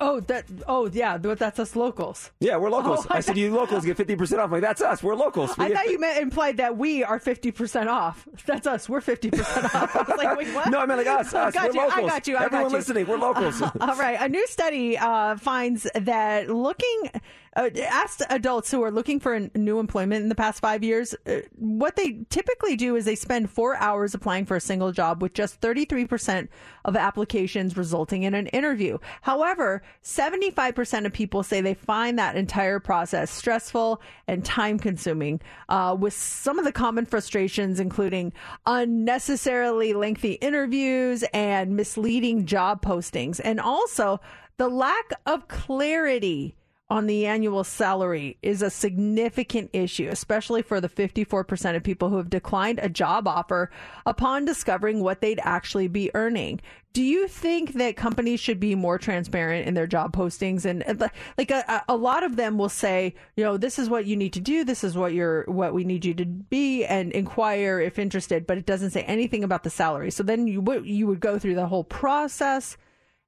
Oh, 0.00 0.20
that. 0.20 0.44
Oh, 0.66 0.88
yeah. 0.88 1.16
but 1.18 1.38
That's 1.38 1.58
us 1.58 1.76
locals. 1.76 2.30
Yeah, 2.40 2.56
we're 2.56 2.70
locals. 2.70 3.06
Oh, 3.10 3.14
I 3.14 3.20
said 3.20 3.36
you 3.36 3.54
locals 3.54 3.84
get 3.84 3.96
fifty 3.96 4.16
percent 4.16 4.40
off. 4.40 4.46
I'm 4.46 4.52
like 4.52 4.62
that's 4.62 4.80
us. 4.82 5.02
We're 5.02 5.14
locals. 5.14 5.56
We 5.56 5.66
I 5.66 5.70
thought 5.70 5.86
you 5.86 5.98
meant 5.98 6.20
implied 6.20 6.56
that 6.58 6.76
we 6.76 7.04
are 7.04 7.18
fifty 7.18 7.50
percent 7.50 7.88
off. 7.88 8.26
That's 8.46 8.66
us. 8.66 8.88
We're 8.88 9.00
fifty 9.00 9.30
percent 9.30 9.74
off. 9.74 9.96
I 9.96 10.02
was 10.02 10.18
like, 10.18 10.36
wait, 10.38 10.54
what? 10.54 10.68
No, 10.70 10.78
I 10.78 10.86
meant 10.86 10.98
like 10.98 11.06
us, 11.06 11.32
us. 11.34 11.54
got 11.54 11.68
We're 11.74 11.82
you. 11.84 11.88
I 11.90 12.00
got 12.02 12.26
you. 12.26 12.36
I 12.36 12.44
Everyone 12.44 12.64
got 12.66 12.70
you. 12.72 12.76
listening, 12.78 13.06
we're 13.06 13.18
locals. 13.18 13.62
All 13.80 13.96
right. 13.96 14.18
A 14.20 14.28
new 14.28 14.46
study 14.46 14.98
uh, 14.98 15.36
finds 15.36 15.86
that 15.94 16.48
looking 16.50 17.10
uh, 17.56 17.70
asked 17.84 18.22
adults 18.30 18.70
who 18.70 18.82
are 18.82 18.90
looking 18.90 19.20
for 19.20 19.34
a 19.34 19.50
new 19.56 19.78
employment 19.78 20.22
in 20.22 20.28
the 20.28 20.34
past 20.34 20.60
five 20.60 20.82
years, 20.82 21.14
uh, 21.26 21.40
what 21.56 21.96
they 21.96 22.18
typically 22.30 22.76
do 22.76 22.96
is 22.96 23.04
they 23.04 23.14
spend 23.14 23.50
four 23.50 23.76
hours 23.76 24.14
applying 24.14 24.46
for 24.46 24.56
a 24.56 24.60
single 24.60 24.92
job, 24.92 25.20
with 25.22 25.34
just 25.34 25.56
thirty 25.60 25.84
three 25.84 26.06
percent 26.06 26.50
of 26.84 26.96
applications 26.96 27.76
resulting 27.76 28.22
in 28.22 28.34
an 28.34 28.46
interview. 28.48 28.98
However, 29.20 29.82
seventy 30.00 30.50
five 30.50 30.74
percent 30.74 31.06
of 31.06 31.12
people 31.12 31.42
say 31.42 31.60
they 31.60 31.74
find 31.74 32.18
that 32.18 32.36
entire 32.36 32.80
process 32.80 33.30
stressful 33.30 34.00
and 34.26 34.44
time 34.44 34.78
consuming, 34.78 35.40
uh, 35.68 35.96
with 35.98 36.14
some 36.14 36.58
of 36.58 36.64
the 36.64 36.72
common 36.72 37.04
frustrations 37.04 37.80
including 37.80 38.32
unnecessarily 38.66 39.92
lengthy 39.92 40.32
interviews 40.34 41.24
and 41.34 41.76
misleading 41.76 42.46
job 42.46 42.82
postings, 42.82 43.40
and 43.44 43.60
also 43.60 44.20
the 44.56 44.68
lack 44.68 45.12
of 45.26 45.48
clarity 45.48 46.54
on 46.92 47.06
the 47.06 47.24
annual 47.24 47.64
salary 47.64 48.36
is 48.42 48.60
a 48.60 48.68
significant 48.68 49.70
issue, 49.72 50.08
especially 50.10 50.60
for 50.60 50.78
the 50.78 50.90
54% 50.90 51.74
of 51.74 51.82
people 51.82 52.10
who 52.10 52.18
have 52.18 52.28
declined 52.28 52.78
a 52.82 52.90
job 52.90 53.26
offer 53.26 53.70
upon 54.04 54.44
discovering 54.44 55.00
what 55.02 55.22
they'd 55.22 55.40
actually 55.42 55.88
be 55.88 56.10
earning. 56.14 56.60
Do 56.92 57.02
you 57.02 57.28
think 57.28 57.72
that 57.74 57.96
companies 57.96 58.40
should 58.40 58.60
be 58.60 58.74
more 58.74 58.98
transparent 58.98 59.66
in 59.66 59.72
their 59.72 59.86
job 59.86 60.14
postings? 60.14 60.66
And 60.66 60.84
uh, 60.86 61.08
like 61.38 61.50
a, 61.50 61.82
a 61.88 61.96
lot 61.96 62.24
of 62.24 62.36
them 62.36 62.58
will 62.58 62.68
say, 62.68 63.14
you 63.36 63.42
know, 63.42 63.56
this 63.56 63.78
is 63.78 63.88
what 63.88 64.04
you 64.04 64.14
need 64.14 64.34
to 64.34 64.40
do, 64.40 64.62
this 64.62 64.84
is 64.84 64.94
what 64.94 65.14
you're, 65.14 65.44
what 65.44 65.72
we 65.72 65.84
need 65.84 66.04
you 66.04 66.12
to 66.12 66.26
be, 66.26 66.84
and 66.84 67.10
inquire 67.12 67.80
if 67.80 67.98
interested. 67.98 68.46
But 68.46 68.58
it 68.58 68.66
doesn't 68.66 68.90
say 68.90 69.04
anything 69.04 69.42
about 69.42 69.62
the 69.62 69.70
salary. 69.70 70.10
So 70.10 70.22
then 70.22 70.46
you 70.46 70.60
would 70.60 70.84
you 70.84 71.06
would 71.06 71.20
go 71.20 71.38
through 71.38 71.54
the 71.54 71.68
whole 71.68 71.84
process, 71.84 72.76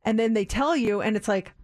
and 0.05 0.19
then 0.19 0.35
they 0.35 0.45
tell 0.45 0.77
you, 0.77 1.01
and 1.01 1.16
it's 1.16 1.28
like, 1.28 1.55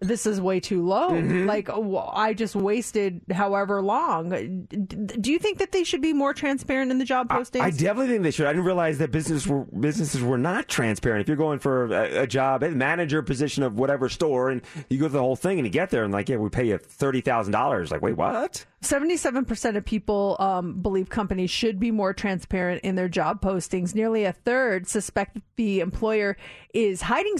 this 0.00 0.26
is 0.26 0.40
way 0.40 0.60
too 0.60 0.86
low. 0.86 1.10
Mm-hmm. 1.10 1.46
Like 1.46 1.68
oh, 1.68 2.10
I 2.12 2.32
just 2.32 2.54
wasted 2.54 3.20
however 3.32 3.82
long. 3.82 4.66
Do 4.68 5.32
you 5.32 5.38
think 5.38 5.58
that 5.58 5.72
they 5.72 5.82
should 5.82 6.00
be 6.00 6.12
more 6.12 6.32
transparent 6.32 6.92
in 6.92 6.98
the 6.98 7.04
job 7.04 7.28
postings? 7.28 7.62
I 7.62 7.70
definitely 7.70 8.08
think 8.08 8.22
they 8.22 8.30
should. 8.30 8.46
I 8.46 8.52
didn't 8.52 8.64
realize 8.64 8.98
that 8.98 9.10
business 9.10 9.46
were, 9.46 9.64
businesses 9.64 10.22
were 10.22 10.38
not 10.38 10.68
transparent. 10.68 11.22
If 11.22 11.28
you're 11.28 11.36
going 11.36 11.58
for 11.58 11.86
a, 11.86 12.22
a 12.22 12.26
job, 12.26 12.62
a 12.62 12.70
manager 12.70 13.22
position 13.22 13.64
of 13.64 13.78
whatever 13.78 14.08
store, 14.08 14.50
and 14.50 14.62
you 14.88 14.98
go 14.98 15.06
through 15.06 15.14
the 15.14 15.18
whole 15.20 15.36
thing, 15.36 15.58
and 15.58 15.66
you 15.66 15.72
get 15.72 15.90
there, 15.90 16.04
and 16.04 16.12
like, 16.12 16.28
yeah, 16.28 16.36
we 16.36 16.48
pay 16.48 16.66
you 16.66 16.78
thirty 16.78 17.20
thousand 17.20 17.52
dollars. 17.52 17.90
Like, 17.90 18.02
wait, 18.02 18.16
what? 18.16 18.64
77% 18.82 19.76
of 19.76 19.84
people 19.84 20.36
um, 20.38 20.80
believe 20.80 21.08
companies 21.08 21.50
should 21.50 21.80
be 21.80 21.90
more 21.90 22.14
transparent 22.14 22.82
in 22.84 22.94
their 22.94 23.08
job 23.08 23.40
postings. 23.40 23.92
Nearly 23.92 24.22
a 24.22 24.32
third 24.32 24.86
suspect 24.86 25.38
the 25.56 25.80
employer 25.80 26.36
is 26.72 27.02
hiding 27.02 27.38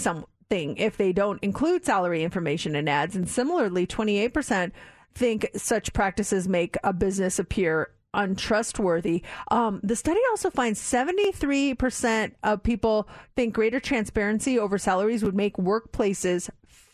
something 0.51 0.77
if 0.79 0.97
they 0.97 1.13
don't 1.13 1.43
include 1.43 1.85
salary 1.85 2.23
information 2.23 2.75
in 2.75 2.89
ads. 2.89 3.15
And 3.17 3.29
similarly, 3.29 3.87
28% 3.87 4.73
think 5.15 5.49
such 5.55 5.93
practices 5.93 6.49
make 6.49 6.77
a 6.85 6.93
business 6.93 7.39
appear 7.39 7.91
untrustworthy. 8.15 9.23
Um, 9.51 9.81
the 9.83 9.97
study 9.97 10.21
also 10.31 10.49
finds 10.51 10.81
73% 10.81 12.33
of 12.43 12.63
people 12.63 13.09
think 13.37 13.55
greater 13.55 13.81
transparency 13.81 14.59
over 14.59 14.79
salaries 14.79 15.23
would 15.23 15.35
make 15.35 15.57
workplaces 15.57 16.49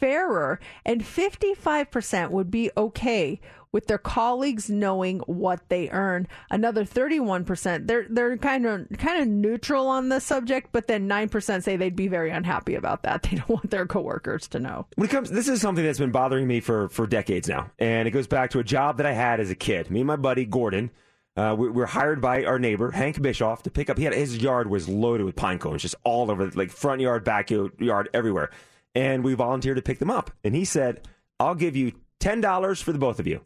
fairer, 0.05 0.61
and 0.85 1.03
55% 1.03 2.31
would 2.31 2.51
be 2.51 2.71
okay 2.77 3.41
with 3.73 3.87
their 3.87 3.99
colleagues 3.99 4.69
knowing 4.69 5.19
what 5.21 5.67
they 5.71 5.89
earn. 5.89 6.29
Another 6.51 6.85
31%, 6.85 7.87
they're 7.87 8.07
they're 8.11 8.37
kind 8.37 8.67
of 8.67 8.87
kind 8.99 9.23
of 9.23 9.27
neutral 9.27 9.89
on 9.89 10.11
the 10.11 10.21
subject, 10.21 10.69
but 10.73 10.87
then 10.89 11.09
9% 11.09 11.63
say 11.63 11.77
they'd 11.77 11.97
be 11.97 12.07
very 12.07 12.31
unhappy 12.31 12.75
about 12.75 13.03
that. 13.03 13.23
They 13.35 13.39
don't 13.39 13.49
want 13.49 13.71
their 13.71 13.87
coworkers 13.87 14.47
to 14.49 14.61
know. 14.61 14.87
When 14.97 15.09
it 15.09 15.11
comes, 15.11 15.31
this 15.31 15.49
is 15.49 15.61
something 15.63 15.83
that's 15.85 15.99
been 15.99 16.13
bothering 16.13 16.47
me 16.47 16.61
for 16.61 16.89
for 16.91 17.07
decades 17.07 17.49
now, 17.49 17.71
and 17.79 18.07
it 18.07 18.11
goes 18.11 18.27
back 18.27 18.51
to 18.51 18.59
a 18.59 18.65
job 18.65 18.99
that 18.99 19.07
I 19.07 19.13
had 19.13 19.41
as 19.41 19.51
a 19.51 19.55
kid. 19.55 19.91
Me 19.91 20.01
and 20.01 20.07
my 20.07 20.17
buddy 20.17 20.45
Gordon. 20.45 20.91
Uh, 21.37 21.53
we, 21.59 21.67
we 21.69 21.79
were 21.79 21.87
hired 21.87 22.21
by 22.21 22.45
our 22.45 22.61
neighbor 22.61 22.93
Hank 22.93 23.21
Bischoff 23.21 23.65
to 23.65 23.71
pick 23.71 23.91
up. 23.91 23.99
He 23.99 24.05
had 24.05 24.15
his 24.15 24.37
yard 24.37 24.71
was 24.71 24.89
loaded 24.89 25.25
with 25.25 25.35
pine 25.35 25.59
cones, 25.59 25.83
just 25.83 25.97
all 26.05 26.31
over, 26.31 26.49
like 26.51 26.71
front 26.71 27.01
yard, 27.01 27.25
backyard, 27.25 28.09
everywhere. 28.15 28.51
And 28.95 29.25
we 29.25 29.35
volunteered 29.35 29.77
to 29.77 29.83
pick 29.83 29.99
them 29.99 30.11
up. 30.11 30.31
And 30.45 30.55
he 30.55 30.65
said, 30.65 31.09
"I'll 31.41 31.55
give 31.55 31.75
you 31.77 31.93
ten 32.21 32.41
dollars 32.41 32.81
for 32.81 32.93
the 32.93 32.99
both 32.99 33.19
of 33.19 33.27
you." 33.27 33.45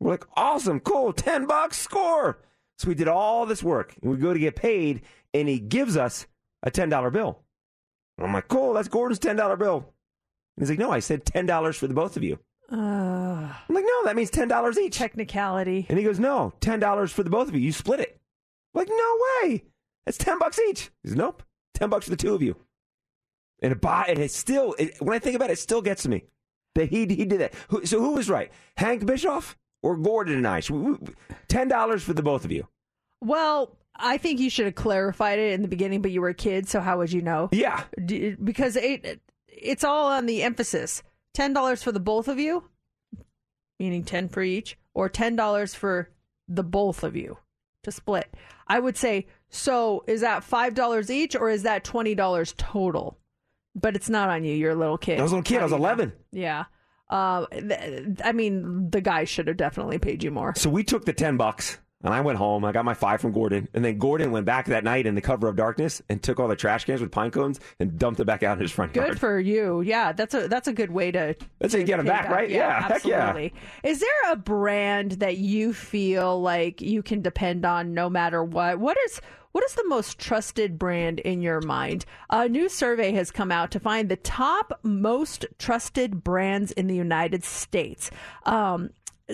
We're 0.00 0.12
like, 0.12 0.24
awesome, 0.34 0.80
cool, 0.80 1.12
10 1.12 1.46
bucks, 1.46 1.78
score. 1.78 2.38
So 2.78 2.88
we 2.88 2.94
did 2.94 3.08
all 3.08 3.44
this 3.44 3.62
work 3.62 3.94
and 4.00 4.10
we 4.10 4.16
go 4.16 4.32
to 4.32 4.40
get 4.40 4.56
paid 4.56 5.02
and 5.34 5.46
he 5.46 5.58
gives 5.60 5.96
us 5.96 6.26
a 6.62 6.70
$10 6.70 7.12
bill. 7.12 7.38
And 8.16 8.26
I'm 8.26 8.32
like, 8.32 8.48
cool, 8.48 8.72
that's 8.72 8.88
Gordon's 8.88 9.18
$10 9.18 9.58
bill. 9.58 9.76
And 10.56 10.62
he's 10.62 10.70
like, 10.70 10.78
no, 10.78 10.90
I 10.90 11.00
said 11.00 11.24
$10 11.26 11.76
for 11.76 11.86
the 11.86 11.94
both 11.94 12.16
of 12.16 12.24
you. 12.24 12.38
Uh, 12.72 12.76
I'm 13.68 13.74
like, 13.74 13.84
no, 13.84 14.04
that 14.04 14.16
means 14.16 14.30
$10 14.30 14.78
each. 14.78 14.96
Technicality. 14.96 15.84
And 15.90 15.98
he 15.98 16.04
goes, 16.04 16.18
no, 16.18 16.54
$10 16.60 17.10
for 17.10 17.22
the 17.22 17.30
both 17.30 17.48
of 17.48 17.54
you. 17.54 17.60
You 17.60 17.72
split 17.72 18.00
it. 18.00 18.18
I'm 18.74 18.78
like, 18.80 18.88
no 18.88 19.18
way. 19.42 19.64
That's 20.06 20.16
10 20.18 20.38
bucks 20.38 20.58
each. 20.70 20.90
He 21.02 21.10
says, 21.10 21.16
nope, 21.16 21.42
10 21.74 21.90
bucks 21.90 22.06
for 22.06 22.10
the 22.10 22.16
two 22.16 22.34
of 22.34 22.40
you. 22.42 22.56
And 23.62 23.72
it, 23.72 23.84
and 23.84 24.18
it 24.18 24.30
still, 24.30 24.74
it, 24.78 25.00
when 25.00 25.14
I 25.14 25.18
think 25.18 25.36
about 25.36 25.50
it, 25.50 25.54
it 25.54 25.58
still 25.58 25.82
gets 25.82 26.02
to 26.04 26.08
me 26.08 26.24
that 26.74 26.88
he, 26.88 27.00
he 27.00 27.24
did 27.24 27.40
that. 27.40 27.54
Who, 27.68 27.84
so 27.84 28.00
who 28.00 28.14
was 28.14 28.30
right? 28.30 28.50
Hank 28.76 29.04
Bischoff? 29.04 29.56
or 29.82 29.96
Gordon 29.96 30.34
and 30.36 30.46
I. 30.46 30.60
Ten 31.48 31.68
dollars 31.68 32.02
for 32.02 32.12
the 32.12 32.22
both 32.22 32.44
of 32.44 32.52
you. 32.52 32.68
Well, 33.20 33.76
I 33.96 34.18
think 34.18 34.40
you 34.40 34.50
should 34.50 34.66
have 34.66 34.74
clarified 34.74 35.38
it 35.38 35.52
in 35.52 35.62
the 35.62 35.68
beginning, 35.68 36.02
but 36.02 36.10
you 36.10 36.20
were 36.20 36.28
a 36.28 36.34
kid, 36.34 36.68
so 36.68 36.80
how 36.80 36.98
would 36.98 37.12
you 37.12 37.22
know? 37.22 37.48
Yeah, 37.52 37.84
D- 38.04 38.36
because 38.42 38.76
it 38.76 39.20
it's 39.48 39.84
all 39.84 40.08
on 40.08 40.26
the 40.26 40.42
emphasis. 40.42 41.02
Ten 41.34 41.52
dollars 41.52 41.82
for 41.82 41.92
the 41.92 42.00
both 42.00 42.28
of 42.28 42.38
you, 42.38 42.64
meaning 43.78 44.04
ten 44.04 44.28
for 44.28 44.42
each, 44.42 44.78
or 44.94 45.08
ten 45.08 45.36
dollars 45.36 45.74
for 45.74 46.10
the 46.48 46.64
both 46.64 47.02
of 47.02 47.16
you 47.16 47.38
to 47.84 47.92
split. 47.92 48.34
I 48.66 48.80
would 48.80 48.96
say 48.96 49.26
so. 49.48 50.04
Is 50.06 50.20
that 50.22 50.44
five 50.44 50.74
dollars 50.74 51.10
each, 51.10 51.36
or 51.36 51.50
is 51.50 51.62
that 51.62 51.84
twenty 51.84 52.14
dollars 52.14 52.54
total? 52.56 53.18
But 53.80 53.96
it's 53.96 54.08
not 54.10 54.28
on 54.28 54.44
you. 54.44 54.54
You're 54.54 54.72
a 54.72 54.76
little 54.76 54.98
kid. 54.98 55.18
I 55.18 55.22
was 55.22 55.32
a 55.32 55.36
little 55.36 55.48
kid. 55.48 55.60
I 55.60 55.64
was 55.64 55.72
eleven. 55.72 56.12
Yeah. 56.32 56.64
Uh, 57.08 57.46
th- 57.46 58.18
I 58.24 58.30
mean, 58.32 58.88
the 58.90 59.00
guy 59.00 59.24
should 59.24 59.48
have 59.48 59.56
definitely 59.56 59.98
paid 59.98 60.22
you 60.22 60.30
more. 60.30 60.54
So 60.56 60.70
we 60.70 60.84
took 60.84 61.06
the 61.06 61.12
10 61.12 61.36
bucks 61.36 61.78
and 62.02 62.14
I 62.14 62.20
went 62.20 62.38
home. 62.38 62.64
I 62.64 62.72
got 62.72 62.84
my 62.84 62.94
five 62.94 63.20
from 63.20 63.32
Gordon. 63.32 63.68
And 63.74 63.84
then 63.84 63.98
Gordon 63.98 64.30
went 64.32 64.46
back 64.46 64.66
that 64.66 64.84
night 64.84 65.06
in 65.06 65.14
the 65.14 65.20
cover 65.20 65.48
of 65.48 65.56
darkness 65.56 66.00
and 66.08 66.22
took 66.22 66.40
all 66.40 66.48
the 66.48 66.56
trash 66.56 66.84
cans 66.84 67.00
with 67.00 67.10
pine 67.10 67.30
cones 67.30 67.60
and 67.78 67.98
dumped 67.98 68.20
it 68.20 68.24
back 68.24 68.42
out 68.42 68.56
in 68.56 68.62
his 68.62 68.72
front 68.72 68.92
Good 68.92 69.00
yard. 69.00 69.10
Good 69.12 69.20
for 69.20 69.38
you. 69.38 69.82
Yeah, 69.82 70.12
that's 70.12 70.34
a 70.34 70.48
that's 70.48 70.68
a 70.68 70.72
good 70.72 70.90
way 70.90 71.10
to. 71.12 71.36
That's 71.58 71.74
to 71.74 71.84
get 71.84 71.98
'em 71.98 72.06
pay 72.06 72.10
back, 72.10 72.30
right? 72.30 72.48
Yeah, 72.48 72.82
heck 72.82 73.04
yeah. 73.04 73.28
absolutely. 73.28 73.54
Is 73.82 74.00
there 74.00 74.32
a 74.32 74.36
brand 74.36 75.12
that 75.12 75.36
you 75.36 75.72
feel 75.72 76.40
like 76.40 76.80
you 76.80 77.02
can 77.02 77.20
depend 77.22 77.64
on 77.64 77.92
no 77.92 78.08
matter 78.08 78.42
what? 78.42 78.78
What 78.78 78.96
is 79.06 79.20
what 79.52 79.64
is 79.64 79.74
the 79.74 79.88
most 79.88 80.18
trusted 80.18 80.78
brand 80.78 81.18
in 81.20 81.42
your 81.42 81.60
mind? 81.60 82.04
A 82.30 82.48
new 82.48 82.68
survey 82.68 83.12
has 83.12 83.32
come 83.32 83.50
out 83.50 83.72
to 83.72 83.80
find 83.80 84.08
the 84.08 84.16
top 84.16 84.78
most 84.84 85.44
trusted 85.58 86.22
brands 86.22 86.70
in 86.72 86.86
the 86.86 86.94
United 86.94 87.42
States. 87.42 88.12
Um, 88.46 88.90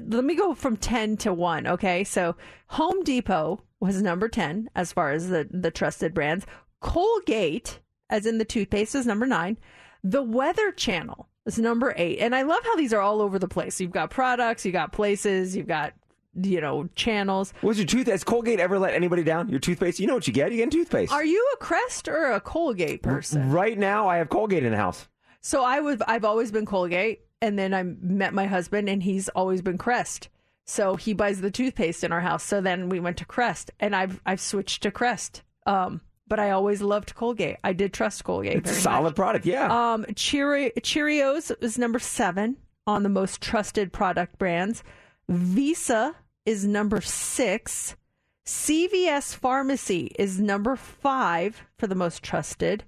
let 0.07 0.25
me 0.25 0.35
go 0.35 0.55
from 0.55 0.77
10 0.77 1.17
to 1.19 1.33
1, 1.33 1.67
okay? 1.67 2.05
So 2.05 2.37
Home 2.69 3.03
Depot 3.03 3.63
was 3.81 4.03
number 4.03 4.29
10 4.29 4.71
as 4.75 4.93
far 4.93 5.13
as 5.13 5.29
the, 5.29 5.49
the 5.51 5.71
trusted 5.71 6.15
brands. 6.15 6.47
Colgate, 6.81 7.81
as 8.11 8.27
in 8.27 8.39
the 8.39 8.45
toothpaste, 8.45 8.95
is 8.95 9.07
number 9.07 9.27
9. 9.27 9.57
The 10.05 10.23
Weather 10.23 10.71
Channel 10.73 11.29
is 11.47 11.59
number 11.59 11.95
eight. 11.97 12.19
And 12.19 12.35
I 12.35 12.43
love 12.43 12.63
how 12.65 12.77
these 12.77 12.93
are 12.93 13.01
all 13.01 13.23
over 13.23 13.39
the 13.39 13.49
place. 13.49 13.81
You've 13.81 13.93
got 13.93 14.11
products, 14.11 14.65
you've 14.65 14.73
got 14.73 14.93
places, 14.93 15.57
you've 15.57 15.69
got, 15.69 15.95
you 16.35 16.61
know, 16.61 16.89
channels. 16.95 17.55
Was 17.63 17.79
your 17.79 17.87
tooth? 17.87 18.09
Has 18.09 18.25
Colgate 18.25 18.61
ever 18.61 18.79
let 18.79 18.95
anybody 18.95 19.23
down? 19.23 19.49
Your 19.49 19.61
toothpaste? 19.61 20.01
You 20.01 20.07
know 20.07 20.15
what 20.15 20.27
you 20.27 20.33
get? 20.33 20.51
You 20.53 20.59
get 20.59 20.71
toothpaste. 20.71 21.13
Are 21.13 21.25
you 21.25 21.45
a 21.55 21.57
Crest 21.57 22.09
or 22.09 22.33
a 22.33 22.41
Colgate 22.41 23.03
person? 23.03 23.51
Right 23.51 23.79
now, 23.79 24.09
I 24.09 24.19
have 24.19 24.29
Colgate 24.29 24.65
in 24.65 24.73
the 24.73 24.77
house. 24.77 25.09
So 25.41 25.65
I 25.65 25.79
would 25.81 26.03
I've 26.07 26.25
always 26.25 26.51
been 26.51 26.67
Colgate 26.67 27.21
and 27.43 27.59
then 27.59 27.75
I 27.75 27.83
met 27.83 28.33
my 28.35 28.47
husband 28.47 28.89
and 28.89 29.03
he's 29.03 29.29
always 29.31 29.63
been 29.63 29.79
Crest. 29.79 30.29
So 30.65 30.97
he 30.97 31.13
buys 31.13 31.41
the 31.41 31.51
toothpaste 31.51 32.03
in 32.03 32.11
our 32.13 32.21
house. 32.21 32.43
So 32.43 32.61
then 32.61 32.89
we 32.89 32.99
went 32.99 33.17
to 33.19 33.25
Crest 33.25 33.71
and 33.79 33.95
I've 33.95 34.21
I've 34.27 34.41
switched 34.41 34.83
to 34.83 34.91
Crest. 34.91 35.43
Um 35.67 36.01
but 36.29 36.41
I 36.41 36.51
always 36.51 36.83
loved 36.83 37.15
Colgate. 37.15 37.59
I 37.63 37.73
did 37.73 37.93
trust 37.93 38.25
Colgate. 38.25 38.57
It's 38.57 38.71
a 38.73 38.75
solid 38.75 39.11
much. 39.11 39.15
product, 39.17 39.47
yeah. 39.47 39.67
Um 39.93 40.05
Cheeri- 40.15 40.73
Cheerios 40.81 41.53
is 41.63 41.79
number 41.79 41.99
7 42.01 42.57
on 42.87 43.03
the 43.05 43.09
most 43.09 43.41
trusted 43.41 43.93
product 43.93 44.39
brands. 44.39 44.83
Visa 45.29 46.17
is 46.45 46.65
number 46.67 47.01
6. 47.01 47.97
CVS 48.45 49.35
Pharmacy 49.35 50.13
is 50.19 50.41
number 50.41 50.77
5 50.77 51.63
for 51.79 51.87
the 51.87 51.95
most 51.97 52.23
trusted. 52.23 52.85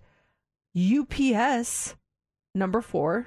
UPS 0.77 1.97
number 2.55 2.81
4. 2.81 3.27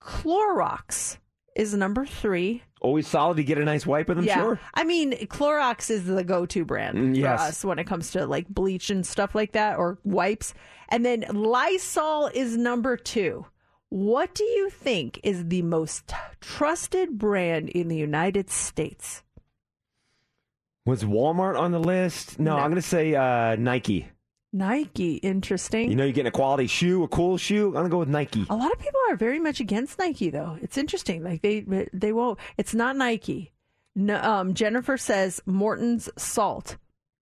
Clorox 0.00 1.18
is 1.56 1.74
number 1.74 2.06
3. 2.06 2.62
Always 2.80 3.06
solid 3.06 3.36
to 3.36 3.44
get 3.44 3.58
a 3.58 3.64
nice 3.64 3.84
wipe 3.86 4.08
with 4.08 4.16
them, 4.16 4.24
yeah. 4.26 4.36
sure. 4.40 4.60
I 4.72 4.84
mean, 4.84 5.12
Clorox 5.26 5.90
is 5.90 6.06
the 6.06 6.24
go-to 6.24 6.64
brand 6.64 6.96
Mm, 6.96 7.14
for 7.14 7.20
yes. 7.20 7.40
us 7.40 7.64
when 7.64 7.78
it 7.78 7.84
comes 7.84 8.10
to 8.12 8.24
like 8.26 8.48
bleach 8.48 8.88
and 8.88 9.06
stuff 9.06 9.34
like 9.34 9.52
that 9.52 9.76
or 9.78 9.98
wipes. 10.04 10.54
And 10.88 11.04
then 11.04 11.24
Lysol 11.30 12.28
is 12.32 12.56
number 12.56 12.96
2. 12.96 13.44
What 13.90 14.34
do 14.34 14.44
you 14.44 14.70
think 14.70 15.20
is 15.22 15.48
the 15.48 15.62
most 15.62 16.06
t- 16.08 16.14
trusted 16.40 17.18
brand 17.18 17.68
in 17.70 17.88
the 17.88 17.96
United 17.96 18.48
States? 18.48 19.22
Was 20.86 21.04
Walmart 21.04 21.58
on 21.60 21.72
the 21.72 21.78
list? 21.80 22.38
No, 22.40 22.56
I'm 22.56 22.70
going 22.70 22.76
to 22.76 22.82
say 22.82 23.14
uh, 23.14 23.56
Nike. 23.56 24.08
Nike, 24.52 25.14
interesting. 25.16 25.90
You 25.90 25.96
know, 25.96 26.04
you're 26.04 26.12
getting 26.12 26.28
a 26.28 26.32
quality 26.32 26.66
shoe, 26.66 27.04
a 27.04 27.08
cool 27.08 27.36
shoe. 27.38 27.68
I'm 27.68 27.72
going 27.72 27.84
to 27.84 27.90
go 27.90 27.98
with 27.98 28.08
Nike. 28.08 28.46
A 28.50 28.56
lot 28.56 28.72
of 28.72 28.78
people 28.78 28.98
are 29.10 29.16
very 29.16 29.38
much 29.38 29.60
against 29.60 29.98
Nike, 29.98 30.30
though. 30.30 30.58
It's 30.60 30.76
interesting. 30.76 31.22
Like 31.22 31.42
they 31.42 31.60
they 31.92 32.12
won't. 32.12 32.38
It's 32.56 32.74
not 32.74 32.96
Nike. 32.96 33.52
No, 33.94 34.20
um, 34.22 34.54
Jennifer 34.54 34.96
says 34.96 35.40
Morton's 35.46 36.08
Salt. 36.16 36.76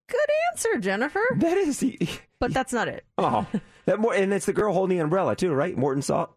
Good 0.09 0.19
answer, 0.51 0.79
Jennifer. 0.79 1.23
That 1.37 1.57
is, 1.57 1.83
but 2.39 2.53
that's 2.53 2.73
not 2.73 2.87
it. 2.87 3.05
Oh, 3.17 3.45
that 3.85 3.99
more, 3.99 4.13
and 4.13 4.33
it's 4.33 4.45
the 4.45 4.53
girl 4.53 4.73
holding 4.73 4.97
the 4.97 5.03
umbrella 5.03 5.35
too, 5.35 5.53
right? 5.53 5.77
Morton 5.77 6.01
Salt. 6.01 6.33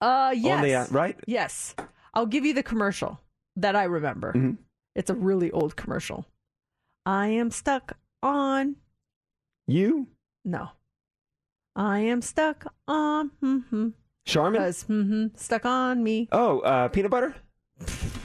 Uh, 0.00 0.32
yes. 0.36 0.62
The, 0.62 0.74
uh, 0.74 0.86
right? 0.90 1.18
Yes. 1.26 1.74
I'll 2.14 2.26
give 2.26 2.44
you 2.44 2.54
the 2.54 2.62
commercial 2.62 3.20
that 3.56 3.74
I 3.76 3.84
remember. 3.84 4.32
Mhm. 4.32 4.58
It's 4.94 5.10
a 5.10 5.14
really 5.14 5.50
old 5.50 5.74
commercial. 5.76 6.26
I 7.06 7.28
am 7.28 7.50
stuck 7.50 7.96
on. 8.22 8.76
You, 9.66 10.08
No. 10.44 10.70
I 11.74 12.00
am 12.00 12.20
stuck 12.22 12.72
on. 12.86 13.30
Mm-hmm. 13.42 13.88
Charmin. 14.24 14.60
Because, 14.60 14.84
mm-hmm, 14.84 15.26
stuck 15.36 15.64
on 15.64 16.02
me. 16.02 16.28
Oh, 16.30 16.60
uh, 16.60 16.88
peanut 16.88 17.10
butter. 17.10 17.34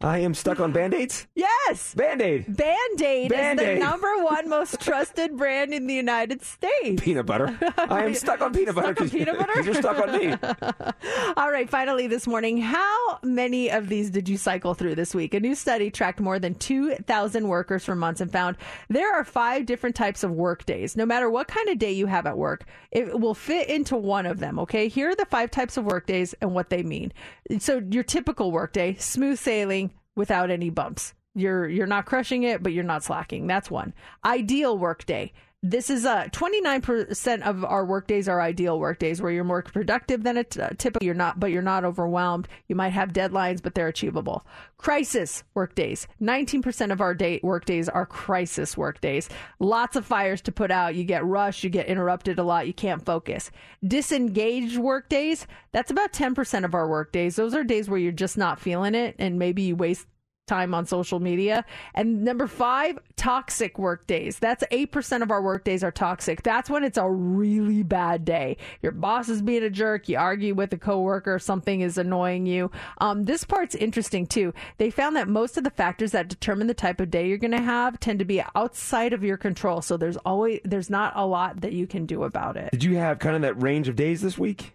I 0.00 0.18
am 0.18 0.34
stuck 0.34 0.60
on 0.60 0.72
band 0.72 0.94
aids. 0.94 1.26
Yes. 1.34 1.94
Band 1.94 2.22
aid. 2.22 2.56
Band 2.56 3.02
Aid 3.02 3.24
is 3.24 3.28
the 3.30 3.36
Band-Aid. 3.36 3.78
number 3.78 4.22
one 4.22 4.48
most 4.48 4.80
trusted 4.80 5.36
brand 5.36 5.72
in 5.74 5.86
the 5.86 5.94
United 5.94 6.42
States. 6.42 7.02
Peanut 7.02 7.26
butter. 7.26 7.56
I 7.76 8.04
am 8.04 8.14
stuck 8.14 8.40
on 8.40 8.52
peanut 8.52 8.74
butter. 8.74 8.94
Stuck 8.94 9.00
on 9.02 9.10
peanut 9.10 9.38
butter? 9.38 9.62
you're 9.62 9.74
stuck 9.74 9.98
on 9.98 10.12
me. 10.12 10.34
All 11.36 11.50
right, 11.50 11.68
finally 11.68 12.06
this 12.06 12.26
morning, 12.26 12.58
how 12.58 13.18
many 13.22 13.70
of 13.70 13.88
these 13.88 14.10
did 14.10 14.28
you 14.28 14.36
cycle 14.36 14.74
through 14.74 14.94
this 14.94 15.14
week? 15.14 15.34
A 15.34 15.40
new 15.40 15.54
study 15.54 15.90
tracked 15.90 16.20
more 16.20 16.38
than 16.38 16.54
2,000 16.54 17.48
workers 17.48 17.84
for 17.84 17.94
months 17.94 18.20
and 18.20 18.30
found 18.30 18.56
there 18.88 19.14
are 19.14 19.24
five 19.24 19.66
different 19.66 19.96
types 19.96 20.22
of 20.24 20.30
work 20.30 20.64
days. 20.66 20.96
No 20.96 21.06
matter 21.06 21.28
what 21.28 21.48
kind 21.48 21.68
of 21.68 21.78
day 21.78 21.92
you 21.92 22.06
have 22.06 22.26
at 22.26 22.38
work, 22.38 22.64
it 22.90 23.18
will 23.18 23.34
fit 23.34 23.68
into 23.68 23.96
one 23.96 24.26
of 24.26 24.38
them, 24.38 24.58
okay? 24.60 24.88
Here 24.88 25.10
are 25.10 25.14
the 25.14 25.26
five 25.26 25.50
types 25.50 25.76
of 25.76 25.84
work 25.84 26.06
days 26.06 26.34
and 26.40 26.54
what 26.54 26.70
they 26.70 26.82
mean. 26.82 27.12
So, 27.58 27.82
your 27.90 28.02
typical 28.02 28.50
work 28.50 28.72
day, 28.72 28.96
smooth 28.98 29.38
sailing 29.38 29.75
without 30.14 30.50
any 30.50 30.70
bumps. 30.70 31.14
You're 31.34 31.68
you're 31.68 31.86
not 31.86 32.06
crushing 32.06 32.44
it, 32.44 32.62
but 32.62 32.72
you're 32.72 32.84
not 32.84 33.04
slacking. 33.04 33.46
That's 33.46 33.70
one. 33.70 33.92
Ideal 34.24 34.78
work 34.78 35.04
day. 35.04 35.32
This 35.68 35.90
is 35.90 36.06
uh, 36.06 36.26
29% 36.26 37.42
of 37.42 37.64
our 37.64 37.84
work 37.84 38.06
days 38.06 38.28
are 38.28 38.40
ideal 38.40 38.78
work 38.78 39.00
days 39.00 39.20
where 39.20 39.32
you're 39.32 39.42
more 39.42 39.62
productive 39.62 40.22
than 40.22 40.36
a 40.36 40.44
t- 40.44 40.60
typical 40.78 41.04
you're 41.04 41.12
not 41.12 41.40
but 41.40 41.50
you're 41.50 41.60
not 41.60 41.84
overwhelmed. 41.84 42.46
You 42.68 42.76
might 42.76 42.90
have 42.90 43.12
deadlines 43.12 43.60
but 43.60 43.74
they're 43.74 43.88
achievable. 43.88 44.46
Crisis 44.76 45.42
work 45.54 45.74
days. 45.74 46.06
19% 46.22 46.92
of 46.92 47.00
our 47.00 47.14
day 47.14 47.40
work 47.42 47.64
days 47.64 47.88
are 47.88 48.06
crisis 48.06 48.76
work 48.76 49.00
days. 49.00 49.28
Lots 49.58 49.96
of 49.96 50.06
fires 50.06 50.40
to 50.42 50.52
put 50.52 50.70
out. 50.70 50.94
You 50.94 51.02
get 51.02 51.24
rushed, 51.24 51.64
you 51.64 51.70
get 51.70 51.86
interrupted 51.86 52.38
a 52.38 52.44
lot, 52.44 52.68
you 52.68 52.72
can't 52.72 53.04
focus. 53.04 53.50
Disengaged 53.84 54.78
work 54.78 55.08
days. 55.08 55.48
That's 55.72 55.90
about 55.90 56.12
10% 56.12 56.64
of 56.64 56.74
our 56.74 56.88
work 56.88 57.10
days. 57.10 57.34
Those 57.34 57.54
are 57.54 57.64
days 57.64 57.90
where 57.90 57.98
you're 57.98 58.12
just 58.12 58.38
not 58.38 58.60
feeling 58.60 58.94
it 58.94 59.16
and 59.18 59.36
maybe 59.36 59.62
you 59.62 59.74
waste 59.74 60.06
time 60.46 60.74
on 60.74 60.86
social 60.86 61.20
media. 61.20 61.64
And 61.94 62.24
number 62.24 62.46
five, 62.46 62.98
toxic 63.16 63.78
work 63.78 64.06
days. 64.06 64.38
That's 64.38 64.64
8% 64.70 65.22
of 65.22 65.30
our 65.30 65.42
work 65.42 65.64
days 65.64 65.82
are 65.82 65.90
toxic. 65.90 66.42
That's 66.42 66.70
when 66.70 66.84
it's 66.84 66.98
a 66.98 67.10
really 67.10 67.82
bad 67.82 68.24
day. 68.24 68.56
Your 68.82 68.92
boss 68.92 69.28
is 69.28 69.42
being 69.42 69.64
a 69.64 69.70
jerk. 69.70 70.08
You 70.08 70.18
argue 70.18 70.54
with 70.54 70.72
a 70.72 70.78
coworker. 70.78 71.38
Something 71.38 71.80
is 71.80 71.98
annoying 71.98 72.46
you. 72.46 72.70
Um, 72.98 73.24
this 73.24 73.44
part's 73.44 73.74
interesting 73.74 74.26
too. 74.26 74.54
They 74.78 74.90
found 74.90 75.16
that 75.16 75.28
most 75.28 75.56
of 75.56 75.64
the 75.64 75.70
factors 75.70 76.12
that 76.12 76.28
determine 76.28 76.68
the 76.68 76.74
type 76.74 77.00
of 77.00 77.10
day 77.10 77.28
you're 77.28 77.38
going 77.38 77.50
to 77.50 77.60
have 77.60 77.98
tend 77.98 78.20
to 78.20 78.24
be 78.24 78.42
outside 78.54 79.12
of 79.12 79.24
your 79.24 79.36
control. 79.36 79.82
So 79.82 79.96
there's 79.96 80.16
always, 80.18 80.60
there's 80.64 80.90
not 80.90 81.12
a 81.16 81.26
lot 81.26 81.60
that 81.62 81.72
you 81.72 81.86
can 81.86 82.06
do 82.06 82.22
about 82.24 82.56
it. 82.56 82.70
Did 82.70 82.84
you 82.84 82.96
have 82.96 83.18
kind 83.18 83.34
of 83.36 83.42
that 83.42 83.60
range 83.60 83.88
of 83.88 83.96
days 83.96 84.22
this 84.22 84.38
week? 84.38 84.74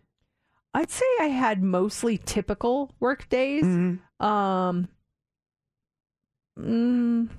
I'd 0.73 0.89
say 0.91 1.05
I 1.19 1.25
had 1.25 1.61
mostly 1.61 2.17
typical 2.17 2.93
work 2.99 3.27
days. 3.29 3.63
Um, 4.19 4.87
mm, 6.59 7.29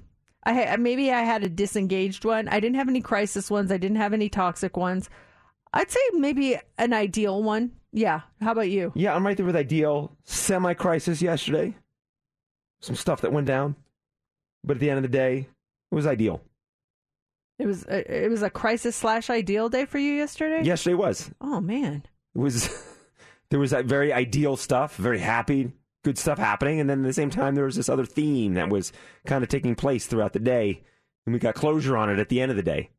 I 0.45 0.77
maybe 0.77 1.11
I 1.11 1.23
had 1.23 1.45
a 1.45 1.49
disengaged 1.49 2.25
one. 2.25 2.49
I 2.49 2.61
didn't 2.61 2.77
have 2.77 2.89
any 2.89 3.01
crisis 3.01 3.51
ones. 3.51 3.71
I 3.71 3.77
didn't 3.77 3.99
have 3.99 4.13
any 4.13 4.29
toxic 4.29 4.77
ones. 4.77 5.09
I'd 5.73 5.91
say 5.91 6.01
maybe 6.15 6.59
an 6.79 6.93
ideal 6.93 7.43
one. 7.43 7.73
Yeah. 7.93 8.23
How 8.41 8.53
about 8.53 8.71
you? 8.71 8.93
Yeah, 8.95 9.15
I'm 9.15 9.25
right 9.25 9.37
there 9.37 9.47
with 9.47 9.57
ideal. 9.57 10.17
Semi 10.25 10.75
crisis 10.75 11.23
yesterday. 11.23 11.77
Some 12.81 12.97
stuff 12.97 13.21
that 13.21 13.33
went 13.33 13.47
down. 13.47 13.77
But 14.65 14.77
at 14.77 14.81
the 14.81 14.91
end 14.91 14.99
of 14.99 15.03
the 15.03 15.17
day, 15.17 15.49
it 15.91 15.95
was 15.95 16.07
ideal. 16.07 16.43
It 17.59 17.67
was 17.67 17.85
a, 17.87 18.25
it 18.25 18.29
was 18.29 18.43
a 18.43 18.51
crisis 18.51 18.97
slash 18.97 19.31
ideal 19.31 19.69
day 19.69 19.85
for 19.85 19.99
you 19.99 20.15
yesterday. 20.15 20.65
Yesterday 20.65 20.95
was. 20.95 21.31
Oh 21.41 21.61
man. 21.61 22.05
It 22.35 22.39
was 22.39 22.69
there 23.51 23.61
was 23.61 23.71
that 23.71 23.85
very 23.85 24.13
ideal 24.13 24.57
stuff, 24.57 24.97
very 24.97 25.21
happy, 25.21 25.73
good 26.03 26.19
stuff 26.19 26.39
happening, 26.39 26.81
and 26.81 26.89
then 26.91 27.01
at 27.01 27.07
the 27.07 27.13
same 27.13 27.31
time 27.31 27.55
there 27.55 27.65
was 27.65 27.77
this 27.77 27.89
other 27.89 28.05
theme 28.07 28.55
that 28.55 28.69
was 28.69 28.93
kind 29.27 29.43
of 29.43 29.49
taking 29.49 29.75
place 29.75 30.07
throughout 30.07 30.33
the 30.33 30.39
day, 30.41 30.83
and 31.27 31.33
we 31.33 31.39
got 31.39 31.55
closure 31.55 31.97
on 31.97 32.11
it 32.11 32.19
at 32.19 32.29
the 32.29 32.41
end 32.41 32.51
of 32.51 32.57
the 32.57 32.63
day. 32.63 32.91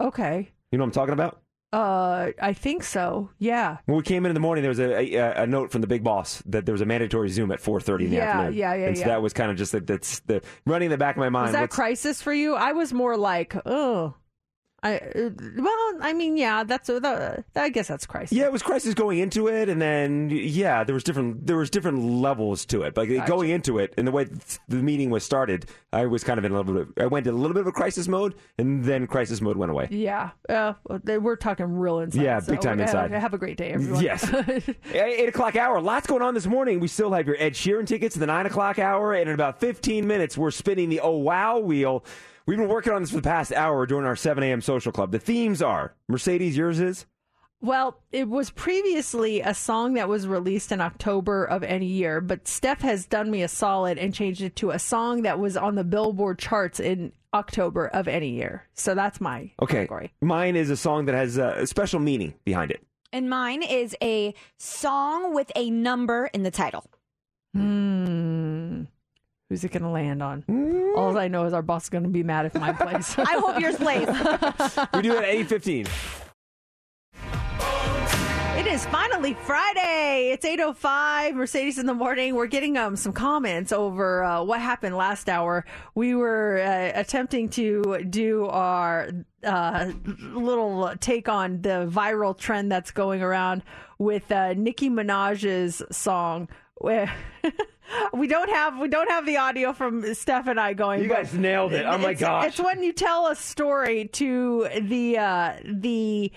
Okay. 0.00 0.50
You 0.70 0.78
know 0.78 0.84
what 0.84 0.88
I'm 0.88 0.92
talking 0.92 1.12
about? 1.12 1.40
Uh, 1.72 2.32
I 2.40 2.52
think 2.52 2.82
so. 2.82 3.30
Yeah. 3.38 3.78
When 3.86 3.96
we 3.96 4.02
came 4.02 4.26
in 4.26 4.30
in 4.30 4.34
the 4.34 4.40
morning, 4.40 4.60
there 4.60 4.68
was 4.68 4.78
a, 4.78 5.14
a, 5.16 5.42
a 5.44 5.46
note 5.46 5.72
from 5.72 5.80
the 5.80 5.86
big 5.86 6.04
boss 6.04 6.42
that 6.44 6.66
there 6.66 6.74
was 6.74 6.82
a 6.82 6.84
mandatory 6.86 7.30
Zoom 7.30 7.50
at 7.50 7.60
4:30 7.62 8.04
in 8.04 8.10
the 8.10 8.16
Yeah, 8.16 8.28
afternoon. 8.28 8.54
yeah, 8.58 8.74
yeah, 8.74 8.86
And 8.88 8.98
so 8.98 9.04
that 9.04 9.22
was 9.22 9.32
kind 9.32 9.50
of 9.50 9.56
just 9.56 9.72
that. 9.72 9.86
That's 9.86 10.20
the 10.20 10.42
running 10.66 10.86
in 10.86 10.90
the 10.90 10.98
back 10.98 11.16
of 11.16 11.20
my 11.20 11.30
mind. 11.30 11.44
Was 11.46 11.52
that 11.52 11.70
crisis 11.70 12.20
for 12.20 12.32
you? 12.34 12.54
I 12.54 12.72
was 12.72 12.92
more 12.92 13.16
like, 13.16 13.54
oh, 13.64 14.14
I 14.84 14.96
uh, 14.96 15.30
well, 15.58 15.92
I 16.00 16.12
mean, 16.12 16.36
yeah, 16.36 16.64
that's 16.64 16.90
uh, 16.90 16.98
the, 16.98 17.44
I 17.54 17.68
guess 17.68 17.86
that's 17.86 18.04
crisis. 18.04 18.36
Yeah, 18.36 18.46
it 18.46 18.52
was 18.52 18.62
crisis 18.62 18.94
going 18.94 19.20
into 19.20 19.46
it, 19.46 19.68
and 19.68 19.80
then 19.80 20.28
yeah, 20.30 20.82
there 20.82 20.94
was 20.94 21.04
different 21.04 21.46
there 21.46 21.56
was 21.56 21.70
different 21.70 22.02
levels 22.02 22.64
to 22.66 22.82
it. 22.82 22.96
Like 22.96 23.08
Gotcha. 23.08 23.30
going 23.30 23.50
into 23.50 23.78
it, 23.78 23.94
and 23.96 24.08
the 24.08 24.10
way 24.10 24.26
the 24.68 24.76
meeting 24.76 25.10
was 25.10 25.22
started, 25.22 25.66
I 25.92 26.06
was 26.06 26.24
kind 26.24 26.36
of 26.36 26.44
in 26.44 26.50
a 26.50 26.56
little 26.56 26.74
bit. 26.74 26.82
Of, 26.82 27.04
I 27.04 27.06
went 27.06 27.28
in 27.28 27.34
a 27.34 27.36
little 27.36 27.54
bit 27.54 27.60
of 27.60 27.68
a 27.68 27.72
crisis 27.72 28.08
mode, 28.08 28.34
and 28.58 28.82
then 28.82 29.06
crisis 29.06 29.40
mode 29.40 29.56
went 29.56 29.70
away. 29.70 29.86
Yeah, 29.90 30.30
uh, 30.48 30.74
we're 30.88 31.36
talking 31.36 31.66
real 31.66 32.00
inside. 32.00 32.22
Yeah, 32.22 32.40
big 32.40 32.60
time 32.60 32.80
uh, 32.80 32.82
inside. 32.82 33.12
Have 33.12 33.34
a 33.34 33.38
great 33.38 33.58
day, 33.58 33.70
everyone. 33.70 34.02
Yes. 34.02 34.28
Eight 34.92 35.28
o'clock 35.28 35.54
hour. 35.54 35.80
Lots 35.80 36.08
going 36.08 36.22
on 36.22 36.34
this 36.34 36.46
morning. 36.46 36.80
We 36.80 36.88
still 36.88 37.12
have 37.12 37.28
your 37.28 37.36
Ed 37.38 37.52
Sheeran 37.52 37.86
tickets 37.86 38.16
the 38.16 38.26
nine 38.26 38.46
o'clock 38.46 38.80
hour, 38.80 39.14
and 39.14 39.28
in 39.28 39.34
about 39.34 39.60
fifteen 39.60 40.08
minutes, 40.08 40.36
we're 40.36 40.50
spinning 40.50 40.88
the 40.88 40.98
Oh 41.00 41.18
Wow 41.18 41.60
wheel. 41.60 42.04
We've 42.46 42.58
been 42.58 42.68
working 42.68 42.92
on 42.92 43.02
this 43.02 43.10
for 43.10 43.16
the 43.16 43.22
past 43.22 43.52
hour 43.52 43.86
during 43.86 44.06
our 44.06 44.16
7 44.16 44.42
a.m. 44.42 44.60
social 44.60 44.92
club. 44.92 45.12
The 45.12 45.18
themes 45.18 45.62
are 45.62 45.94
Mercedes, 46.08 46.56
yours 46.56 46.80
is? 46.80 47.06
Well, 47.60 48.00
it 48.10 48.28
was 48.28 48.50
previously 48.50 49.40
a 49.40 49.54
song 49.54 49.94
that 49.94 50.08
was 50.08 50.26
released 50.26 50.72
in 50.72 50.80
October 50.80 51.44
of 51.44 51.62
any 51.62 51.86
year, 51.86 52.20
but 52.20 52.48
Steph 52.48 52.80
has 52.80 53.06
done 53.06 53.30
me 53.30 53.42
a 53.42 53.48
solid 53.48 53.98
and 53.98 54.12
changed 54.12 54.40
it 54.42 54.56
to 54.56 54.70
a 54.72 54.80
song 54.80 55.22
that 55.22 55.38
was 55.38 55.56
on 55.56 55.76
the 55.76 55.84
Billboard 55.84 56.40
charts 56.40 56.80
in 56.80 57.12
October 57.32 57.86
of 57.86 58.08
any 58.08 58.30
year. 58.30 58.66
So 58.74 58.96
that's 58.96 59.20
my 59.20 59.52
Okay. 59.62 59.74
category. 59.76 60.12
Mine 60.20 60.56
is 60.56 60.70
a 60.70 60.76
song 60.76 61.04
that 61.04 61.14
has 61.14 61.38
uh, 61.38 61.54
a 61.58 61.66
special 61.68 62.00
meaning 62.00 62.34
behind 62.44 62.72
it. 62.72 62.84
And 63.12 63.30
mine 63.30 63.62
is 63.62 63.94
a 64.02 64.34
song 64.58 65.32
with 65.32 65.52
a 65.54 65.70
number 65.70 66.30
in 66.34 66.42
the 66.42 66.50
title. 66.50 66.90
Hmm. 67.54 68.84
Who's 69.52 69.64
it 69.64 69.70
going 69.70 69.82
to 69.82 69.90
land 69.90 70.22
on? 70.22 70.94
All 70.96 71.18
I 71.18 71.28
know 71.28 71.44
is 71.44 71.52
our 71.52 71.60
boss 71.60 71.82
is 71.82 71.90
going 71.90 72.04
to 72.04 72.08
be 72.08 72.22
mad 72.22 72.46
if 72.46 72.54
mine 72.54 72.74
plays. 72.74 73.14
I 73.18 73.38
hope 73.38 73.60
yours 73.60 73.76
plays. 73.76 74.08
We 74.94 75.02
do 75.02 75.12
it 75.12 75.18
at 75.18 75.24
eight 75.24 75.46
fifteen. 75.46 75.86
It 78.56 78.66
is 78.66 78.86
finally 78.86 79.34
Friday. 79.34 80.30
It's 80.32 80.46
8:05. 80.46 81.34
Mercedes 81.34 81.78
in 81.78 81.84
the 81.84 81.92
morning. 81.92 82.34
We're 82.34 82.46
getting 82.46 82.78
um 82.78 82.96
some 82.96 83.12
comments 83.12 83.72
over 83.72 84.24
uh, 84.24 84.42
what 84.42 84.62
happened 84.62 84.96
last 84.96 85.28
hour. 85.28 85.66
We 85.94 86.14
were 86.14 86.58
uh, 86.58 86.98
attempting 86.98 87.50
to 87.50 88.04
do 88.08 88.46
our 88.46 89.10
uh, 89.44 89.92
little 90.32 90.94
take 90.98 91.28
on 91.28 91.60
the 91.60 91.86
viral 91.92 92.34
trend 92.38 92.72
that's 92.72 92.90
going 92.90 93.20
around 93.20 93.64
with 93.98 94.32
uh, 94.32 94.54
Nicki 94.54 94.88
Minaj's 94.88 95.82
song. 95.94 96.48
Where 96.76 97.12
we 98.12 98.26
don't 98.26 98.50
have 98.50 98.78
we 98.78 98.88
don't 98.88 99.10
have 99.10 99.26
the 99.26 99.36
audio 99.38 99.72
from 99.72 100.14
Steph 100.14 100.46
and 100.46 100.58
I 100.60 100.72
going. 100.74 101.02
You 101.02 101.08
guys 101.08 101.32
nailed 101.34 101.72
it. 101.72 101.84
Oh 101.86 101.98
my 101.98 102.10
it's- 102.12 102.20
gosh. 102.20 102.46
It's 102.48 102.60
when 102.60 102.82
you 102.82 102.92
tell 102.92 103.26
a 103.28 103.36
story 103.36 104.06
to 104.14 104.68
the 104.80 105.18
uh, 105.18 105.52
the 105.64 106.32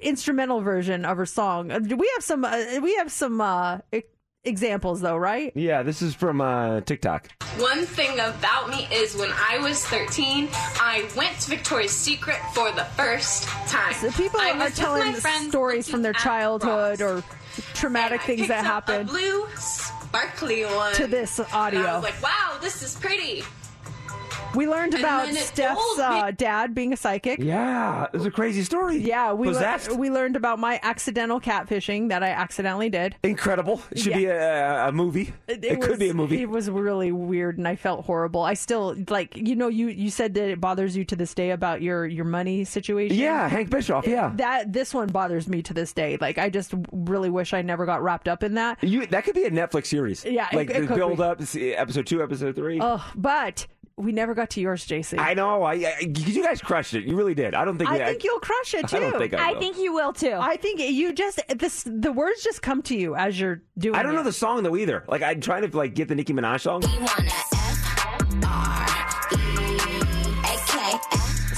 instrumental 0.00 0.60
version 0.60 1.04
of 1.04 1.16
her 1.16 1.26
song. 1.26 1.70
Uh, 1.70 1.80
We 1.80 2.10
have 2.14 2.24
some 2.24 2.44
uh, 2.44 2.80
we 2.82 2.94
have 2.96 3.10
some 3.10 3.40
uh, 3.40 3.78
e- 3.92 4.02
examples 4.44 5.00
though, 5.00 5.16
right? 5.16 5.52
Yeah, 5.54 5.82
this 5.82 6.02
is 6.02 6.14
from 6.14 6.40
uh, 6.40 6.80
TikTok. 6.82 7.28
One 7.58 7.84
thing 7.86 8.12
about 8.20 8.70
me 8.70 8.86
is 8.92 9.16
when 9.16 9.30
I 9.32 9.58
was 9.58 9.84
13, 9.86 10.48
I 10.52 11.08
went 11.16 11.38
to 11.40 11.50
Victoria's 11.50 11.90
Secret 11.90 12.36
for 12.54 12.70
the 12.72 12.84
first 12.84 13.44
time. 13.66 13.94
So 13.94 14.10
people 14.12 14.40
I 14.40 14.52
are 14.52 14.70
telling 14.70 15.14
stories 15.14 15.88
from 15.88 16.02
their 16.02 16.12
looking 16.12 16.20
at 16.20 16.24
childhood 16.24 17.00
or 17.02 17.24
traumatic 17.74 18.20
I 18.20 18.26
things 18.26 18.48
that 18.48 18.60
up 18.60 18.86
happened 18.88 19.08
A 19.08 19.12
blue 19.12 19.46
sparkly 20.08 20.64
one 20.64 20.94
to 20.94 21.06
this 21.06 21.38
And 21.38 21.48
audio. 21.52 21.80
I 21.82 21.94
was 21.94 22.04
like, 22.04 22.22
wow, 22.22 22.58
this 22.60 22.82
is 22.82 22.96
pretty. 22.96 23.44
We 24.54 24.66
learned 24.66 24.94
about 24.94 25.28
Steph's 25.34 25.98
uh, 25.98 26.30
dad 26.36 26.74
being 26.74 26.92
a 26.92 26.96
psychic. 26.96 27.38
Yeah, 27.38 28.06
it's 28.12 28.24
a 28.24 28.30
crazy 28.30 28.62
story. 28.64 28.98
Yeah, 28.98 29.32
we 29.32 29.48
Possessed. 29.48 29.92
we 29.92 30.10
learned 30.10 30.36
about 30.36 30.58
my 30.58 30.80
accidental 30.82 31.40
catfishing 31.40 32.08
that 32.08 32.22
I 32.22 32.28
accidentally 32.30 32.88
did. 32.88 33.16
Incredible. 33.22 33.82
It 33.90 33.98
should 34.00 34.14
be 34.14 34.26
a, 34.26 34.88
a 34.88 34.92
movie. 34.92 35.32
It, 35.46 35.80
could 35.80 35.90
was- 35.90 35.98
be 35.98 36.08
a 36.08 36.14
movie. 36.14 36.42
It 36.42 36.48
was 36.48 36.68
really 36.70 37.12
weird, 37.12 37.58
and 37.58 37.68
I 37.68 37.76
felt 37.76 38.04
horrible. 38.06 38.42
I 38.42 38.54
still 38.54 38.96
like, 39.08 39.36
you 39.36 39.54
know, 39.54 39.68
you 39.68 39.88
you 39.88 40.10
said 40.10 40.34
that 40.34 40.48
it 40.50 40.60
bothers 40.60 40.96
you 40.96 41.04
to 41.06 41.16
this 41.16 41.34
day 41.34 41.50
about 41.50 41.82
your 41.82 42.06
your 42.06 42.24
money 42.24 42.64
situation. 42.64 43.16
Yeah, 43.16 43.48
Hank 43.48 43.70
Bischoff. 43.70 44.06
Yeah. 44.06 44.32
that 44.36 44.72
this 44.72 44.94
one 44.94 45.08
bothers 45.08 45.48
me 45.48 45.62
to 45.62 45.74
this 45.74 45.92
day. 45.92 46.16
Like, 46.20 46.38
I 46.38 46.48
just 46.50 46.74
really 46.92 47.30
wish 47.30 47.52
I 47.54 47.62
never 47.62 47.86
got 47.86 48.02
wrapped 48.02 48.28
up 48.28 48.42
in 48.42 48.54
that. 48.54 48.82
You 48.82 49.06
that 49.06 49.24
could 49.24 49.34
be 49.34 49.44
a 49.44 49.50
Netflix 49.50 49.86
series. 49.86 50.24
Yeah, 50.24 50.48
it- 50.52 50.56
like 50.56 50.70
it 50.70 50.80
the 50.82 50.86
could 50.88 50.96
build 50.96 51.18
be. 51.18 51.22
up, 51.22 51.42
see, 51.42 51.72
episode 51.74 52.06
two, 52.06 52.22
episode 52.22 52.56
three. 52.56 52.78
Oh, 52.82 53.04
but 53.14 53.66
we 53.98 54.12
never 54.12 54.34
got 54.34 54.50
to 54.50 54.60
yours, 54.60 54.86
JC. 54.86 55.18
I 55.18 55.34
know. 55.34 55.62
I, 55.62 55.74
I 55.74 56.00
you 56.00 56.42
guys 56.42 56.60
crushed 56.60 56.94
it. 56.94 57.04
You 57.04 57.16
really 57.16 57.34
did. 57.34 57.54
I 57.54 57.64
don't 57.64 57.76
think. 57.76 57.90
I 57.90 57.98
we- 57.98 58.04
think 58.04 58.24
you'll 58.24 58.40
crush 58.40 58.74
it 58.74 58.88
too. 58.88 58.96
I 58.96 59.00
don't 59.00 59.18
think 59.18 59.34
I 59.34 59.52
will. 59.52 59.74
you 59.74 59.92
will 59.92 60.12
too. 60.12 60.36
I 60.40 60.56
think 60.56 60.80
you 60.80 61.12
just 61.12 61.40
this 61.56 61.84
the 61.84 62.12
words 62.12 62.42
just 62.42 62.62
come 62.62 62.82
to 62.82 62.96
you 62.96 63.14
as 63.14 63.38
you're 63.38 63.62
doing. 63.76 63.96
I 63.96 64.02
don't 64.02 64.14
know 64.14 64.22
the 64.22 64.32
song 64.32 64.62
though 64.62 64.76
either. 64.76 65.04
Like 65.08 65.22
I'm 65.22 65.40
trying 65.40 65.68
to 65.68 65.76
like 65.76 65.94
get 65.94 66.08
the 66.08 66.14
Nicki 66.14 66.32
Minaj 66.32 66.60
song. 66.60 66.82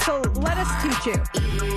So 0.04 0.20
let 0.40 0.56
us 0.58 0.82
teach 0.82 1.14
you. 1.14 1.69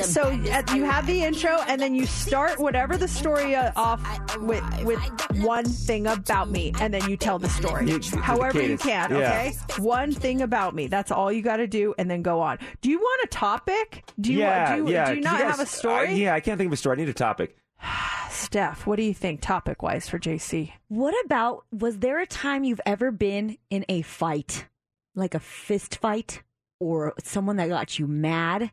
So 0.00 0.22
uh, 0.22 0.62
you 0.74 0.84
have 0.84 1.06
the 1.06 1.22
intro, 1.22 1.58
and 1.68 1.80
then 1.80 1.94
you 1.94 2.06
start 2.06 2.58
whatever 2.58 2.96
the 2.96 3.08
story 3.08 3.54
uh, 3.54 3.72
off 3.76 4.00
with 4.38 4.62
with 4.84 5.00
one 5.42 5.64
thing 5.64 6.06
about 6.06 6.50
me, 6.50 6.72
and 6.80 6.92
then 6.94 7.08
you 7.08 7.16
tell 7.16 7.38
the 7.38 7.48
story, 7.48 7.88
You- 7.90 7.98
the 7.98 8.16
however 8.18 8.58
you 8.60 8.76
cadence. 8.78 8.82
can. 8.82 9.10
Yeah. 9.10 9.16
Okay, 9.18 9.52
one 9.82 10.12
thing 10.12 10.42
about 10.42 10.74
me. 10.74 10.86
That's 10.86 11.10
all 11.10 11.30
you 11.32 11.42
got 11.42 11.56
to 11.58 11.66
do, 11.66 11.94
and 11.98 12.10
then 12.10 12.22
go 12.22 12.40
on. 12.40 12.58
Do 12.80 12.90
you 12.90 12.98
want 12.98 13.24
a 13.24 13.28
topic? 13.28 14.04
Do 14.20 14.32
you 14.32 14.40
yeah, 14.40 14.76
do 14.76 14.82
you, 14.84 14.88
yeah. 14.90 15.04
do 15.10 15.16
you 15.16 15.22
Can 15.22 15.32
not 15.32 15.40
guys- 15.40 15.50
have 15.50 15.60
a 15.60 15.66
story? 15.66 16.08
I- 16.08 16.12
yeah, 16.12 16.34
I 16.34 16.40
can't 16.40 16.58
think 16.58 16.68
of 16.68 16.72
a 16.72 16.76
story. 16.76 16.96
I 16.96 17.00
need 17.00 17.08
a 17.08 17.14
topic. 17.14 17.56
Steph, 18.30 18.86
what 18.86 18.96
do 18.96 19.02
you 19.02 19.14
think 19.14 19.40
topic 19.40 19.82
wise 19.82 20.08
for 20.08 20.18
JC? 20.18 20.72
What 20.88 21.14
about 21.24 21.64
was 21.72 21.98
there 21.98 22.18
a 22.20 22.26
time 22.26 22.64
you've 22.64 22.80
ever 22.86 23.10
been 23.10 23.56
in 23.70 23.84
a 23.88 24.02
fight, 24.02 24.66
like 25.14 25.34
a 25.34 25.40
fist 25.40 25.96
fight, 25.98 26.42
or 26.80 27.14
someone 27.22 27.56
that 27.56 27.68
got 27.68 27.98
you 27.98 28.06
mad? 28.06 28.70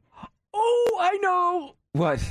Oh, 0.71 0.97
I 1.01 1.17
know. 1.17 1.75
What? 1.93 2.23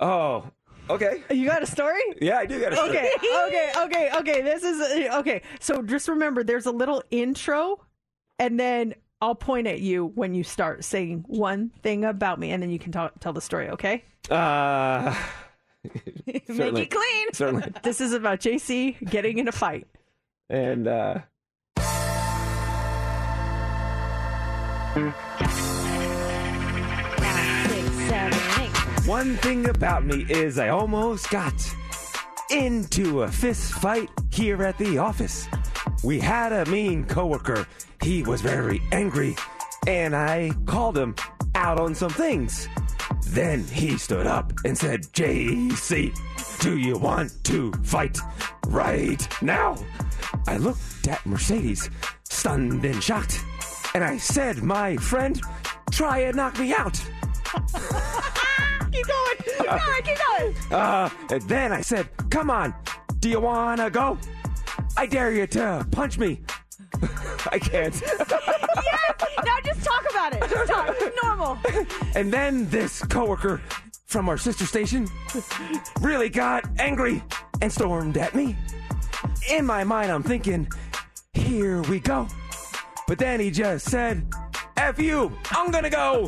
Oh, 0.00 0.50
okay. 0.90 1.22
You 1.30 1.46
got 1.46 1.62
a 1.62 1.66
story? 1.66 2.00
Yeah, 2.20 2.38
I 2.38 2.46
do 2.46 2.60
got 2.60 2.72
a 2.72 2.76
story. 2.76 2.90
Okay, 2.90 3.10
okay, 3.46 3.72
okay, 3.78 4.10
okay. 4.16 4.42
This 4.42 4.64
is 4.64 5.08
okay. 5.14 5.42
So 5.60 5.82
just 5.82 6.08
remember, 6.08 6.42
there's 6.42 6.66
a 6.66 6.72
little 6.72 7.02
intro, 7.10 7.84
and 8.40 8.58
then 8.58 8.94
I'll 9.20 9.34
point 9.36 9.66
at 9.66 9.80
you 9.80 10.06
when 10.16 10.34
you 10.34 10.42
start 10.42 10.84
saying 10.84 11.24
one 11.28 11.70
thing 11.82 12.04
about 12.04 12.40
me, 12.40 12.50
and 12.50 12.62
then 12.62 12.70
you 12.70 12.78
can 12.78 12.92
talk, 12.92 13.20
tell 13.20 13.32
the 13.32 13.40
story. 13.40 13.70
Okay? 13.70 14.04
Uh, 14.28 15.14
certainly. 16.46 16.82
it 16.82 16.90
clean. 16.90 17.32
Certainly. 17.32 17.72
This 17.82 18.00
is 18.00 18.12
about 18.12 18.40
JC 18.40 18.98
getting 19.08 19.38
in 19.38 19.48
a 19.48 19.52
fight. 19.52 19.86
And 20.50 20.88
uh, 20.88 21.20
one 29.06 29.36
thing 29.36 29.68
about 29.68 30.04
me 30.04 30.24
is 30.30 30.58
I 30.58 30.68
almost 30.68 31.28
got 31.28 31.52
into 32.50 33.22
a 33.22 33.28
fist 33.28 33.72
fight 33.74 34.08
here 34.30 34.62
at 34.62 34.78
the 34.78 34.96
office. 34.96 35.46
We 36.02 36.18
had 36.18 36.52
a 36.52 36.64
mean 36.70 37.04
coworker. 37.04 37.66
He 38.02 38.22
was 38.22 38.40
very 38.40 38.80
angry, 38.92 39.36
and 39.86 40.16
I 40.16 40.52
called 40.64 40.96
him 40.96 41.14
out 41.54 41.78
on 41.78 41.94
some 41.94 42.10
things. 42.10 42.66
Then 43.26 43.64
he 43.64 43.98
stood 43.98 44.26
up 44.26 44.52
and 44.64 44.76
said, 44.76 45.02
JC, 45.12 46.14
do 46.60 46.78
you 46.78 46.96
want 46.96 47.32
to 47.44 47.72
fight 47.82 48.18
right 48.68 49.28
now? 49.42 49.76
I 50.46 50.56
looked 50.56 51.08
at 51.08 51.24
Mercedes, 51.26 51.90
stunned 52.24 52.84
and 52.84 53.02
shocked, 53.02 53.44
and 53.94 54.02
I 54.02 54.16
said, 54.16 54.62
My 54.62 54.96
friend, 54.96 55.38
try 55.90 56.20
and 56.20 56.36
knock 56.36 56.58
me 56.58 56.72
out. 56.72 56.98
keep 58.94 59.06
going. 59.06 59.36
Keep 59.38 59.66
going. 59.66 60.02
Keep 60.04 60.18
going. 60.28 60.72
Uh, 60.72 61.10
and 61.30 61.42
then 61.42 61.72
I 61.72 61.80
said, 61.80 62.08
Come 62.30 62.50
on, 62.50 62.74
do 63.20 63.28
you 63.28 63.40
wanna 63.40 63.90
go? 63.90 64.18
I 64.96 65.06
dare 65.06 65.32
you 65.32 65.46
to 65.48 65.86
punch 65.90 66.18
me. 66.18 66.40
I 67.50 67.58
can't. 67.58 67.94
yes. 68.02 68.02
Now 69.44 69.56
just 69.64 69.84
talk 69.84 70.04
about 70.10 70.34
it. 70.34 70.50
Just 70.50 70.70
talk. 70.70 70.96
Normal. 71.22 71.58
And 72.14 72.32
then 72.32 72.68
this 72.70 73.02
coworker 73.02 73.60
from 74.06 74.28
our 74.28 74.38
sister 74.38 74.64
station 74.64 75.08
really 76.00 76.28
got 76.28 76.64
angry 76.78 77.22
and 77.60 77.72
stormed 77.72 78.16
at 78.16 78.36
me. 78.36 78.56
In 79.50 79.66
my 79.66 79.82
mind, 79.82 80.12
I'm 80.12 80.22
thinking, 80.22 80.68
here 81.32 81.82
we 81.82 81.98
go. 81.98 82.28
But 83.08 83.18
then 83.18 83.40
he 83.40 83.50
just 83.50 83.90
said, 83.90 84.24
F 84.76 85.00
you, 85.00 85.32
I'm 85.50 85.70
gonna 85.72 85.90
go. 85.90 86.26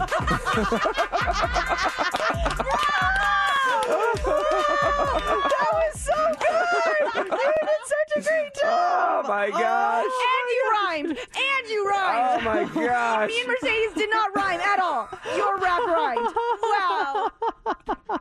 That 5.50 5.70
was 5.72 6.00
so 6.00 6.18
good. 6.38 7.02
You 7.14 7.24
did 7.24 7.82
such 7.86 8.12
a 8.16 8.20
great 8.22 8.54
job. 8.54 9.24
Oh 9.24 9.28
my 9.28 9.46
oh, 9.46 9.50
gosh. 9.50 10.04
And 10.04 10.46
you 10.54 10.62
rhymed. 10.72 11.18
And 11.18 11.68
you 11.68 11.88
rhymed. 11.88 12.40
Oh 12.40 12.44
my 12.44 12.64
gosh. 12.86 13.28
Me 13.28 13.40
and 13.40 13.48
Mercedes 13.48 13.92
did 13.94 14.10
not 14.10 14.34
rhyme 14.34 14.60
at 14.60 14.78
all. 14.80 15.08
Your 15.36 15.58
rap 15.58 15.82
rhymed. 15.86 16.34
Wow. 16.62 17.30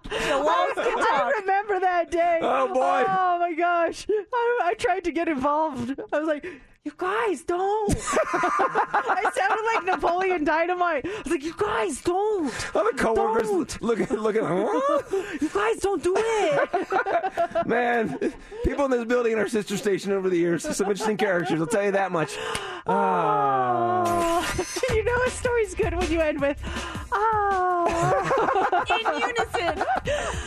The 0.03 0.37
walls 0.37 0.75
can 0.75 0.99
I 0.99 1.31
remember 1.39 1.79
that 1.79 2.11
day. 2.11 2.39
Oh, 2.41 2.67
boy. 2.67 3.03
Oh 3.07 3.37
my 3.39 3.53
gosh! 3.53 4.07
I, 4.09 4.59
I 4.63 4.73
tried 4.75 5.03
to 5.05 5.11
get 5.11 5.27
involved. 5.27 5.99
I 6.11 6.19
was 6.19 6.27
like, 6.27 6.45
"You 6.85 6.93
guys 6.97 7.43
don't." 7.43 7.95
I 8.33 9.31
sounded 9.35 9.65
like 9.73 9.83
Napoleon 9.95 10.43
Dynamite. 10.43 11.05
I 11.05 11.21
was 11.23 11.31
like, 11.31 11.43
"You 11.43 11.55
guys 11.57 12.01
don't." 12.01 12.75
Other 12.75 12.91
coworkers 12.91 13.49
Don't. 13.49 13.81
looking, 13.81 14.07
looking, 14.15 14.43
huh? 14.45 15.01
You 15.41 15.49
guys 15.49 15.77
don't 15.79 16.03
do 16.03 16.13
it. 16.15 17.67
Man, 17.67 18.33
people 18.63 18.85
in 18.85 18.91
this 18.91 19.05
building 19.05 19.33
in 19.33 19.39
our 19.39 19.47
sister 19.47 19.77
station 19.77 20.11
over 20.11 20.29
the 20.29 20.37
years, 20.37 20.63
some 20.63 20.87
interesting 20.87 21.17
characters, 21.17 21.59
I'll 21.59 21.67
tell 21.67 21.83
you 21.83 21.91
that 21.91 22.11
much. 22.11 22.37
Oh. 22.87 24.45
you 24.91 25.03
know 25.03 25.23
a 25.25 25.29
story's 25.31 25.73
good 25.73 25.95
when 25.95 26.11
you 26.11 26.21
end 26.21 26.39
with, 26.39 26.61
"Oh." 27.11 27.87
In 28.89 29.21
unison. 29.21 29.85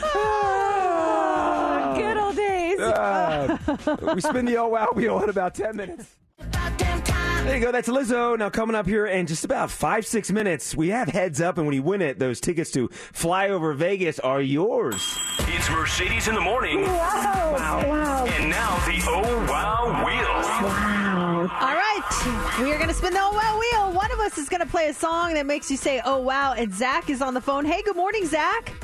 Ah, 0.05 1.95
good 1.97 2.17
old 2.17 2.37
days. 2.37 2.79
Uh, 2.79 3.57
we 4.15 4.21
spin 4.21 4.45
the 4.45 4.57
oh 4.57 4.69
wow 4.69 4.91
wheel 4.95 5.21
in 5.23 5.29
about 5.29 5.55
10 5.55 5.77
minutes. 5.77 6.17
There 6.39 7.57
you 7.57 7.65
go. 7.65 7.73
That's 7.73 7.89
Lizzo. 7.89 8.39
Now, 8.39 8.51
coming 8.51 8.77
up 8.77 8.87
here 8.87 9.07
in 9.07 9.27
just 9.27 9.43
about 9.43 9.71
five, 9.71 10.05
six 10.05 10.31
minutes, 10.31 10.77
we 10.77 10.89
have 10.89 11.09
heads 11.09 11.41
up, 11.41 11.57
and 11.57 11.67
when 11.67 11.75
you 11.75 11.83
win 11.83 12.03
it, 12.03 12.19
those 12.19 12.41
tickets 12.41 12.71
to 12.73 12.89
fly 12.89 13.49
over 13.49 13.73
Vegas 13.73 14.19
are 14.21 14.43
yours. 14.43 15.19
It's 15.39 15.71
Mercedes 15.71 16.29
in 16.29 16.35
the 16.35 16.43
morning. 16.43 16.83
Wow. 16.83 17.55
Wow. 17.57 17.89
wow. 17.89 18.27
And 18.27 18.51
now 18.51 18.77
the 18.85 19.03
Oh 19.07 19.47
Wow 19.49 20.05
Wheel. 20.05 20.69
Wow. 20.69 21.19
All 21.41 21.75
right, 21.75 22.59
we 22.61 22.71
are 22.71 22.77
going 22.77 22.89
to 22.89 22.95
spin 22.95 23.15
the 23.15 23.21
oh 23.21 23.33
wow 23.33 23.59
wheel. 23.59 23.97
One 23.97 24.13
of 24.13 24.19
us 24.19 24.37
is 24.37 24.51
going 24.51 24.61
to 24.61 24.67
play 24.67 24.89
a 24.89 24.95
song 24.95 25.33
that 25.33 25.47
makes 25.47 25.71
you 25.71 25.79
say 25.79 26.03
oh 26.05 26.21
wow, 26.21 26.53
and 26.53 26.71
Zach 26.75 27.09
is 27.09 27.23
on 27.23 27.33
the 27.33 27.41
phone. 27.41 27.65
Hey, 27.65 27.81
good 27.81 27.97
morning, 27.97 28.27
Zach. 28.27 28.75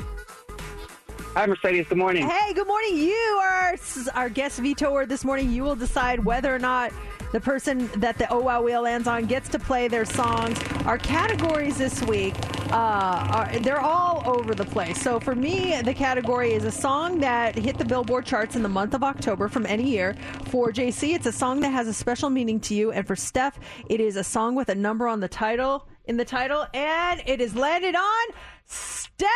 Hi, 1.35 1.45
Mercedes. 1.45 1.85
Good 1.87 1.99
morning. 1.99 2.27
Hey, 2.27 2.53
good 2.53 2.65
morning. 2.65 2.97
You 2.97 3.13
are 3.13 3.77
our 4.15 4.29
guest 4.29 4.59
vetoer 4.59 5.05
this 5.05 5.23
morning. 5.23 5.51
You 5.51 5.63
will 5.63 5.75
decide 5.75 6.25
whether 6.25 6.53
or 6.53 6.59
not 6.59 6.91
the 7.35 7.41
person 7.41 7.89
that 7.97 8.17
the 8.17 8.31
Oh 8.31 8.39
Wow 8.39 8.61
Wheel 8.61 8.83
lands 8.83 9.09
on 9.09 9.25
gets 9.25 9.49
to 9.49 9.59
play 9.59 9.89
their 9.89 10.05
songs. 10.05 10.57
Our 10.85 10.97
categories 10.97 11.77
this 11.77 12.01
week, 12.03 12.33
uh, 12.71 12.71
are, 12.71 13.59
they're 13.59 13.81
all 13.81 14.23
over 14.25 14.55
the 14.55 14.63
place. 14.63 15.01
So 15.01 15.19
for 15.19 15.35
me, 15.35 15.81
the 15.81 15.93
category 15.93 16.53
is 16.53 16.63
a 16.63 16.71
song 16.71 17.19
that 17.19 17.55
hit 17.55 17.77
the 17.77 17.83
Billboard 17.83 18.25
charts 18.25 18.55
in 18.55 18.63
the 18.63 18.69
month 18.69 18.93
of 18.93 19.03
October 19.03 19.49
from 19.49 19.65
any 19.65 19.89
year. 19.89 20.15
For 20.45 20.71
JC, 20.71 21.13
it's 21.13 21.25
a 21.25 21.31
song 21.33 21.59
that 21.59 21.71
has 21.71 21.89
a 21.89 21.93
special 21.93 22.29
meaning 22.29 22.61
to 22.61 22.73
you. 22.73 22.93
And 22.93 23.05
for 23.05 23.17
Steph, 23.17 23.59
it 23.89 23.99
is 23.99 24.15
a 24.15 24.23
song 24.23 24.55
with 24.55 24.69
a 24.69 24.75
number 24.75 25.05
on 25.05 25.19
the 25.19 25.27
title. 25.27 25.89
In 26.05 26.15
the 26.15 26.23
title, 26.23 26.65
and 26.73 27.21
it 27.25 27.41
is 27.41 27.53
landed 27.53 27.97
on 27.97 28.25
Steph. 28.65 29.27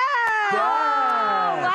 Wow, 0.54 1.74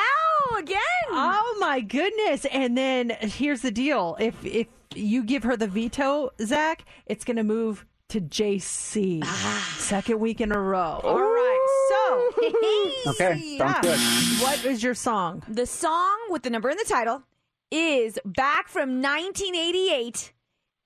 again. 0.57 0.79
Oh 1.11 1.57
my 1.59 1.81
goodness! 1.81 2.45
And 2.45 2.75
then 2.77 3.09
here's 3.19 3.61
the 3.61 3.71
deal: 3.71 4.15
if 4.21 4.33
if 4.45 4.67
you 4.97 5.23
give 5.23 5.43
her 5.43 5.55
the 5.57 5.67
veto, 5.67 6.31
Zach, 6.41 6.85
it's 7.05 7.23
going 7.23 7.37
to 7.37 7.43
move 7.43 7.85
to 8.09 8.21
JC. 8.21 9.21
Ah. 9.23 9.75
Second 9.77 10.19
week 10.19 10.41
in 10.41 10.51
a 10.51 10.59
row. 10.59 11.01
All 11.03 11.19
right. 11.19 11.51
So, 11.89 13.11
Okay, 13.11 13.57
sounds 13.57 13.79
good. 13.81 13.99
What 14.43 14.65
is 14.65 14.83
your 14.83 14.93
song? 14.93 15.43
The 15.47 15.65
song 15.65 16.17
with 16.29 16.43
the 16.43 16.49
number 16.49 16.69
in 16.69 16.77
the 16.77 16.85
title 16.87 17.23
is 17.71 18.19
back 18.25 18.67
from 18.67 19.01
1988. 19.01 20.33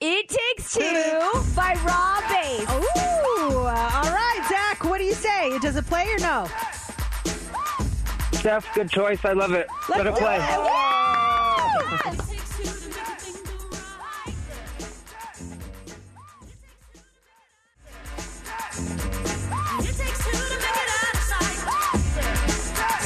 It 0.02 0.30
Takes 0.30 0.74
Two 0.76 0.82
by 1.56 1.74
Rob 1.86 2.24
Bass. 2.30 2.62
Ooh, 2.72 3.58
all 3.58 3.66
right, 3.66 4.46
Zach. 4.50 4.86
What 4.86 5.00
do 5.00 5.04
you 5.04 5.14
say? 5.14 5.60
Does 5.60 5.76
it 5.76 5.86
play 5.88 6.08
or 6.10 6.20
no? 6.20 6.48
Steph, 8.32 8.74
good 8.74 8.90
choice. 8.90 9.26
I 9.26 9.34
love 9.34 9.52
it. 9.52 9.68
Let 9.90 10.08
it 10.08 10.16
play. 10.16 10.38
Mix 12.06 12.29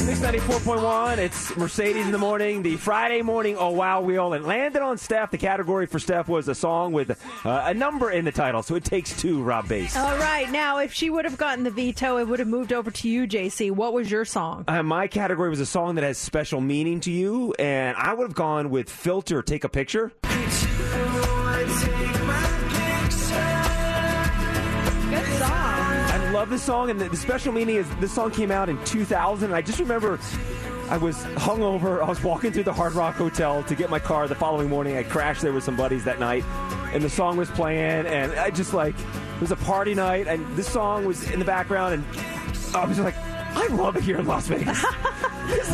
94.1, 0.04 1.18
it's 1.18 1.56
Mercedes 1.56 2.04
in 2.04 2.12
the 2.12 2.18
morning, 2.18 2.62
the 2.62 2.76
Friday 2.76 3.22
morning 3.22 3.56
Oh 3.58 3.70
Wow 3.70 4.02
Wheel, 4.02 4.34
and 4.34 4.44
landed 4.44 4.82
on 4.82 4.98
Steph. 4.98 5.30
The 5.30 5.38
category 5.38 5.86
for 5.86 5.98
Steph 5.98 6.28
was 6.28 6.46
a 6.48 6.54
song 6.54 6.92
with 6.92 7.10
uh, 7.44 7.62
a 7.66 7.72
number 7.72 8.10
in 8.10 8.24
the 8.24 8.32
title, 8.32 8.62
so 8.62 8.74
it 8.74 8.84
takes 8.84 9.18
two, 9.18 9.42
Rob 9.42 9.68
Bass. 9.68 9.96
All 9.96 10.16
right. 10.18 10.50
Now, 10.50 10.78
if 10.78 10.92
she 10.92 11.08
would 11.08 11.24
have 11.24 11.38
gotten 11.38 11.64
the 11.64 11.70
veto, 11.70 12.18
it 12.18 12.28
would 12.28 12.38
have 12.38 12.48
moved 12.48 12.72
over 12.72 12.90
to 12.90 13.08
you, 13.08 13.26
JC. 13.26 13.70
What 13.70 13.92
was 13.92 14.10
your 14.10 14.24
song? 14.24 14.64
Uh, 14.68 14.82
my 14.82 15.06
category 15.08 15.48
was 15.48 15.60
a 15.60 15.66
song 15.66 15.94
that 15.94 16.04
has 16.04 16.18
special 16.18 16.60
meaning 16.60 17.00
to 17.00 17.10
you, 17.10 17.54
and 17.58 17.96
I 17.96 18.12
would 18.12 18.24
have 18.24 18.34
gone 18.34 18.70
with 18.70 18.90
Filter, 18.90 19.42
Take 19.42 19.64
a 19.64 19.68
Picture. 19.68 20.12
Love 26.44 26.50
this 26.50 26.62
song, 26.62 26.90
and 26.90 27.00
the, 27.00 27.08
the 27.08 27.16
special 27.16 27.54
meaning 27.54 27.76
is 27.76 27.88
this 27.96 28.12
song 28.12 28.30
came 28.30 28.50
out 28.50 28.68
in 28.68 28.76
2000, 28.84 29.46
and 29.46 29.54
I 29.54 29.62
just 29.62 29.78
remember 29.78 30.20
I 30.90 30.98
was 30.98 31.16
hungover. 31.36 32.02
I 32.02 32.06
was 32.06 32.22
walking 32.22 32.52
through 32.52 32.64
the 32.64 32.72
Hard 32.72 32.92
Rock 32.92 33.14
Hotel 33.14 33.62
to 33.62 33.74
get 33.74 33.88
my 33.88 33.98
car 33.98 34.28
the 34.28 34.34
following 34.34 34.68
morning. 34.68 34.94
I 34.98 35.04
crashed 35.04 35.40
there 35.40 35.54
with 35.54 35.64
some 35.64 35.74
buddies 35.74 36.04
that 36.04 36.20
night, 36.20 36.44
and 36.92 37.02
the 37.02 37.08
song 37.08 37.38
was 37.38 37.50
playing, 37.50 38.04
and 38.04 38.32
I 38.32 38.50
just 38.50 38.74
like 38.74 38.94
it 38.94 39.40
was 39.40 39.52
a 39.52 39.56
party 39.56 39.94
night, 39.94 40.26
and 40.26 40.46
this 40.54 40.68
song 40.68 41.06
was 41.06 41.30
in 41.30 41.38
the 41.38 41.46
background, 41.46 41.94
and 41.94 42.76
I 42.76 42.84
was 42.84 43.00
like, 43.00 43.14
I 43.56 43.68
love 43.68 43.96
it 43.96 44.02
here 44.04 44.18
in 44.18 44.26
Las 44.26 44.46
Vegas. 44.48 44.84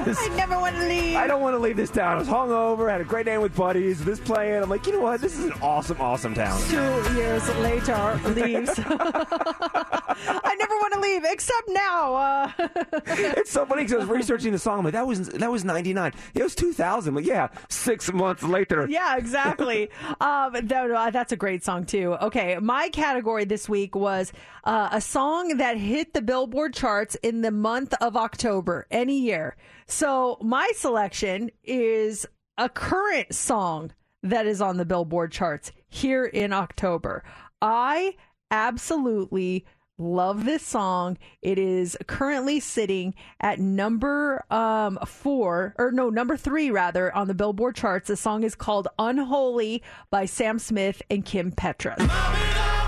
Is- 0.06 0.18
I 0.18 0.28
never 0.36 0.58
want 0.58 0.74
to 0.76 0.86
leave. 0.88 1.16
I 1.16 1.26
don't 1.26 1.40
want 1.40 1.54
to 1.54 1.58
leave 1.58 1.76
this 1.76 1.90
town. 1.90 2.16
I 2.16 2.18
was 2.18 2.26
hungover, 2.28 2.90
had 2.90 3.00
a 3.00 3.04
great 3.04 3.26
night 3.26 3.38
with 3.38 3.54
buddies. 3.54 4.04
This 4.04 4.18
playing, 4.18 4.62
I'm 4.62 4.68
like, 4.68 4.86
you 4.86 4.92
know 4.92 5.00
what? 5.00 5.20
This 5.20 5.38
is 5.38 5.44
an 5.46 5.52
awesome, 5.62 6.00
awesome 6.00 6.34
town. 6.34 6.60
Two 6.68 7.14
years 7.14 7.48
later, 7.58 8.20
leaves. 8.30 8.78
I 8.84 10.56
never 10.58 10.74
want 10.74 10.92
to 10.94 11.00
leave, 11.00 11.22
except 11.24 11.68
now. 11.68 12.14
Uh, 12.14 12.52
it's 13.06 13.50
so 13.52 13.64
funny 13.64 13.82
because 13.84 13.94
I 13.94 13.98
was 13.98 14.08
researching 14.08 14.52
the 14.52 14.58
song. 14.58 14.80
I'm 14.80 14.84
like, 14.86 14.94
that 14.94 15.06
was 15.06 15.28
that 15.28 15.50
was 15.50 15.64
'99. 15.64 16.12
It 16.34 16.42
was 16.42 16.54
2000. 16.56 17.14
But 17.14 17.24
yeah, 17.24 17.48
six 17.68 18.12
months 18.12 18.42
later. 18.42 18.86
yeah, 18.88 19.16
exactly. 19.16 19.88
um, 20.20 20.52
no, 20.64 20.86
no, 20.88 21.10
that's 21.12 21.32
a 21.32 21.36
great 21.36 21.64
song 21.64 21.86
too. 21.86 22.14
Okay, 22.14 22.58
my 22.58 22.88
category 22.88 23.44
this 23.44 23.68
week 23.68 23.94
was 23.94 24.32
uh, 24.64 24.88
a 24.92 25.00
song 25.00 25.58
that 25.58 25.76
hit 25.76 26.12
the 26.12 26.22
Billboard 26.22 26.74
charts 26.74 27.14
in 27.22 27.42
the 27.42 27.50
month 27.50 27.69
of 28.00 28.16
October, 28.16 28.86
any 28.90 29.18
year. 29.18 29.56
So 29.86 30.38
my 30.40 30.70
selection 30.74 31.50
is 31.64 32.26
a 32.58 32.68
current 32.68 33.34
song 33.34 33.92
that 34.22 34.46
is 34.46 34.60
on 34.60 34.76
the 34.76 34.84
Billboard 34.84 35.32
charts 35.32 35.72
here 35.88 36.24
in 36.24 36.52
October. 36.52 37.24
I 37.62 38.16
absolutely 38.50 39.64
love 39.98 40.44
this 40.44 40.62
song. 40.62 41.18
It 41.42 41.58
is 41.58 41.96
currently 42.06 42.58
sitting 42.60 43.14
at 43.40 43.58
number 43.58 44.44
um, 44.50 44.98
four, 45.06 45.74
or 45.78 45.92
no, 45.92 46.10
number 46.10 46.36
three 46.36 46.70
rather, 46.70 47.14
on 47.14 47.28
the 47.28 47.34
Billboard 47.34 47.76
charts. 47.76 48.08
The 48.08 48.16
song 48.16 48.42
is 48.42 48.54
called 48.54 48.88
Unholy 48.98 49.82
by 50.10 50.26
Sam 50.26 50.58
Smith 50.58 51.02
and 51.10 51.24
Kim 51.24 51.52
Petras. 51.52 52.79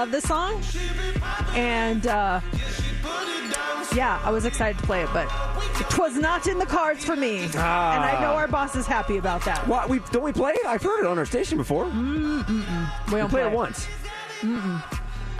Love 0.00 0.10
this 0.10 0.24
song. 0.24 0.62
And 1.54 2.06
uh, 2.06 2.40
yeah, 3.94 4.18
I 4.24 4.30
was 4.30 4.46
excited 4.46 4.80
to 4.80 4.86
play 4.86 5.02
it, 5.02 5.10
but 5.12 5.28
it 5.78 5.98
was 5.98 6.16
not 6.16 6.46
in 6.46 6.58
the 6.58 6.64
cards 6.64 7.04
for 7.04 7.16
me. 7.16 7.42
And 7.42 7.56
I 7.56 8.18
know 8.22 8.30
ah. 8.30 8.36
our 8.36 8.48
boss 8.48 8.74
is 8.76 8.86
happy 8.86 9.18
about 9.18 9.44
that. 9.44 9.66
What 9.68 9.90
we 9.90 9.98
don't 10.10 10.22
we 10.22 10.32
play 10.32 10.52
it? 10.52 10.64
I've 10.64 10.82
heard 10.82 11.00
it 11.00 11.06
on 11.06 11.18
our 11.18 11.26
station 11.26 11.58
before. 11.58 11.84
Mm-mm. 11.84 12.48
We 13.08 13.14
We 13.14 13.18
don't 13.20 13.28
played 13.28 13.42
play 13.42 13.52
it 13.52 13.52
once. 13.52 13.88
Mm-mm. 14.40 14.82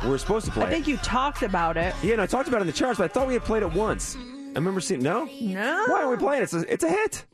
We're 0.07 0.19
supposed 0.19 0.45
to 0.45 0.53
play 0.53 0.65
it. 0.65 0.67
I 0.67 0.71
think 0.71 0.87
you 0.87 0.99
talked 0.99 1.43
about 1.43 1.79
it. 1.79 1.95
it. 2.03 2.05
Yeah, 2.05 2.17
no, 2.17 2.25
I 2.25 2.27
talked 2.27 2.49
about 2.49 2.59
it 2.59 2.63
in 2.63 2.67
the 2.67 2.75
charts, 2.75 2.99
but 2.99 3.05
I 3.05 3.09
thought 3.09 3.29
we 3.29 3.35
had 3.35 3.45
played 3.45 3.63
it 3.63 3.73
once. 3.73 4.15
I 4.17 4.55
remember 4.55 4.83
seeing 4.83 5.03
no. 5.03 5.27
No. 5.41 5.85
Why 5.89 6.03
are 6.03 6.11
we 6.11 6.19
playing 6.19 6.43
it? 6.43 6.45
It's 6.45 6.55
a, 6.55 6.71
it's 6.73 6.85
a 6.85 6.89
hit. 6.91 7.25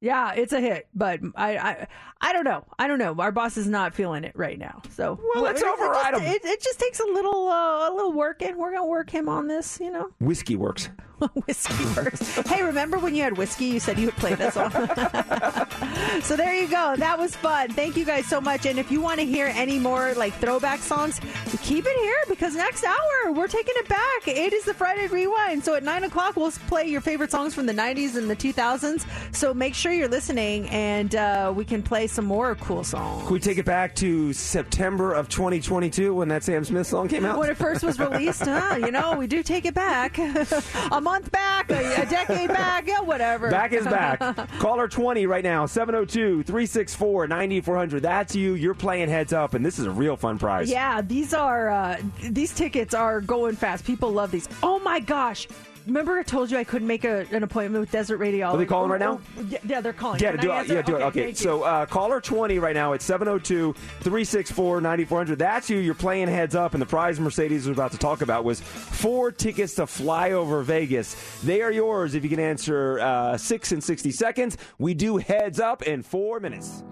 Yeah, 0.00 0.32
it's 0.34 0.52
a 0.52 0.60
hit, 0.60 0.86
but 0.94 1.20
I, 1.34 1.56
I, 1.56 1.86
I 2.20 2.32
don't 2.34 2.44
know. 2.44 2.64
I 2.78 2.86
don't 2.88 2.98
know. 2.98 3.14
Our 3.18 3.32
boss 3.32 3.56
is 3.56 3.66
not 3.66 3.94
feeling 3.94 4.24
it 4.24 4.32
right 4.36 4.58
now. 4.58 4.82
So 4.90 5.18
Well, 5.34 5.42
let's 5.44 5.62
it- 5.62 5.66
it 5.66 5.72
override 5.72 6.12
just- 6.14 6.22
him. 6.24 6.32
It, 6.34 6.44
it 6.44 6.62
just 6.62 6.78
takes 6.78 7.00
a 7.00 7.04
little, 7.06 7.48
uh, 7.48 7.88
a 7.88 7.92
little 7.94 8.12
work, 8.12 8.42
and 8.42 8.56
We're 8.58 8.70
gonna 8.72 8.86
work 8.86 9.08
him 9.08 9.28
on 9.30 9.46
this, 9.48 9.78
you 9.80 9.90
know. 9.90 10.10
Whiskey 10.20 10.56
works. 10.56 10.90
whiskey 11.46 11.84
works. 11.96 12.36
hey, 12.48 12.62
remember 12.62 12.98
when 12.98 13.14
you 13.14 13.22
had 13.22 13.36
whiskey? 13.36 13.66
You 13.66 13.80
said 13.80 13.98
you 13.98 14.06
would 14.06 14.16
play 14.16 14.34
this 14.34 14.54
song. 14.54 14.70
so 16.22 16.36
there 16.36 16.54
you 16.54 16.68
go. 16.68 16.94
That 16.96 17.16
was 17.18 17.34
fun. 17.36 17.70
Thank 17.70 17.96
you 17.96 18.04
guys 18.04 18.26
so 18.26 18.40
much. 18.40 18.66
And 18.66 18.78
if 18.78 18.90
you 18.90 19.00
want 19.00 19.20
to 19.20 19.26
hear 19.26 19.46
any 19.54 19.78
more 19.78 20.14
like 20.14 20.34
throwback 20.34 20.80
songs, 20.80 21.20
keep 21.62 21.86
it 21.86 21.96
here 22.00 22.16
because 22.28 22.54
next 22.54 22.84
hour 22.84 23.32
we're 23.32 23.48
taking 23.48 23.74
it 23.76 23.88
back. 23.88 24.28
It 24.28 24.52
is 24.52 24.64
the 24.64 24.74
Friday 24.74 25.06
Rewind. 25.06 25.64
So 25.64 25.74
at 25.74 25.82
nine 25.82 26.04
o'clock 26.04 26.36
we'll 26.36 26.50
play 26.50 26.86
your 26.86 27.00
favorite 27.00 27.30
songs 27.30 27.54
from 27.54 27.66
the 27.66 27.72
'90s 27.72 28.16
and 28.16 28.28
the 28.28 28.36
2000s. 28.36 29.06
So 29.34 29.54
make 29.54 29.74
sure 29.74 29.92
you're 29.92 30.08
listening, 30.08 30.68
and 30.68 31.14
uh, 31.14 31.52
we 31.54 31.64
can 31.64 31.82
play 31.82 32.06
some 32.06 32.24
more 32.24 32.54
cool 32.56 32.84
songs. 32.84 33.24
Can 33.24 33.32
we 33.32 33.40
take 33.40 33.58
it 33.58 33.64
back 33.64 33.94
to 33.96 34.32
September 34.32 35.12
of 35.12 35.28
2022 35.28 36.14
when 36.14 36.28
that 36.28 36.42
Sam 36.44 36.64
Smith 36.64 36.86
song 36.86 37.08
came 37.08 37.24
out? 37.24 37.38
When 37.38 37.50
it 37.50 37.56
first 37.56 37.82
was 37.82 37.98
released, 37.98 38.42
huh? 38.42 38.76
You 38.80 38.90
know, 38.90 39.16
we 39.16 39.26
do 39.26 39.42
take 39.42 39.64
it 39.64 39.74
back. 39.74 40.18
month 41.14 41.30
back, 41.30 41.70
a, 41.70 42.02
a 42.02 42.06
decade 42.06 42.48
back, 42.48 42.88
yeah, 42.88 43.00
whatever. 43.00 43.48
Back 43.48 43.72
is 43.72 43.84
back. 43.84 44.18
Caller 44.58 44.88
20 44.88 45.26
right 45.26 45.44
now, 45.44 45.64
702 45.64 46.42
364 46.42 47.28
9400. 47.28 48.02
That's 48.02 48.34
you. 48.34 48.54
You're 48.54 48.74
playing 48.74 49.08
heads 49.08 49.32
up, 49.32 49.54
and 49.54 49.64
this 49.64 49.78
is 49.78 49.86
a 49.86 49.90
real 49.90 50.16
fun 50.16 50.38
prize. 50.38 50.68
Yeah, 50.68 51.00
these 51.02 51.32
are 51.32 51.70
uh, 51.70 52.00
these 52.30 52.52
tickets 52.52 52.94
are 52.94 53.20
going 53.20 53.54
fast. 53.54 53.84
People 53.84 54.10
love 54.10 54.32
these. 54.32 54.48
Oh 54.62 54.80
my 54.80 54.98
gosh. 54.98 55.46
Remember 55.86 56.18
I 56.18 56.22
told 56.22 56.50
you 56.50 56.58
I 56.58 56.64
couldn't 56.64 56.88
make 56.88 57.04
a, 57.04 57.26
an 57.30 57.42
appointment 57.42 57.80
with 57.80 57.90
Desert 57.90 58.18
Radiology. 58.18 58.54
Are 58.54 58.56
they 58.56 58.66
calling 58.66 58.90
right 58.90 59.00
now? 59.00 59.20
Oh, 59.38 59.42
yeah, 59.48 59.58
yeah, 59.66 59.80
they're 59.80 59.92
calling. 59.92 60.20
Yeah, 60.20 60.32
Can 60.32 60.40
do 60.40 60.50
I 60.50 60.62
it. 60.62 60.68
Yeah, 60.68 60.82
do 60.82 60.96
it. 60.96 61.02
Okay. 61.02 61.34
So, 61.34 61.62
uh, 61.62 61.86
caller 61.86 62.20
20 62.20 62.58
right 62.58 62.74
now. 62.74 62.92
It's 62.92 63.04
702 63.04 63.72
364 63.72 64.80
9400. 64.80 65.38
That's 65.38 65.70
you. 65.70 65.78
You're 65.78 65.94
playing 65.94 66.28
heads 66.28 66.54
up, 66.54 66.74
and 66.74 66.82
the 66.82 66.86
prize 66.86 67.20
Mercedes 67.20 67.66
was 67.66 67.76
about 67.76 67.92
to 67.92 67.98
talk 67.98 68.22
about 68.22 68.44
was 68.44 68.60
four 68.60 69.30
tickets 69.30 69.74
to 69.76 69.86
fly 69.86 70.32
over 70.32 70.62
Vegas. 70.62 71.14
They 71.42 71.62
are 71.62 71.72
yours 71.72 72.14
if 72.14 72.24
you 72.24 72.30
can 72.30 72.40
answer 72.40 73.00
uh, 73.00 73.36
six 73.36 73.72
in 73.72 73.80
60 73.80 74.10
seconds. 74.10 74.56
We 74.78 74.94
do 74.94 75.18
heads 75.18 75.60
up 75.60 75.82
in 75.82 76.02
four 76.02 76.40
minutes. 76.40 76.82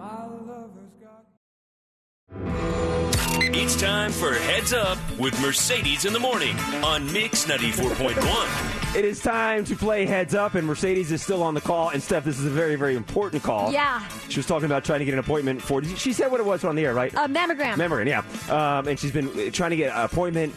It's 3.54 3.76
time 3.76 4.10
for 4.12 4.32
Heads 4.32 4.72
Up 4.72 4.96
with 5.18 5.38
Mercedes 5.42 6.06
in 6.06 6.14
the 6.14 6.18
Morning 6.18 6.56
on 6.82 7.12
Mix 7.12 7.44
94.1. 7.44 8.96
It 8.96 9.04
is 9.04 9.20
time 9.20 9.66
to 9.66 9.76
play 9.76 10.06
heads 10.06 10.34
up, 10.34 10.54
and 10.54 10.66
Mercedes 10.66 11.12
is 11.12 11.22
still 11.22 11.42
on 11.42 11.52
the 11.52 11.60
call. 11.60 11.90
And 11.90 12.02
Steph, 12.02 12.24
this 12.24 12.38
is 12.38 12.46
a 12.46 12.50
very, 12.50 12.76
very 12.76 12.96
important 12.96 13.42
call. 13.42 13.70
Yeah. 13.70 14.08
She 14.30 14.38
was 14.38 14.46
talking 14.46 14.64
about 14.64 14.84
trying 14.84 15.00
to 15.00 15.04
get 15.04 15.12
an 15.12 15.20
appointment 15.20 15.60
for. 15.60 15.84
She 15.84 16.14
said 16.14 16.30
what 16.30 16.40
it 16.40 16.46
was 16.46 16.64
on 16.64 16.76
the 16.76 16.86
air, 16.86 16.94
right? 16.94 17.12
A 17.12 17.28
mammogram. 17.28 17.74
Mammogram, 17.74 18.06
yeah. 18.06 18.22
Um, 18.78 18.88
and 18.88 18.98
she's 18.98 19.12
been 19.12 19.52
trying 19.52 19.70
to 19.70 19.76
get 19.76 19.94
an 19.94 20.02
appointment, 20.02 20.54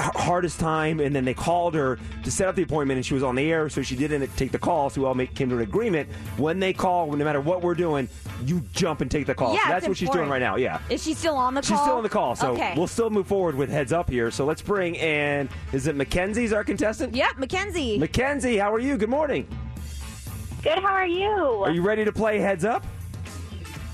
hardest 0.00 0.60
time. 0.60 1.00
And 1.00 1.14
then 1.14 1.24
they 1.24 1.34
called 1.34 1.74
her 1.74 1.98
to 2.22 2.30
set 2.30 2.48
up 2.48 2.54
the 2.54 2.62
appointment, 2.62 2.96
and 2.96 3.06
she 3.06 3.14
was 3.14 3.22
on 3.22 3.34
the 3.34 3.50
air, 3.50 3.68
so 3.68 3.82
she 3.82 3.96
didn't 3.96 4.34
take 4.36 4.52
the 4.52 4.58
call. 4.58 4.90
So 4.90 5.00
we 5.00 5.06
all 5.06 5.14
make, 5.14 5.34
came 5.34 5.48
to 5.50 5.56
an 5.56 5.62
agreement. 5.62 6.08
When 6.36 6.60
they 6.60 6.72
call, 6.72 7.10
no 7.12 7.24
matter 7.24 7.40
what 7.40 7.62
we're 7.62 7.74
doing, 7.74 8.08
you 8.44 8.62
jump 8.72 9.00
and 9.00 9.10
take 9.10 9.26
the 9.26 9.34
call. 9.34 9.54
Yeah, 9.54 9.62
so 9.64 9.68
that's 9.68 9.84
it's 9.84 9.88
what 9.88 9.96
she's 9.96 10.10
doing 10.10 10.28
right 10.28 10.40
now. 10.40 10.56
Yeah. 10.56 10.80
Is 10.88 11.02
she 11.02 11.14
still 11.14 11.36
on 11.36 11.54
the 11.54 11.62
call? 11.62 11.76
She's 11.76 11.80
still 11.80 11.96
on 11.96 12.02
the 12.02 12.08
call, 12.08 12.36
so 12.36 12.52
okay. 12.52 12.74
we'll 12.76 12.86
still 12.86 13.10
move 13.10 13.26
forward 13.26 13.54
with 13.54 13.70
heads 13.70 13.92
up 13.92 14.10
here. 14.10 14.30
So 14.30 14.44
let's 14.44 14.62
bring 14.62 14.94
in. 14.94 15.48
Is 15.72 15.86
it 15.86 15.96
Mackenzie's 15.96 16.52
our 16.52 16.64
contestant? 16.64 17.14
Yep, 17.14 17.38
Mackenzie. 17.38 17.98
Mackenzie, 17.98 18.56
how 18.56 18.72
are 18.72 18.78
you? 18.78 18.96
Good 18.96 19.10
morning. 19.10 19.46
Good. 20.62 20.78
How 20.78 20.94
are 20.94 21.06
you? 21.06 21.28
Are 21.28 21.72
you 21.72 21.82
ready 21.82 22.04
to 22.04 22.12
play 22.12 22.38
heads 22.38 22.64
up? 22.64 22.86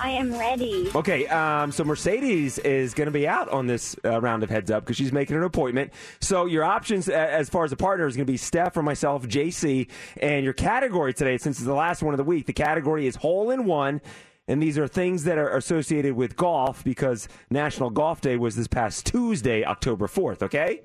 I 0.01 0.11
am 0.11 0.33
ready. 0.33 0.91
Okay, 0.95 1.27
um, 1.27 1.73
so 1.73 1.83
Mercedes 1.85 2.59
is 2.59 2.95
going 2.95 3.07
to 3.07 3.11
be 3.13 3.27
out 3.27 3.49
on 3.49 3.67
this 3.67 3.97
uh, 4.05 4.21
round 4.21 4.43
of 4.43 4.51
heads 4.51 4.71
up 4.71 4.85
because 4.85 4.97
she's 4.97 5.13
making 5.13 5.37
an 5.37 5.43
appointment. 5.43 5.93
So 6.21 6.47
your 6.47 6.63
options, 6.65 7.09
a- 7.09 7.17
as 7.33 7.49
far 7.49 7.65
as 7.65 7.73
a 7.73 7.77
partner, 7.77 8.07
is 8.07 8.15
going 8.17 8.27
to 8.27 8.33
be 8.33 8.37
Steph 8.37 8.77
or 8.77 8.83
myself, 8.83 9.27
JC. 9.27 9.89
And 10.21 10.45
your 10.45 10.53
category 10.55 11.13
today, 11.15 11.37
since 11.39 11.59
it's 11.59 11.67
the 11.67 11.75
last 11.75 12.03
one 12.03 12.15
of 12.15 12.19
the 12.19 12.25
week, 12.25 12.47
the 12.47 12.53
category 12.53 13.07
is 13.07 13.17
hole 13.17 13.51
in 13.51 13.65
one. 13.65 14.01
And 14.47 14.63
these 14.63 14.79
are 14.79 14.87
things 14.89 15.25
that 15.25 15.37
are 15.37 15.57
associated 15.57 16.15
with 16.15 16.37
golf 16.37 16.83
because 16.85 17.29
National 17.51 17.91
Golf 17.91 18.21
Day 18.21 18.37
was 18.37 18.57
this 18.57 18.69
past 18.69 19.05
Tuesday, 19.05 19.65
October 19.65 20.07
4th, 20.07 20.43
okay? 20.43 20.83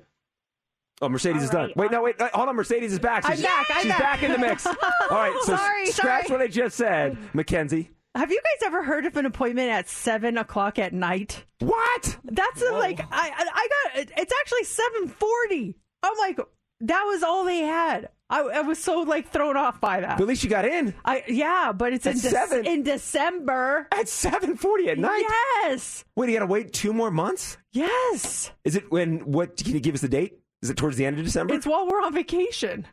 Oh, 1.00 1.08
Mercedes 1.08 1.42
is 1.44 1.50
done. 1.50 1.72
Wait, 1.76 1.90
no, 1.90 2.02
wait, 2.02 2.16
wait, 2.18 2.30
hold 2.32 2.48
on. 2.48 2.56
Mercedes 2.56 2.92
is 2.92 2.98
back. 2.98 3.24
I'm 3.24 3.36
She's, 3.36 3.44
back, 3.44 3.66
I'm 3.70 3.82
she's 3.82 3.92
back. 3.92 4.22
in 4.22 4.32
the 4.32 4.38
mix. 4.38 4.66
All 4.66 4.74
right, 5.10 5.34
so 5.42 5.56
Sorry, 5.56 5.86
scratch 5.86 6.26
sorry. 6.26 6.38
what 6.38 6.44
I 6.44 6.48
just 6.48 6.76
said, 6.76 7.16
Mackenzie. 7.32 7.90
Have 8.14 8.30
you 8.30 8.40
guys 8.40 8.66
ever 8.66 8.84
heard 8.84 9.06
of 9.06 9.16
an 9.16 9.26
appointment 9.26 9.70
at 9.70 9.88
seven 9.88 10.38
o'clock 10.38 10.78
at 10.78 10.92
night? 10.92 11.44
What? 11.58 12.16
That's 12.24 12.62
a, 12.62 12.72
like 12.72 13.00
I 13.00 13.06
I 13.10 13.48
I 13.52 13.68
got 14.04 14.08
it's 14.16 14.32
actually 14.40 14.64
seven 14.64 15.08
forty. 15.08 15.76
I'm 16.02 16.16
like 16.18 16.38
that 16.80 17.02
was 17.04 17.22
all 17.22 17.44
they 17.44 17.58
had. 17.60 18.10
I, 18.30 18.40
I 18.40 18.60
was 18.62 18.82
so 18.82 19.00
like 19.00 19.30
thrown 19.30 19.56
off 19.56 19.80
by 19.80 20.00
that. 20.00 20.16
But 20.16 20.24
at 20.24 20.28
least 20.28 20.44
you 20.44 20.50
got 20.50 20.64
in. 20.64 20.94
I 21.04 21.24
yeah, 21.28 21.72
but 21.72 21.92
it's 21.92 22.06
in, 22.06 22.12
At 22.12 22.18
Dec- 22.18 22.30
seven? 22.30 22.66
in 22.66 22.82
December. 22.82 23.88
At 23.92 24.06
7:40 24.06 24.88
at 24.88 24.98
night? 24.98 25.24
Yes. 25.64 26.04
Wait, 26.16 26.28
you 26.30 26.34
got 26.38 26.40
to 26.40 26.50
wait 26.50 26.72
two 26.72 26.92
more 26.92 27.10
months? 27.10 27.58
Yes. 27.72 28.50
Is 28.64 28.76
it 28.76 28.90
when? 28.90 29.20
What 29.30 29.56
can 29.56 29.74
you 29.74 29.80
give 29.80 29.94
us 29.94 30.00
the 30.00 30.08
date? 30.08 30.38
Is 30.64 30.70
it 30.70 30.78
towards 30.78 30.96
the 30.96 31.04
end 31.04 31.18
of 31.18 31.24
December? 31.26 31.52
It's 31.52 31.66
while 31.66 31.86
we're 31.86 32.00
on 32.00 32.14
vacation. 32.14 32.86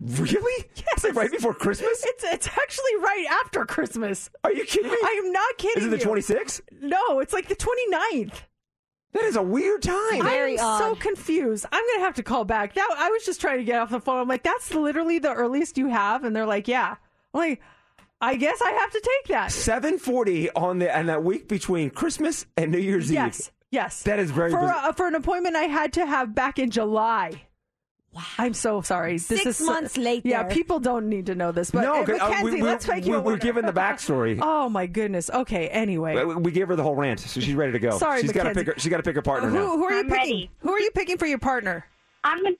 really? 0.00 0.64
Yes. 0.74 1.04
Like 1.04 1.14
right 1.14 1.30
before 1.30 1.54
Christmas. 1.54 2.02
It's 2.04 2.24
it's 2.24 2.48
actually 2.48 2.96
right 2.98 3.26
after 3.44 3.64
Christmas. 3.64 4.28
Are 4.42 4.52
you 4.52 4.64
kidding 4.64 4.90
me? 4.90 4.98
I 5.00 5.22
am 5.24 5.30
not 5.30 5.56
kidding. 5.56 5.84
Is 5.84 5.86
it 5.86 5.90
the 5.90 5.98
you. 5.98 6.04
26th? 6.04 6.62
No, 6.82 7.20
it's 7.20 7.32
like 7.32 7.46
the 7.46 7.54
29th. 7.54 8.34
That 9.12 9.22
is 9.22 9.36
a 9.36 9.42
weird 9.42 9.82
time. 9.82 10.24
Very 10.24 10.58
I'm 10.58 10.78
so 10.80 10.94
confused. 10.96 11.64
I'm 11.70 11.84
gonna 11.94 12.04
have 12.04 12.16
to 12.16 12.24
call 12.24 12.44
back. 12.44 12.74
That 12.74 12.88
I 12.98 13.08
was 13.10 13.24
just 13.24 13.40
trying 13.40 13.58
to 13.58 13.64
get 13.64 13.78
off 13.78 13.90
the 13.90 14.00
phone. 14.00 14.18
I'm 14.18 14.26
like, 14.26 14.42
that's 14.42 14.74
literally 14.74 15.20
the 15.20 15.32
earliest 15.32 15.78
you 15.78 15.86
have, 15.88 16.24
and 16.24 16.34
they're 16.34 16.44
like, 16.44 16.66
yeah. 16.66 16.96
I'm 17.32 17.40
like, 17.40 17.62
I 18.20 18.34
guess 18.34 18.60
I 18.60 18.72
have 18.72 18.90
to 18.90 19.00
take 19.00 19.28
that. 19.28 19.50
7:40 19.50 20.48
on 20.56 20.80
the 20.80 20.94
and 20.94 21.08
that 21.08 21.22
week 21.22 21.46
between 21.46 21.90
Christmas 21.90 22.46
and 22.56 22.72
New 22.72 22.78
Year's 22.78 23.12
Yes, 23.12 23.40
Eve. 23.40 23.52
Yes. 23.70 24.02
That 24.04 24.18
is 24.18 24.30
very 24.30 24.50
for 24.50 24.60
bizarre. 24.60 24.88
uh, 24.88 24.92
for 24.92 25.06
an 25.06 25.14
appointment 25.14 25.56
I 25.56 25.64
had 25.64 25.92
to 25.94 26.06
have 26.06 26.34
back 26.34 26.58
in 26.58 26.70
July. 26.70 27.42
Wow. 28.14 28.22
I'm 28.38 28.54
so 28.54 28.80
sorry. 28.80 29.14
This 29.14 29.26
Six 29.26 29.46
is 29.46 29.56
so- 29.58 29.66
months 29.66 29.98
later. 29.98 30.26
Yeah, 30.26 30.44
people 30.44 30.80
don't 30.80 31.08
need 31.10 31.26
to 31.26 31.34
know 31.34 31.52
this, 31.52 31.70
but 31.70 31.82
no, 31.82 31.96
uh, 32.00 32.04
'cause, 32.06 32.18
uh, 32.18 32.28
Mackenzie, 32.30 32.44
we, 32.44 32.50
we, 32.56 32.62
let's 32.62 32.88
make 32.88 33.04
we, 33.04 33.10
you 33.10 33.16
a 33.16 33.20
we're 33.20 33.32
winner. 33.32 33.38
given 33.42 33.66
the 33.66 33.74
backstory. 33.74 34.38
Oh 34.42 34.70
my 34.70 34.86
goodness. 34.86 35.28
Okay. 35.28 35.68
Anyway, 35.68 36.24
We- 36.24 36.34
we 36.36 36.50
gave 36.50 36.68
her 36.68 36.76
the 36.76 36.82
whole 36.82 36.94
rant, 36.96 37.20
so 37.20 37.40
she's 37.40 37.54
ready 37.54 37.72
to 37.72 37.78
go. 37.78 37.98
Sorry, 37.98 38.22
she's 38.22 38.32
got 38.32 38.44
to 38.44 38.48
Mackenzie. 38.50 38.64
pick 38.64 38.74
her. 38.76 38.80
She's 38.80 38.90
got 38.90 38.96
to 38.96 39.02
pick 39.02 39.16
her 39.16 39.22
partner 39.22 39.50
who, 39.50 39.56
now. 39.56 39.76
who 39.76 39.84
are 39.84 39.92
you 39.92 39.98
I'm 39.98 40.04
picking? 40.08 40.16
ready. 40.18 40.50
Who 40.60 40.72
are 40.72 40.80
you 40.80 40.90
picking 40.92 41.18
for 41.18 41.26
your 41.26 41.38
partner? 41.38 41.84
I'm 42.24 42.46
a, 42.46 42.50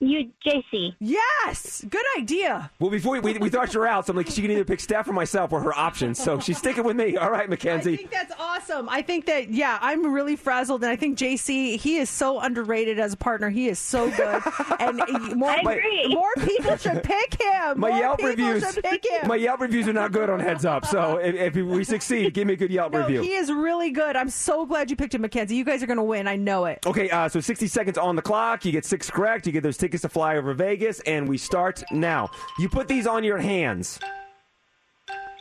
you, 0.00 0.30
JC. 0.44 0.94
Yes, 0.98 1.84
good 1.88 2.04
idea. 2.18 2.70
Well, 2.78 2.90
before 2.90 3.12
we, 3.12 3.20
we, 3.20 3.38
we 3.38 3.50
thought 3.50 3.72
you 3.74 3.80
were 3.80 3.86
out, 3.86 4.06
so 4.06 4.12
I'm 4.12 4.16
like, 4.16 4.28
she 4.28 4.40
can 4.40 4.50
either 4.50 4.64
pick 4.64 4.80
Steph 4.80 5.08
or 5.08 5.12
myself 5.12 5.52
or 5.52 5.60
her 5.60 5.76
options. 5.76 6.22
So 6.22 6.40
she's 6.40 6.56
sticking 6.58 6.84
with 6.84 6.96
me. 6.96 7.16
All 7.16 7.30
right, 7.30 7.48
Mackenzie. 7.48 7.92
I 7.94 7.96
think 7.96 8.10
that's 8.10 8.32
awesome. 8.38 8.88
I 8.88 9.02
think 9.02 9.26
that 9.26 9.50
yeah, 9.50 9.78
I'm 9.80 10.12
really 10.12 10.36
frazzled, 10.36 10.82
and 10.82 10.90
I 10.90 10.96
think 10.96 11.18
JC 11.18 11.78
he 11.78 11.98
is 11.98 12.08
so 12.08 12.40
underrated 12.40 12.98
as 12.98 13.12
a 13.12 13.16
partner. 13.16 13.50
He 13.50 13.68
is 13.68 13.78
so 13.78 14.10
good, 14.10 14.42
and 14.80 15.36
more 15.36 15.50
I 15.50 15.60
agree. 15.60 16.14
more 16.14 16.32
people 16.46 16.76
should 16.76 17.02
pick 17.02 17.40
him. 17.40 17.78
My 17.78 17.90
more 17.90 17.98
Yelp 17.98 18.18
people 18.18 18.30
reviews. 18.30 18.72
should 18.72 18.82
pick 18.84 19.06
him. 19.06 19.28
My 19.28 19.36
Yelp 19.36 19.60
reviews 19.60 19.86
are 19.86 19.92
not 19.92 20.12
good 20.12 20.30
on 20.30 20.40
Heads 20.40 20.64
Up. 20.64 20.86
So 20.86 21.18
if, 21.18 21.34
if 21.34 21.54
we 21.56 21.84
succeed, 21.84 22.32
give 22.32 22.46
me 22.46 22.54
a 22.54 22.56
good 22.56 22.70
Yelp 22.70 22.92
no, 22.92 23.00
review. 23.00 23.20
he 23.20 23.34
is 23.34 23.52
really 23.52 23.90
good. 23.90 24.16
I'm 24.16 24.30
so 24.30 24.64
glad 24.64 24.90
you 24.90 24.96
picked 24.96 25.14
him, 25.14 25.20
Mackenzie. 25.20 25.56
You 25.56 25.64
guys 25.64 25.82
are 25.82 25.86
going 25.86 25.98
to 25.98 26.02
win. 26.02 26.26
I 26.26 26.36
know 26.36 26.64
it. 26.64 26.86
Okay, 26.86 27.10
uh, 27.10 27.28
so 27.28 27.40
60 27.40 27.66
seconds 27.66 27.98
on 27.98 28.16
the 28.16 28.22
clock. 28.22 28.64
You 28.64 28.72
get 28.72 28.84
six 28.86 29.10
correct. 29.10 29.46
You 29.46 29.52
get 29.52 29.62
those 29.62 29.76
tickets 29.76 29.89
to 29.98 30.08
fly 30.08 30.36
over 30.36 30.54
Vegas, 30.54 31.00
and 31.00 31.28
we 31.28 31.38
start 31.38 31.82
now. 31.90 32.30
You 32.58 32.68
put 32.68 32.88
these 32.88 33.06
on 33.06 33.24
your 33.24 33.38
hands. 33.38 33.98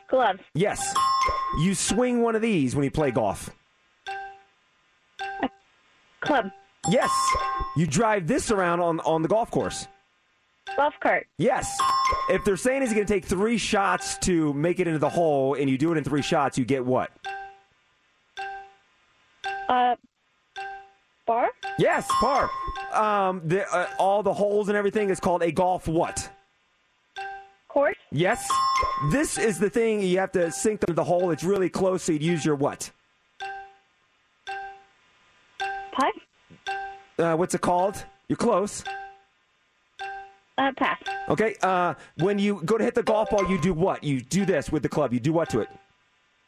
Gloves. 0.10 0.40
Yes. 0.54 0.94
You 1.60 1.76
swing 1.76 2.22
one 2.22 2.36
of 2.36 2.42
these 2.42 2.76
when 2.76 2.84
you 2.84 2.92
play 2.92 3.12
golf. 3.12 3.50
Club. 6.22 6.52
Yes. 6.90 7.12
You 7.78 7.86
drive 7.86 8.28
this 8.28 8.52
around 8.52 8.80
on, 8.80 9.00
on 9.02 9.22
the 9.22 9.28
golf 9.28 9.52
course. 9.52 9.88
Golf 10.76 10.94
cart. 11.00 11.28
Yes. 11.38 11.78
If 12.30 12.44
they're 12.44 12.58
saying 12.58 12.84
it's 12.84 12.94
going 12.94 13.06
to 13.06 13.14
take 13.14 13.26
three 13.26 13.58
shots 13.58 14.18
to 14.20 14.54
make 14.54 14.80
it 14.80 14.88
into 14.88 15.00
the 15.00 15.10
hole, 15.10 15.54
and 15.54 15.70
you 15.70 15.78
do 15.78 15.92
it 15.92 15.98
in 15.98 16.04
three 16.04 16.22
shots, 16.22 16.58
you 16.58 16.66
get 16.66 16.86
what? 16.86 17.12
Uh, 19.68 19.96
bar. 21.26 21.50
Yes, 21.80 22.06
par. 22.20 22.50
Um, 22.94 23.42
the, 23.46 23.66
uh, 23.74 23.88
all 23.98 24.22
the 24.22 24.34
holes 24.34 24.68
and 24.68 24.78
everything 24.78 25.10
is 25.10 25.20
called 25.20 25.42
a 25.42 25.52
golf 25.52 25.88
what? 25.88 26.30
Course. 27.70 27.96
Yes. 28.12 28.46
This 29.12 29.38
is 29.38 29.60
the 29.60 29.70
thing 29.70 30.02
you 30.02 30.18
have 30.20 30.32
to 30.34 30.52
sink 30.52 30.82
them 30.82 30.88
to 30.88 30.94
the 30.94 31.04
hole. 31.04 31.32
It's 31.32 31.44
really 31.44 31.70
close, 31.70 32.04
so 32.04 32.12
you'd 32.12 32.24
use 32.24 32.44
your 32.44 32.56
what? 32.56 32.92
Putt. 35.92 36.14
Uh, 37.18 37.36
what's 37.36 37.56
it 37.56 37.62
called? 37.62 38.04
You're 38.28 38.38
close. 38.38 38.84
Uh, 40.58 40.72
pass. 40.76 41.00
Okay. 41.30 41.56
Uh, 41.62 41.94
when 42.18 42.40
you 42.40 42.62
go 42.66 42.78
to 42.78 42.84
hit 42.84 42.96
the 42.96 43.04
golf 43.04 43.30
ball, 43.30 43.50
you 43.50 43.62
do 43.62 43.74
what? 43.74 44.04
You 44.04 44.20
do 44.20 44.46
this 44.46 44.72
with 44.72 44.84
the 44.84 44.90
club. 44.90 45.14
You 45.14 45.20
do 45.22 45.32
what 45.32 45.50
to 45.52 45.62
it? 45.62 45.70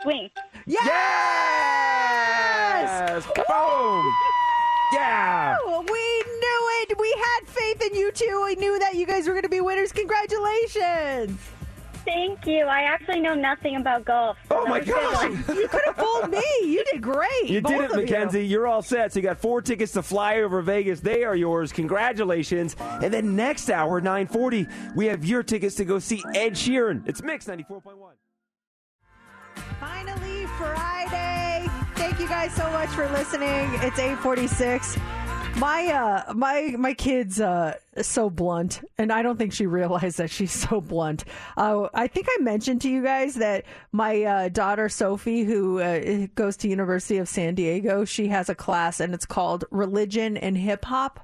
Swing. 0.02 0.30
Yes. 0.66 0.86
Yes. 2.84 3.26
Boom. 3.48 4.14
Yeah. 4.94 5.58
Oh, 5.62 5.82
we 5.82 6.32
knew 6.40 6.62
it. 6.82 7.00
We 7.00 7.14
had 7.18 7.48
faith 7.48 7.82
in 7.82 7.98
you 7.98 8.12
two. 8.12 8.42
We 8.46 8.56
knew 8.56 8.80
that 8.80 8.96
you 8.96 9.06
guys 9.06 9.28
were 9.28 9.34
going 9.34 9.44
to 9.44 9.50
be 9.50 9.62
winners. 9.62 9.92
Congratulations. 9.92 11.40
Thank 12.04 12.48
you. 12.48 12.66
I 12.66 12.82
actually 12.82 13.20
know 13.20 13.36
nothing 13.36 13.76
about 13.76 14.06
golf. 14.06 14.38
Oh 14.50 14.66
my 14.66 14.80
was 14.80 14.88
a 14.88 14.92
good 14.92 15.46
gosh. 15.48 15.56
You 15.58 15.68
could 15.68 15.82
have 15.86 15.96
fooled 15.96 16.32
me. 16.32 16.44
You 16.64 16.84
did 16.92 17.02
great. 17.02 17.48
You 17.48 17.62
did 17.62 17.80
it, 17.80 17.92
of 17.92 17.98
you. 17.98 18.04
Mackenzie. 18.04 18.46
You. 18.46 18.62
are 18.62 18.68
all 18.68 18.82
set. 18.82 19.14
So 19.14 19.20
you 19.20 19.24
got 19.24 19.38
four 19.38 19.62
tickets 19.62 19.92
to 19.94 20.02
fly 20.02 20.40
over 20.40 20.62
Vegas. 20.62 21.00
They 21.00 21.24
are 21.24 21.36
yours. 21.36 21.72
Congratulations. 21.72 22.76
And 22.80 23.14
then 23.14 23.36
next 23.36 23.70
hour, 23.70 24.02
940, 24.02 24.68
we 24.96 25.06
have 25.08 25.24
your 25.24 25.44
tickets 25.44 25.76
to 25.76 25.86
go 25.86 26.00
see 26.00 26.24
Ed 26.34 26.54
Sheeran. 26.54 27.08
It's 27.08 27.22
Mix 27.22 27.46
94.1. 27.46 27.94
Finally, 29.82 30.46
Friday. 30.60 31.66
Thank 31.96 32.20
you 32.20 32.28
guys 32.28 32.54
so 32.54 32.70
much 32.70 32.90
for 32.90 33.10
listening. 33.10 33.68
It's 33.82 33.98
846. 33.98 34.96
My 35.58 35.88
uh 35.88 36.34
my 36.36 36.76
my 36.78 36.94
kid's 36.94 37.42
uh 37.42 37.74
so 38.00 38.30
blunt 38.30 38.82
and 39.00 39.12
I 39.12 39.24
don't 39.24 39.38
think 39.38 39.54
she 39.54 39.66
realized 39.66 40.20
that 40.20 40.30
she's 40.30 40.52
so 40.52 40.82
blunt. 40.82 41.26
Uh 41.58 41.88
I 41.96 42.06
think 42.06 42.28
I 42.30 42.44
mentioned 42.44 42.82
to 42.82 42.90
you 42.90 43.02
guys 43.02 43.34
that 43.36 43.66
my 43.92 44.22
uh, 44.22 44.50
daughter 44.50 44.88
Sophie 44.88 45.46
who 45.46 45.80
uh, 45.80 46.28
goes 46.36 46.58
to 46.58 46.70
University 46.70 47.18
of 47.18 47.28
San 47.28 47.56
Diego, 47.56 48.06
she 48.06 48.28
has 48.28 48.50
a 48.50 48.56
class 48.56 49.00
and 49.00 49.16
it's 49.16 49.26
called 49.26 49.66
Religion 49.72 50.38
and 50.38 50.56
Hip 50.60 50.86
Hop 50.86 51.20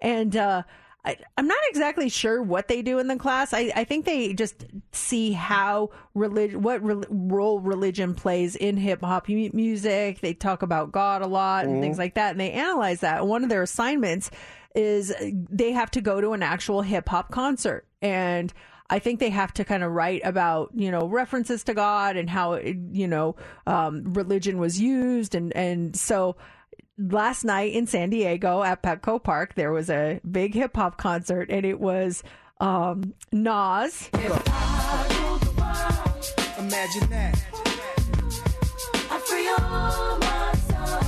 and 0.00 0.34
uh 0.34 0.64
I, 1.04 1.16
I'm 1.38 1.46
not 1.46 1.58
exactly 1.70 2.08
sure 2.08 2.42
what 2.42 2.68
they 2.68 2.82
do 2.82 2.98
in 2.98 3.08
the 3.08 3.16
class. 3.16 3.54
I, 3.54 3.72
I 3.74 3.84
think 3.84 4.04
they 4.04 4.34
just 4.34 4.66
see 4.92 5.32
how 5.32 5.90
religion, 6.14 6.60
what 6.62 6.82
re- 6.84 7.04
role 7.08 7.60
religion 7.60 8.14
plays 8.14 8.54
in 8.54 8.76
hip 8.76 9.00
hop 9.00 9.28
mu- 9.28 9.50
music. 9.52 10.20
They 10.20 10.34
talk 10.34 10.62
about 10.62 10.92
God 10.92 11.22
a 11.22 11.26
lot 11.26 11.64
and 11.64 11.76
Mhm. 11.76 11.80
things 11.80 11.98
like 11.98 12.14
that, 12.14 12.32
and 12.32 12.40
they 12.40 12.52
analyze 12.52 13.00
that. 13.00 13.26
One 13.26 13.42
of 13.44 13.48
their 13.48 13.62
assignments 13.62 14.30
is 14.74 15.12
they 15.50 15.72
have 15.72 15.90
to 15.92 16.00
go 16.00 16.20
to 16.20 16.32
an 16.32 16.42
actual 16.42 16.82
hip 16.82 17.08
hop 17.08 17.30
concert 17.30 17.86
and. 18.02 18.52
I 18.92 18.98
think 18.98 19.20
they 19.20 19.30
have 19.30 19.54
to 19.54 19.64
kind 19.64 19.84
of 19.84 19.92
write 19.92 20.22
about, 20.24 20.70
you 20.74 20.90
know, 20.90 21.06
references 21.06 21.62
to 21.62 21.74
God 21.74 22.16
and 22.16 22.28
how, 22.28 22.56
you 22.56 23.06
know, 23.06 23.36
um, 23.64 24.02
religion 24.14 24.58
was 24.58 24.80
used. 24.80 25.36
And, 25.36 25.54
and 25.54 25.94
so 25.94 26.34
last 27.08 27.44
night 27.44 27.72
in 27.72 27.86
San 27.86 28.10
Diego 28.10 28.62
at 28.62 28.82
Petco 28.82 29.22
Park, 29.22 29.54
there 29.54 29.72
was 29.72 29.88
a 29.88 30.20
big 30.30 30.54
hip 30.54 30.76
hop 30.76 30.98
concert 30.98 31.50
and 31.50 31.64
it 31.64 31.80
was 31.80 32.22
um, 32.60 33.14
Nas. 33.32 34.10
Imagine 36.58 37.10
that. 37.10 37.42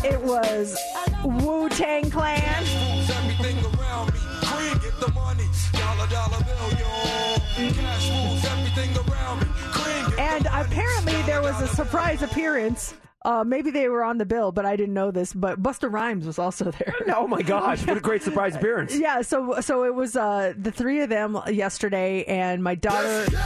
It 0.05 0.20
was 0.20 0.77
Wu 1.23 1.69
Tang 1.69 2.10
Clan. 2.10 2.40
Everything 2.43 3.56
around 3.78 4.12
me. 4.12 4.19
Green, 4.40 4.78
get 4.78 4.98
the 4.98 5.12
money. 5.12 5.44
Dollar, 5.73 6.09
dollar 6.09 6.43
bill, 6.43 6.70
yo. 6.73 7.70
Cash 7.70 8.10
rules 8.10 8.44
everything 8.44 8.97
around 8.97 9.40
me. 9.43 9.47
Green, 9.70 10.10
get 10.10 10.19
And 10.19 10.47
apparently 10.47 11.23
there 11.23 11.40
was 11.40 11.60
a 11.62 11.69
surprise 11.69 12.23
appearance. 12.23 12.94
Uh, 13.24 13.44
maybe 13.44 13.70
they 13.70 13.88
were 13.88 14.02
on 14.02 14.18
the 14.18 14.26
bill, 14.26 14.52
but 14.52 14.66
I 14.66 14.76
didn't 14.76 14.94
know 14.94 15.10
this. 15.10 15.32
But 15.32 15.62
Busta 15.62 15.90
Rhymes 15.92 16.26
was 16.26 16.38
also 16.38 16.70
there. 16.70 16.94
Oh 17.14 17.28
my 17.28 17.42
gosh, 17.42 17.86
what 17.86 17.96
a 17.96 18.00
great 18.00 18.22
surprise 18.22 18.56
appearance. 18.56 18.96
Yeah, 18.96 19.22
so 19.22 19.60
so 19.60 19.84
it 19.84 19.94
was 19.94 20.16
uh, 20.16 20.54
the 20.56 20.72
three 20.72 21.02
of 21.02 21.08
them 21.08 21.38
yesterday, 21.48 22.24
and 22.24 22.62
my 22.64 22.74
daughter. 22.74 23.26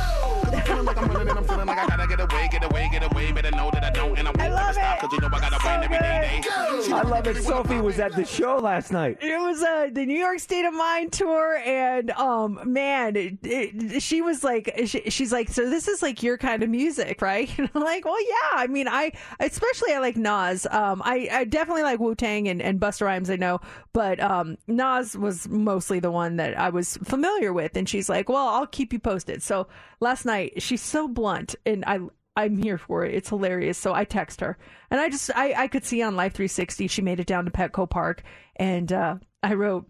I'm 0.68 1.08
running 1.08 1.28
and 1.28 1.38
I'm 1.38 1.44
feeling 1.44 1.66
like 1.66 1.78
I 1.78 1.86
gotta 1.86 2.06
get 2.06 2.20
away, 2.20 2.48
get 2.50 2.64
away, 2.64 2.88
get 2.90 3.12
away. 3.12 3.32
Better 3.32 3.50
know 3.50 3.70
that 3.72 3.84
I 3.84 3.90
don't 3.90 4.16
I 4.18 4.48
won't 4.50 4.74
stop 4.74 5.00
because 5.00 5.12
you 5.12 5.20
know 5.20 5.36
I 5.36 5.40
gotta 5.40 5.58
win 5.64 5.84
every 5.84 5.98
day. 5.98 6.40
day. 6.42 6.92
I 6.92 7.02
love 7.02 7.26
it. 7.26 7.42
Sophie 7.42 7.80
was 7.80 7.98
at 7.98 8.14
the 8.14 8.24
show 8.24 8.56
last 8.56 8.92
night. 8.92 9.18
It 9.20 9.38
was 9.38 9.62
uh, 9.62 9.88
the 9.92 10.06
New 10.06 10.18
York 10.18 10.38
State 10.38 10.64
of 10.64 10.74
Mind 10.74 11.12
tour, 11.12 11.56
and 11.58 12.10
um, 12.12 12.60
man, 12.64 13.16
it, 13.16 13.38
it, 13.42 14.02
she 14.02 14.22
was 14.22 14.44
like, 14.44 14.72
she, 14.86 15.02
she's 15.10 15.32
like, 15.32 15.48
so 15.48 15.68
this 15.68 15.88
is 15.88 16.02
like 16.02 16.22
your 16.22 16.38
kind 16.38 16.62
of 16.62 16.70
music, 16.70 17.20
right? 17.20 17.50
And 17.58 17.68
I'm 17.74 17.82
like, 17.82 18.04
well, 18.04 18.20
yeah. 18.22 18.52
I 18.54 18.66
mean, 18.68 18.88
I 18.88 19.12
especially 19.40 19.65
I 19.88 19.98
like 19.98 20.16
Nas. 20.16 20.66
Um, 20.70 21.02
I, 21.04 21.28
I 21.30 21.44
definitely 21.44 21.82
like 21.82 22.00
Wu 22.00 22.14
Tang 22.14 22.48
and, 22.48 22.60
and 22.62 22.80
Busta 22.80 23.02
Rhymes. 23.02 23.30
I 23.30 23.36
know, 23.36 23.60
but 23.92 24.20
um, 24.20 24.56
Nas 24.66 25.16
was 25.16 25.48
mostly 25.48 26.00
the 26.00 26.10
one 26.10 26.36
that 26.36 26.58
I 26.58 26.70
was 26.70 26.96
familiar 27.04 27.52
with. 27.52 27.76
And 27.76 27.88
she's 27.88 28.08
like, 28.08 28.28
well, 28.28 28.48
I'll 28.48 28.66
keep 28.66 28.92
you 28.92 28.98
posted. 28.98 29.42
So 29.42 29.68
last 30.00 30.24
night, 30.24 30.62
she's 30.62 30.82
so 30.82 31.08
blunt, 31.08 31.54
and 31.64 31.84
I. 31.86 32.00
I'm 32.38 32.58
here 32.58 32.76
for 32.76 33.02
it. 33.06 33.14
It's 33.14 33.30
hilarious. 33.30 33.78
So 33.78 33.94
I 33.94 34.04
text 34.04 34.42
her, 34.42 34.58
and 34.90 35.00
I 35.00 35.08
just 35.08 35.30
I, 35.34 35.54
I 35.56 35.68
could 35.68 35.86
see 35.86 36.02
on 36.02 36.16
Life 36.16 36.34
360 36.34 36.86
she 36.86 37.00
made 37.00 37.18
it 37.18 37.26
down 37.26 37.46
to 37.46 37.50
Petco 37.50 37.88
Park, 37.88 38.22
and 38.56 38.92
uh, 38.92 39.16
I 39.42 39.54
wrote 39.54 39.86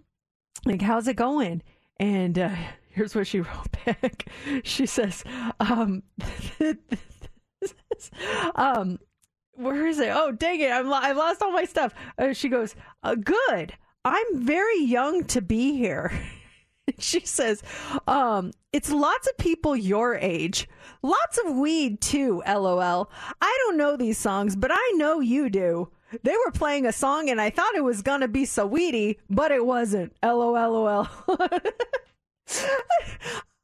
like, 0.64 0.80
"How's 0.80 1.08
it 1.08 1.16
going?" 1.16 1.64
And 1.98 2.38
uh, 2.38 2.54
here's 2.90 3.14
what 3.14 3.26
she 3.26 3.40
wrote 3.42 3.84
back. 3.84 4.26
She 4.64 4.86
says, 4.86 5.24
um, 5.60 6.02
um, 8.54 8.98
where 9.56 9.86
is 9.86 9.98
it? 9.98 10.10
Oh, 10.12 10.32
dang 10.32 10.60
it! 10.60 10.70
I'm 10.70 10.92
I 10.92 11.12
lost 11.12 11.42
all 11.42 11.52
my 11.52 11.64
stuff. 11.64 11.94
Uh, 12.18 12.32
she 12.32 12.48
goes, 12.48 12.74
uh, 13.02 13.14
"Good. 13.14 13.74
I'm 14.04 14.44
very 14.44 14.80
young 14.80 15.24
to 15.24 15.40
be 15.40 15.76
here." 15.76 16.12
she 16.98 17.20
says, 17.20 17.62
um, 18.06 18.52
it's 18.72 18.90
lots 18.90 19.26
of 19.26 19.36
people 19.38 19.76
your 19.76 20.16
age. 20.16 20.68
Lots 21.02 21.38
of 21.44 21.56
weed 21.56 22.00
too, 22.00 22.42
lol. 22.46 23.10
I 23.40 23.58
don't 23.64 23.76
know 23.76 23.96
these 23.96 24.18
songs, 24.18 24.56
but 24.56 24.70
I 24.72 24.92
know 24.96 25.20
you 25.20 25.50
do. 25.50 25.90
They 26.22 26.34
were 26.44 26.52
playing 26.52 26.86
a 26.86 26.92
song 26.92 27.28
and 27.30 27.40
I 27.40 27.50
thought 27.50 27.74
it 27.74 27.84
was 27.84 28.02
gonna 28.02 28.28
be 28.28 28.44
so 28.44 28.66
weedy, 28.66 29.18
but 29.28 29.50
it 29.50 29.64
wasn't. 29.64 30.14
LOLOL. 30.22 31.08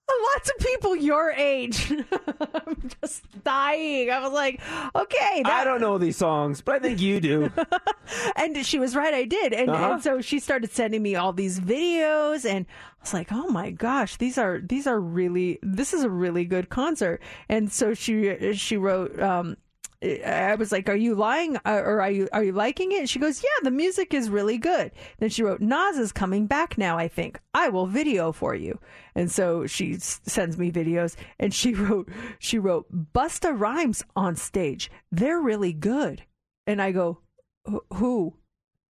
Lots 0.34 0.50
of 0.50 0.58
people 0.58 0.96
your 0.96 1.30
age. 1.32 1.90
I'm 2.54 2.90
just 3.02 3.24
dying. 3.44 4.10
I 4.10 4.20
was 4.20 4.32
like, 4.32 4.60
okay. 4.94 5.42
I 5.44 5.64
don't 5.64 5.80
know 5.80 5.98
these 5.98 6.16
songs, 6.16 6.60
but 6.60 6.76
I 6.76 6.78
think 6.80 7.00
you 7.00 7.20
do. 7.20 7.50
and 8.36 8.64
she 8.66 8.78
was 8.78 8.94
right, 8.94 9.14
I 9.14 9.24
did. 9.24 9.52
And, 9.52 9.70
Uh-huh. 9.70 9.92
and 9.94 10.02
so 10.02 10.20
she 10.20 10.38
started 10.38 10.70
sending 10.70 11.02
me 11.02 11.14
all 11.16 11.32
these 11.32 11.60
videos 11.60 12.44
and 12.48 12.66
I 12.68 13.02
was 13.02 13.14
like, 13.14 13.28
"Oh 13.32 13.48
my 13.48 13.70
gosh, 13.70 14.16
these 14.16 14.38
are 14.38 14.60
these 14.60 14.86
are 14.86 15.00
really 15.00 15.58
this 15.62 15.92
is 15.92 16.04
a 16.04 16.10
really 16.10 16.44
good 16.44 16.68
concert." 16.68 17.20
And 17.48 17.72
so 17.72 17.94
she 17.94 18.52
she 18.54 18.76
wrote 18.76 19.18
um 19.20 19.56
I 20.02 20.56
was 20.56 20.72
like, 20.72 20.88
"Are 20.88 20.96
you 20.96 21.14
lying, 21.14 21.56
uh, 21.58 21.82
or 21.84 22.00
are 22.00 22.10
you 22.10 22.28
are 22.32 22.42
you 22.42 22.52
liking 22.52 22.92
it?" 22.92 23.08
She 23.08 23.18
goes, 23.18 23.42
"Yeah, 23.42 23.48
the 23.62 23.70
music 23.70 24.12
is 24.12 24.30
really 24.30 24.58
good." 24.58 24.90
Then 25.18 25.28
she 25.28 25.42
wrote, 25.42 25.60
"Nas 25.60 25.96
is 25.96 26.12
coming 26.12 26.46
back 26.46 26.76
now. 26.76 26.98
I 26.98 27.08
think 27.08 27.40
I 27.54 27.68
will 27.68 27.86
video 27.86 28.32
for 28.32 28.54
you." 28.54 28.80
And 29.14 29.30
so 29.30 29.66
she 29.66 29.96
sends 29.98 30.58
me 30.58 30.72
videos, 30.72 31.16
and 31.38 31.54
she 31.54 31.74
wrote, 31.82 32.08
she 32.38 32.58
wrote, 32.58 32.86
"Busta 33.14 33.58
Rhymes 33.58 34.02
on 34.16 34.34
stage. 34.36 34.90
They're 35.12 35.40
really 35.40 35.72
good." 35.72 36.24
And 36.66 36.82
I 36.82 36.92
go, 36.92 37.20
"Wh- 37.70 37.96
"Who?" 37.96 38.34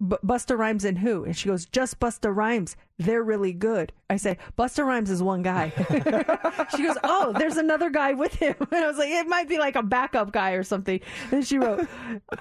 B- 0.06 0.16
Busta 0.24 0.58
Rhymes 0.58 0.84
and 0.84 0.98
who? 0.98 1.24
And 1.24 1.36
she 1.36 1.48
goes, 1.48 1.66
just 1.66 2.00
Busta 2.00 2.34
Rhymes. 2.34 2.76
They're 2.98 3.22
really 3.22 3.52
good. 3.52 3.92
I 4.10 4.16
say, 4.16 4.38
Busta 4.58 4.84
Rhymes 4.84 5.10
is 5.10 5.22
one 5.22 5.42
guy. 5.42 5.70
she 6.76 6.82
goes, 6.82 6.96
oh, 7.04 7.32
there's 7.38 7.56
another 7.56 7.90
guy 7.90 8.12
with 8.14 8.34
him. 8.34 8.54
And 8.72 8.84
I 8.84 8.88
was 8.88 8.98
like, 8.98 9.10
it 9.10 9.28
might 9.28 9.48
be 9.48 9.58
like 9.58 9.76
a 9.76 9.82
backup 9.82 10.32
guy 10.32 10.52
or 10.52 10.62
something. 10.62 11.00
And 11.30 11.46
she 11.46 11.58
wrote, 11.58 11.86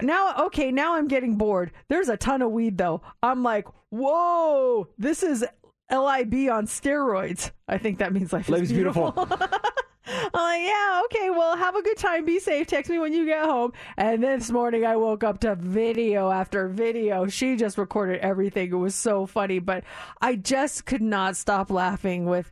now, 0.01 0.45
okay, 0.45 0.71
now 0.71 0.95
I'm 0.95 1.07
getting 1.07 1.35
bored. 1.35 1.71
There's 1.89 2.09
a 2.09 2.17
ton 2.17 2.41
of 2.41 2.51
weed 2.51 2.77
though. 2.77 3.01
I'm 3.21 3.43
like, 3.43 3.67
whoa, 3.89 4.87
this 4.97 5.23
is 5.23 5.45
LIB 5.91 6.49
on 6.49 6.67
steroids. 6.67 7.51
I 7.67 7.77
think 7.77 7.99
that 7.99 8.13
means 8.13 8.31
life, 8.31 8.49
Life 8.49 8.63
is 8.63 8.71
is 8.71 8.75
beautiful. 8.75 9.13
Like, 10.05 10.61
yeah, 10.63 11.01
okay, 11.05 11.29
well, 11.29 11.55
have 11.55 11.75
a 11.75 11.81
good 11.81 11.97
time. 11.97 12.25
Be 12.25 12.39
safe. 12.39 12.67
Text 12.67 12.89
me 12.89 12.99
when 12.99 13.13
you 13.13 13.25
get 13.25 13.45
home. 13.45 13.73
And 13.97 14.23
this 14.23 14.49
morning 14.49 14.85
I 14.85 14.95
woke 14.95 15.23
up 15.23 15.39
to 15.41 15.55
video 15.55 16.31
after 16.31 16.67
video. 16.67 17.27
She 17.27 17.55
just 17.55 17.77
recorded 17.77 18.19
everything. 18.19 18.71
It 18.71 18.75
was 18.75 18.95
so 18.95 19.25
funny, 19.25 19.59
but 19.59 19.83
I 20.21 20.35
just 20.35 20.85
could 20.85 21.01
not 21.01 21.37
stop 21.37 21.69
laughing 21.69 22.25
with, 22.25 22.51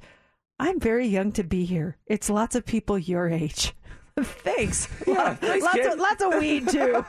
I'm 0.60 0.80
very 0.80 1.08
young 1.08 1.32
to 1.34 1.44
be 1.44 1.66
here. 1.66 1.98
It's 2.06 2.30
lots 2.30 2.56
of 2.56 2.66
people 2.66 2.98
your 2.98 3.28
age. 3.30 3.74
Thanks. 4.44 4.88
Yeah, 5.08 5.36
thanks, 5.36 5.66
lots, 5.66 5.88
of, 5.88 6.00
lots 6.00 6.24
of 6.24 6.34
weed, 6.40 6.68
too. 6.70 7.06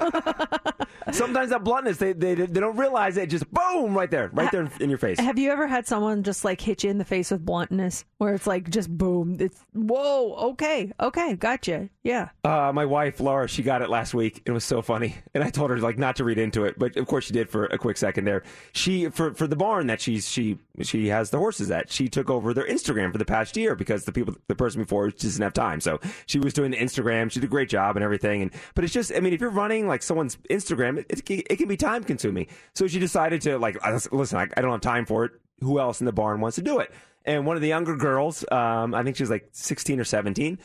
Sometimes 1.13 1.51
that 1.51 1.65
bluntness, 1.65 1.97
they, 1.97 2.13
they 2.13 2.35
they 2.35 2.61
don't 2.61 2.77
realize 2.77 3.17
it. 3.17 3.29
Just 3.29 3.51
boom, 3.53 3.95
right 3.95 4.11
there, 4.11 4.31
right 4.33 4.51
there 4.53 4.71
in 4.81 4.89
your 4.89 4.99
face. 4.99 5.19
Have 5.19 5.39
you 5.39 5.51
ever 5.51 5.67
had 5.67 5.87
someone 5.87 6.23
just 6.23 6.45
like 6.45 6.61
hit 6.61 6.85
you 6.85 6.91
in 6.91 6.99
the 6.99 7.05
face 7.05 7.31
with 7.31 7.45
bluntness 7.45 8.05
where 8.19 8.35
it's 8.35 8.47
like 8.47 8.71
just 8.71 8.97
boom? 8.97 9.37
It's 9.41 9.65
whoa, 9.73 10.35
okay, 10.51 10.93
okay, 11.01 11.37
gotcha. 11.37 11.89
Yeah. 12.03 12.31
Uh, 12.45 12.73
my 12.75 12.87
wife 12.87 13.21
Laura, 13.21 13.47
she 13.47 13.63
got 13.63 13.83
it 13.83 13.91
last 13.91 14.15
week. 14.15 14.41
It 14.47 14.53
was 14.53 14.65
so 14.65 14.81
funny, 14.81 15.17
and 15.35 15.45
I 15.45 15.51
told 15.51 15.69
her 15.69 15.77
like 15.79 15.99
not 15.99 16.17
to 16.17 16.25
read 16.25 16.39
into 16.39 16.65
it, 16.65 16.79
but 16.79 16.97
of 16.97 17.07
course 17.07 17.27
she 17.27 17.35
did 17.35 17.51
for 17.51 17.67
a 17.67 17.77
quick 17.77 17.99
second 17.99 18.25
there. 18.25 18.43
She 18.73 19.11
for 19.11 19.35
for 19.35 19.47
the 19.47 19.55
barn 19.57 19.87
that 19.89 20.01
she's 20.01 20.27
she 20.27 20.59
she 20.81 21.09
has 21.09 21.29
the 21.29 21.37
horses 21.37 21.71
at. 21.71 21.93
She 21.93 22.09
took 22.09 22.31
over 22.31 22.55
their 22.55 22.67
Instagram 22.67 23.13
for 23.13 23.19
the 23.19 23.27
past 23.27 23.55
year 23.55 23.75
because 23.75 24.05
the 24.07 24.13
people 24.13 24.35
the 24.49 24.55
person 24.55 24.81
before 24.81 25.11
just 25.11 25.23
didn't 25.23 25.43
have 25.43 25.53
time, 25.53 25.79
so 25.79 26.01
she 26.25 26.39
was 26.39 26.55
doing 26.55 26.71
the 26.71 26.79
Instagram. 26.79 27.31
She 27.31 27.39
did 27.39 27.47
a 27.49 27.51
great 27.51 27.69
job 27.69 27.97
and 27.97 28.03
everything. 28.05 28.41
And 28.41 28.51
but 28.75 28.83
it's 28.83 28.95
just 28.95 29.13
I 29.15 29.21
mean 29.21 29.35
if 29.35 29.41
you're 29.43 29.51
running 29.51 29.87
like 29.87 30.03
someone's 30.03 30.37
Instagram, 30.49 31.01
it, 31.01 31.07
it, 31.11 31.27
can- 31.27 31.43
it 31.51 31.57
can 31.57 31.69
be 31.69 31.77
time 31.77 32.03
consuming. 32.03 32.47
So 32.75 32.87
she 32.87 32.99
decided 32.99 33.43
to 33.43 33.59
like 33.59 33.77
listen, 34.11 34.39
I, 34.39 34.49
I 34.57 34.63
don't 34.63 34.73
have 34.73 34.81
time 34.81 35.05
for 35.05 35.27
it. 35.27 35.33
Who 35.61 35.79
else 35.79 36.01
in 36.01 36.07
the 36.07 36.13
barn 36.13 36.41
wants 36.41 36.55
to 36.55 36.63
do 36.63 36.79
it? 36.79 36.91
And 37.27 37.45
one 37.45 37.57
of 37.57 37.61
the 37.61 37.69
younger 37.69 37.95
girls, 37.95 38.43
um, 38.51 38.95
I 38.95 39.03
think 39.03 39.17
she 39.17 39.23
was 39.23 39.29
like 39.29 39.51
16 39.53 40.01
or 40.01 40.05
17 40.05 40.59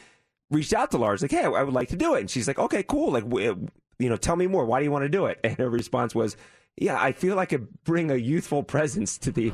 reached 0.52 0.74
out 0.74 0.92
to 0.92 0.98
Lars 0.98 1.22
like, 1.22 1.32
"Hey, 1.32 1.44
I 1.44 1.64
would 1.64 1.74
like 1.74 1.90
to 1.90 1.96
do 1.96 2.16
it," 2.16 2.22
and 2.22 2.30
she's 2.30 2.48
like, 2.48 2.60
"Okay, 2.60 2.84
cool. 2.84 3.12
Like, 3.12 3.24
w- 3.24 3.68
you 4.00 4.10
know, 4.10 4.18
tell 4.18 4.36
me 4.36 4.48
more. 4.48 4.66
Why 4.66 4.80
do 4.80 4.86
you 4.86 4.92
want 4.92 5.04
to 5.04 5.10
do 5.10 5.26
it?" 5.26 5.40
And 5.44 5.58
her 5.58 5.70
response 5.70 6.14
was, 6.16 6.38
"Yeah, 6.78 6.98
I 7.02 7.12
feel 7.12 7.36
like 7.36 7.50
I 7.54 7.58
could 7.58 7.84
bring 7.84 8.12
a 8.12 8.16
youthful 8.16 8.64
presence 8.64 9.18
to 9.20 9.32
the 9.32 9.52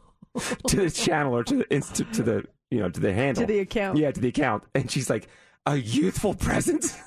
to 0.68 0.76
the 0.76 0.90
channel 0.90 1.36
or 1.36 1.44
to 1.44 1.56
the 1.56 1.74
inst- 1.74 1.96
to 2.12 2.22
the 2.22 2.44
you 2.70 2.80
know 2.80 2.88
to 2.88 3.00
the 3.00 3.12
handle 3.12 3.42
To 3.42 3.52
the 3.52 3.58
account. 3.60 3.98
Yeah, 3.98 4.10
to 4.10 4.20
the 4.20 4.28
account." 4.28 4.64
And 4.74 4.90
she's 4.90 5.10
like, 5.10 5.28
"A 5.66 5.76
youthful 5.76 6.34
presence." 6.34 6.96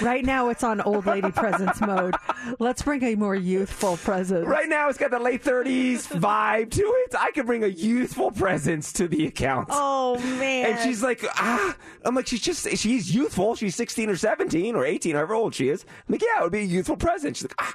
Right 0.00 0.24
now 0.24 0.48
it's 0.48 0.62
on 0.62 0.80
old 0.80 1.06
lady 1.06 1.30
presence 1.30 1.80
mode. 1.80 2.14
Let's 2.58 2.82
bring 2.82 3.02
a 3.02 3.14
more 3.14 3.34
youthful 3.34 3.96
presence. 3.96 4.46
Right 4.46 4.68
now, 4.68 4.88
it's 4.88 4.98
got 4.98 5.10
the 5.10 5.18
late 5.18 5.42
30s 5.42 6.08
vibe 6.08 6.70
to 6.72 6.82
it. 6.82 7.14
I 7.18 7.30
could 7.32 7.46
bring 7.46 7.64
a 7.64 7.68
youthful 7.68 8.30
presence 8.30 8.92
to 8.94 9.08
the 9.08 9.26
account. 9.26 9.68
Oh 9.70 10.18
man. 10.38 10.72
And 10.72 10.80
she's 10.80 11.02
like, 11.02 11.24
ah, 11.34 11.76
I'm 12.04 12.14
like, 12.14 12.26
she's 12.26 12.40
just, 12.40 12.68
she's 12.76 13.14
youthful. 13.14 13.54
She's 13.56 13.74
16 13.76 14.10
or 14.10 14.16
17 14.16 14.74
or 14.74 14.84
18, 14.84 15.14
however 15.14 15.34
old 15.34 15.54
she 15.54 15.68
is. 15.68 15.84
I'm 16.08 16.12
like, 16.12 16.22
yeah, 16.22 16.40
it 16.40 16.42
would 16.42 16.52
be 16.52 16.60
a 16.60 16.62
youthful 16.62 16.96
presence. 16.96 17.38
She's 17.38 17.44
like, 17.44 17.54
ah, 17.58 17.74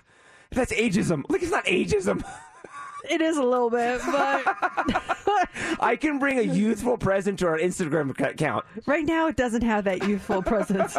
that's 0.52 0.74
ageism. 0.74 1.12
I'm 1.14 1.26
like, 1.30 1.42
it's 1.42 1.52
not 1.52 1.66
ageism. 1.66 2.24
It 3.10 3.22
is 3.22 3.36
a 3.38 3.44
little 3.44 3.70
bit, 3.70 4.00
but 4.06 4.44
I 5.82 5.98
can 6.00 6.20
bring 6.20 6.40
a 6.40 6.44
youthful 6.44 6.98
presence 6.98 7.42
to 7.42 7.48
our 7.48 7.60
Instagram 7.60 8.18
account. 8.18 8.66
Right 8.86 9.06
now, 9.06 9.28
it 9.28 9.36
doesn't 9.36 9.64
have 9.64 9.84
that 9.84 10.08
youthful 10.08 10.42
presence. 10.42 10.98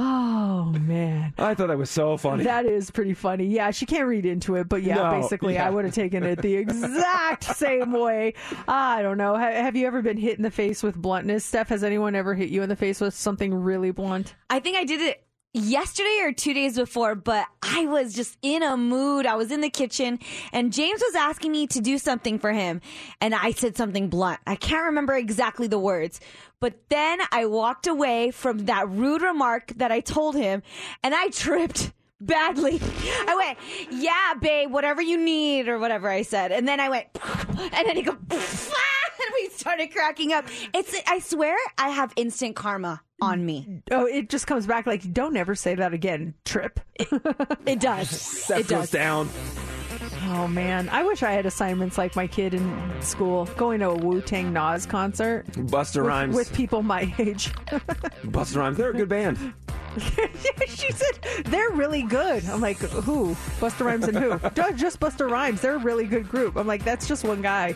Oh 0.00 0.66
man. 0.80 1.34
I 1.38 1.54
thought 1.54 1.66
that 1.68 1.76
was 1.76 1.90
so 1.90 2.16
funny. 2.16 2.44
That 2.44 2.66
is 2.66 2.90
pretty 2.90 3.14
funny. 3.14 3.46
Yeah, 3.46 3.72
she 3.72 3.84
can't 3.84 4.06
read 4.06 4.24
into 4.24 4.54
it, 4.54 4.68
but 4.68 4.82
yeah, 4.84 4.94
No, 4.94 5.10
basically, 5.10 5.54
yeah. 5.54 5.66
I 5.66 5.70
would 5.70 5.84
have 5.84 5.94
taken 5.94 6.22
it 6.22 6.40
the 6.40 6.54
exact 6.56 7.44
same 7.44 7.92
way. 7.92 8.34
Ah, 8.68 8.96
I 8.96 9.02
don't 9.02 9.18
know. 9.18 9.34
Have 9.34 9.74
you 9.74 9.86
ever 9.88 10.00
been 10.00 10.16
hit 10.16 10.36
in 10.36 10.42
the 10.42 10.50
face 10.52 10.82
with 10.84 10.94
bluntness? 10.96 11.44
Steph, 11.44 11.68
has 11.70 11.82
anyone 11.82 12.14
ever 12.14 12.34
hit 12.34 12.48
you 12.48 12.62
in 12.62 12.68
the 12.68 12.76
face 12.76 13.00
with 13.00 13.12
something 13.14 13.52
really 13.52 13.90
blunt? 13.90 14.34
I 14.48 14.60
think 14.60 14.76
I 14.76 14.84
did 14.84 15.00
it 15.00 15.24
yesterday 15.54 16.20
or 16.22 16.32
two 16.32 16.54
days 16.54 16.76
before, 16.76 17.14
but 17.14 17.46
I 17.62 17.86
was 17.86 18.14
just 18.14 18.36
in 18.42 18.62
a 18.62 18.76
mood. 18.76 19.26
I 19.26 19.36
was 19.36 19.50
in 19.50 19.60
the 19.60 19.70
kitchen 19.70 20.18
and 20.52 20.72
James 20.72 21.02
was 21.04 21.14
asking 21.14 21.52
me 21.52 21.66
to 21.68 21.80
do 21.80 21.98
something 21.98 22.38
for 22.38 22.52
him. 22.52 22.80
And 23.20 23.34
I 23.34 23.52
said 23.52 23.76
something 23.76 24.08
blunt. 24.08 24.40
I 24.46 24.56
can't 24.56 24.86
remember 24.86 25.14
exactly 25.14 25.66
the 25.66 25.78
words, 25.78 26.20
but 26.60 26.74
then 26.88 27.20
I 27.32 27.46
walked 27.46 27.86
away 27.86 28.30
from 28.30 28.66
that 28.66 28.88
rude 28.88 29.22
remark 29.22 29.72
that 29.76 29.92
I 29.92 30.00
told 30.00 30.34
him 30.34 30.62
and 31.02 31.14
I 31.14 31.28
tripped. 31.28 31.92
Badly. 32.20 32.80
I 33.28 33.34
went, 33.36 33.58
yeah, 33.92 34.34
babe, 34.40 34.70
whatever 34.72 35.00
you 35.00 35.16
need, 35.16 35.68
or 35.68 35.78
whatever 35.78 36.08
I 36.08 36.22
said. 36.22 36.50
And 36.52 36.66
then 36.66 36.80
I 36.80 36.88
went, 36.88 37.06
and 37.56 37.86
then 37.86 37.96
he 37.96 38.02
go, 38.02 38.12
and 38.30 39.34
we 39.34 39.48
started 39.50 39.92
cracking 39.92 40.32
up. 40.32 40.46
It's, 40.74 40.94
I 41.06 41.20
swear, 41.20 41.56
I 41.78 41.90
have 41.90 42.12
instant 42.16 42.56
karma 42.56 43.02
on 43.20 43.44
me. 43.44 43.82
Oh, 43.90 44.06
it 44.06 44.28
just 44.30 44.46
comes 44.46 44.66
back 44.66 44.86
like, 44.86 45.12
don't 45.12 45.36
ever 45.36 45.54
say 45.54 45.74
that 45.76 45.92
again. 45.94 46.34
Trip. 46.44 46.80
It 47.66 47.80
does. 47.80 48.44
That 48.48 48.60
it 48.60 48.68
goes 48.68 48.90
does. 48.90 48.90
down. 48.90 49.28
Oh 50.30 50.46
man, 50.48 50.88
I 50.90 51.04
wish 51.04 51.22
I 51.22 51.30
had 51.32 51.46
assignments 51.46 51.96
like 51.96 52.14
my 52.16 52.26
kid 52.26 52.52
in 52.54 53.02
school, 53.02 53.46
going 53.56 53.80
to 53.80 53.90
a 53.90 53.94
Wu 53.94 54.20
Tang 54.20 54.52
Nas 54.52 54.84
concert. 54.86 55.46
Busta 55.52 55.96
with, 55.96 56.06
Rhymes. 56.06 56.34
with 56.34 56.52
people 56.52 56.82
my 56.82 57.12
age. 57.18 57.52
Busta 58.26 58.56
Rhymes. 58.56 58.76
They're 58.76 58.90
a 58.90 58.94
good 58.94 59.08
band. 59.08 59.54
she 60.68 60.92
said 60.92 61.44
they're 61.46 61.70
really 61.70 62.02
good. 62.02 62.44
I'm 62.46 62.60
like, 62.60 62.78
who? 62.78 63.34
Busta 63.60 63.84
Rhymes 63.84 64.08
and 64.08 64.16
who? 64.18 64.38
Just 64.76 65.00
Busta 65.00 65.28
Rhymes. 65.28 65.60
They're 65.60 65.76
a 65.76 65.78
really 65.78 66.06
good 66.06 66.28
group. 66.28 66.56
I'm 66.56 66.66
like, 66.66 66.84
that's 66.84 67.06
just 67.08 67.24
one 67.24 67.42
guy. 67.42 67.72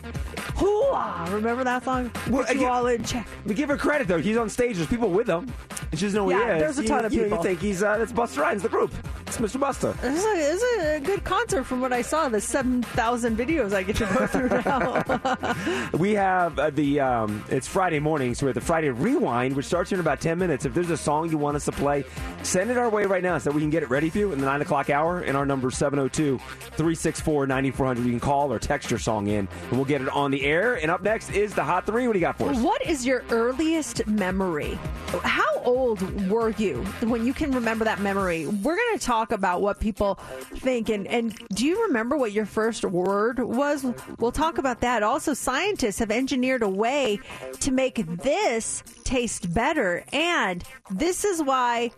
Hoo-ah! 0.55 1.29
Remember 1.33 1.65
that 1.65 1.85
song? 1.85 2.11
Well, 2.31 2.45
Put 2.45 2.57
you 2.57 2.67
all 2.67 2.87
in 2.87 3.03
check. 3.05 3.27
We 3.45 3.55
give 3.55 3.69
her 3.69 3.77
credit 3.77 4.07
though. 4.09 4.21
He's 4.21 4.37
on 4.37 4.49
stage. 4.49 4.77
There's 4.77 4.89
people 4.89 5.09
with 5.11 5.27
him. 5.29 5.53
And 5.91 5.99
she 5.99 6.07
doesn't 6.07 6.17
know 6.17 6.25
who 6.25 6.31
Yeah, 6.39 6.47
he 6.47 6.53
is. 6.53 6.77
there's 6.77 6.79
a 6.79 6.85
ton 6.89 7.05
of 7.05 7.13
you, 7.13 7.23
know, 7.23 7.25
people. 7.25 7.39
You 7.39 7.45
think 7.45 7.61
he's 7.61 7.83
uh, 7.83 7.99
that's 7.99 8.13
Busta 8.13 8.39
Rhymes, 8.39 8.63
the 8.63 8.69
group. 8.69 8.93
It's 9.27 9.39
Mr. 9.39 9.59
Buster. 9.59 9.93
This 10.03 10.23
is, 10.23 10.63
a, 10.79 10.97
a 10.97 11.01
good 11.01 11.25
concert 11.25 11.65
from 11.65 11.81
what 11.81 11.91
I 11.91 12.03
saw. 12.03 12.29
The 12.29 12.39
7,000 12.39 13.35
videos 13.35 13.73
I 13.73 13.83
get 13.83 13.97
to 13.97 14.05
go 14.05 14.27
through 14.27 14.49
now. 14.51 15.89
We 15.99 16.13
have 16.13 16.59
uh, 16.59 16.69
the 16.69 17.01
um, 17.01 17.43
it's 17.49 17.67
Friday 17.67 17.99
morning, 17.99 18.35
so 18.35 18.45
we 18.45 18.49
have 18.51 18.55
the 18.55 18.61
Friday 18.61 18.91
Rewind, 18.91 19.57
which 19.57 19.65
starts 19.65 19.89
here 19.89 19.97
in 19.97 20.01
about 20.01 20.21
ten 20.21 20.39
minutes. 20.39 20.67
If 20.67 20.75
there's 20.75 20.91
a 20.91 20.97
song 20.99 21.31
you 21.31 21.39
want 21.39 21.57
us 21.57 21.65
to 21.65 21.73
play, 21.73 22.05
send 22.43 22.71
it 22.71 22.79
our 22.79 22.89
way 22.89 23.05
right 23.05 23.23
now 23.23 23.39
so 23.39 23.51
we 23.51 23.61
can 23.61 23.71
get 23.71 23.83
it 23.83 23.91
ready 23.91 24.11
for 24.11 24.19
you 24.19 24.33
in 24.33 24.39
the 24.39 24.47
nine 24.47 24.61
o'clock 24.61 24.91
hour. 24.91 25.21
And 25.21 25.37
our 25.37 25.47
number 25.47 25.71
702-364-9400. 25.71 28.05
You 28.05 28.11
can 28.11 28.21
call 28.21 28.53
or 28.53 28.59
text 28.59 28.91
your 28.91 28.99
song 28.99 29.29
in, 29.29 29.49
and 29.69 29.73
we'll 29.73 29.85
get 29.85 30.01
it 30.01 30.09
on 30.09 30.31
the 30.31 30.45
air. 30.45 30.75
And 30.75 30.91
up 30.91 31.03
next 31.03 31.31
is 31.31 31.55
the 31.55 31.65
Hot 31.65 31.87
Three. 31.87 32.07
What 32.07 32.15
do 32.15 32.19
you 32.19 32.25
got 32.25 32.39
for 32.39 32.51
us? 32.51 32.59
What 32.59 32.85
is 32.87 33.07
your 33.07 33.25
earliest 33.31 34.07
memory? 34.07 34.79
How 35.23 35.61
old 35.65 36.01
were 36.29 36.51
you 36.51 36.83
when 37.03 37.27
you 37.27 37.33
can 37.33 37.53
remember 37.53 37.85
that 37.85 38.01
memory? 38.01 38.47
We're 38.47 38.77
going 38.77 38.99
to 38.99 39.05
talk 39.05 39.33
about 39.33 39.63
what 39.63 39.81
people 39.81 40.17
think. 40.57 40.89
And, 40.89 41.07
and 41.07 41.37
do 41.55 41.67
you 41.67 41.85
remember 41.87 42.17
what 42.17 42.33
your 42.33 42.47
first 42.47 42.85
word 42.85 43.39
was? 43.39 43.87
We'll 44.19 44.33
talk 44.33 44.59
about 44.59 44.81
that. 44.81 45.03
Also, 45.03 45.35
scientists 45.35 45.99
have 46.01 46.11
engineered 46.11 46.63
a 46.63 46.69
way 46.69 47.21
to 47.61 47.71
make 47.71 48.05
this 48.23 48.83
taste 49.05 49.53
better. 49.53 50.05
And 50.13 50.65
this 50.91 51.25
is 51.25 51.43
why 51.43 51.91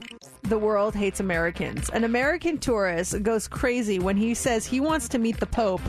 the 0.42 0.58
world 0.58 0.94
hates 0.94 1.20
Americans. 1.20 1.88
An 1.90 2.04
American 2.04 2.58
tourist 2.58 3.22
goes 3.22 3.48
crazy 3.48 3.98
when 3.98 4.16
he 4.16 4.34
says 4.34 4.66
he 4.66 4.80
wants 4.80 5.08
to 5.10 5.18
meet 5.18 5.40
the 5.40 5.46
Pope 5.46 5.80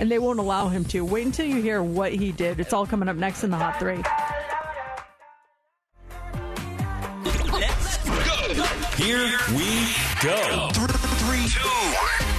and 0.00 0.10
they 0.10 0.18
won't 0.18 0.38
allow 0.38 0.68
him 0.68 0.84
to. 0.86 1.04
Wait 1.04 1.26
until 1.26 1.46
you 1.46 1.60
hear 1.62 1.82
what 1.82 2.12
he 2.12 2.32
did. 2.32 2.60
It's 2.60 2.72
all 2.72 2.86
coming 2.86 3.08
up 3.08 3.16
next 3.16 3.44
in 3.44 3.50
the 3.50 3.56
Hot 3.56 3.78
Three. 3.78 4.02
Here 8.96 9.30
we 9.50 9.94
go. 10.22 10.68
Three, 10.72 11.46
two. 11.48 12.35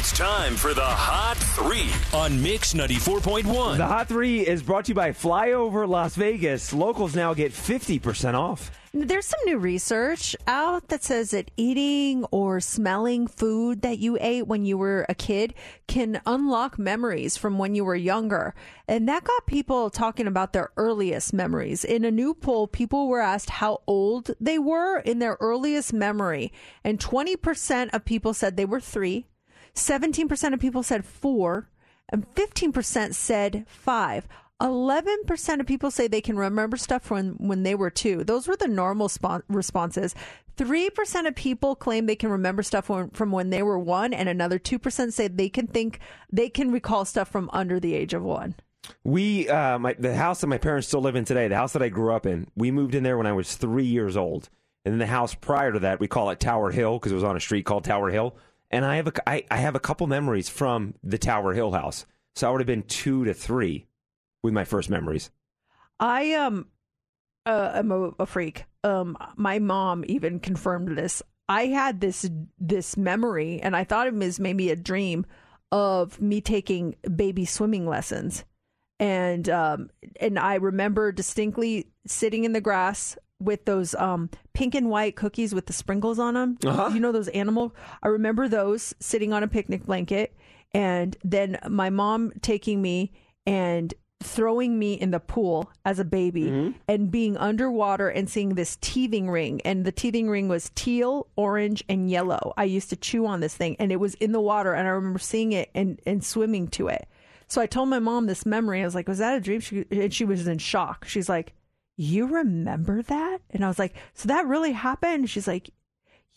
It's 0.00 0.16
time 0.16 0.56
for 0.56 0.72
the 0.72 0.80
Hot 0.80 1.36
Three 1.36 1.90
on 2.18 2.42
Mix 2.42 2.72
94.1. 2.72 3.76
The 3.76 3.86
Hot 3.86 4.08
Three 4.08 4.40
is 4.46 4.62
brought 4.62 4.86
to 4.86 4.92
you 4.92 4.94
by 4.94 5.10
Flyover 5.10 5.86
Las 5.86 6.14
Vegas. 6.14 6.72
Locals 6.72 7.14
now 7.14 7.34
get 7.34 7.52
fifty 7.52 7.98
percent 7.98 8.34
off. 8.34 8.70
There's 8.94 9.26
some 9.26 9.40
new 9.44 9.58
research 9.58 10.34
out 10.46 10.88
that 10.88 11.04
says 11.04 11.32
that 11.32 11.50
eating 11.58 12.24
or 12.30 12.60
smelling 12.60 13.26
food 13.26 13.82
that 13.82 13.98
you 13.98 14.16
ate 14.22 14.46
when 14.46 14.64
you 14.64 14.78
were 14.78 15.04
a 15.10 15.14
kid 15.14 15.52
can 15.86 16.22
unlock 16.24 16.78
memories 16.78 17.36
from 17.36 17.58
when 17.58 17.74
you 17.74 17.84
were 17.84 17.94
younger. 17.94 18.54
And 18.88 19.06
that 19.06 19.24
got 19.24 19.46
people 19.46 19.90
talking 19.90 20.26
about 20.26 20.54
their 20.54 20.70
earliest 20.78 21.34
memories. 21.34 21.84
In 21.84 22.06
a 22.06 22.10
new 22.10 22.32
poll, 22.32 22.66
people 22.66 23.06
were 23.06 23.20
asked 23.20 23.50
how 23.50 23.82
old 23.86 24.30
they 24.40 24.58
were 24.58 25.00
in 25.00 25.18
their 25.18 25.36
earliest 25.40 25.92
memory. 25.92 26.54
And 26.82 26.98
20% 26.98 27.90
of 27.92 28.06
people 28.06 28.32
said 28.32 28.56
they 28.56 28.64
were 28.64 28.80
three, 28.80 29.26
17% 29.74 30.52
of 30.52 30.60
people 30.60 30.82
said 30.82 31.04
four, 31.04 31.68
and 32.08 32.26
15% 32.34 33.14
said 33.14 33.64
five. 33.68 34.26
11% 34.60 35.60
of 35.60 35.66
people 35.66 35.90
say 35.90 36.06
they 36.06 36.20
can 36.20 36.36
remember 36.36 36.76
stuff 36.76 37.02
from 37.02 37.34
when 37.38 37.62
they 37.62 37.74
were 37.74 37.88
two. 37.90 38.24
Those 38.24 38.46
were 38.46 38.56
the 38.56 38.68
normal 38.68 39.08
spon- 39.08 39.42
responses. 39.48 40.14
3% 40.58 41.26
of 41.26 41.34
people 41.34 41.74
claim 41.74 42.04
they 42.04 42.16
can 42.16 42.30
remember 42.30 42.62
stuff 42.62 42.90
when, 42.90 43.08
from 43.10 43.32
when 43.32 43.48
they 43.48 43.62
were 43.62 43.78
one, 43.78 44.12
and 44.12 44.28
another 44.28 44.58
2% 44.58 45.12
say 45.12 45.28
they 45.28 45.48
can 45.48 45.66
think 45.66 46.00
they 46.30 46.50
can 46.50 46.70
recall 46.70 47.06
stuff 47.06 47.28
from 47.28 47.48
under 47.54 47.80
the 47.80 47.94
age 47.94 48.12
of 48.12 48.22
one. 48.22 48.54
We, 49.04 49.48
uh, 49.48 49.78
my, 49.78 49.94
the 49.98 50.14
house 50.14 50.42
that 50.42 50.48
my 50.48 50.58
parents 50.58 50.88
still 50.88 51.00
live 51.00 51.16
in 51.16 51.24
today, 51.24 51.48
the 51.48 51.56
house 51.56 51.72
that 51.72 51.82
I 51.82 51.88
grew 51.88 52.12
up 52.12 52.26
in, 52.26 52.48
we 52.56 52.70
moved 52.70 52.94
in 52.94 53.02
there 53.02 53.16
when 53.16 53.26
I 53.26 53.32
was 53.32 53.56
three 53.56 53.86
years 53.86 54.16
old. 54.16 54.50
And 54.84 54.92
then 54.92 54.98
the 54.98 55.06
house 55.06 55.34
prior 55.34 55.72
to 55.72 55.78
that, 55.80 56.00
we 56.00 56.08
call 56.08 56.30
it 56.30 56.40
Tower 56.40 56.70
Hill 56.70 56.98
because 56.98 57.12
it 57.12 57.14
was 57.14 57.24
on 57.24 57.36
a 57.36 57.40
street 57.40 57.64
called 57.64 57.84
Tower 57.84 58.10
Hill. 58.10 58.36
And 58.70 58.84
I 58.84 58.96
have 58.96 59.08
a, 59.08 59.28
I, 59.28 59.44
I 59.50 59.56
have 59.56 59.74
a 59.74 59.80
couple 59.80 60.06
memories 60.06 60.48
from 60.48 60.94
the 61.02 61.18
Tower 61.18 61.54
Hill 61.54 61.72
house. 61.72 62.06
So 62.36 62.48
I 62.48 62.50
would 62.50 62.60
have 62.60 62.66
been 62.66 62.84
two 62.84 63.24
to 63.24 63.34
three 63.34 63.86
with 64.42 64.54
my 64.54 64.64
first 64.64 64.88
memories. 64.88 65.30
I 65.98 66.32
um 66.34 66.66
uh, 67.46 67.72
am 67.74 67.90
a, 67.90 68.10
a 68.20 68.26
freak. 68.26 68.64
Um, 68.84 69.16
my 69.36 69.58
mom 69.58 70.04
even 70.06 70.40
confirmed 70.40 70.96
this. 70.96 71.22
I 71.48 71.66
had 71.66 72.00
this 72.00 72.30
this 72.58 72.96
memory, 72.96 73.60
and 73.60 73.76
I 73.76 73.84
thought 73.84 74.06
it 74.06 74.14
was 74.14 74.38
maybe 74.38 74.70
a 74.70 74.76
dream 74.76 75.26
of 75.72 76.20
me 76.20 76.40
taking 76.40 76.96
baby 77.14 77.44
swimming 77.44 77.86
lessons, 77.86 78.44
and 78.98 79.48
um, 79.48 79.90
and 80.20 80.38
I 80.38 80.54
remember 80.54 81.12
distinctly 81.12 81.88
sitting 82.06 82.44
in 82.44 82.52
the 82.52 82.60
grass 82.60 83.16
with 83.40 83.64
those 83.64 83.94
um 83.94 84.30
pink 84.52 84.74
and 84.74 84.90
white 84.90 85.16
cookies 85.16 85.54
with 85.54 85.66
the 85.66 85.72
sprinkles 85.72 86.18
on 86.18 86.34
them. 86.34 86.58
Uh-huh. 86.64 86.90
You 86.92 87.00
know 87.00 87.12
those 87.12 87.28
animal. 87.28 87.74
I 88.02 88.08
remember 88.08 88.48
those 88.48 88.94
sitting 89.00 89.32
on 89.32 89.42
a 89.42 89.48
picnic 89.48 89.86
blanket, 89.86 90.36
and 90.72 91.16
then 91.24 91.58
my 91.68 91.90
mom 91.90 92.32
taking 92.42 92.80
me 92.80 93.12
and 93.46 93.92
throwing 94.22 94.78
me 94.78 94.92
in 94.92 95.12
the 95.12 95.20
pool 95.20 95.70
as 95.86 95.98
a 95.98 96.04
baby 96.04 96.74
and 96.86 97.10
being 97.10 97.38
underwater 97.38 98.10
and 98.10 98.28
seeing 98.28 98.50
this 98.50 98.76
teething 98.82 99.30
ring 99.30 99.62
and 99.62 99.86
the 99.86 99.92
teething 99.92 100.28
ring 100.28 100.46
was 100.46 100.70
teal 100.74 101.26
orange 101.36 101.82
and 101.88 102.10
yellow 102.10 102.52
i 102.58 102.64
used 102.64 102.90
to 102.90 102.96
chew 102.96 103.24
on 103.24 103.40
this 103.40 103.56
thing 103.56 103.74
and 103.78 103.90
it 103.90 103.96
was 103.96 104.12
in 104.16 104.32
the 104.32 104.40
water 104.40 104.74
and 104.74 104.86
i 104.86 104.90
remember 104.90 105.18
seeing 105.18 105.52
it 105.52 105.70
and, 105.74 106.00
and 106.04 106.22
swimming 106.22 106.68
to 106.68 106.88
it 106.88 107.08
so 107.48 107.62
i 107.62 107.66
told 107.66 107.88
my 107.88 107.98
mom 107.98 108.26
this 108.26 108.44
memory 108.44 108.82
i 108.82 108.84
was 108.84 108.94
like 108.94 109.08
was 109.08 109.18
that 109.18 109.38
a 109.38 109.40
dream 109.40 109.58
she, 109.58 109.86
and 109.90 110.12
she 110.12 110.26
was 110.26 110.46
in 110.46 110.58
shock 110.58 111.06
she's 111.06 111.30
like 111.30 111.54
you 111.96 112.26
remember 112.26 113.02
that 113.02 113.40
and 113.50 113.64
i 113.64 113.68
was 113.68 113.78
like 113.78 113.94
so 114.14 114.28
that 114.28 114.46
really 114.46 114.72
happened 114.72 115.28
she's 115.28 115.46
like 115.48 115.70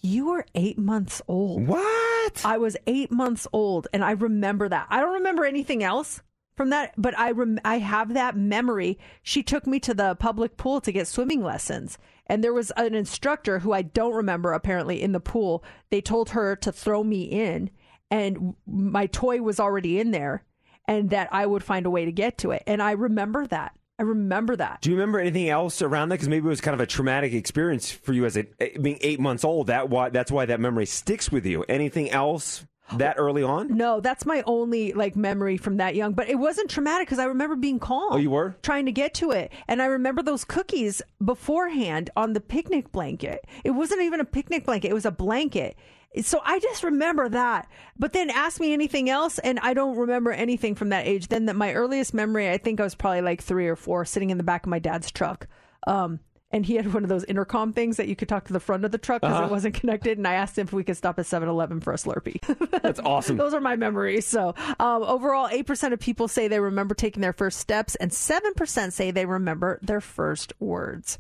you 0.04 0.28
were 0.28 0.46
eight 0.54 0.78
months 0.78 1.22
old. 1.30 1.66
What? 1.66 2.42
I 2.46 2.58
was 2.58 2.76
eight 2.86 3.10
months 3.10 3.48
old, 3.54 3.88
and 3.94 4.04
I 4.04 4.12
remember 4.12 4.68
that. 4.68 4.88
I 4.90 5.00
don't 5.00 5.14
remember 5.14 5.46
anything 5.46 5.82
else 5.82 6.22
from 6.56 6.70
that, 6.72 6.94
but 6.98 7.18
I 7.18 7.32
rem- 7.32 7.62
I 7.64 7.80
have 7.80 8.14
that 8.14 8.36
memory. 8.36 9.00
She 9.24 9.42
took 9.42 9.66
me 9.66 9.80
to 9.80 9.94
the 9.94 10.16
public 10.16 10.58
pool 10.58 10.82
to 10.82 10.92
get 10.92 11.08
swimming 11.08 11.42
lessons, 11.42 11.98
and 12.28 12.44
there 12.44 12.54
was 12.54 12.72
an 12.72 12.94
instructor 12.94 13.60
who 13.60 13.72
I 13.72 13.82
don't 13.82 14.14
remember 14.14 14.52
apparently 14.52 15.02
in 15.02 15.14
the 15.14 15.22
pool. 15.22 15.64
They 15.90 16.02
told 16.02 16.32
her 16.32 16.58
to 16.58 16.72
throw 16.74 17.04
me 17.04 17.24
in, 17.24 17.70
and 18.12 18.56
my 18.68 19.06
toy 19.06 19.42
was 19.42 19.60
already 19.60 20.00
in 20.00 20.12
there, 20.12 20.44
and 20.86 21.12
that 21.12 21.30
I 21.32 21.46
would 21.46 21.64
find 21.64 21.86
a 21.86 21.90
way 21.90 22.04
to 22.04 22.12
get 22.12 22.38
to 22.40 22.52
it. 22.52 22.64
And 22.68 22.84
I 22.84 22.92
remember 22.92 23.48
that. 23.48 23.74
I 24.00 24.04
remember 24.04 24.56
that. 24.56 24.82
Do 24.82 24.90
you 24.90 24.96
remember 24.96 25.20
anything 25.20 25.50
else 25.50 25.82
around 25.82 26.10
that? 26.10 26.16
Because 26.16 26.30
maybe 26.30 26.48
it 26.48 26.50
was 26.50 26.62
kind 26.62 26.74
of 26.74 26.82
a 26.82 26.88
traumatic 26.88 27.34
experience 27.34 27.92
for 27.92 28.12
you 28.14 28.26
as 28.26 28.36
a 28.36 28.46
eh, 28.60 28.78
being 28.82 28.98
eight 29.02 29.20
months 29.20 29.44
old. 29.44 29.68
That 29.68 29.90
why 29.90 30.10
that's 30.10 30.32
why 30.32 30.46
that 30.46 30.60
memory 30.60 30.88
sticks 30.88 31.32
with 31.32 31.46
you. 31.46 31.64
Anything 31.70 32.10
else 32.10 32.66
that 32.98 33.16
early 33.20 33.44
on? 33.44 33.78
No, 33.78 34.00
that's 34.00 34.26
my 34.26 34.44
only 34.48 34.94
like 34.94 35.16
memory 35.16 35.58
from 35.58 35.78
that 35.78 35.94
young. 35.96 36.14
But 36.14 36.28
it 36.28 36.36
wasn't 36.36 36.72
traumatic 36.72 37.08
because 37.08 37.20
I 37.20 37.26
remember 37.26 37.56
being 37.56 37.80
calm. 37.80 38.14
Oh, 38.14 38.18
you 38.18 38.32
were? 38.32 38.56
trying 38.64 38.88
to 38.88 38.92
get 38.92 39.14
to 39.16 39.30
it, 39.30 39.52
and 39.68 39.80
I 39.80 39.86
remember 39.86 40.24
those 40.24 40.44
cookies 40.44 41.04
beforehand 41.24 42.10
on 42.16 42.34
the 42.34 42.42
picnic 42.42 42.92
blanket. 42.92 43.46
It 43.64 43.72
wasn't 43.72 44.02
even 44.02 44.20
a 44.20 44.26
picnic 44.26 44.66
blanket; 44.66 44.90
it 44.90 44.96
was 44.96 45.06
a 45.06 45.12
blanket. 45.12 45.78
So 46.22 46.42
I 46.44 46.60
just 46.60 46.84
remember 46.84 47.28
that. 47.30 47.68
But 47.98 48.14
then 48.14 48.30
ask 48.30 48.60
me 48.60 48.74
anything 48.74 49.10
else, 49.10 49.40
and 49.40 49.60
I 49.60 49.74
don't 49.74 49.98
remember 49.98 50.32
anything 50.32 50.76
from 50.76 50.90
that 50.90 51.08
age. 51.08 51.28
Then 51.28 51.46
that 51.48 51.56
my 51.56 51.74
earliest 51.74 52.14
memory, 52.14 52.50
I 52.50 52.58
think 52.58 52.80
I 52.80 52.84
was 52.84 52.96
probably 52.96 53.22
like 53.22 53.42
three 53.42 53.68
or 53.68 53.76
four, 53.76 54.06
sitting 54.06 54.30
in 54.30 54.38
the 54.38 54.44
back 54.44 54.66
of 54.66 54.70
my 54.70 54.80
dad's 54.80 55.12
truck. 55.12 55.48
Um, 55.88 56.20
and 56.54 56.66
he 56.66 56.76
had 56.76 56.94
one 56.94 57.04
of 57.04 57.10
those 57.10 57.26
intercom 57.26 57.74
things 57.74 57.98
that 57.98 58.08
you 58.08 58.16
could 58.16 58.30
talk 58.30 58.46
to 58.46 58.54
the 58.54 58.60
front 58.62 58.86
of 58.86 58.92
the 58.92 58.98
truck 58.98 59.22
because 59.22 59.36
Uh-huh. 59.36 59.46
it 59.48 59.52
wasn't 59.52 59.74
connected. 59.76 60.18
And 60.18 60.26
I 60.28 60.36
asked 60.36 60.58
him 60.58 60.68
if 60.68 60.72
we 60.74 60.84
could 60.84 60.96
stop 60.96 61.20
at 61.20 61.26
7 61.26 61.50
Eleven 61.50 61.82
for 61.82 61.92
a 61.92 61.98
Slurpee. 61.98 62.40
That's 62.82 63.00
awesome. 63.02 63.36
Those 63.38 63.54
are 63.54 63.60
my 63.60 63.76
memories. 63.76 64.26
So, 64.28 64.54
um, 64.80 65.04
overall, 65.04 65.50
8% 65.50 65.92
of 65.94 66.00
people 66.00 66.28
say 66.28 66.48
they 66.48 66.60
remember 66.60 66.96
taking 66.96 67.22
their 67.22 67.34
first 67.34 67.60
steps, 67.60 67.96
and 67.96 68.12
7% 68.12 68.94
say 68.94 69.12
they 69.12 69.26
remember 69.26 69.80
their 69.82 70.00
first 70.02 70.54
words. 70.60 71.18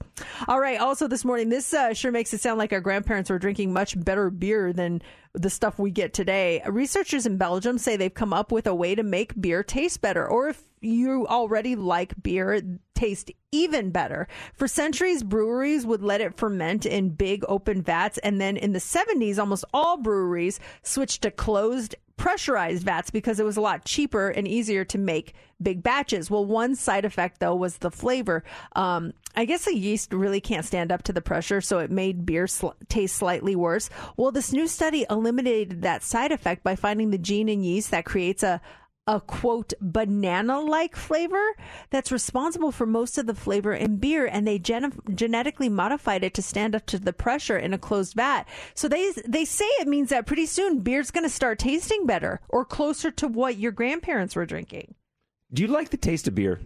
All 0.47 0.59
right. 0.59 0.79
Also, 0.79 1.07
this 1.07 1.25
morning, 1.25 1.49
this 1.49 1.73
uh, 1.73 1.93
sure 1.93 2.11
makes 2.11 2.33
it 2.33 2.39
sound 2.41 2.59
like 2.59 2.71
our 2.71 2.79
grandparents 2.81 3.29
were 3.29 3.39
drinking 3.39 3.73
much 3.73 3.99
better 4.01 4.29
beer 4.29 4.71
than 4.71 5.01
the 5.33 5.49
stuff 5.49 5.79
we 5.79 5.91
get 5.91 6.13
today. 6.13 6.61
Researchers 6.65 7.25
in 7.25 7.37
Belgium 7.37 7.77
say 7.77 7.97
they've 7.97 8.13
come 8.13 8.33
up 8.33 8.51
with 8.51 8.67
a 8.67 8.75
way 8.75 8.95
to 8.95 9.03
make 9.03 9.39
beer 9.39 9.63
taste 9.63 10.01
better, 10.01 10.27
or 10.27 10.49
if 10.49 10.61
you 10.79 11.25
already 11.27 11.75
like 11.75 12.21
beer, 12.21 12.61
taste 12.93 13.31
even 13.51 13.89
better. 13.89 14.27
For 14.53 14.67
centuries, 14.67 15.23
breweries 15.23 15.85
would 15.85 16.03
let 16.03 16.21
it 16.21 16.37
ferment 16.37 16.85
in 16.85 17.09
big 17.09 17.43
open 17.47 17.81
vats, 17.81 18.17
and 18.19 18.39
then 18.39 18.57
in 18.57 18.73
the 18.73 18.79
70s, 18.79 19.39
almost 19.39 19.65
all 19.73 19.97
breweries 19.97 20.59
switched 20.83 21.23
to 21.23 21.31
closed 21.31 21.95
pressurized 22.17 22.83
vats 22.83 23.09
because 23.09 23.39
it 23.39 23.45
was 23.45 23.57
a 23.57 23.61
lot 23.61 23.85
cheaper 23.85 24.29
and 24.29 24.47
easier 24.47 24.85
to 24.85 24.97
make 24.97 25.33
big 25.61 25.81
batches. 25.81 26.29
Well, 26.29 26.45
one 26.45 26.75
side 26.75 27.05
effect 27.05 27.39
though 27.39 27.55
was 27.55 27.77
the 27.77 27.91
flavor. 27.91 28.43
Um, 28.75 29.13
I 29.35 29.45
guess 29.45 29.65
the 29.65 29.75
yeast 29.75 30.13
really 30.13 30.41
can't 30.41 30.65
stand 30.65 30.91
up 30.91 31.03
to 31.03 31.13
the 31.13 31.21
pressure, 31.21 31.59
so 31.59 31.79
it 31.79 31.89
made 31.89 32.25
beer 32.25 32.45
sl- 32.47 32.69
taste 32.87 33.15
slightly 33.15 33.55
worse. 33.55 33.89
Well, 34.15 34.31
this 34.31 34.53
new 34.53 34.67
study 34.67 35.05
eliminated 35.09 35.81
that 35.81 36.03
side 36.03 36.31
effect 36.31 36.63
by 36.63 36.75
finding 36.75 37.09
the 37.09 37.17
gene 37.17 37.49
in 37.49 37.63
yeast 37.63 37.91
that 37.91 38.05
creates 38.05 38.43
a 38.43 38.61
a 39.05 39.19
quote 39.19 39.73
banana 39.81 40.61
like 40.61 40.95
flavor 40.95 41.55
that's 41.89 42.11
responsible 42.11 42.71
for 42.71 42.85
most 42.85 43.17
of 43.17 43.25
the 43.25 43.35
flavor 43.35 43.73
in 43.73 43.97
beer 43.97 44.25
and 44.25 44.47
they 44.47 44.57
gen- 44.57 44.97
genetically 45.13 45.67
modified 45.67 46.23
it 46.23 46.33
to 46.33 46.41
stand 46.41 46.73
up 46.73 46.85
to 46.85 46.97
the 46.97 47.11
pressure 47.11 47.57
in 47.57 47.73
a 47.73 47.77
closed 47.77 48.13
vat. 48.13 48.45
So 48.73 48.87
they 48.87 49.11
they 49.27 49.43
say 49.43 49.65
it 49.65 49.87
means 49.87 50.09
that 50.09 50.25
pretty 50.25 50.45
soon 50.45 50.79
beer's 50.79 51.11
going 51.11 51.25
to 51.25 51.29
start 51.29 51.59
tasting 51.59 52.05
better 52.05 52.39
or 52.47 52.63
closer 52.63 53.11
to 53.11 53.27
what 53.27 53.57
your 53.57 53.73
grandparents 53.73 54.35
were 54.35 54.45
drinking. 54.45 54.95
Do 55.51 55.61
you 55.61 55.67
like 55.67 55.89
the 55.89 55.97
taste 55.97 56.27
of 56.27 56.35
beer? 56.35 56.61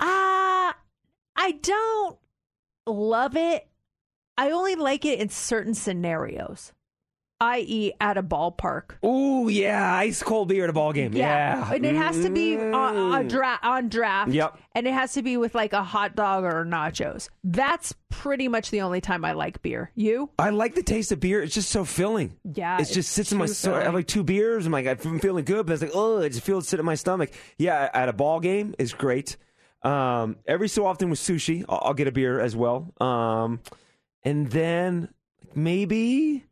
ah 0.00 0.76
i 1.36 1.52
don't 1.52 2.18
love 2.86 3.36
it. 3.36 3.68
I 4.36 4.50
only 4.50 4.74
like 4.74 5.04
it 5.04 5.20
in 5.20 5.28
certain 5.28 5.74
scenarios 5.74 6.72
i.e 7.42 7.92
at 8.00 8.16
a 8.16 8.22
ballpark 8.22 9.04
Ooh, 9.04 9.48
yeah, 9.48 9.94
ice 9.96 10.22
cold 10.22 10.48
beer 10.48 10.64
at 10.64 10.70
a 10.70 10.72
ball 10.72 10.92
game. 10.92 11.12
Yeah, 11.12 11.72
and 11.72 11.84
it 11.84 11.96
has 11.96 12.20
to 12.20 12.30
be 12.30 12.56
on, 12.56 12.96
on, 12.96 13.28
dra- 13.28 13.58
on 13.62 13.88
draft. 13.88 14.30
Yep. 14.30 14.58
and 14.76 14.86
it 14.86 14.94
has 14.94 15.14
to 15.14 15.22
be 15.22 15.36
with 15.36 15.54
like 15.54 15.72
a 15.72 15.82
hot 15.82 16.14
dog 16.14 16.44
or 16.44 16.64
nachos. 16.64 17.28
That's 17.42 17.94
pretty 18.10 18.46
much 18.46 18.70
the 18.70 18.82
only 18.82 19.00
time 19.00 19.24
I 19.24 19.32
like 19.32 19.60
beer. 19.62 19.90
You? 19.96 20.30
I 20.38 20.50
like 20.50 20.76
the 20.76 20.82
taste 20.84 21.10
of 21.10 21.18
beer. 21.20 21.42
It's 21.42 21.54
just 21.54 21.70
so 21.70 21.84
filling. 21.84 22.38
Yeah, 22.44 22.80
it 22.80 22.84
just 22.84 23.10
sits 23.10 23.32
in 23.32 23.38
my 23.38 23.46
stomach. 23.46 23.80
I 23.80 23.84
have 23.84 23.94
like 23.94 24.06
two 24.06 24.22
beers. 24.22 24.64
I'm 24.64 24.72
like, 24.72 24.86
I'm 24.86 25.18
feeling 25.18 25.44
good, 25.44 25.66
but 25.66 25.72
it's 25.72 25.82
like, 25.82 25.92
oh, 25.94 26.18
it 26.18 26.30
just 26.30 26.44
feels 26.44 26.68
sit 26.68 26.78
in 26.78 26.86
my 26.86 26.94
stomach. 26.94 27.32
Yeah, 27.58 27.90
at 27.92 28.08
a 28.08 28.12
ball 28.12 28.38
game 28.38 28.74
is 28.78 28.92
great. 28.92 29.36
Um, 29.82 30.36
every 30.46 30.68
so 30.68 30.86
often 30.86 31.10
with 31.10 31.18
sushi, 31.18 31.64
I'll, 31.68 31.80
I'll 31.86 31.94
get 31.94 32.06
a 32.06 32.12
beer 32.12 32.38
as 32.38 32.54
well. 32.54 32.92
Um, 33.00 33.60
and 34.22 34.48
then 34.48 35.08
maybe 35.56 36.44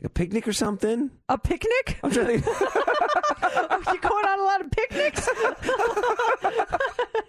like 0.00 0.06
a 0.06 0.10
picnic 0.10 0.46
or 0.46 0.52
something. 0.52 1.10
A 1.28 1.38
picnic? 1.38 1.98
I'm 2.02 2.10
trying 2.10 2.26
to 2.26 2.40
think. 2.40 3.00
Oh, 3.16 3.92
you 3.92 4.00
going 4.00 4.26
on 4.26 4.40
a 4.40 4.42
lot 4.42 4.60
of 4.60 4.70
picnics? 4.70 5.28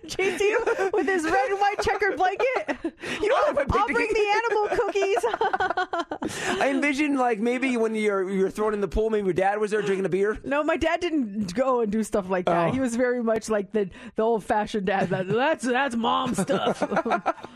JT 0.07 0.93
with 0.93 1.07
his 1.07 1.23
red 1.23 1.49
and 1.49 1.59
white 1.59 1.79
checkered 1.81 2.15
blanket. 2.17 2.77
You 3.21 3.27
know 3.27 3.35
what 3.53 3.71
I'll 3.71 3.87
bring 3.87 4.13
the 4.13 4.27
animal 4.35 4.67
cookies. 4.77 5.25
I 6.61 6.69
envision 6.69 7.17
like 7.17 7.39
maybe 7.39 7.77
when 7.77 7.95
you're 7.95 8.29
you're 8.29 8.49
thrown 8.49 8.73
in 8.73 8.81
the 8.81 8.87
pool, 8.87 9.09
maybe 9.09 9.25
your 9.25 9.33
dad 9.33 9.59
was 9.59 9.71
there 9.71 9.81
drinking 9.81 10.05
a 10.05 10.09
beer. 10.09 10.37
No, 10.43 10.63
my 10.63 10.77
dad 10.77 10.99
didn't 10.99 11.53
go 11.53 11.81
and 11.81 11.91
do 11.91 12.03
stuff 12.03 12.29
like 12.29 12.45
that. 12.45 12.69
Oh. 12.69 12.71
He 12.71 12.79
was 12.79 12.95
very 12.95 13.21
much 13.21 13.49
like 13.49 13.71
the 13.71 13.89
the 14.15 14.23
old 14.23 14.43
fashioned 14.43 14.85
dad. 14.87 15.09
That, 15.09 15.27
that's 15.27 15.65
that's 15.65 15.95
mom 15.95 16.35
stuff. 16.35 16.83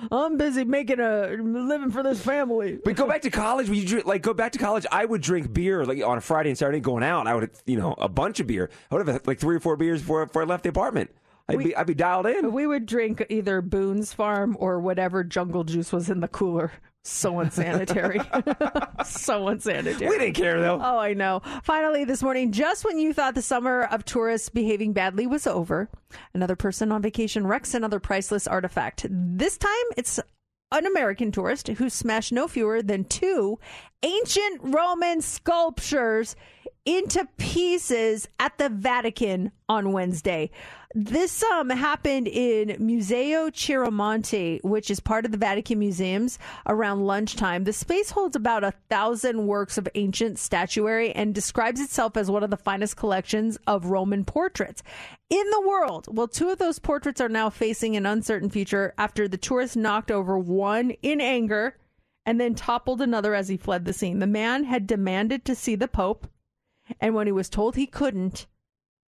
I'm 0.11 0.37
busy 0.37 0.63
making 0.65 0.99
a 0.99 1.37
living 1.39 1.91
for 1.91 2.03
this 2.03 2.21
family. 2.21 2.79
But 2.83 2.95
go 2.95 3.07
back 3.07 3.21
to 3.23 3.29
college. 3.29 3.69
When 3.69 3.79
you 3.79 3.85
drink, 3.85 4.05
like 4.05 4.21
go 4.21 4.33
back 4.33 4.51
to 4.53 4.59
college, 4.59 4.85
I 4.91 5.05
would 5.05 5.21
drink 5.21 5.51
beer 5.53 5.85
like 5.85 6.03
on 6.03 6.17
a 6.17 6.21
Friday 6.21 6.49
and 6.49 6.57
Saturday 6.57 6.79
going 6.79 7.03
out. 7.03 7.27
I 7.27 7.35
would 7.35 7.51
you 7.65 7.77
know 7.77 7.95
a 7.97 8.09
bunch 8.21 8.39
of 8.39 8.45
beer. 8.45 8.69
I 8.89 8.95
would 8.95 9.07
have 9.07 9.15
had, 9.15 9.27
like 9.27 9.39
three 9.39 9.55
or 9.55 9.59
four 9.59 9.75
beers 9.75 10.01
before, 10.01 10.25
before 10.25 10.43
I 10.43 10.45
left 10.45 10.63
the 10.63 10.69
apartment. 10.69 11.09
I'd 11.49 11.57
be 11.57 11.75
I'd 11.75 11.87
be 11.87 11.95
dialed 11.95 12.27
in. 12.27 12.53
We 12.53 12.67
would 12.67 12.85
drink 12.85 13.25
either 13.29 13.61
Boone's 13.61 14.13
Farm 14.13 14.55
or 14.59 14.79
whatever 14.79 15.23
jungle 15.23 15.63
juice 15.63 15.91
was 15.91 16.09
in 16.09 16.19
the 16.19 16.27
cooler. 16.27 16.71
So 17.03 17.39
unsanitary. 17.39 18.21
so 19.05 19.47
unsanitary. 19.47 20.07
We 20.07 20.19
didn't 20.19 20.35
care 20.35 20.61
though. 20.61 20.79
Oh, 20.81 20.99
I 20.99 21.13
know. 21.13 21.41
Finally, 21.63 22.05
this 22.05 22.21
morning, 22.21 22.51
just 22.51 22.85
when 22.85 22.99
you 22.99 23.11
thought 23.11 23.33
the 23.33 23.41
summer 23.41 23.83
of 23.85 24.05
tourists 24.05 24.49
behaving 24.49 24.93
badly 24.93 25.25
was 25.25 25.47
over, 25.47 25.89
another 26.35 26.55
person 26.55 26.91
on 26.91 27.01
vacation 27.01 27.47
wrecks 27.47 27.73
another 27.73 27.99
priceless 27.99 28.45
artifact. 28.45 29.07
This 29.09 29.57
time, 29.57 29.71
it's 29.97 30.19
an 30.71 30.85
American 30.85 31.31
tourist 31.31 31.69
who 31.69 31.89
smashed 31.89 32.31
no 32.31 32.47
fewer 32.47 32.83
than 32.83 33.03
two 33.05 33.57
ancient 34.03 34.61
Roman 34.61 35.21
sculptures 35.21 36.35
into 36.85 37.27
pieces 37.37 38.27
at 38.39 38.57
the 38.57 38.69
Vatican 38.69 39.51
on 39.69 39.91
Wednesday. 39.91 40.49
This 40.93 41.41
um 41.43 41.69
happened 41.69 42.27
in 42.27 42.75
Museo 42.79 43.49
Chiaramonti, 43.49 44.61
which 44.63 44.91
is 44.91 44.99
part 44.99 45.25
of 45.25 45.31
the 45.31 45.37
Vatican 45.37 45.79
Museums, 45.79 46.37
around 46.67 47.05
lunchtime. 47.05 47.63
The 47.63 47.71
space 47.71 48.09
holds 48.11 48.35
about 48.35 48.65
a 48.65 48.73
thousand 48.89 49.47
works 49.47 49.77
of 49.77 49.87
ancient 49.95 50.37
statuary 50.37 51.13
and 51.13 51.33
describes 51.33 51.79
itself 51.79 52.17
as 52.17 52.29
one 52.29 52.43
of 52.43 52.49
the 52.49 52.57
finest 52.57 52.97
collections 52.97 53.57
of 53.67 53.85
Roman 53.85 54.25
portraits 54.25 54.83
in 55.29 55.49
the 55.51 55.63
world. 55.65 56.07
Well, 56.09 56.27
two 56.27 56.49
of 56.49 56.57
those 56.57 56.79
portraits 56.79 57.21
are 57.21 57.29
now 57.29 57.49
facing 57.49 57.95
an 57.95 58.05
uncertain 58.05 58.49
future 58.49 58.93
after 58.97 59.29
the 59.29 59.37
tourist 59.37 59.77
knocked 59.77 60.11
over 60.11 60.37
one 60.37 60.91
in 61.01 61.21
anger 61.21 61.77
and 62.25 62.39
then 62.39 62.53
toppled 62.53 63.01
another 63.01 63.33
as 63.33 63.47
he 63.47 63.55
fled 63.55 63.85
the 63.85 63.93
scene. 63.93 64.19
The 64.19 64.27
man 64.27 64.65
had 64.65 64.87
demanded 64.87 65.45
to 65.45 65.55
see 65.55 65.75
the 65.75 65.87
Pope, 65.87 66.27
and 66.99 67.15
when 67.15 67.27
he 67.27 67.31
was 67.31 67.49
told 67.49 67.75
he 67.75 67.87
couldn't, 67.87 68.47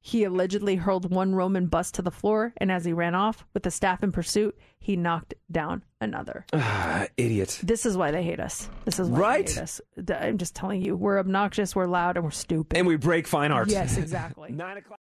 he 0.05 0.23
allegedly 0.26 0.76
hurled 0.76 1.10
one 1.14 1.34
Roman 1.34 1.68
bust 1.68 1.95
to 1.95 2.01
the 2.01 2.11
floor, 2.11 2.53
and 2.57 2.72
as 2.72 2.84
he 2.84 2.91
ran 2.91 3.15
off 3.15 3.45
with 3.53 3.64
the 3.64 3.72
staff 3.72 4.03
in 4.03 4.11
pursuit, 4.11 4.57
he 4.80 4.97
knocked 4.97 5.34
down 5.51 5.84
another. 6.01 6.45
Ah, 6.53 7.07
idiot. 7.18 7.60
This 7.64 7.85
is 7.85 7.95
why 7.97 8.11
they 8.11 8.22
hate 8.23 8.39
us. 8.39 8.69
This 8.85 8.99
is 8.99 9.10
why 9.10 9.19
Right? 9.19 9.47
they 9.47 9.53
hate 9.53 9.61
us. 9.61 9.81
I'm 10.19 10.38
just 10.38 10.55
telling 10.55 10.81
you, 10.81 10.95
we're 10.97 11.19
obnoxious, 11.19 11.76
we're 11.76 11.85
loud, 11.88 12.18
and 12.18 12.23
we're 12.26 12.31
stupid. 12.31 12.77
And 12.77 12.85
we 12.88 12.97
break 12.97 13.27
fine 13.27 13.51
art. 13.51 13.69
Yes, 13.69 13.97
exactly. 13.97 14.51
Nine 14.53 14.77
o'clock. 14.77 14.99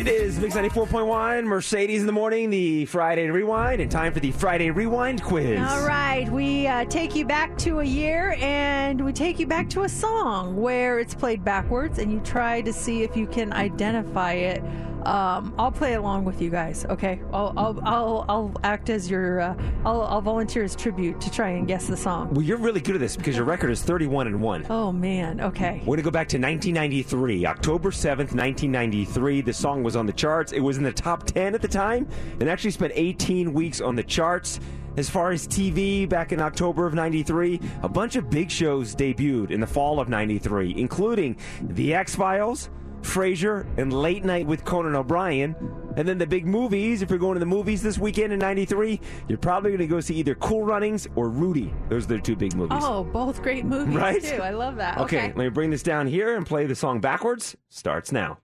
It 0.00 0.08
is 0.08 0.40
Mix 0.40 0.54
94.1, 0.54 1.44
Mercedes 1.44 2.00
in 2.00 2.06
the 2.06 2.12
morning, 2.12 2.48
the 2.48 2.86
Friday 2.86 3.28
Rewind, 3.28 3.82
and 3.82 3.90
time 3.90 4.14
for 4.14 4.20
the 4.20 4.32
Friday 4.32 4.70
Rewind 4.70 5.22
quiz. 5.22 5.60
All 5.60 5.86
right, 5.86 6.26
we 6.30 6.66
uh, 6.66 6.86
take 6.86 7.14
you 7.14 7.26
back 7.26 7.58
to 7.58 7.80
a 7.80 7.84
year 7.84 8.34
and 8.40 9.04
we 9.04 9.12
take 9.12 9.38
you 9.38 9.46
back 9.46 9.68
to 9.68 9.82
a 9.82 9.88
song 9.90 10.56
where 10.56 11.00
it's 11.00 11.14
played 11.14 11.44
backwards 11.44 11.98
and 11.98 12.10
you 12.10 12.18
try 12.20 12.62
to 12.62 12.72
see 12.72 13.02
if 13.02 13.14
you 13.14 13.26
can 13.26 13.52
identify 13.52 14.32
it. 14.32 14.62
Um, 15.04 15.54
I'll 15.58 15.72
play 15.72 15.94
along 15.94 16.24
with 16.24 16.42
you 16.42 16.50
guys, 16.50 16.84
okay? 16.86 17.20
I'll 17.32 17.52
I'll 17.56 17.80
I'll, 17.84 18.24
I'll 18.28 18.54
act 18.64 18.90
as 18.90 19.10
your 19.10 19.40
uh, 19.40 19.54
I'll 19.84 20.02
I'll 20.02 20.20
volunteer 20.20 20.64
as 20.64 20.76
tribute 20.76 21.20
to 21.20 21.30
try 21.30 21.50
and 21.50 21.66
guess 21.66 21.86
the 21.86 21.96
song. 21.96 22.32
Well, 22.34 22.42
you're 22.42 22.58
really 22.58 22.80
good 22.80 22.96
at 22.96 23.00
this 23.00 23.16
because 23.16 23.36
your 23.36 23.44
record 23.44 23.70
is 23.70 23.82
31 23.82 24.26
and 24.26 24.40
1. 24.40 24.66
Oh 24.68 24.92
man, 24.92 25.40
okay. 25.40 25.80
We're 25.80 25.96
going 25.96 25.98
to 25.98 26.02
go 26.02 26.10
back 26.10 26.28
to 26.28 26.36
1993, 26.36 27.46
October 27.46 27.90
7th, 27.90 28.34
1993. 28.34 29.40
The 29.40 29.52
song 29.52 29.82
was 29.82 29.96
on 29.96 30.06
the 30.06 30.12
charts. 30.12 30.52
It 30.52 30.60
was 30.60 30.76
in 30.76 30.82
the 30.82 30.92
top 30.92 31.24
10 31.24 31.54
at 31.54 31.62
the 31.62 31.68
time 31.68 32.08
and 32.40 32.48
actually 32.48 32.72
spent 32.72 32.92
18 32.94 33.52
weeks 33.52 33.80
on 33.80 33.96
the 33.96 34.04
charts. 34.04 34.60
As 34.96 35.08
far 35.08 35.30
as 35.30 35.46
TV, 35.46 36.08
back 36.08 36.32
in 36.32 36.40
October 36.40 36.84
of 36.84 36.94
93, 36.94 37.60
a 37.82 37.88
bunch 37.88 38.16
of 38.16 38.28
big 38.28 38.50
shows 38.50 38.94
debuted 38.94 39.50
in 39.52 39.60
the 39.60 39.66
fall 39.66 40.00
of 40.00 40.08
93, 40.08 40.74
including 40.76 41.36
The 41.62 41.94
X 41.94 42.16
Files, 42.16 42.70
Frasier, 43.02 43.66
and 43.78 43.92
Late 43.92 44.24
Night 44.24 44.46
with 44.46 44.64
Conan 44.64 44.94
O'Brien, 44.94 45.54
And 45.96 46.06
then 46.06 46.18
the 46.18 46.26
big 46.26 46.46
movies, 46.46 47.02
if 47.02 47.10
you're 47.10 47.18
going 47.18 47.34
to 47.34 47.40
the 47.40 47.46
movies 47.46 47.82
this 47.82 47.98
weekend 47.98 48.32
in 48.32 48.38
93, 48.38 49.00
you're 49.28 49.38
probably 49.38 49.70
going 49.70 49.80
to 49.80 49.86
go 49.88 49.98
see 50.00 50.14
either 50.16 50.34
Cool 50.36 50.64
Runnings 50.64 51.08
or 51.16 51.28
Rudy. 51.28 51.72
Those 51.88 52.04
are 52.04 52.08
the 52.08 52.18
two 52.20 52.36
big 52.36 52.54
movies. 52.54 52.78
Oh, 52.80 53.02
both 53.04 53.42
great 53.42 53.64
movies 53.64 53.94
Right? 53.96 54.22
too. 54.22 54.40
I 54.40 54.50
love 54.50 54.76
that. 54.76 54.98
Okay, 54.98 55.18
Okay. 55.18 55.26
let 55.28 55.36
me 55.36 55.48
bring 55.48 55.70
this 55.70 55.82
down 55.82 56.06
here 56.06 56.36
and 56.36 56.46
play 56.46 56.66
the 56.66 56.76
song 56.76 57.00
backwards. 57.00 57.56
Starts 57.70 58.12
now. 58.12 58.38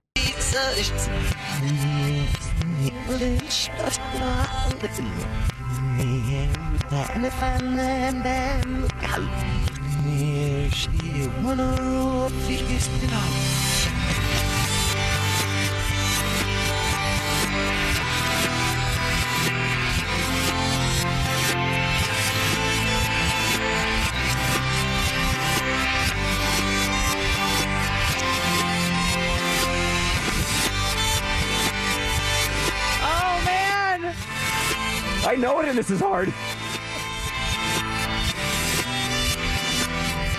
I 35.27 35.35
know 35.35 35.59
it, 35.59 35.67
and 35.67 35.77
this 35.77 35.89
is 35.89 35.99
hard. 35.99 36.29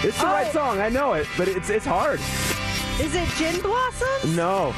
It's 0.03 0.19
the 0.19 0.25
right 0.25 0.47
oh. 0.49 0.53
song. 0.53 0.81
I 0.81 0.89
know 0.89 1.13
it, 1.13 1.29
but 1.37 1.47
it's 1.47 1.69
it's 1.69 1.85
hard. 1.85 2.21
Is 2.99 3.15
it 3.15 3.29
Gin 3.37 3.61
Blossom? 3.61 4.35
No. 4.35 4.73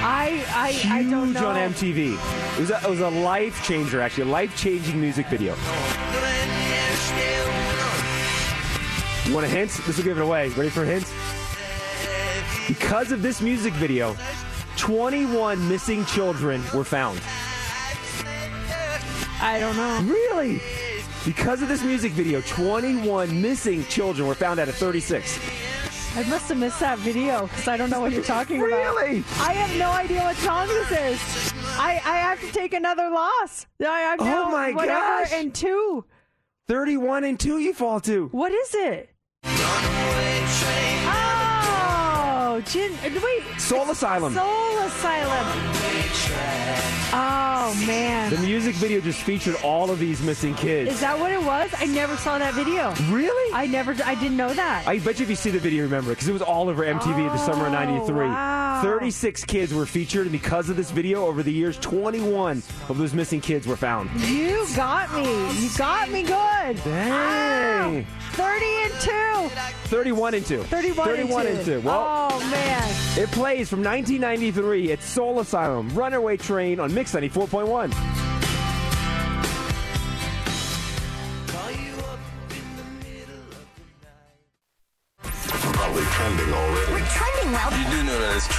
I 0.00 0.44
I 0.54 0.98
I 0.98 1.02
don't 1.02 1.24
Huge 1.24 1.34
know. 1.34 1.48
on 1.48 1.56
MTV. 1.56 2.12
It 2.56 2.60
was 2.60 2.70
a, 2.70 2.76
it 2.84 2.88
was 2.88 3.00
a 3.00 3.10
life 3.10 3.64
changer, 3.64 4.00
actually, 4.00 4.30
a 4.30 4.32
life 4.32 4.56
changing 4.56 5.00
music 5.00 5.26
video. 5.26 5.56
You 9.28 9.34
want 9.34 9.44
a 9.46 9.48
hint? 9.48 9.70
This 9.86 9.96
will 9.98 10.04
give 10.04 10.18
it 10.18 10.22
away. 10.22 10.48
Ready 10.50 10.70
for 10.70 10.84
a 10.84 10.86
hint? 10.86 11.04
Because 12.66 13.12
of 13.12 13.20
this 13.22 13.40
music 13.42 13.74
video, 13.74 14.16
21 14.76 15.68
missing 15.68 16.04
children 16.06 16.62
were 16.74 16.84
found. 16.84 17.20
I 19.40 19.58
don't 19.60 19.76
know. 19.76 20.00
Really? 20.12 20.62
Because 21.26 21.60
of 21.62 21.68
this 21.68 21.82
music 21.84 22.12
video, 22.12 22.40
21 22.42 23.40
missing 23.40 23.84
children 23.84 24.26
were 24.26 24.34
found 24.34 24.58
out 24.60 24.68
of 24.68 24.74
36. 24.76 25.38
I 26.16 26.22
must 26.30 26.48
have 26.48 26.56
missed 26.58 26.80
that 26.80 26.98
video 26.98 27.42
because 27.48 27.68
I 27.68 27.76
don't 27.76 27.90
know 27.90 28.00
what 28.00 28.12
you're 28.12 28.24
talking 28.24 28.58
about. 28.60 28.96
Really? 28.96 29.24
I 29.40 29.52
have 29.52 29.78
no 29.78 29.90
idea 29.90 30.20
what 30.22 30.36
song 30.36 30.66
this 30.68 30.90
is. 30.90 31.52
I, 31.78 32.00
I 32.04 32.16
have 32.18 32.40
to 32.40 32.50
take 32.50 32.72
another 32.72 33.10
loss. 33.10 33.66
I 33.80 34.00
have 34.00 34.20
Oh 34.20 34.24
no- 34.24 34.50
my 34.50 34.72
whatever 34.72 35.00
gosh. 35.24 35.32
and 35.34 35.54
two. 35.54 36.04
31 36.66 37.24
and 37.24 37.38
2 37.38 37.58
you 37.58 37.72
fall 37.74 38.00
to. 38.00 38.28
What 38.28 38.52
is 38.52 38.74
it? 38.74 39.10
Run. 39.56 39.97
Oh, 42.58 42.60
Gin. 42.62 42.92
Uh, 43.04 43.20
wait. 43.22 43.60
Soul 43.60 43.88
Asylum. 43.88 44.34
Soul 44.34 44.78
Asylum. 44.78 45.46
Oh 47.12 47.84
man. 47.86 48.30
The 48.30 48.38
music 48.38 48.74
video 48.74 49.00
just 49.00 49.22
featured 49.22 49.54
all 49.62 49.92
of 49.92 50.00
these 50.00 50.20
missing 50.22 50.54
kids. 50.54 50.90
Is 50.90 51.00
that 51.00 51.16
what 51.18 51.30
it 51.30 51.40
was? 51.40 51.70
I 51.78 51.86
never 51.86 52.16
saw 52.16 52.36
that 52.38 52.54
video. 52.54 52.92
Really? 53.10 53.54
I 53.54 53.66
never. 53.66 53.94
I 54.04 54.16
didn't 54.16 54.36
know 54.36 54.52
that. 54.52 54.88
I 54.88 54.98
bet 54.98 55.20
you 55.20 55.22
if 55.22 55.30
you 55.30 55.36
see 55.36 55.50
the 55.50 55.60
video, 55.60 55.84
remember 55.84 56.10
it 56.10 56.16
because 56.16 56.26
it 56.26 56.32
was 56.32 56.42
all 56.42 56.68
over 56.68 56.84
MTV 56.84 57.18
in 57.18 57.26
the 57.28 57.38
summer 57.38 57.66
of 57.66 57.72
'93. 57.72 58.26
Oh, 58.26 58.28
wow. 58.28 58.82
36 58.82 59.44
kids 59.44 59.72
were 59.72 59.86
featured, 59.86 60.22
and 60.22 60.32
because 60.32 60.68
of 60.68 60.76
this 60.76 60.90
video, 60.90 61.26
over 61.26 61.42
the 61.42 61.52
years, 61.52 61.78
21 61.78 62.62
of 62.88 62.98
those 62.98 63.14
missing 63.14 63.40
kids 63.40 63.66
were 63.66 63.76
found. 63.76 64.10
You 64.20 64.66
got 64.74 65.12
me. 65.14 65.60
You 65.60 65.70
got 65.76 66.10
me 66.10 66.22
good. 66.22 66.82
Dang. 66.84 67.94
Wow. 67.94 68.04
30 68.32 68.64
and 68.66 68.92
2. 69.00 69.18
31 69.88 70.34
and 70.34 70.46
2. 70.46 70.62
31, 70.64 71.08
31 71.08 71.46
and 71.46 71.64
2. 71.64 71.80
Well, 71.80 72.30
oh, 72.30 72.47
man. 72.50 72.90
it 73.18 73.30
plays 73.30 73.68
from 73.68 73.82
1993 73.82 74.92
at 74.92 75.02
Soul 75.02 75.40
Asylum, 75.40 75.88
Runaway 75.90 76.36
Train 76.36 76.80
on 76.80 76.92
Mix 76.92 77.14
94.1. 77.14 78.27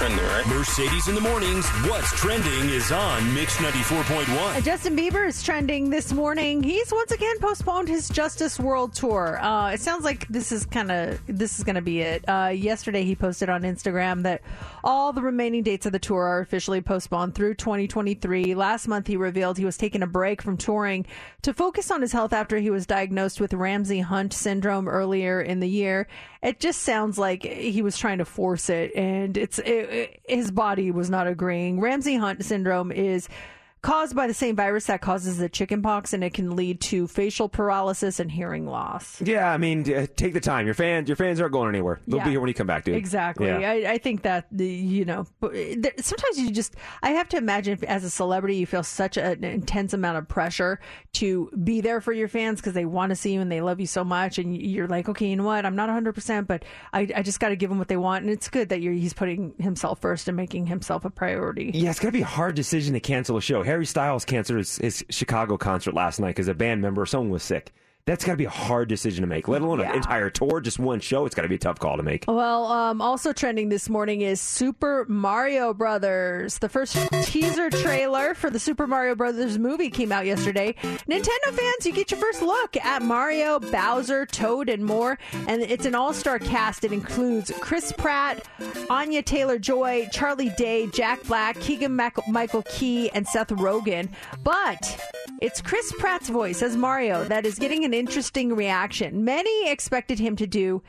trending, 0.09 0.25
right? 0.27 0.47
Mercedes 0.47 1.07
in 1.07 1.15
the 1.15 1.21
mornings. 1.21 1.67
What's 1.87 2.11
trending 2.19 2.69
is 2.69 2.91
on 2.91 3.33
Mix 3.33 3.57
94.1. 3.57 4.57
Uh, 4.57 4.61
Justin 4.61 4.95
Bieber 4.95 5.27
is 5.27 5.41
trending 5.43 5.89
this 5.89 6.11
morning. 6.11 6.63
He's 6.63 6.91
once 6.91 7.11
again 7.11 7.37
postponed 7.39 7.87
his 7.87 8.09
Justice 8.09 8.59
World 8.59 8.93
Tour. 8.93 9.39
Uh, 9.41 9.71
it 9.71 9.79
sounds 9.79 10.03
like 10.03 10.27
this 10.27 10.51
is 10.51 10.65
kind 10.65 10.91
of 10.91 11.19
this 11.27 11.57
is 11.59 11.63
going 11.63 11.75
to 11.75 11.81
be 11.81 12.01
it. 12.01 12.27
Uh, 12.27 12.47
yesterday, 12.53 13.03
he 13.03 13.15
posted 13.15 13.49
on 13.49 13.63
Instagram 13.63 14.23
that 14.23 14.41
all 14.83 15.13
the 15.13 15.21
remaining 15.21 15.63
dates 15.63 15.85
of 15.85 15.91
the 15.91 15.99
tour 15.99 16.23
are 16.23 16.39
officially 16.39 16.81
postponed 16.81 17.35
through 17.35 17.55
2023. 17.55 18.55
Last 18.55 18.87
month, 18.87 19.07
he 19.07 19.17
revealed 19.17 19.57
he 19.57 19.65
was 19.65 19.77
taking 19.77 20.03
a 20.03 20.07
break 20.07 20.41
from 20.41 20.57
touring 20.57 21.05
to 21.41 21.53
focus 21.53 21.91
on 21.91 22.01
his 22.01 22.11
health 22.11 22.33
after 22.33 22.57
he 22.57 22.69
was 22.69 22.85
diagnosed 22.85 23.39
with 23.39 23.53
Ramsay 23.53 23.99
Hunt 24.01 24.33
syndrome 24.33 24.87
earlier 24.87 25.41
in 25.41 25.59
the 25.59 25.69
year. 25.69 26.07
It 26.41 26.59
just 26.59 26.83
sounds 26.83 27.17
like 27.17 27.43
he 27.43 27.81
was 27.81 27.97
trying 27.97 28.19
to 28.19 28.25
force 28.25 28.69
it, 28.69 28.95
and 28.95 29.35
it's 29.37 29.59
it, 29.59 29.67
it- 29.67 29.98
his 30.27 30.51
body 30.51 30.91
was 30.91 31.09
not 31.09 31.27
agreeing. 31.27 31.79
Ramsay 31.79 32.15
Hunt 32.15 32.43
syndrome 32.43 32.91
is 32.91 33.27
caused 33.81 34.15
by 34.15 34.27
the 34.27 34.33
same 34.33 34.55
virus 34.55 34.85
that 34.87 35.01
causes 35.01 35.37
the 35.37 35.47
chickenpox, 35.49 36.13
and 36.13 36.23
it 36.23 36.33
can 36.33 36.55
lead 36.55 36.81
to 36.81 37.07
facial 37.07 37.47
paralysis 37.47 38.19
and 38.19 38.31
hearing 38.31 38.65
loss. 38.67 39.21
Yeah, 39.21 39.51
I 39.51 39.57
mean, 39.57 39.83
take 39.83 40.33
the 40.33 40.39
time. 40.39 40.65
Your 40.65 40.75
fans, 40.75 41.07
your 41.07 41.15
fans 41.15 41.39
aren't 41.39 41.53
going 41.53 41.69
anywhere. 41.69 41.99
They'll 42.07 42.17
Yeah. 42.17 42.25
be 42.25 42.31
here 42.31 42.39
when 42.41 42.47
you 42.49 42.53
come 42.53 42.67
back, 42.67 42.83
dude. 42.83 42.95
Exactly. 42.95 43.47
Yeah. 43.47 43.69
I, 43.69 43.91
I 43.93 43.97
think 43.97 44.23
that 44.23 44.47
the 44.51 44.67
you 44.67 45.05
know 45.05 45.25
sometimes 45.41 46.37
you 46.39 46.51
just 46.51 46.75
I 47.01 47.11
have 47.11 47.29
to 47.29 47.37
imagine 47.37 47.73
if, 47.73 47.83
as 47.83 48.03
a 48.03 48.09
celebrity 48.09 48.55
you 48.57 48.65
feel 48.65 48.83
such 48.83 49.17
an 49.17 49.43
intense 49.43 49.93
amount 49.93 50.17
of 50.17 50.27
pressure 50.27 50.79
to 51.13 51.49
be 51.63 51.81
there 51.81 52.01
for 52.01 52.11
your 52.13 52.27
fans 52.27 52.59
because 52.59 52.73
they 52.73 52.85
want 52.85 53.09
to 53.11 53.15
see 53.15 53.33
you 53.33 53.41
and 53.41 53.51
they 53.51 53.61
love 53.61 53.79
you 53.79 53.87
so 53.87 54.03
much 54.03 54.37
and 54.37 54.55
you're 54.55 54.87
like 54.87 55.07
okay 55.09 55.27
you 55.27 55.35
know 55.35 55.43
what 55.43 55.65
I'm 55.65 55.75
not 55.75 55.87
100 55.87 56.13
percent 56.13 56.47
but 56.47 56.63
I, 56.93 57.07
I 57.15 57.21
just 57.21 57.39
got 57.39 57.49
to 57.49 57.55
give 57.55 57.69
them 57.69 57.79
what 57.79 57.87
they 57.87 57.97
want 57.97 58.23
and 58.23 58.31
it's 58.31 58.49
good 58.49 58.69
that 58.69 58.81
you're 58.81 58.93
he's 58.93 59.13
putting 59.13 59.53
himself 59.59 59.99
first 59.99 60.27
and 60.27 60.35
making 60.35 60.67
himself 60.67 61.05
a 61.05 61.09
priority. 61.09 61.71
Yeah, 61.73 61.91
it's 61.91 61.99
to 61.99 62.11
be 62.11 62.21
a 62.21 62.25
hard 62.25 62.55
decision 62.55 62.93
to 62.93 62.99
cancel 62.99 63.37
a 63.37 63.41
show. 63.41 63.63
Harry 63.69 63.85
Styles 63.85 64.25
canceled 64.25 64.57
his, 64.57 64.77
his 64.77 65.05
Chicago 65.11 65.55
concert 65.55 65.93
last 65.93 66.19
night 66.19 66.29
because 66.29 66.47
a 66.47 66.55
band 66.55 66.81
member 66.81 67.05
someone 67.05 67.29
was 67.29 67.43
sick. 67.43 67.71
That's 68.05 68.25
got 68.25 68.31
to 68.33 68.37
be 68.37 68.45
a 68.45 68.49
hard 68.49 68.89
decision 68.89 69.21
to 69.21 69.27
make, 69.27 69.47
let 69.47 69.61
alone 69.61 69.81
Yeah. 69.81 69.91
an 69.91 69.97
entire 69.97 70.31
tour, 70.31 70.61
just 70.61 70.79
one 70.79 70.99
show. 70.99 71.27
It's 71.27 71.35
got 71.35 71.43
to 71.43 71.47
be 71.47 71.55
a 71.55 71.59
tough 71.59 71.77
call 71.77 71.95
to 71.97 72.01
make. 72.01 72.25
Well, 72.27 72.65
um, 72.65 73.01
also 73.03 73.33
trending 73.33 73.69
this 73.69 73.87
morning 73.87 74.21
is 74.21 74.41
Super 74.41 75.05
Mario 75.07 75.75
Brothers. 75.75 76.57
The 76.57 76.69
first 76.69 76.97
teaser 77.25 77.69
trailer 77.69 78.33
for 78.33 78.49
the 78.49 78.57
Super 78.57 78.87
Mario 78.87 79.13
Brothers 79.13 79.59
movie 79.59 79.91
came 79.91 80.11
out 80.11 80.25
yesterday. 80.25 80.73
Nintendo 81.07 81.51
fans, 81.53 81.85
you 81.85 81.91
get 81.93 82.09
your 82.09 82.19
first 82.19 82.41
look 82.41 82.75
at 82.77 83.03
Mario, 83.03 83.59
Bowser, 83.59 84.25
Toad, 84.25 84.69
and 84.69 84.83
more. 84.83 85.19
And 85.47 85.61
it's 85.61 85.85
an 85.85 85.93
all 85.93 86.13
star 86.13 86.39
cast. 86.39 86.83
It 86.83 86.91
includes 86.91 87.51
Chris 87.59 87.91
Pratt, 87.91 88.43
Anya 88.89 89.21
Taylor 89.21 89.59
Joy, 89.59 90.07
Charlie 90.11 90.51
Day, 90.57 90.87
Jack 90.87 91.21
Black, 91.25 91.59
Keegan 91.59 91.95
Michael 91.95 92.63
Key, 92.71 93.11
and 93.11 93.27
Seth 93.27 93.49
Rogen. 93.49 94.09
But 94.43 94.99
it's 95.41 95.61
Chris 95.61 95.93
Pratt's 95.99 96.27
voice 96.29 96.63
as 96.63 96.75
Mario 96.75 97.23
that 97.25 97.45
is 97.45 97.59
getting 97.59 97.83
an 97.89 97.95
interesting 97.95 98.55
reaction. 98.55 99.25
Many 99.25 99.67
expected 99.67 100.19
him 100.19 100.35
to 100.35 100.45
do 100.45 100.83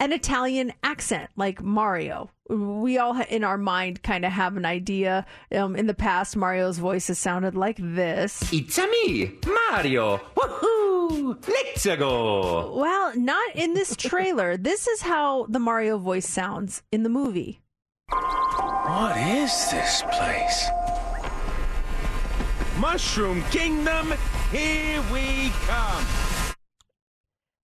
an 0.00 0.10
Italian 0.10 0.72
accent 0.82 1.28
like 1.36 1.62
Mario. 1.62 2.30
We 2.48 2.96
all 2.96 3.20
in 3.28 3.44
our 3.44 3.58
mind 3.58 4.02
kind 4.02 4.24
of 4.24 4.32
have 4.32 4.56
an 4.56 4.64
idea. 4.64 5.26
Um, 5.54 5.76
in 5.76 5.86
the 5.86 5.92
past, 5.92 6.34
Mario's 6.34 6.78
voice 6.78 7.08
has 7.08 7.18
sounded 7.18 7.54
like 7.54 7.76
this. 7.78 8.42
It's 8.54 8.78
a 8.78 8.86
me, 8.86 9.32
Mario. 9.70 10.16
Woohoo! 10.34 11.46
Let's 11.46 11.84
go. 11.84 12.74
Well, 12.74 13.14
not 13.18 13.54
in 13.54 13.74
this 13.74 13.94
trailer. 13.96 14.56
this 14.70 14.86
is 14.86 15.02
how 15.02 15.44
the 15.50 15.58
Mario 15.58 15.98
voice 15.98 16.26
sounds 16.26 16.82
in 16.90 17.02
the 17.02 17.10
movie. 17.10 17.60
What 18.08 19.18
is 19.18 19.70
this 19.70 20.02
place? 20.10 20.68
Mushroom 22.78 23.42
Kingdom, 23.50 24.14
here 24.50 25.02
we 25.12 25.50
come. 25.66 26.25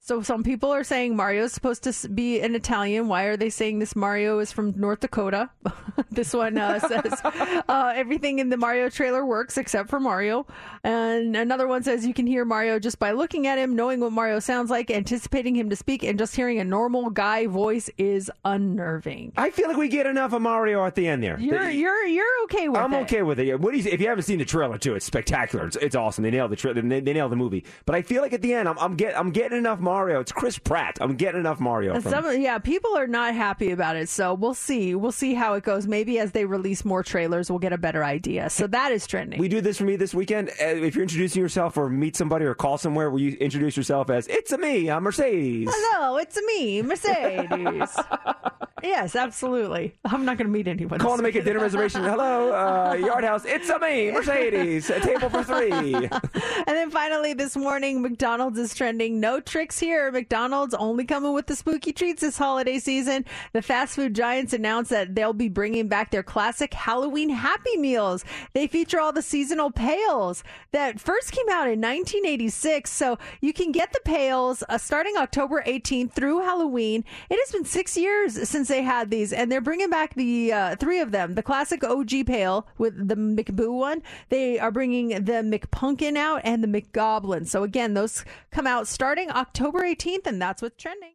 So 0.04 0.20
some 0.20 0.42
people 0.42 0.72
are 0.72 0.82
saying 0.82 1.14
Mario 1.14 1.44
is 1.44 1.52
supposed 1.52 1.84
to 1.84 2.08
be 2.08 2.40
an 2.40 2.56
Italian. 2.56 3.06
Why 3.06 3.26
are 3.26 3.36
they 3.36 3.50
saying 3.50 3.78
this 3.78 3.94
Mario 3.94 4.40
is 4.40 4.50
from 4.50 4.74
North 4.76 4.98
Dakota? 4.98 5.48
this 6.10 6.34
one 6.34 6.58
uh, 6.58 6.80
says 6.88 7.20
uh, 7.24 7.92
everything 7.94 8.40
in 8.40 8.48
the 8.48 8.56
Mario 8.56 8.90
trailer 8.90 9.24
works 9.24 9.56
except 9.56 9.88
for 9.88 10.00
Mario. 10.00 10.44
And 10.82 11.36
another 11.36 11.68
one 11.68 11.84
says 11.84 12.04
you 12.04 12.14
can 12.14 12.26
hear 12.26 12.44
Mario 12.44 12.80
just 12.80 12.98
by 12.98 13.12
looking 13.12 13.46
at 13.46 13.58
him, 13.58 13.76
knowing 13.76 14.00
what 14.00 14.10
Mario 14.10 14.40
sounds 14.40 14.70
like, 14.70 14.90
anticipating 14.90 15.54
him 15.54 15.70
to 15.70 15.76
speak, 15.76 16.02
and 16.02 16.18
just 16.18 16.34
hearing 16.34 16.58
a 16.58 16.64
normal 16.64 17.08
guy 17.08 17.46
voice 17.46 17.88
is 17.96 18.28
unnerving. 18.44 19.32
I 19.36 19.50
feel 19.50 19.68
like 19.68 19.76
we 19.76 19.86
get 19.86 20.06
enough 20.06 20.32
of 20.32 20.42
Mario 20.42 20.84
at 20.84 20.96
the 20.96 21.06
end 21.06 21.22
there. 21.22 21.38
You're 21.38 21.66
The- 21.66 21.74
you're 21.76 22.06
you're 22.06 22.42
okay 22.46 22.68
with 22.68 22.76
it. 22.80 22.82
I'm 22.82 22.92
it. 22.94 23.02
okay 23.02 23.22
with 23.22 23.38
it. 23.38 23.60
What 23.60 23.70
do 23.72 23.78
you, 23.78 23.88
if 23.88 24.00
you 24.00 24.08
haven't 24.08 24.24
seen 24.24 24.40
the 24.40 24.44
trailer 24.44 24.78
too, 24.78 24.96
it's 24.96 25.06
spectacular. 25.06 25.68
It's, 25.68 25.76
it's 25.76 25.94
awesome. 25.94 26.24
They 26.24 26.32
nailed 26.32 26.50
the 26.50 26.56
trailer. 26.56 26.82
They, 26.82 26.98
they 26.98 27.12
nailed 27.12 27.30
the 27.30 27.36
movie. 27.36 27.64
But 27.86 27.94
I 27.94 28.02
feel 28.02 28.20
like 28.20 28.32
at 28.32 28.42
the 28.42 28.52
end, 28.52 28.68
I'm, 28.68 28.76
I'm 28.80 28.96
get 28.96 29.16
I'm 29.16 29.30
getting 29.30 29.58
enough 29.58 29.78
Mario. 29.78 29.91
It's 29.92 30.32
Chris 30.32 30.58
Pratt. 30.58 30.96
I'm 31.00 31.16
getting 31.16 31.40
enough 31.40 31.60
Mario. 31.60 32.00
From, 32.00 32.10
some, 32.12 32.40
yeah, 32.40 32.58
people 32.58 32.96
are 32.96 33.06
not 33.06 33.34
happy 33.34 33.70
about 33.72 33.96
it. 33.96 34.08
So 34.08 34.32
we'll 34.34 34.54
see. 34.54 34.94
We'll 34.94 35.12
see 35.12 35.34
how 35.34 35.54
it 35.54 35.64
goes. 35.64 35.86
Maybe 35.86 36.18
as 36.18 36.32
they 36.32 36.44
release 36.46 36.84
more 36.84 37.02
trailers, 37.02 37.50
we'll 37.50 37.58
get 37.58 37.72
a 37.72 37.78
better 37.78 38.02
idea. 38.04 38.48
So 38.50 38.66
that 38.68 38.90
is 38.92 39.06
trending. 39.06 39.38
we 39.38 39.48
do 39.48 39.60
this 39.60 39.78
for 39.78 39.84
me 39.84 39.96
this 39.96 40.14
weekend. 40.14 40.48
Uh, 40.50 40.64
If 40.82 40.94
you're 40.94 41.02
introducing 41.02 41.42
yourself 41.42 41.76
or 41.76 41.90
meet 41.90 42.16
somebody 42.16 42.44
or 42.46 42.54
call 42.54 42.78
somewhere, 42.78 43.10
will 43.10 43.20
you 43.20 43.32
introduce 43.36 43.76
yourself 43.76 44.08
as 44.10 44.26
"It's 44.28 44.52
a 44.52 44.58
me, 44.58 44.90
I'm 44.90 45.02
Mercedes"? 45.02 45.68
Hello, 45.70 46.16
it's 46.16 46.36
a 46.36 46.42
me, 46.46 46.82
Mercedes. 46.82 47.96
yes, 48.82 49.14
absolutely. 49.14 49.94
I'm 50.04 50.24
not 50.24 50.38
going 50.38 50.46
to 50.46 50.52
meet 50.52 50.68
anyone. 50.68 50.98
Call 50.98 51.16
to 51.16 51.22
make 51.22 51.34
a 51.34 51.42
dinner 51.42 51.60
reservation. 51.68 52.02
Hello, 52.02 52.52
uh, 52.52 52.94
Yard 52.94 53.24
House. 53.24 53.44
It's 53.44 53.68
a 53.68 53.78
me, 53.78 54.10
Mercedes. 54.10 54.88
A 54.90 55.00
table 55.00 55.28
for 55.28 55.42
three. 55.44 55.72
And 56.64 56.76
then 56.76 56.90
finally, 56.90 57.34
this 57.34 57.56
morning, 57.56 58.02
McDonald's 58.02 58.58
is 58.58 58.72
trending. 58.74 59.18
No 59.18 59.40
tricks 59.40 59.78
here. 59.82 60.12
McDonald's 60.12 60.74
only 60.74 61.04
coming 61.04 61.32
with 61.32 61.48
the 61.48 61.56
spooky 61.56 61.92
treats 61.92 62.20
this 62.20 62.38
holiday 62.38 62.78
season. 62.78 63.24
The 63.52 63.60
fast 63.60 63.96
food 63.96 64.14
giants 64.14 64.52
announced 64.52 64.90
that 64.90 65.14
they'll 65.14 65.32
be 65.32 65.48
bringing 65.48 65.88
back 65.88 66.12
their 66.12 66.22
classic 66.22 66.72
Halloween 66.72 67.28
Happy 67.28 67.76
Meals. 67.76 68.24
They 68.52 68.68
feature 68.68 69.00
all 69.00 69.12
the 69.12 69.22
seasonal 69.22 69.72
pails 69.72 70.44
that 70.70 71.00
first 71.00 71.32
came 71.32 71.48
out 71.48 71.66
in 71.66 71.80
1986. 71.80 72.90
So 72.90 73.18
you 73.40 73.52
can 73.52 73.72
get 73.72 73.92
the 73.92 74.00
pails 74.04 74.62
uh, 74.68 74.78
starting 74.78 75.16
October 75.16 75.64
18th 75.66 76.12
through 76.12 76.40
Halloween. 76.40 77.04
It 77.28 77.38
has 77.44 77.50
been 77.50 77.64
six 77.64 77.96
years 77.96 78.48
since 78.48 78.68
they 78.68 78.82
had 78.82 79.10
these, 79.10 79.32
and 79.32 79.50
they're 79.50 79.60
bringing 79.60 79.90
back 79.90 80.14
the 80.14 80.52
uh, 80.52 80.76
three 80.76 81.00
of 81.00 81.10
them 81.10 81.34
the 81.34 81.42
classic 81.42 81.82
OG 81.82 82.26
pail 82.26 82.68
with 82.78 83.08
the 83.08 83.16
McBoo 83.16 83.72
one. 83.72 84.02
They 84.28 84.60
are 84.60 84.70
bringing 84.70 85.08
the 85.08 85.42
McPumpkin 85.42 86.16
out 86.16 86.42
and 86.44 86.62
the 86.62 86.68
McGoblin. 86.68 87.48
So 87.48 87.64
again, 87.64 87.94
those 87.94 88.24
come 88.52 88.68
out 88.68 88.86
starting 88.86 89.28
October 89.30 89.71
18th, 89.80 90.26
and 90.26 90.40
that's 90.40 90.62
what's 90.62 90.76
trending. 90.76 91.14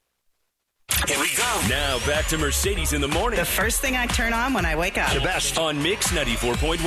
Here 1.07 1.19
we 1.19 1.29
go. 1.35 1.61
Now 1.69 1.99
back 2.05 2.25
to 2.27 2.37
Mercedes 2.37 2.91
in 2.93 3.01
the 3.01 3.07
morning. 3.07 3.39
The 3.39 3.45
first 3.45 3.79
thing 3.81 3.95
I 3.95 4.05
turn 4.07 4.33
on 4.33 4.53
when 4.53 4.65
I 4.65 4.75
wake 4.75 4.97
up. 4.97 5.13
The 5.13 5.21
best 5.21 5.57
on 5.57 5.81
Mix 5.81 6.11
94.1. 6.11 6.79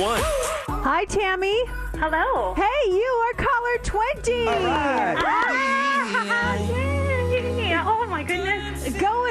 Hi, 0.83 1.05
Tammy. 1.05 1.63
Hello. 1.93 2.53
Hey, 2.55 2.91
you 2.91 3.01
are 3.01 3.33
caller 3.33 3.77
20. 3.83 4.45
Ah, 4.47 6.57
yay. 6.57 7.75
Oh 7.83 8.05
my 8.07 8.23
goodness. 8.23 8.70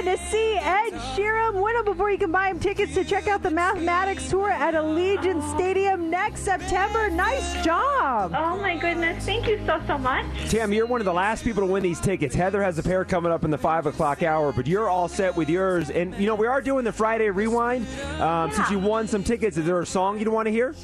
Going 0.02 0.16
to 0.16 0.24
see 0.24 0.54
Ed 0.54 0.92
Sheeran. 1.14 1.62
Win 1.62 1.74
them 1.74 1.84
before 1.84 2.10
you 2.10 2.16
can 2.16 2.32
buy 2.32 2.48
him 2.48 2.58
tickets 2.58 2.94
to 2.94 3.04
check 3.04 3.28
out 3.28 3.42
the 3.42 3.50
Mathematics 3.50 4.30
Tour 4.30 4.48
at 4.48 4.72
Allegiant 4.72 5.54
Stadium 5.54 6.08
next 6.08 6.40
September. 6.40 7.10
Nice 7.10 7.62
job. 7.62 8.32
Oh 8.34 8.56
my 8.56 8.78
goodness. 8.78 9.22
Thank 9.26 9.46
you 9.46 9.60
so, 9.66 9.78
so 9.86 9.98
much. 9.98 10.24
Tam, 10.48 10.72
you're 10.72 10.86
one 10.86 11.02
of 11.02 11.04
the 11.04 11.12
last 11.12 11.44
people 11.44 11.66
to 11.66 11.70
win 11.70 11.82
these 11.82 12.00
tickets. 12.00 12.34
Heather 12.34 12.62
has 12.62 12.78
a 12.78 12.82
pair 12.82 13.04
coming 13.04 13.30
up 13.30 13.44
in 13.44 13.50
the 13.50 13.58
five 13.58 13.84
o'clock 13.84 14.22
hour, 14.22 14.52
but 14.52 14.66
you're 14.66 14.88
all 14.88 15.06
set 15.06 15.36
with 15.36 15.50
yours. 15.50 15.90
And 15.90 16.14
you 16.14 16.24
know 16.24 16.34
we 16.34 16.46
are 16.46 16.62
doing 16.62 16.86
the 16.86 16.92
Friday 16.92 17.28
rewind. 17.28 17.86
Um, 18.22 18.50
Since 18.52 18.70
you 18.70 18.78
won 18.78 19.06
some 19.06 19.22
tickets, 19.22 19.58
is 19.58 19.66
there 19.66 19.80
a 19.80 19.86
song 19.86 20.18
you'd 20.18 20.28
want 20.28 20.46
to 20.46 20.52
hear? 20.52 20.74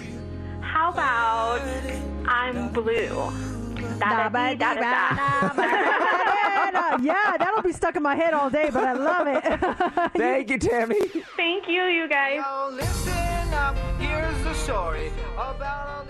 How 0.60 0.92
about 0.92 1.62
I'm 2.26 2.70
blue? 2.70 3.32
yeah, 7.02 7.36
that'll 7.38 7.62
be 7.62 7.72
stuck 7.72 7.96
in 7.96 8.02
my 8.02 8.14
head 8.14 8.34
all 8.34 8.50
day, 8.50 8.70
but 8.72 8.84
I 8.84 8.92
love 8.92 9.26
it. 9.26 9.42
Thank 10.16 10.50
you, 10.50 10.58
Tammy. 10.58 11.00
Thank 11.36 11.68
you, 11.68 11.84
you 11.84 12.08
guys. 12.08 12.42
listen 12.72 13.54
up, 13.54 13.76
here's 13.98 14.42
the 14.44 14.54
story 14.54 15.10
about 15.36 16.06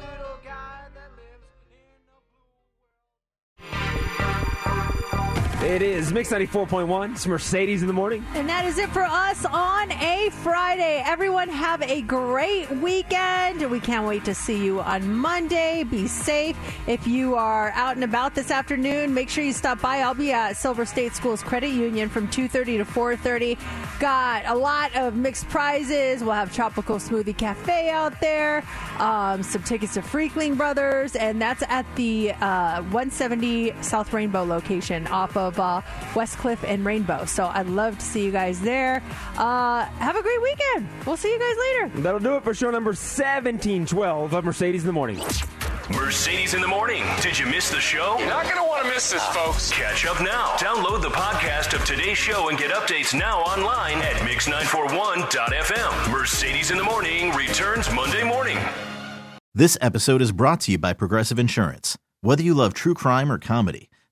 It 5.66 5.82
is 5.82 6.12
Mix 6.12 6.30
94.1. 6.30 7.10
It's 7.10 7.26
Mercedes 7.26 7.82
in 7.82 7.88
the 7.88 7.92
morning. 7.92 8.24
And 8.34 8.48
that 8.48 8.64
is 8.66 8.78
it 8.78 8.88
for 8.90 9.02
us 9.02 9.44
on 9.44 9.90
a 9.90 10.30
Friday. 10.30 11.02
Everyone 11.04 11.48
have 11.48 11.82
a 11.82 12.02
great 12.02 12.70
weekend. 12.70 13.68
We 13.68 13.80
can't 13.80 14.06
wait 14.06 14.24
to 14.26 14.34
see 14.34 14.64
you 14.64 14.80
on 14.80 15.12
Monday. 15.12 15.82
Be 15.82 16.06
safe. 16.06 16.56
If 16.86 17.08
you 17.08 17.34
are 17.34 17.72
out 17.72 17.96
and 17.96 18.04
about 18.04 18.36
this 18.36 18.52
afternoon, 18.52 19.12
make 19.12 19.28
sure 19.28 19.42
you 19.42 19.52
stop 19.52 19.80
by. 19.80 20.02
I'll 20.02 20.14
be 20.14 20.30
at 20.32 20.56
Silver 20.56 20.86
State 20.86 21.16
Schools 21.16 21.42
Credit 21.42 21.70
Union 21.70 22.08
from 22.08 22.28
2:30 22.28 22.78
to 22.78 22.84
4:30. 22.84 23.58
Got 23.98 24.46
a 24.46 24.54
lot 24.54 24.94
of 24.94 25.16
mixed 25.16 25.48
prizes. 25.48 26.22
We'll 26.22 26.34
have 26.34 26.54
Tropical 26.54 26.98
Smoothie 26.98 27.36
Cafe 27.36 27.90
out 27.90 28.20
there. 28.20 28.62
Um, 29.00 29.42
some 29.42 29.64
tickets 29.64 29.94
to 29.94 30.00
Freakling 30.00 30.56
Brothers, 30.56 31.16
and 31.16 31.42
that's 31.42 31.64
at 31.68 31.86
the 31.96 32.32
uh, 32.34 32.82
170 32.82 33.74
South 33.80 34.12
Rainbow 34.12 34.44
location 34.44 35.08
off 35.08 35.36
of 35.36 35.55
uh, 35.58 35.80
West 36.14 36.38
Cliff 36.38 36.62
and 36.64 36.84
Rainbow. 36.84 37.24
So 37.24 37.46
I'd 37.46 37.66
love 37.66 37.98
to 37.98 38.04
see 38.04 38.24
you 38.24 38.32
guys 38.32 38.60
there. 38.60 39.02
Uh, 39.36 39.84
have 39.84 40.16
a 40.16 40.22
great 40.22 40.42
weekend. 40.42 40.88
We'll 41.06 41.16
see 41.16 41.32
you 41.32 41.38
guys 41.38 41.56
later. 41.58 42.00
That'll 42.02 42.20
do 42.20 42.36
it 42.36 42.44
for 42.44 42.54
show 42.54 42.70
number 42.70 42.90
1712 42.90 44.32
of 44.32 44.44
Mercedes 44.44 44.82
in 44.82 44.86
the 44.86 44.92
morning. 44.92 45.20
Mercedes 45.90 46.54
in 46.54 46.60
the 46.60 46.66
morning. 46.66 47.04
Did 47.20 47.38
you 47.38 47.46
miss 47.46 47.70
the 47.70 47.78
show? 47.80 48.16
You're 48.18 48.28
not 48.28 48.44
going 48.44 48.56
to 48.56 48.62
want 48.64 48.84
to 48.84 48.90
miss 48.90 49.10
this, 49.12 49.24
folks. 49.26 49.70
Catch 49.70 50.04
up 50.04 50.20
now. 50.20 50.56
Download 50.56 51.00
the 51.00 51.10
podcast 51.10 51.74
of 51.74 51.84
today's 51.84 52.18
show 52.18 52.48
and 52.48 52.58
get 52.58 52.72
updates 52.72 53.16
now 53.16 53.40
online 53.42 53.98
at 53.98 54.16
mix941.fm. 54.16 56.10
Mercedes 56.10 56.72
in 56.72 56.76
the 56.76 56.82
morning 56.84 57.30
returns 57.34 57.88
Monday 57.92 58.24
morning. 58.24 58.58
This 59.54 59.78
episode 59.80 60.20
is 60.20 60.32
brought 60.32 60.60
to 60.62 60.72
you 60.72 60.78
by 60.78 60.92
Progressive 60.92 61.38
Insurance. 61.38 61.96
Whether 62.20 62.42
you 62.42 62.52
love 62.54 62.74
true 62.74 62.92
crime 62.94 63.30
or 63.30 63.38
comedy, 63.38 63.88